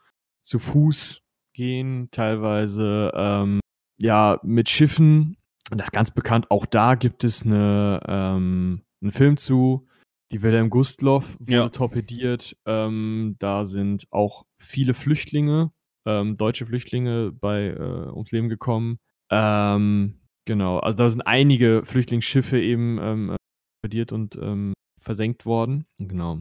zu 0.43 0.61
Fuß 0.61 1.22
gehen, 1.55 2.09
teilweise 2.12 3.11
ähm, 3.16 3.59
ja 3.99 4.38
mit 4.42 4.68
Schiffen. 4.68 5.36
Und 5.70 5.78
das 5.78 5.88
ist 5.88 5.92
ganz 5.92 6.11
bekannt, 6.11 6.51
auch 6.51 6.64
da 6.66 6.94
gibt 6.94 7.24
es 7.24 7.42
eine, 7.44 8.01
ähm, 8.07 8.82
einen 9.03 9.12
Film 9.12 9.36
zu. 9.36 9.88
Die 10.32 10.42
Wilhelm 10.42 10.70
Gustloff 10.70 11.36
wurde 11.40 11.53
Ja. 11.53 11.68
torpediert. 11.68 12.57
Ähm, 12.66 13.36
da 13.38 13.64
sind 13.64 14.07
auch 14.11 14.44
viele 14.61 14.94
Flüchtlinge, 14.94 15.72
ähm, 16.07 16.36
deutsche 16.36 16.66
Flüchtlinge 16.66 17.32
bei 17.32 17.66
äh, 17.68 18.09
ums 18.11 18.30
Leben 18.32 18.49
gekommen. 18.49 18.99
Ähm, 19.30 20.20
genau, 20.44 20.78
also 20.78 20.97
da 20.99 21.09
sind 21.09 21.22
einige 21.22 21.84
Flüchtlingsschiffe 21.84 22.61
eben 22.61 22.99
ähm, 23.01 23.30
äh, 23.30 23.36
torpediert 23.82 24.12
und 24.12 24.36
ähm, 24.36 24.72
versenkt 25.01 25.47
worden. 25.47 25.86
Genau. 25.99 26.38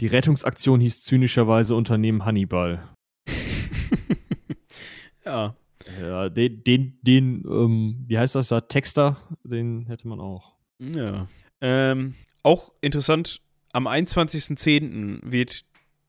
Die 0.00 0.06
Rettungsaktion 0.06 0.80
hieß 0.80 1.02
zynischerweise 1.02 1.74
Unternehmen 1.74 2.24
Hannibal. 2.24 2.88
ja, 5.24 5.56
Ja, 6.00 6.28
den, 6.28 6.62
den, 6.64 6.98
den 7.02 7.44
ähm, 7.48 8.04
wie 8.06 8.18
heißt 8.18 8.34
das 8.34 8.48
da, 8.48 8.60
Texter, 8.60 9.16
den 9.44 9.86
hätte 9.86 10.08
man 10.08 10.20
auch. 10.20 10.54
Ja. 10.78 11.28
Ähm, 11.60 12.14
auch 12.42 12.72
interessant, 12.80 13.40
am 13.72 13.86
21.10. 13.86 15.20
wird 15.24 15.64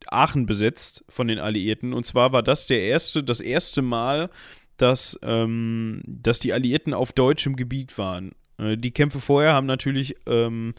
Aachen 0.07 0.45
besetzt 0.45 1.03
von 1.09 1.27
den 1.27 1.39
Alliierten. 1.39 1.93
Und 1.93 2.05
zwar 2.05 2.31
war 2.31 2.43
das 2.43 2.67
der 2.67 2.81
erste, 2.81 3.23
das 3.23 3.41
erste 3.41 3.81
Mal, 3.81 4.29
dass, 4.77 5.19
ähm, 5.23 6.01
dass 6.05 6.39
die 6.39 6.53
Alliierten 6.53 6.93
auf 6.93 7.11
deutschem 7.11 7.55
Gebiet 7.55 7.97
waren. 7.97 8.31
Äh, 8.57 8.77
die 8.77 8.91
Kämpfe 8.91 9.19
vorher 9.19 9.53
haben 9.53 9.67
natürlich 9.67 10.15
ähm, 10.25 10.73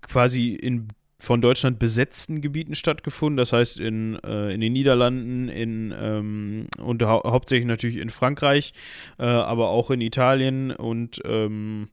quasi 0.00 0.54
in 0.54 0.88
von 1.18 1.40
Deutschland 1.40 1.78
besetzten 1.78 2.42
Gebieten 2.42 2.74
stattgefunden, 2.74 3.36
das 3.36 3.52
heißt 3.52 3.80
in, 3.80 4.18
äh, 4.22 4.52
in 4.52 4.60
den 4.60 4.72
Niederlanden, 4.72 5.48
in, 5.48 5.94
ähm, 5.98 6.66
und 6.78 7.02
hau 7.02 7.22
hauptsächlich 7.24 7.66
natürlich 7.66 7.96
in 7.96 8.10
Frankreich, 8.10 8.72
äh, 9.18 9.24
aber 9.24 9.70
auch 9.70 9.90
in 9.90 10.02
Italien 10.02 10.70
und 10.70 11.20
ähm, 11.24 11.88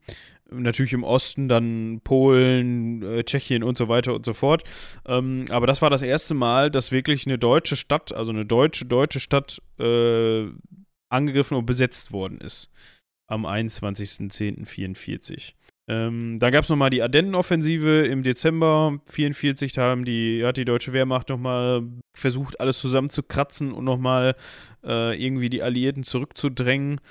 natürlich 0.51 0.93
im 0.93 1.03
Osten 1.03 1.47
dann 1.47 2.01
Polen, 2.03 3.01
äh, 3.01 3.23
Tschechien 3.23 3.63
und 3.63 3.77
so 3.77 3.87
weiter 3.87 4.13
und 4.13 4.25
so 4.25 4.33
fort. 4.33 4.63
Ähm, 5.05 5.45
aber 5.49 5.67
das 5.67 5.81
war 5.81 5.89
das 5.89 6.01
erste 6.01 6.33
Mal, 6.33 6.69
dass 6.69 6.91
wirklich 6.91 7.25
eine 7.25 7.37
deutsche 7.37 7.77
Stadt, 7.77 8.13
also 8.13 8.31
eine 8.31 8.45
deutsche, 8.45 8.85
deutsche 8.85 9.19
Stadt 9.19 9.61
äh, 9.79 10.45
angegriffen 11.09 11.57
und 11.57 11.65
besetzt 11.65 12.11
worden 12.11 12.41
ist. 12.41 12.69
Am 13.27 13.45
21.10.44. 13.45 15.53
Ähm, 15.87 16.39
dann 16.39 16.51
gab 16.51 16.63
es 16.63 16.69
nochmal 16.69 16.89
die 16.89 17.01
Ardennenoffensive 17.01 18.05
im 18.05 18.23
Dezember 18.23 18.99
44. 19.07 19.73
Da 19.73 19.83
haben 19.83 20.05
die, 20.05 20.45
hat 20.45 20.57
die 20.57 20.65
deutsche 20.65 20.93
Wehrmacht 20.93 21.29
nochmal 21.29 21.83
versucht, 22.13 22.59
alles 22.59 22.79
zusammenzukratzen 22.79 23.73
und 23.73 23.83
nochmal 23.83 24.35
äh, 24.85 25.21
irgendwie 25.21 25.49
die 25.49 25.61
Alliierten 25.61 26.03
zurückzudrängen. 26.03 27.01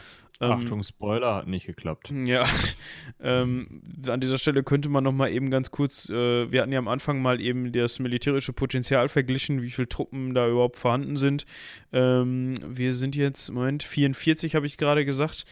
Ähm, 0.41 0.51
Achtung, 0.51 0.83
Spoiler, 0.83 1.37
hat 1.37 1.47
nicht 1.47 1.67
geklappt. 1.67 2.13
ja, 2.25 2.47
ähm, 3.23 3.83
an 4.09 4.21
dieser 4.21 4.39
Stelle 4.39 4.65
könnte 4.65 4.89
man 4.89 5.05
noch 5.05 5.13
mal 5.13 5.31
eben 5.31 5.51
ganz 5.51 5.71
kurz, 5.71 6.09
äh, 6.09 6.51
wir 6.51 6.63
hatten 6.63 6.73
ja 6.73 6.81
am 6.81 6.89
Anfang 6.89 7.23
mal 7.23 7.41
eben 7.41 7.71
das 7.71 8.01
militärische 8.01 8.53
Potenzial 8.53 9.09
verglichen, 9.09 9.63
wie 9.63 9.71
viele 9.71 9.89
Truppen 9.89 10.35
da 10.35 10.49
überhaupt 10.49 10.79
vorhanden 10.79 11.17
sind. 11.17 11.45
Ähm, 11.93 12.55
wir 12.67 12.93
sind 12.93 13.15
jetzt, 13.15 13.53
Moment, 13.53 13.85
44 13.85 14.57
habe 14.57 14.67
ich 14.67 14.79
gerade 14.79 15.05
gesagt, 15.05 15.45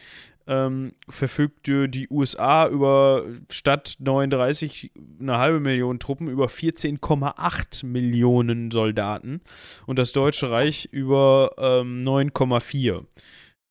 ähm, 0.51 0.91
verfügte 1.07 1.87
die 1.87 2.09
USA 2.09 2.67
über 2.67 3.23
statt 3.49 3.95
39 3.99 4.91
eine 5.19 5.37
halbe 5.37 5.61
Million 5.61 5.97
Truppen 5.97 6.27
über 6.27 6.47
14,8 6.47 7.85
Millionen 7.85 8.69
Soldaten 8.69 9.39
und 9.85 9.97
das 9.97 10.11
Deutsche 10.11 10.51
Reich 10.51 10.89
über 10.91 11.51
ähm, 11.57 12.03
9,4. 12.03 13.05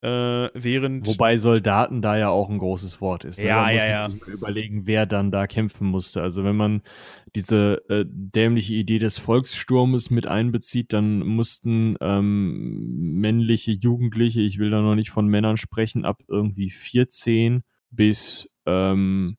Äh, 0.02 0.48
während 0.54 1.06
Wobei 1.06 1.36
Soldaten 1.36 2.00
da 2.00 2.16
ja 2.16 2.30
auch 2.30 2.48
ein 2.48 2.56
großes 2.56 3.02
Wort 3.02 3.24
ist. 3.24 3.38
Ne? 3.38 3.46
Ja, 3.48 3.66
da 3.66 3.72
muss 3.72 3.82
ja, 3.82 3.84
man 3.84 3.90
ja. 3.90 4.10
sich 4.10 4.26
überlegen, 4.28 4.86
wer 4.86 5.04
dann 5.04 5.30
da 5.30 5.46
kämpfen 5.46 5.86
musste. 5.86 6.22
Also 6.22 6.42
wenn 6.42 6.56
man 6.56 6.82
diese 7.34 7.82
äh, 7.90 8.06
dämliche 8.08 8.74
Idee 8.74 8.98
des 8.98 9.18
Volkssturmes 9.18 10.10
mit 10.10 10.26
einbezieht, 10.26 10.94
dann 10.94 11.18
mussten 11.18 11.96
ähm, 12.00 13.20
männliche 13.20 13.72
Jugendliche, 13.72 14.40
ich 14.40 14.58
will 14.58 14.70
da 14.70 14.80
noch 14.80 14.94
nicht 14.94 15.10
von 15.10 15.26
Männern 15.26 15.58
sprechen, 15.58 16.06
ab 16.06 16.22
irgendwie 16.28 16.70
14 16.70 17.62
bis 17.90 18.48
ähm, 18.64 19.36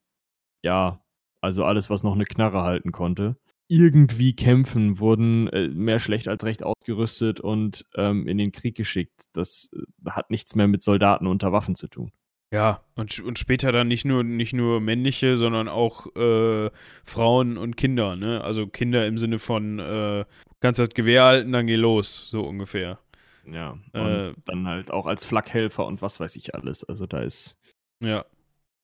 ja, 0.63 1.01
also 1.41 1.65
alles, 1.65 1.89
was 1.89 2.03
noch 2.03 2.13
eine 2.13 2.25
Knarre 2.25 2.61
halten 2.61 2.91
konnte, 2.91 3.35
irgendwie 3.71 4.35
kämpfen, 4.35 4.99
wurden 4.99 5.47
äh, 5.47 5.69
mehr 5.69 5.99
schlecht 5.99 6.27
als 6.27 6.43
recht 6.43 6.61
ausgerüstet 6.61 7.39
und 7.39 7.85
ähm, 7.95 8.27
in 8.27 8.37
den 8.37 8.51
Krieg 8.51 8.75
geschickt. 8.75 9.23
Das 9.31 9.69
äh, 9.73 10.09
hat 10.09 10.29
nichts 10.29 10.55
mehr 10.55 10.67
mit 10.67 10.83
Soldaten 10.83 11.25
unter 11.25 11.53
Waffen 11.53 11.75
zu 11.75 11.87
tun. 11.87 12.11
Ja, 12.53 12.83
und, 12.95 13.17
und 13.21 13.39
später 13.39 13.71
dann 13.71 13.87
nicht 13.87 14.03
nur, 14.03 14.25
nicht 14.25 14.51
nur 14.51 14.81
männliche, 14.81 15.37
sondern 15.37 15.69
auch 15.69 16.13
äh, 16.17 16.69
Frauen 17.05 17.57
und 17.57 17.77
Kinder, 17.77 18.17
ne? 18.17 18.43
Also 18.43 18.67
Kinder 18.67 19.07
im 19.07 19.17
Sinne 19.17 19.39
von 19.39 19.79
äh, 19.79 20.25
Kannst 20.59 20.79
das 20.81 20.89
Gewehr 20.89 21.23
halten, 21.23 21.53
dann 21.53 21.65
geh 21.65 21.77
los, 21.77 22.29
so 22.29 22.41
ungefähr. 22.43 22.99
Ja, 23.45 23.79
und 23.93 24.05
Äh, 24.05 24.33
dann 24.43 24.67
halt 24.67 24.91
auch 24.91 25.05
als 25.05 25.23
Flakhelfer 25.23 25.85
und 25.85 26.01
was 26.01 26.19
weiß 26.19 26.35
ich 26.35 26.53
alles. 26.53 26.83
Also 26.83 27.07
da 27.07 27.21
ist 27.21 27.57
Ja, 28.01 28.25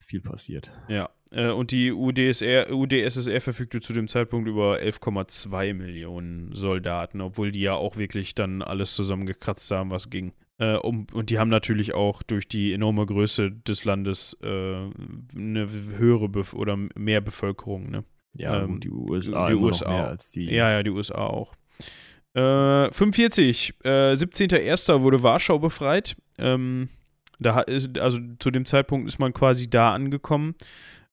viel 0.01 0.21
passiert. 0.21 0.71
ja. 0.87 1.09
Äh, 1.31 1.49
und 1.49 1.71
die 1.71 1.91
UdSR, 1.91 2.71
UdSSR 2.71 3.41
verfügte 3.41 3.81
zu 3.81 3.93
dem 3.93 4.07
Zeitpunkt 4.07 4.47
über 4.47 4.77
11,2 4.77 5.73
Millionen 5.73 6.53
Soldaten, 6.53 7.21
obwohl 7.21 7.51
die 7.51 7.61
ja 7.61 7.73
auch 7.73 7.97
wirklich 7.97 8.35
dann 8.35 8.61
alles 8.61 8.93
zusammengekratzt 8.95 9.69
haben, 9.71 9.91
was 9.91 10.09
ging. 10.09 10.33
Äh, 10.59 10.75
um, 10.75 11.05
und 11.13 11.29
die 11.29 11.37
haben 11.37 11.49
natürlich 11.49 11.93
auch 11.93 12.23
durch 12.23 12.47
die 12.47 12.73
enorme 12.73 13.05
Größe 13.05 13.51
des 13.51 13.85
Landes 13.85 14.35
äh, 14.41 14.47
eine 14.47 15.67
höhere 15.97 16.29
Bef 16.29 16.53
oder 16.53 16.77
mehr 16.95 17.21
Bevölkerung. 17.21 17.91
Ne? 17.91 18.03
Ja, 18.33 18.63
Ähm, 18.63 18.79
die 18.79 18.89
USA, 18.89 19.47
die 19.47 19.53
USA 19.55 19.89
mehr 19.89 20.07
als 20.07 20.29
die. 20.29 20.45
Ja, 20.45 20.71
ja, 20.71 20.83
die 20.83 20.89
USA 20.89 21.25
auch. 21.25 21.53
Äh, 22.33 22.91
45, 22.91 23.75
äh, 23.83 24.13
17.01. 24.13 25.01
wurde 25.01 25.21
Warschau 25.23 25.59
befreit. 25.59 26.15
Ähm, 26.37 26.89
da 27.39 27.61
ist, 27.61 27.97
also 27.99 28.19
zu 28.39 28.49
dem 28.49 28.65
Zeitpunkt 28.65 29.07
ist 29.07 29.19
man 29.19 29.33
quasi 29.33 29.69
da 29.69 29.93
angekommen. 29.93 30.55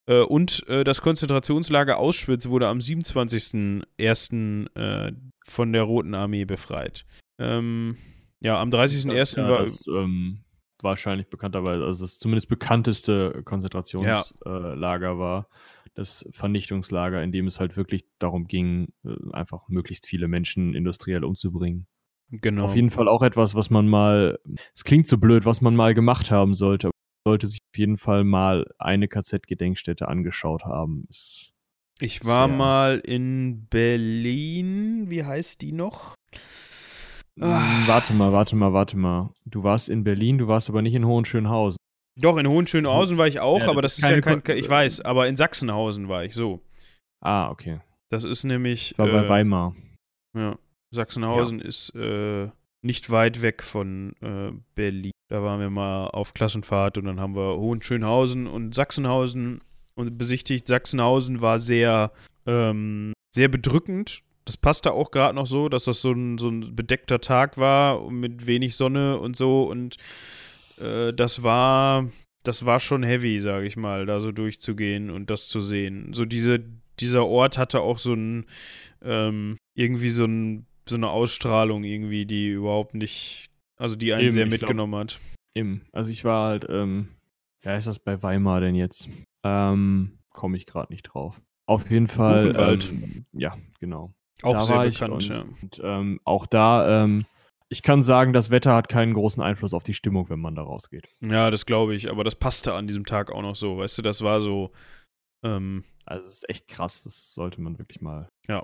Äh, 0.07 0.21
und 0.23 0.67
äh, 0.69 0.85
das 0.85 1.01
Konzentrationslager 1.01 1.99
Auschwitz 1.99 2.49
wurde 2.49 2.69
am 2.69 2.79
27.01. 2.79 4.75
Äh, 4.75 5.13
von 5.47 5.73
der 5.73 5.83
Roten 5.83 6.15
Armee 6.15 6.45
befreit. 6.45 7.05
Ähm, 7.39 7.97
ja, 8.41 8.61
am 8.61 8.71
30.01. 8.71 9.15
das, 9.15 9.35
ja, 9.35 9.49
war. 9.49 9.59
das 9.61 9.85
ähm, 9.87 10.45
wahrscheinlich 10.81 11.29
bekannterweise, 11.29 11.85
also 11.85 12.05
das 12.05 12.19
zumindest 12.19 12.49
bekannteste 12.49 13.43
Konzentrationslager 13.45 15.19
war 15.19 15.49
das 15.95 16.29
Vernichtungslager, 16.33 17.23
in 17.23 17.33
dem 17.33 17.47
es 17.47 17.61
halt 17.61 17.77
wirklich 17.77 18.05
darum 18.19 18.47
ging, 18.47 18.93
äh, 19.05 19.15
einfach 19.33 19.69
möglichst 19.69 20.07
viele 20.07 20.29
Menschen 20.29 20.75
industriell 20.75 21.25
umzubringen. 21.25 21.87
genau. 22.31 22.65
Auf 22.65 22.75
jeden 22.75 22.91
Fall 22.91 23.09
auch 23.09 23.23
etwas, 23.23 23.55
was 23.55 23.71
man 23.71 23.89
mal, 23.89 24.39
es 24.75 24.85
klingt 24.85 25.07
so 25.07 25.19
blöd, 25.19 25.45
was 25.47 25.61
man 25.61 25.77
mal 25.77 25.95
gemacht 25.95 26.31
haben 26.31 26.55
sollte, 26.55 26.91
sollte 27.27 27.47
sich 27.47 27.61
auf 27.73 27.79
jeden 27.79 27.97
Fall 27.97 28.23
mal 28.25 28.67
eine 28.79 29.09
KZ-Gedenkstätte 29.09 30.09
angeschaut 30.09 30.65
haben. 30.65 31.07
Ist 31.09 31.51
Ich 32.01 32.25
war 32.25 32.49
mal 32.49 32.99
in 32.99 33.67
Berlin. 33.67 35.11
Wie 35.11 35.25
heißt 35.25 35.63
die 35.63 35.73
noch? 35.73 36.15
Mm, 37.37 37.43
Warte 37.87 38.13
mal, 38.13 38.33
warte 38.33 38.55
mal, 38.57 38.73
warte 38.73 38.97
mal. 38.97 39.33
Du 39.47 39.63
warst 39.65 39.89
in 39.89 40.05
Berlin, 40.05 40.39
du 40.39 40.47
warst 40.47 40.69
aber 40.69 40.83
nicht 40.83 40.95
in 40.95 41.07
Hohenschönhausen. 41.07 41.79
Doch, 42.21 42.37
in 42.37 42.47
Hohenschönhausen 42.47 43.19
war 43.19 43.27
ich 43.27 43.41
auch, 43.41 43.59
Ja, 43.61 43.71
aber 43.71 43.83
das 43.83 43.99
ist 43.99 44.09
ja 44.09 44.21
kein, 44.21 44.45
Ko- 44.45 44.53
ich 44.53 44.69
weiß, 44.69 45.01
aber 45.01 45.27
in 45.27 45.37
Sachsenhausen 45.37 46.09
war 46.09 46.25
ich, 46.25 46.35
so. 46.35 46.61
Ah, 47.21 47.51
okay. 47.51 47.81
Das 48.11 48.23
ist 48.23 48.45
nämlich, 48.45 48.93
Ich 48.93 48.99
war 48.99 49.09
bei 49.09 49.25
äh, 49.25 49.29
Weimar. 49.29 49.75
ja, 50.37 50.57
Sachsenhausen 50.93 51.59
ist 51.61 51.93
äh, 51.97 52.51
nicht 52.85 53.11
weit 53.11 53.43
weg 53.43 53.63
von 53.63 54.13
äh, 54.21 54.53
Berlin. 54.75 55.13
Da 55.29 55.43
waren 55.43 55.61
wir 55.61 55.71
mal 55.71 56.09
auf 56.09 56.35
Klassenfahrt 56.35 56.99
und 56.99 57.07
dann 57.07 57.21
haben 57.21 57.35
wir 57.35 57.57
Hohenschönhausen 57.57 58.47
und 58.47 58.75
Sachsenhausen 58.75 59.61
und 59.95 60.19
besichtigt. 60.19 60.67
Sachsenhausen 60.67 61.41
war 61.41 61.59
sehr, 61.59 62.13
ähm, 62.47 63.13
sehr 63.35 63.49
bedrückend. 63.49 64.21
Das 64.45 64.59
passte 64.59 64.93
auch 64.93 65.11
gerade 65.11 65.35
noch 65.35 65.47
so, 65.47 65.71
dass 65.71 65.85
das 65.85 66.03
so 66.03 66.13
ein, 66.13 66.37
so 66.37 66.49
ein 66.49 66.77
bedeckter 66.77 67.21
Tag 67.21 67.57
war 67.57 68.11
mit 68.11 68.47
wenig 68.47 68.77
Sonne 68.77 69.19
und 69.19 69.37
so 69.37 69.65
und 69.65 69.97
äh, 70.79 71.13
das 71.13 71.43
war 71.43 72.09
das 72.43 72.67
war 72.67 72.79
schon 72.79 73.03
heavy, 73.03 73.41
sage 73.41 73.67
ich 73.67 73.79
mal, 73.79 74.05
da 74.05 74.21
so 74.21 74.31
durchzugehen 74.31 75.09
und 75.09 75.31
das 75.31 75.49
zu 75.49 75.63
sehen. 75.63 76.13
So 76.13 76.27
diese 76.27 76.63
dieser 77.01 77.27
Ort 77.27 77.57
hatte 77.59 77.81
auch 77.81 77.99
so 77.99 78.13
ein 78.13 78.45
ähm, 79.03 79.57
irgendwie 79.75 80.11
so, 80.11 80.25
ein, 80.25 80.67
so 80.89 80.97
eine 80.97 81.09
Ausstrahlung 81.11 81.85
irgendwie, 81.85 82.27
die 82.27 82.49
überhaupt 82.49 82.95
nicht, 82.95 83.51
also 83.77 83.97
die 83.97 84.13
einen 84.13 84.25
Eben, 84.25 84.31
sehr 84.31 84.45
ich 84.47 84.51
glaub- 84.51 84.61
mitgenommen 84.61 84.95
hat. 84.97 85.21
Im. 85.55 85.83
Also 85.93 86.11
ich 86.11 86.25
war 86.25 86.49
halt, 86.49 86.67
ähm, 86.69 87.09
wer 87.63 87.77
ist 87.77 87.87
das 87.87 87.99
bei 87.99 88.23
Weimar 88.23 88.61
denn 88.61 88.75
jetzt? 88.75 89.09
Ähm, 89.45 90.19
komme 90.31 90.57
ich 90.57 90.67
gerade 90.67 90.93
nicht 90.93 91.05
drauf. 91.05 91.41
Auf 91.67 91.91
jeden 91.91 92.09
Fall. 92.09 92.49
Buchenwald. 92.49 92.91
Ähm, 92.91 93.27
ja, 93.33 93.57
genau. 93.81 94.13
Auch 94.43 94.55
da 94.55 94.61
sehr 94.63 94.81
bekannt, 94.81 95.13
und, 95.13 95.29
ja. 95.29 95.45
und 95.63 95.81
ähm, 95.83 96.21
auch 96.25 96.47
da, 96.47 97.05
ähm, 97.05 97.25
ich 97.69 97.83
kann 97.83 98.03
sagen, 98.03 98.33
das 98.33 98.51
Wetter 98.51 98.75
hat 98.75 98.89
keinen 98.89 99.15
großen 99.15 99.43
Einfluss 99.43 99.73
auf 99.73 99.85
die 99.85 99.95
Stimmung, 99.95 100.29
wenn 100.29 100.41
man 100.41 100.55
da 100.55 100.63
rausgeht. 100.63 101.15
Ja, 101.21 101.51
das 101.51 101.67
glaube 101.67 101.95
ich, 101.95 102.11
aber 102.11 102.25
das 102.25 102.35
passte 102.35 102.75
an 102.75 102.87
diesem 102.87 103.07
Tag 103.07 103.31
auch 103.31 103.43
noch 103.43 103.57
so, 103.57 103.79
weißt 103.79 103.99
du, 103.99 104.03
das 104.03 104.23
war 104.23 104.41
so, 104.41 104.73
ähm, 105.45 105.85
Also 106.07 106.29
es 106.29 106.35
ist 106.35 106.51
echt 106.51 106.69
krass, 106.69 107.03
das 107.05 107.33
sollte 107.35 107.61
man 107.61 107.79
wirklich 107.79 108.01
mal. 108.01 108.29
Äh, 108.47 108.61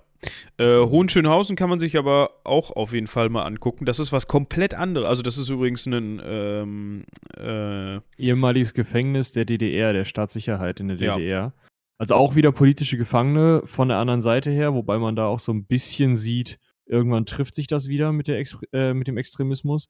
So. 0.67 0.91
Hohenschönhausen 0.91 1.57
kann 1.57 1.71
man 1.71 1.79
sich 1.79 1.97
aber 1.97 2.31
auch 2.45 2.71
auf 2.71 2.93
jeden 2.93 3.07
Fall 3.07 3.29
mal 3.31 3.45
angucken. 3.45 3.87
Das 3.87 3.99
ist 3.99 4.13
was 4.13 4.29
komplett 4.29 4.75
anderes. 4.75 5.09
Also, 5.09 5.23
das 5.23 5.39
ist 5.39 5.49
übrigens 5.49 5.87
ein, 5.87 6.21
ähm, 6.25 7.05
äh, 7.37 8.01
Ehemaliges 8.19 8.75
Gefängnis 8.75 9.33
der 9.33 9.47
DDR, 9.47 9.93
der 9.93 10.05
Staatssicherheit 10.05 10.81
in 10.81 10.89
der 10.89 10.97
Ja. 10.99 11.17
DDR. 11.17 11.55
Also 11.99 12.15
auch 12.15 12.35
wieder 12.35 12.53
politische 12.53 12.97
Gefangene 12.97 13.63
von 13.67 13.89
der 13.89 13.99
anderen 13.99 14.23
Seite 14.23 14.51
her, 14.51 14.75
wobei 14.75 14.99
man 14.99 15.17
da 15.17 15.27
auch 15.27 15.41
so 15.41 15.53
ein 15.53 15.65
bisschen 15.67 16.15
sieht, 16.15 16.59
irgendwann 16.87 17.27
trifft 17.27 17.55
sich 17.55 17.67
das 17.67 17.89
wieder 17.89 18.11
mit, 18.13 18.27
der 18.27 18.39
Ex 18.39 18.57
äh, 18.73 18.95
mit 18.95 19.07
dem 19.07 19.17
Extremismus. 19.19 19.89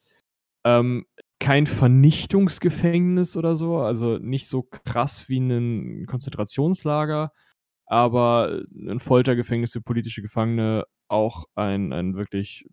Ähm, 0.65 1.07
kein 1.41 1.67
Vernichtungsgefängnis 1.67 3.37
oder 3.37 3.57
so, 3.57 3.79
also 3.81 4.19
nicht 4.19 4.49
so 4.49 4.63
krass 4.63 5.29
wie 5.29 5.41
ein 5.41 6.07
Konzentrationslager, 6.07 7.33
aber 7.87 8.63
ein 8.75 9.01
Foltergefängnis 9.01 9.73
für 9.73 9.83
politische 9.83 10.23
Gefangene, 10.23 10.85
auch 11.09 11.47
ein, 11.57 11.93
ein 11.93 12.15
wirklich, 12.17 12.67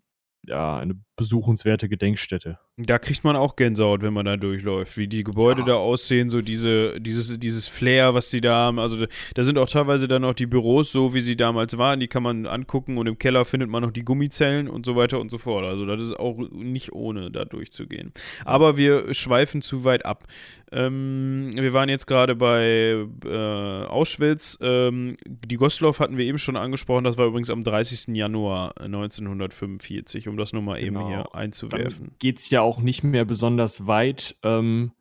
ja, 0.44 0.78
eine 0.78 0.96
besuchenswerte 1.18 1.88
Gedenkstätte. 1.90 2.58
Da 2.78 2.98
kriegt 2.98 3.24
man 3.24 3.36
auch 3.36 3.56
Gänsehaut, 3.56 4.00
wenn 4.02 4.14
man 4.14 4.24
da 4.24 4.36
durchläuft, 4.38 4.96
wie 4.96 5.08
die 5.08 5.24
Gebäude 5.24 5.60
Ja. 5.60 5.66
da 5.66 5.74
aussehen, 5.74 6.30
so 6.30 6.40
diese, 6.40 6.98
dieses, 7.00 7.38
dieses 7.38 7.66
Flair, 7.68 8.14
was 8.14 8.30
die 8.30 8.40
da 8.40 8.54
haben. 8.54 8.78
Also 8.78 9.04
da, 9.34 9.44
sind 9.44 9.58
auch 9.58 9.68
teilweise 9.68 10.08
dann 10.08 10.24
auch 10.24 10.32
die 10.34 10.46
Büros 10.46 10.90
so, 10.92 11.12
wie 11.12 11.20
sie 11.20 11.36
damals 11.36 11.76
waren, 11.76 12.00
die 12.00 12.08
kann 12.08 12.22
man 12.22 12.46
angucken 12.46 12.96
und 12.96 13.06
im 13.06 13.18
Keller 13.18 13.44
findet 13.44 13.68
man 13.68 13.82
noch 13.82 13.90
die 13.90 14.04
Gummizellen 14.04 14.68
und 14.68 14.86
so 14.86 14.96
weiter 14.96 15.20
und 15.20 15.30
so 15.30 15.38
fort. 15.38 15.64
Also 15.66 15.84
das 15.84 16.00
ist 16.00 16.18
auch 16.18 16.38
nicht 16.52 16.92
ohne, 16.92 17.30
da 17.30 17.44
durchzugehen. 17.44 18.12
Aber 18.44 18.76
wir 18.78 19.12
schweifen 19.12 19.60
zu 19.60 19.84
weit 19.84 20.06
ab. 20.06 20.24
Ähm, 20.70 21.50
wir 21.54 21.72
waren 21.72 21.88
jetzt 21.88 22.06
gerade 22.06 22.36
bei 22.36 23.04
äh, 23.24 23.84
Auschwitz. 23.86 24.56
Ähm, 24.60 25.16
die 25.26 25.56
Gostloff 25.56 25.98
hatten 25.98 26.16
wir 26.16 26.26
eben 26.26 26.38
schon 26.38 26.56
angesprochen, 26.56 27.04
das 27.04 27.18
war 27.18 27.26
übrigens 27.26 27.50
am 27.50 27.64
30. 27.64 28.14
Januar 28.14 28.74
1945, 28.80 30.28
um 30.28 30.36
das 30.36 30.52
nur 30.52 30.62
mal 30.62 30.78
eben 30.78 30.94
Genau. 30.96 31.07
Hier 31.08 31.34
einzuwerfen. 31.34 32.14
geht 32.18 32.38
es 32.38 32.50
ja 32.50 32.60
auch 32.60 32.80
nicht 32.80 33.02
mehr 33.02 33.24
besonders 33.24 33.86
weit. 33.86 34.36
Ähm, 34.42 34.92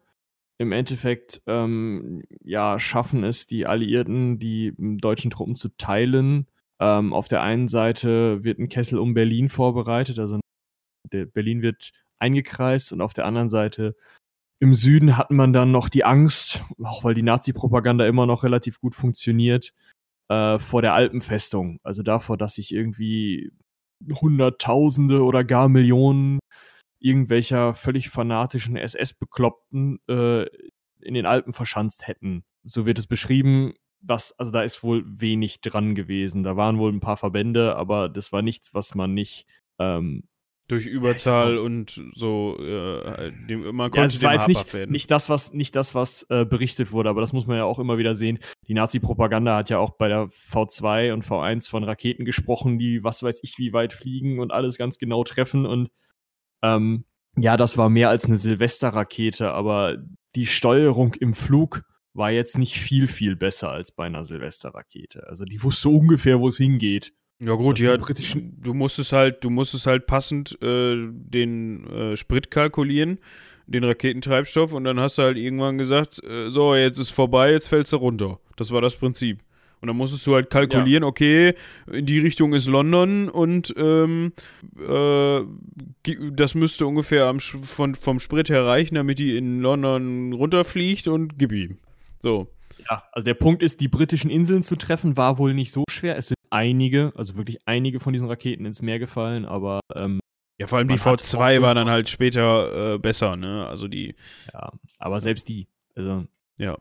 Im 0.57 0.71
Endeffekt, 0.71 1.41
ähm, 1.45 2.23
ja, 2.43 2.79
schaffen 2.79 3.23
es 3.23 3.45
die 3.45 3.65
Alliierten, 3.67 4.39
die 4.39 4.73
m, 4.77 4.97
deutschen 4.97 5.31
Truppen 5.31 5.55
zu 5.55 5.69
teilen. 5.77 6.47
Ähm, 6.79 7.13
auf 7.13 7.27
der 7.27 7.41
einen 7.41 7.67
Seite 7.67 8.43
wird 8.43 8.59
ein 8.59 8.69
Kessel 8.69 8.99
um 8.99 9.13
Berlin 9.13 9.49
vorbereitet, 9.49 10.19
also 10.19 10.39
Berlin 11.09 11.61
wird 11.61 11.91
eingekreist 12.19 12.91
und 12.91 13.01
auf 13.01 13.13
der 13.13 13.25
anderen 13.25 13.49
Seite 13.49 13.95
im 14.59 14.73
Süden 14.73 15.17
hat 15.17 15.31
man 15.31 15.53
dann 15.53 15.71
noch 15.71 15.89
die 15.89 16.03
Angst, 16.03 16.63
auch 16.83 17.03
weil 17.03 17.13
die 17.13 17.21
Nazi-Propaganda 17.23 18.07
immer 18.07 18.25
noch 18.25 18.43
relativ 18.43 18.79
gut 18.79 18.95
funktioniert, 18.95 19.71
äh, 20.29 20.57
vor 20.57 20.81
der 20.81 20.93
Alpenfestung. 20.93 21.79
Also 21.83 22.01
davor, 22.03 22.37
dass 22.37 22.55
sich 22.55 22.73
irgendwie 22.73 23.51
Hunderttausende 24.21 25.23
oder 25.23 25.43
gar 25.43 25.69
Millionen 25.69 26.39
irgendwelcher 26.99 27.73
völlig 27.73 28.09
fanatischen 28.09 28.75
SS-Bekloppten 28.75 29.99
äh, 30.09 30.45
in 31.01 31.13
den 31.13 31.25
Alpen 31.25 31.53
verschanzt 31.53 32.07
hätten. 32.07 32.43
So 32.63 32.85
wird 32.85 32.97
es 32.97 33.07
beschrieben. 33.07 33.73
Was, 34.01 34.37
also 34.37 34.51
da 34.51 34.61
ist 34.61 34.83
wohl 34.83 35.03
wenig 35.07 35.61
dran 35.61 35.95
gewesen. 35.95 36.43
Da 36.43 36.55
waren 36.55 36.77
wohl 36.77 36.91
ein 36.91 36.99
paar 36.99 37.17
Verbände, 37.17 37.75
aber 37.75 38.09
das 38.09 38.31
war 38.31 38.41
nichts, 38.41 38.73
was 38.73 38.95
man 38.95 39.13
nicht. 39.13 39.45
Ähm, 39.79 40.27
Durch 40.67 40.85
Überzahl 40.85 41.57
und 41.57 42.01
so, 42.13 42.57
äh, 42.59 43.31
dem, 43.47 43.75
man 43.75 43.85
ja, 43.85 43.89
konnte 43.89 44.07
es 44.07 44.21
war 44.21 44.33
jetzt 44.33 44.47
nicht, 44.49 44.73
werden. 44.73 44.91
nicht 44.91 45.09
das, 45.09 45.29
was, 45.29 45.53
nicht 45.53 45.75
das, 45.75 45.95
was 45.95 46.25
äh, 46.29 46.43
berichtet 46.43 46.91
wurde, 46.91 47.09
aber 47.09 47.21
das 47.21 47.31
muss 47.31 47.47
man 47.47 47.55
ja 47.55 47.63
auch 47.63 47.79
immer 47.79 47.97
wieder 47.97 48.15
sehen. 48.15 48.39
Die 48.67 48.73
Nazi-Propaganda 48.73 49.55
hat 49.55 49.69
ja 49.69 49.79
auch 49.79 49.91
bei 49.91 50.09
der 50.09 50.25
V2 50.25 51.13
und 51.13 51.25
V1 51.25 51.69
von 51.69 51.85
Raketen 51.85 52.25
gesprochen, 52.25 52.79
die 52.79 53.03
was 53.03 53.23
weiß 53.23 53.39
ich 53.43 53.57
wie 53.57 53.71
weit 53.71 53.93
fliegen 53.93 54.39
und 54.39 54.51
alles 54.51 54.77
ganz 54.77 54.97
genau 54.97 55.23
treffen. 55.23 55.65
Und 55.65 55.89
ähm, 56.61 57.05
ja, 57.37 57.55
das 57.55 57.77
war 57.77 57.89
mehr 57.89 58.09
als 58.09 58.25
eine 58.25 58.37
Silvesterrakete, 58.37 59.51
aber 59.51 59.97
die 60.35 60.47
Steuerung 60.47 61.13
im 61.13 61.33
Flug 61.33 61.83
war 62.13 62.31
jetzt 62.31 62.57
nicht 62.57 62.79
viel, 62.79 63.07
viel 63.07 63.35
besser 63.35 63.71
als 63.71 63.91
bei 63.91 64.05
einer 64.05 64.25
Silvesterrakete. 64.25 65.27
Also 65.27 65.45
die 65.45 65.61
wusste 65.63 65.89
ungefähr, 65.89 66.39
wo 66.39 66.47
es 66.47 66.57
hingeht. 66.57 67.13
Ja 67.39 67.53
gut, 67.53 67.79
die 67.79 67.83
ja, 67.83 67.97
du 67.97 68.73
musstest 68.73 69.13
halt, 69.13 69.43
du 69.43 69.49
musstest 69.49 69.85
halt 69.85 70.07
passend 70.07 70.57
äh, 70.61 70.95
den 70.95 71.85
äh, 71.87 72.17
Sprit 72.17 72.49
kalkulieren, 72.49 73.19
den 73.67 73.83
Raketentreibstoff 73.83 74.73
und 74.73 74.85
dann 74.85 74.99
hast 74.99 75.17
du 75.17 75.23
halt 75.23 75.37
irgendwann 75.37 75.77
gesagt, 75.77 76.23
äh, 76.23 76.49
so, 76.49 76.73
jetzt 76.73 76.97
ist 76.97 77.11
vorbei, 77.11 77.51
jetzt 77.51 77.67
fällst 77.67 77.93
du 77.93 77.97
runter. 77.97 78.39
Das 78.55 78.71
war 78.71 78.81
das 78.81 78.95
Prinzip. 78.95 79.39
Und 79.79 79.87
dann 79.87 79.97
musstest 79.97 80.25
du 80.25 80.33
halt 80.33 80.49
kalkulieren, 80.49 81.03
ja. 81.03 81.07
okay, 81.07 81.53
in 81.91 82.07
die 82.07 82.17
Richtung 82.17 82.53
ist 82.53 82.65
London 82.67 83.29
und 83.29 83.71
ähm, 83.77 84.33
äh, 84.79 85.41
das 86.31 86.55
müsste 86.55 86.87
ungefähr 86.87 87.27
am, 87.27 87.39
von, 87.39 87.93
vom 87.93 88.19
Sprit 88.19 88.49
her 88.49 88.65
reichen, 88.65 88.95
damit 88.95 89.19
die 89.19 89.37
in 89.37 89.61
London 89.61 90.33
runterfliegt 90.33 91.07
und 91.07 91.37
gib 91.37 91.51
ihm. 91.51 91.77
So. 92.19 92.47
Ja, 92.89 93.03
also 93.11 93.25
der 93.25 93.35
Punkt 93.35 93.61
ist, 93.61 93.79
die 93.79 93.87
britischen 93.87 94.31
Inseln 94.31 94.63
zu 94.63 94.75
treffen, 94.75 95.15
war 95.15 95.37
wohl 95.37 95.53
nicht 95.53 95.71
so 95.71 95.83
schwer. 95.89 96.17
Es 96.17 96.29
sind 96.29 96.36
einige, 96.49 97.11
also 97.15 97.35
wirklich 97.35 97.59
einige 97.65 97.99
von 97.99 98.13
diesen 98.13 98.27
Raketen 98.27 98.65
ins 98.65 98.81
Meer 98.81 98.99
gefallen, 98.99 99.45
aber 99.45 99.81
ähm, 99.93 100.19
ja, 100.59 100.65
vor 100.65 100.79
allem 100.79 100.87
die 100.87 100.95
V2 100.95 101.61
war 101.61 101.75
dann 101.75 101.89
halt 101.89 102.09
später 102.09 102.95
äh, 102.95 102.97
besser, 102.97 103.35
ne? 103.35 103.67
Also 103.67 103.87
die. 103.87 104.15
Ja, 104.53 104.71
aber 104.97 105.21
selbst 105.21 105.47
die. 105.49 105.67
Also. 105.95 106.25
Ja. 106.57 106.77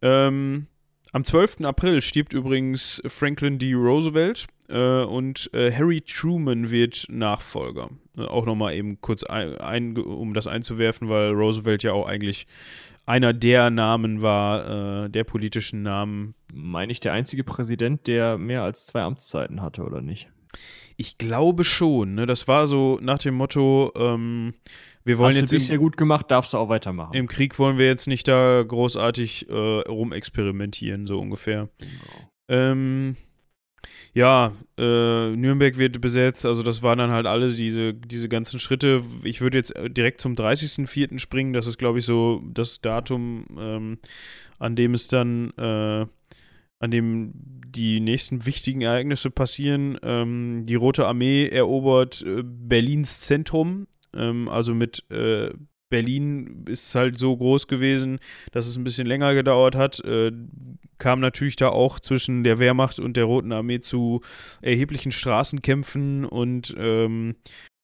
Ähm, 0.00 0.68
am 1.12 1.24
12. 1.24 1.62
April 1.62 2.00
stirbt 2.00 2.34
übrigens 2.34 3.02
Franklin 3.06 3.58
D. 3.58 3.72
Roosevelt 3.74 4.46
äh, 4.68 5.02
und 5.02 5.50
äh, 5.54 5.72
Harry 5.72 6.02
Truman 6.02 6.70
wird 6.70 7.06
Nachfolger. 7.08 7.90
Äh, 8.16 8.22
auch 8.22 8.46
nochmal 8.46 8.74
eben 8.74 9.00
kurz, 9.00 9.24
ein, 9.24 9.56
ein, 9.58 9.96
um 9.96 10.34
das 10.34 10.46
einzuwerfen, 10.46 11.08
weil 11.08 11.32
Roosevelt 11.32 11.82
ja 11.82 11.92
auch 11.92 12.06
eigentlich 12.06 12.46
einer 13.08 13.32
der 13.32 13.70
Namen 13.70 14.20
war, 14.20 15.04
äh, 15.04 15.10
der 15.10 15.24
politischen 15.24 15.82
Namen. 15.82 16.34
Meine 16.52 16.92
ich 16.92 17.00
der 17.00 17.12
einzige 17.12 17.42
Präsident, 17.42 18.06
der 18.06 18.38
mehr 18.38 18.62
als 18.62 18.84
zwei 18.84 19.02
Amtszeiten 19.02 19.62
hatte, 19.62 19.82
oder 19.82 20.02
nicht? 20.02 20.28
Ich 20.96 21.16
glaube 21.16 21.64
schon. 21.64 22.14
Ne? 22.14 22.26
Das 22.26 22.48
war 22.48 22.66
so 22.66 22.98
nach 23.00 23.18
dem 23.18 23.34
Motto, 23.34 23.92
ähm, 23.96 24.54
wir 25.04 25.16
wollen 25.16 25.30
Hast 25.30 25.40
jetzt. 25.40 25.52
Du 25.52 25.56
bisher 25.56 25.78
gut 25.78 25.96
gemacht, 25.96 26.30
darfst 26.30 26.52
du 26.52 26.58
auch 26.58 26.68
weitermachen. 26.68 27.14
Im 27.14 27.28
Krieg 27.28 27.58
wollen 27.58 27.78
wir 27.78 27.86
jetzt 27.86 28.08
nicht 28.08 28.28
da 28.28 28.62
großartig 28.62 29.48
äh, 29.48 29.54
rumexperimentieren, 29.54 31.06
so 31.06 31.18
ungefähr. 31.18 31.68
Genau. 31.78 32.30
Ähm, 32.48 33.16
ja, 34.14 34.52
äh, 34.76 35.36
Nürnberg 35.36 35.78
wird 35.78 36.00
besetzt, 36.00 36.46
also 36.46 36.62
das 36.62 36.82
waren 36.82 36.98
dann 36.98 37.10
halt 37.10 37.26
alle 37.26 37.50
diese, 37.50 37.94
diese 37.94 38.28
ganzen 38.28 38.58
Schritte. 38.58 39.00
Ich 39.22 39.40
würde 39.40 39.58
jetzt 39.58 39.74
direkt 39.88 40.20
zum 40.20 40.34
30.04. 40.34 41.18
springen, 41.18 41.52
das 41.52 41.66
ist, 41.66 41.78
glaube 41.78 41.98
ich, 41.98 42.04
so 42.04 42.42
das 42.52 42.80
Datum, 42.80 43.46
ähm, 43.58 43.98
an 44.58 44.76
dem 44.76 44.94
es 44.94 45.08
dann, 45.08 45.50
äh, 45.56 46.06
an 46.80 46.90
dem 46.90 47.32
die 47.34 48.00
nächsten 48.00 48.46
wichtigen 48.46 48.80
Ereignisse 48.80 49.30
passieren. 49.30 49.98
Ähm, 50.02 50.64
die 50.64 50.74
Rote 50.74 51.06
Armee 51.06 51.48
erobert 51.48 52.22
äh, 52.22 52.42
Berlins 52.42 53.20
Zentrum, 53.20 53.86
ähm, 54.14 54.48
also 54.48 54.74
mit 54.74 55.04
äh, 55.10 55.50
Berlin 55.90 56.64
ist 56.68 56.94
halt 56.94 57.18
so 57.18 57.36
groß 57.36 57.66
gewesen, 57.66 58.18
dass 58.52 58.66
es 58.66 58.76
ein 58.76 58.84
bisschen 58.84 59.06
länger 59.06 59.34
gedauert 59.34 59.74
hat. 59.74 60.00
Äh, 60.04 60.32
kam 60.98 61.20
natürlich 61.20 61.56
da 61.56 61.68
auch 61.68 62.00
zwischen 62.00 62.44
der 62.44 62.58
Wehrmacht 62.58 62.98
und 62.98 63.16
der 63.16 63.24
Roten 63.24 63.52
Armee 63.52 63.80
zu 63.80 64.20
erheblichen 64.60 65.12
Straßenkämpfen 65.12 66.24
und 66.24 66.74
ähm, 66.78 67.36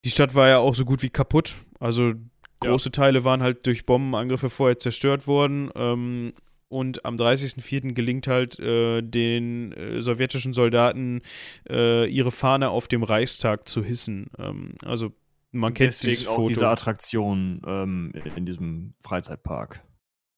die 0.03 0.11
Stadt 0.11 0.35
war 0.35 0.49
ja 0.49 0.59
auch 0.59 0.75
so 0.75 0.85
gut 0.85 1.01
wie 1.01 1.09
kaputt. 1.09 1.55
Also 1.79 2.13
große 2.59 2.89
ja. 2.89 2.91
Teile 2.91 3.23
waren 3.23 3.41
halt 3.41 3.65
durch 3.65 3.85
Bombenangriffe 3.85 4.49
vorher 4.49 4.77
zerstört 4.77 5.27
worden. 5.27 5.69
Ähm, 5.75 6.33
und 6.67 7.05
am 7.05 7.15
30.04. 7.15 7.93
gelingt 7.93 8.27
halt 8.27 8.59
äh, 8.59 9.01
den 9.01 9.71
äh, 9.73 10.01
sowjetischen 10.01 10.53
Soldaten 10.53 11.21
äh, 11.69 12.07
ihre 12.09 12.31
Fahne 12.31 12.69
auf 12.69 12.87
dem 12.87 13.03
Reichstag 13.03 13.67
zu 13.67 13.83
hissen. 13.83 14.27
Ähm, 14.37 14.73
also 14.83 15.11
man 15.55 15.73
kennt 15.73 15.93
Deswegen 15.93 16.11
dieses 16.11 16.27
Foto. 16.27 16.43
auch 16.43 16.47
diese 16.47 16.67
Attraktion 16.67 17.61
ähm, 17.65 18.13
in 18.35 18.45
diesem 18.45 18.93
Freizeitpark. 18.99 19.83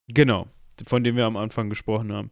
Genau, 0.07 0.47
von 0.85 1.03
dem 1.03 1.15
wir 1.15 1.25
am 1.25 1.37
Anfang 1.37 1.69
gesprochen 1.69 2.13
haben. 2.13 2.31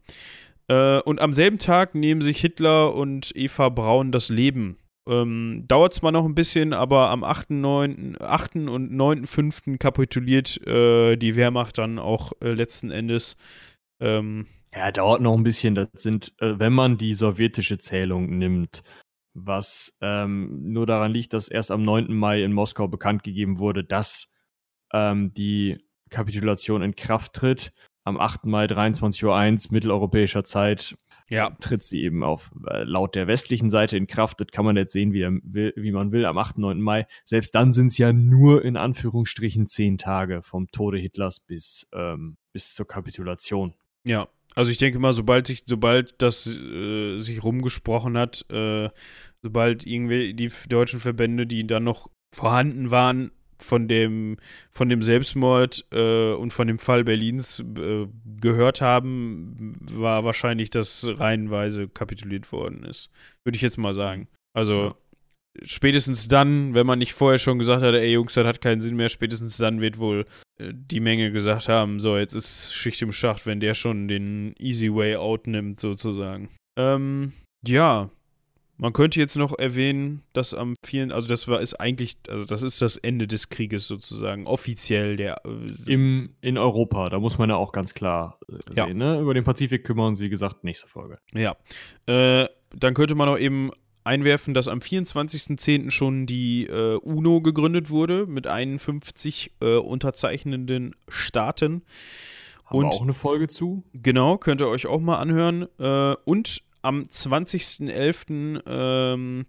Äh, 0.67 0.99
und 1.01 1.19
am 1.21 1.33
selben 1.33 1.59
Tag 1.59 1.95
nehmen 1.95 2.21
sich 2.21 2.39
Hitler 2.39 2.93
und 2.95 3.31
Eva 3.35 3.69
Braun 3.69 4.11
das 4.11 4.29
Leben. 4.29 4.77
Ähm, 5.07 5.65
Dauert 5.67 5.93
zwar 5.93 6.11
noch 6.11 6.25
ein 6.25 6.35
bisschen, 6.35 6.73
aber 6.73 7.09
am 7.09 7.23
8. 7.23 7.51
9., 7.51 8.17
8. 8.19 8.55
und 8.55 8.91
9.5. 8.91 9.77
kapituliert 9.77 10.65
äh, 10.65 11.15
die 11.15 11.35
Wehrmacht 11.35 11.77
dann 11.77 11.99
auch 11.99 12.33
äh, 12.41 12.53
letzten 12.53 12.89
Endes. 12.89 13.37
Ähm, 13.99 14.47
ja, 14.73 14.91
dauert 14.91 15.21
noch 15.21 15.35
ein 15.35 15.43
bisschen. 15.43 15.75
Das 15.75 15.87
sind, 15.95 16.33
äh, 16.39 16.57
wenn 16.59 16.73
man 16.73 16.97
die 16.97 17.13
sowjetische 17.13 17.77
Zählung 17.77 18.37
nimmt, 18.37 18.83
was 19.35 19.97
ähm, 20.01 20.71
nur 20.71 20.85
daran 20.85 21.11
liegt, 21.11 21.33
dass 21.33 21.49
erst 21.49 21.69
am 21.69 21.83
9. 21.83 22.13
Mai 22.15 22.41
in 22.41 22.53
Moskau 22.53 22.87
bekannt 22.87 23.21
gegeben 23.23 23.59
wurde, 23.59 23.83
dass 23.83 24.31
ähm, 24.93 25.33
die 25.33 25.85
Kapitulation 26.09 26.81
in 26.81 26.95
Kraft 26.95 27.33
tritt. 27.33 27.73
Am 28.03 28.19
8. 28.19 28.45
Mai 28.45 28.65
23.01 28.65 29.67
Uhr 29.67 29.73
mitteleuropäischer 29.73 30.43
Zeit 30.43 30.95
ja. 31.27 31.49
tritt 31.59 31.83
sie 31.83 32.01
eben 32.03 32.23
auf 32.23 32.51
äh, 32.67 32.83
laut 32.83 33.15
der 33.15 33.27
westlichen 33.27 33.69
Seite 33.69 33.97
in 33.97 34.07
Kraft. 34.07 34.39
Das 34.39 34.47
kann 34.47 34.63
man 34.63 34.77
jetzt 34.77 34.93
sehen, 34.93 35.11
wie, 35.11 35.27
will, 35.43 35.73
wie 35.75 35.91
man 35.91 36.11
will, 36.11 36.25
am 36.25 36.37
8. 36.37 36.57
9. 36.57 36.79
Mai. 36.79 37.07
Selbst 37.25 37.55
dann 37.55 37.73
sind 37.73 37.87
es 37.87 37.97
ja 37.97 38.13
nur 38.13 38.63
in 38.63 38.77
Anführungsstrichen 38.77 39.67
zehn 39.67 39.97
Tage 39.97 40.43
vom 40.43 40.67
Tode 40.71 40.97
Hitlers 40.97 41.39
bis, 41.39 41.89
ähm, 41.93 42.37
bis 42.53 42.73
zur 42.73 42.87
Kapitulation. 42.87 43.73
Ja, 44.05 44.27
also 44.55 44.71
ich 44.71 44.77
denke 44.77 44.99
mal, 44.99 45.13
sobald 45.13 45.47
sich, 45.47 45.63
sobald 45.65 46.21
das 46.21 46.47
äh, 46.47 47.19
sich 47.19 47.43
rumgesprochen 47.43 48.17
hat, 48.17 48.45
äh, 48.49 48.89
sobald 49.41 49.85
irgendwie 49.85 50.33
die 50.33 50.51
deutschen 50.69 50.99
Verbände, 50.99 51.45
die 51.45 51.67
dann 51.67 51.83
noch 51.83 52.09
vorhanden 52.33 52.89
waren, 52.89 53.31
von 53.59 53.87
dem, 53.87 54.37
von 54.71 54.89
dem 54.89 55.01
Selbstmord 55.01 55.85
äh, 55.91 56.33
und 56.33 56.51
von 56.51 56.67
dem 56.67 56.79
Fall 56.79 57.03
Berlins 57.03 57.59
äh, 57.59 58.07
gehört 58.39 58.81
haben, 58.81 59.73
war 59.91 60.23
wahrscheinlich, 60.23 60.69
dass 60.69 61.07
reihenweise 61.07 61.87
kapituliert 61.87 62.51
worden 62.51 62.83
ist. 62.83 63.09
Würde 63.45 63.55
ich 63.55 63.61
jetzt 63.61 63.77
mal 63.77 63.93
sagen. 63.93 64.27
Also 64.53 64.95
spätestens 65.63 66.27
dann, 66.27 66.73
wenn 66.73 66.85
man 66.85 66.99
nicht 66.99 67.13
vorher 67.13 67.39
schon 67.39 67.59
gesagt 67.59 67.83
hat, 67.83 67.93
ey 67.93 68.11
Jungs, 68.11 68.33
das 68.33 68.45
hat 68.45 68.61
keinen 68.61 68.81
Sinn 68.81 68.95
mehr, 68.95 69.09
spätestens 69.09 69.57
dann 69.57 69.81
wird 69.81 69.97
wohl 69.97 70.25
äh, 70.57 70.71
die 70.73 70.99
Menge 70.99 71.31
gesagt 71.31 71.69
haben, 71.69 71.99
so, 71.99 72.17
jetzt 72.17 72.33
ist 72.33 72.73
Schicht 72.73 73.01
im 73.01 73.11
Schacht, 73.11 73.45
wenn 73.45 73.59
der 73.59 73.73
schon 73.73 74.07
den 74.07 74.55
Easy 74.59 74.93
Way 74.93 75.17
Out 75.17 75.47
nimmt, 75.47 75.79
sozusagen. 75.79 76.49
Ähm, 76.77 77.33
ja, 77.65 78.09
man 78.77 78.91
könnte 78.91 79.19
jetzt 79.19 79.37
noch 79.37 79.57
erwähnen, 79.57 80.23
dass 80.33 80.53
am 80.53 80.75
4. 80.83 81.13
also 81.13 81.27
das 81.27 81.47
war 81.47 81.61
ist 81.61 81.75
eigentlich, 81.75 82.17
also 82.27 82.45
das 82.45 82.61
ist 82.61 82.81
das 82.81 82.97
Ende 82.97 83.25
des 83.25 83.49
Krieges 83.49 83.87
sozusagen, 83.87 84.47
offiziell 84.47 85.15
der. 85.15 85.41
Äh, 85.45 85.91
Im, 85.91 86.35
in 86.41 86.57
Europa, 86.57 87.09
da 87.09 87.19
muss 87.19 87.37
man 87.37 87.49
ja 87.49 87.55
auch 87.55 87.71
ganz 87.71 87.93
klar 87.93 88.37
äh, 88.49 88.75
ja. 88.75 88.85
sehen, 88.87 88.97
ne? 88.97 89.19
Über 89.19 89.33
den 89.33 89.45
Pazifik 89.45 89.85
kümmern 89.85 90.15
sie, 90.15 90.25
wie 90.25 90.29
gesagt, 90.29 90.63
nächste 90.63 90.87
Folge. 90.87 91.19
Ja. 91.33 91.55
Äh, 92.05 92.49
dann 92.75 92.93
könnte 92.93 93.15
man 93.15 93.29
auch 93.29 93.37
eben 93.37 93.71
einwerfen, 94.05 94.53
dass 94.53 94.67
am 94.67 94.79
24.10. 94.79 95.91
schon 95.91 96.25
die 96.25 96.67
äh, 96.67 96.95
UNO 96.95 97.41
gegründet 97.41 97.89
wurde 97.89 98.25
mit 98.25 98.47
51 98.47 99.51
äh, 99.61 99.75
unterzeichnenden 99.75 100.95
Staaten. 101.07 101.83
Haben 102.65 102.77
und 102.77 102.85
wir 102.85 102.89
auch 102.89 103.01
eine 103.01 103.13
Folge 103.13 103.47
zu? 103.47 103.83
Genau, 103.93 104.37
könnt 104.37 104.61
ihr 104.61 104.67
euch 104.67 104.87
auch 104.87 105.01
mal 105.01 105.17
anhören. 105.17 105.67
Äh, 105.79 106.15
und 106.25 106.63
am 106.85 107.01
20.11. 107.01 108.61
Ähm, 108.67 109.45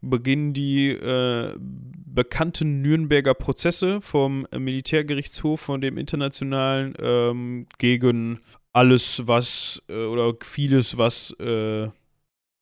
beginnen 0.00 0.52
die 0.52 0.90
äh, 0.90 1.54
bekannten 1.58 2.80
Nürnberger 2.80 3.34
Prozesse 3.34 4.00
vom 4.00 4.46
Militärgerichtshof, 4.56 5.60
von 5.60 5.80
dem 5.80 5.98
internationalen, 5.98 6.94
ähm, 7.00 7.66
gegen 7.78 8.38
alles, 8.72 9.26
was 9.26 9.82
äh, 9.88 10.04
oder 10.04 10.34
vieles, 10.42 10.96
was 10.96 11.32
äh, 11.40 11.88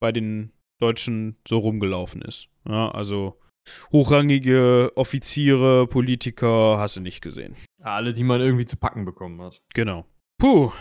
bei 0.00 0.10
den 0.10 0.52
Deutschen 0.80 1.36
so 1.46 1.58
rumgelaufen 1.58 2.22
ist. 2.22 2.48
Ja, 2.68 2.90
also 2.90 3.38
hochrangige 3.92 4.92
Offiziere, 4.94 5.86
Politiker, 5.86 6.78
hast 6.78 6.96
du 6.96 7.00
nicht 7.00 7.20
gesehen. 7.20 7.56
Alle, 7.80 8.12
die 8.12 8.24
man 8.24 8.40
irgendwie 8.40 8.66
zu 8.66 8.76
packen 8.76 9.04
bekommen 9.04 9.40
hat. 9.40 9.62
Genau. 9.74 10.06
Puh. 10.38 10.72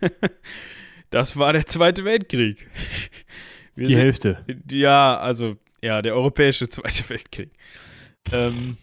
das 1.10 1.36
war 1.36 1.52
der 1.52 1.66
Zweite 1.66 2.04
Weltkrieg. 2.04 2.68
Wir 3.74 3.86
die 3.86 3.94
sind, 3.94 4.02
Hälfte. 4.02 4.44
Ja, 4.70 5.18
also, 5.18 5.56
ja, 5.80 6.02
der 6.02 6.14
europäische 6.14 6.68
Zweite 6.68 7.08
Weltkrieg. 7.08 7.50
Ähm, 8.30 8.76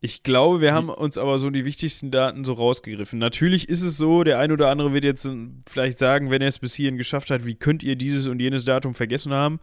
ich 0.00 0.22
glaube, 0.22 0.60
wir 0.60 0.72
haben 0.74 0.90
uns 0.90 1.18
aber 1.18 1.38
so 1.38 1.50
die 1.50 1.64
wichtigsten 1.64 2.10
Daten 2.10 2.44
so 2.44 2.52
rausgegriffen. 2.52 3.18
Natürlich 3.18 3.68
ist 3.68 3.82
es 3.82 3.96
so, 3.96 4.22
der 4.22 4.38
ein 4.38 4.52
oder 4.52 4.70
andere 4.70 4.92
wird 4.92 5.04
jetzt 5.04 5.28
vielleicht 5.68 5.98
sagen, 5.98 6.30
wenn 6.30 6.40
er 6.40 6.48
es 6.48 6.60
bis 6.60 6.74
hierhin 6.74 6.96
geschafft 6.96 7.30
hat, 7.30 7.44
wie 7.44 7.56
könnt 7.56 7.82
ihr 7.82 7.96
dieses 7.96 8.28
und 8.28 8.40
jenes 8.40 8.64
Datum 8.64 8.94
vergessen 8.94 9.32
haben? 9.32 9.58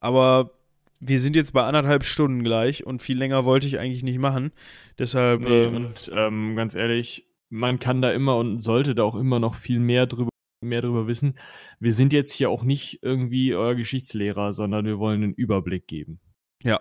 Aber 0.00 0.52
wir 1.00 1.18
sind 1.18 1.34
jetzt 1.34 1.52
bei 1.52 1.62
anderthalb 1.64 2.04
Stunden 2.04 2.42
gleich 2.42 2.84
und 2.84 3.00
viel 3.00 3.16
länger 3.16 3.44
wollte 3.44 3.66
ich 3.66 3.78
eigentlich 3.78 4.02
nicht 4.02 4.18
machen. 4.18 4.52
Deshalb. 4.98 5.40
Nee, 5.40 5.64
ähm, 5.64 5.76
und 5.76 6.10
ähm, 6.14 6.56
ganz 6.56 6.74
ehrlich, 6.74 7.26
man 7.48 7.78
kann 7.78 8.02
da 8.02 8.12
immer 8.12 8.36
und 8.36 8.60
sollte 8.60 8.94
da 8.94 9.02
auch 9.02 9.14
immer 9.14 9.38
noch 9.38 9.54
viel 9.54 9.80
mehr 9.80 10.06
drüber, 10.06 10.28
mehr 10.62 10.82
drüber 10.82 11.06
wissen. 11.06 11.38
Wir 11.78 11.92
sind 11.92 12.12
jetzt 12.12 12.32
hier 12.32 12.50
auch 12.50 12.64
nicht 12.64 12.98
irgendwie 13.02 13.54
euer 13.54 13.74
Geschichtslehrer, 13.74 14.52
sondern 14.52 14.84
wir 14.84 14.98
wollen 14.98 15.22
einen 15.22 15.32
Überblick 15.32 15.86
geben. 15.86 16.20
Ja. 16.62 16.80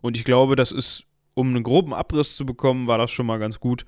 Und 0.00 0.16
ich 0.16 0.24
glaube, 0.24 0.56
das 0.56 0.72
ist 0.72 1.06
um 1.34 1.48
einen 1.48 1.62
groben 1.62 1.92
Abriss 1.92 2.36
zu 2.36 2.46
bekommen, 2.46 2.88
war 2.88 2.98
das 2.98 3.10
schon 3.10 3.26
mal 3.26 3.38
ganz 3.38 3.60
gut. 3.60 3.84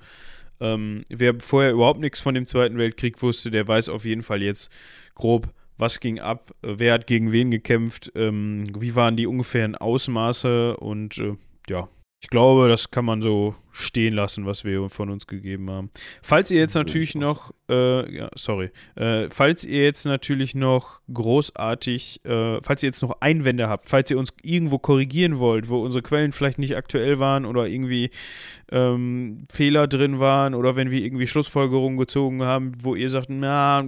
Ähm, 0.59 1.03
wer 1.09 1.39
vorher 1.39 1.71
überhaupt 1.71 1.99
nichts 1.99 2.19
von 2.19 2.35
dem 2.35 2.45
Zweiten 2.45 2.77
Weltkrieg 2.77 3.21
wusste, 3.21 3.51
der 3.51 3.67
weiß 3.67 3.89
auf 3.89 4.05
jeden 4.05 4.23
Fall 4.23 4.41
jetzt 4.41 4.71
grob 5.15 5.49
was 5.77 5.99
ging 5.99 6.19
ab, 6.19 6.51
wer 6.61 6.93
hat 6.93 7.07
gegen 7.07 7.31
wen 7.31 7.51
gekämpft, 7.51 8.11
ähm, 8.15 8.63
wie 8.77 8.95
waren 8.95 9.15
die 9.15 9.27
ungefähren 9.27 9.75
Ausmaße 9.75 10.75
und 10.77 11.17
äh, 11.19 11.35
ja, 11.69 11.87
ich 12.21 12.29
glaube, 12.29 12.67
das 12.67 12.89
kann 12.89 13.05
man 13.05 13.21
so 13.21 13.55
stehen 13.77 14.13
lassen, 14.13 14.45
was 14.45 14.63
wir 14.63 14.89
von 14.89 15.09
uns 15.09 15.27
gegeben 15.27 15.69
haben. 15.69 15.89
Falls 16.21 16.49
ihr 16.49 16.59
jetzt 16.59 16.73
natürlich 16.73 17.15
noch, 17.15 17.51
äh, 17.69 18.11
ja, 18.11 18.29
sorry, 18.35 18.71
äh, 18.95 19.29
falls 19.29 19.65
ihr 19.65 19.83
jetzt 19.83 20.05
natürlich 20.05 20.55
noch 20.55 21.01
großartig, 21.13 22.25
äh, 22.25 22.59
falls 22.63 22.83
ihr 22.83 22.87
jetzt 22.87 23.03
noch 23.03 23.17
Einwände 23.21 23.69
habt, 23.69 23.87
falls 23.87 24.09
ihr 24.09 24.17
uns 24.17 24.33
irgendwo 24.41 24.79
korrigieren 24.79 25.37
wollt, 25.37 25.69
wo 25.69 25.83
unsere 25.83 26.01
Quellen 26.01 26.31
vielleicht 26.31 26.57
nicht 26.57 26.75
aktuell 26.75 27.19
waren 27.19 27.45
oder 27.45 27.67
irgendwie 27.67 28.09
ähm, 28.71 29.45
Fehler 29.51 29.87
drin 29.87 30.19
waren 30.19 30.55
oder 30.55 30.75
wenn 30.75 30.89
wir 30.89 31.03
irgendwie 31.03 31.27
Schlussfolgerungen 31.27 31.97
gezogen 31.97 32.43
haben, 32.43 32.71
wo 32.81 32.95
ihr 32.95 33.09
sagt, 33.09 33.29
na, 33.29 33.87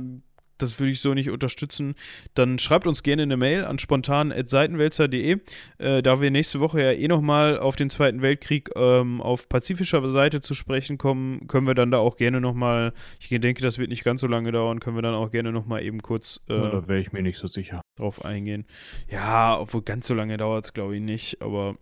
das 0.62 0.80
würde 0.80 0.92
ich 0.92 1.02
so 1.02 1.14
nicht 1.14 1.30
unterstützen, 1.30 1.96
dann 2.36 2.60
schreibt 2.60 2.88
uns 2.88 3.04
gerne 3.04 3.24
eine 3.24 3.38
Mail 3.38 3.66
an 3.66 3.80
spontan.seitenwälzer.de. 3.80 5.38
Äh, 5.78 6.02
da 6.02 6.22
wir 6.22 6.32
nächste 6.32 6.60
Woche 6.60 6.82
ja 6.82 6.92
eh 6.92 7.08
nochmal 7.08 7.60
auf 7.60 7.76
den 7.76 7.90
Zweiten 7.90 8.22
Weltkrieg 8.22 8.70
ähm, 8.76 9.22
auf 9.22 9.50
pazifischer 9.50 10.08
Seite 10.10 10.42
zu 10.42 10.54
sprechen 10.54 10.98
kommen, 10.98 11.48
können 11.48 11.68
wir 11.68 11.76
dann 11.76 11.92
da 11.92 11.98
auch 11.98 12.16
gerne 12.16 12.42
nochmal, 12.42 12.94
ich 13.20 13.30
denke, 13.30 13.62
das 13.62 13.78
wird 13.78 13.90
nicht 13.90 14.04
ganz 14.04 14.22
so 14.22 14.28
lange 14.28 14.52
dauern, 14.52 14.80
können 14.80 14.98
wir 14.98 15.02
dann 15.02 15.16
auch 15.16 15.32
gerne 15.32 15.52
nochmal 15.52 15.84
eben 15.84 16.02
kurz 16.02 16.40
äh, 16.48 16.54
da 16.54 16.88
wäre 16.88 17.00
ich 17.00 17.12
mir 17.12 17.22
nicht 17.22 17.38
so 17.38 17.48
sicher. 17.48 17.82
drauf 17.96 18.26
eingehen. 18.26 18.66
Ja, 19.10 19.60
obwohl 19.60 19.82
ganz 19.82 20.08
so 20.08 20.14
lange 20.14 20.38
dauert 20.38 20.66
es, 20.66 20.74
glaube 20.74 20.96
ich, 20.96 21.02
nicht, 21.02 21.42
aber 21.42 21.76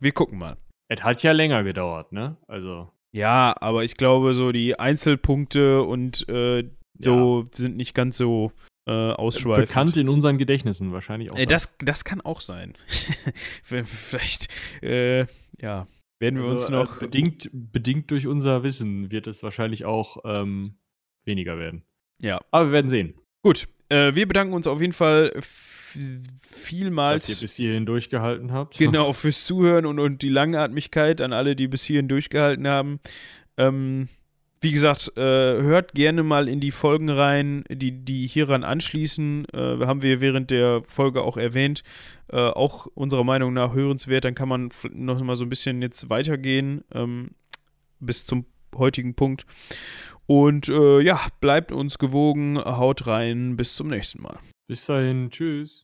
wir 0.00 0.12
gucken 0.12 0.38
mal. 0.38 0.56
Es 0.88 1.02
hat 1.02 1.22
ja 1.22 1.32
länger 1.32 1.64
gedauert, 1.64 2.12
ne? 2.12 2.36
Also. 2.46 2.90
Ja, 3.12 3.54
aber 3.60 3.84
ich 3.84 3.96
glaube, 3.96 4.34
so 4.34 4.52
die 4.52 4.78
Einzelpunkte 4.78 5.82
und 5.82 6.28
äh, 6.28 6.64
so 6.98 7.42
ja. 7.42 7.48
sind 7.54 7.76
nicht 7.76 7.94
ganz 7.94 8.16
so 8.16 8.52
äh, 8.86 8.92
ausschweifend. 8.92 9.68
Bekannt 9.68 9.96
in 9.96 10.08
unseren 10.08 10.38
Gedächtnissen 10.38 10.92
wahrscheinlich 10.92 11.32
auch. 11.32 11.38
Äh, 11.38 11.46
das, 11.46 11.74
das 11.78 12.04
kann 12.04 12.20
auch 12.20 12.40
sein. 12.40 12.74
Vielleicht, 13.62 14.48
äh, 14.82 15.26
ja, 15.60 15.86
werden 16.20 16.36
wir 16.36 16.44
also, 16.44 16.52
uns 16.52 16.68
noch. 16.68 16.96
Äh, 17.00 17.06
bedingt, 17.06 17.50
bedingt 17.52 18.10
durch 18.10 18.26
unser 18.26 18.62
Wissen 18.62 19.10
wird 19.10 19.26
es 19.26 19.42
wahrscheinlich 19.42 19.84
auch 19.84 20.18
ähm, 20.24 20.76
weniger 21.24 21.58
werden. 21.58 21.82
Ja. 22.20 22.40
Aber 22.50 22.66
wir 22.66 22.72
werden 22.72 22.90
sehen. 22.90 23.14
Gut, 23.42 23.68
äh, 23.88 24.14
wir 24.14 24.26
bedanken 24.28 24.54
uns 24.54 24.66
auf 24.66 24.80
jeden 24.80 24.92
Fall 24.92 25.32
vielmals. 26.40 27.26
Dass 27.26 27.36
ihr 27.36 27.40
bis 27.40 27.56
hierhin 27.56 27.86
durchgehalten 27.86 28.52
habt. 28.52 28.78
Genau, 28.78 29.12
fürs 29.14 29.44
Zuhören 29.46 29.86
und, 29.86 29.98
und 29.98 30.22
die 30.22 30.28
Langatmigkeit 30.28 31.20
an 31.20 31.32
alle, 31.32 31.56
die 31.56 31.68
bis 31.68 31.84
hierhin 31.84 32.08
durchgehalten 32.08 32.66
haben. 32.66 33.00
Ähm, 33.56 34.08
wie 34.64 34.72
gesagt, 34.72 35.12
äh, 35.16 35.20
hört 35.20 35.92
gerne 35.92 36.22
mal 36.22 36.48
in 36.48 36.58
die 36.58 36.70
Folgen 36.70 37.10
rein, 37.10 37.64
die, 37.68 37.92
die 37.92 38.26
hieran 38.26 38.64
anschließen. 38.64 39.46
Äh, 39.52 39.86
haben 39.86 40.02
wir 40.02 40.20
während 40.20 40.50
der 40.50 40.82
Folge 40.86 41.22
auch 41.22 41.36
erwähnt. 41.36 41.82
Äh, 42.28 42.38
auch 42.38 42.86
unserer 42.94 43.24
Meinung 43.24 43.52
nach 43.52 43.74
hörenswert. 43.74 44.24
Dann 44.24 44.34
kann 44.34 44.48
man 44.48 44.70
noch 44.90 45.20
mal 45.22 45.36
so 45.36 45.44
ein 45.44 45.50
bisschen 45.50 45.82
jetzt 45.82 46.08
weitergehen 46.08 46.82
ähm, 46.92 47.32
bis 48.00 48.24
zum 48.24 48.46
heutigen 48.74 49.14
Punkt. 49.14 49.44
Und 50.26 50.68
äh, 50.70 51.00
ja, 51.00 51.20
bleibt 51.40 51.70
uns 51.70 51.98
gewogen, 51.98 52.58
haut 52.58 53.06
rein, 53.06 53.56
bis 53.56 53.76
zum 53.76 53.88
nächsten 53.88 54.22
Mal. 54.22 54.38
Bis 54.66 54.86
dahin, 54.86 55.30
tschüss. 55.30 55.82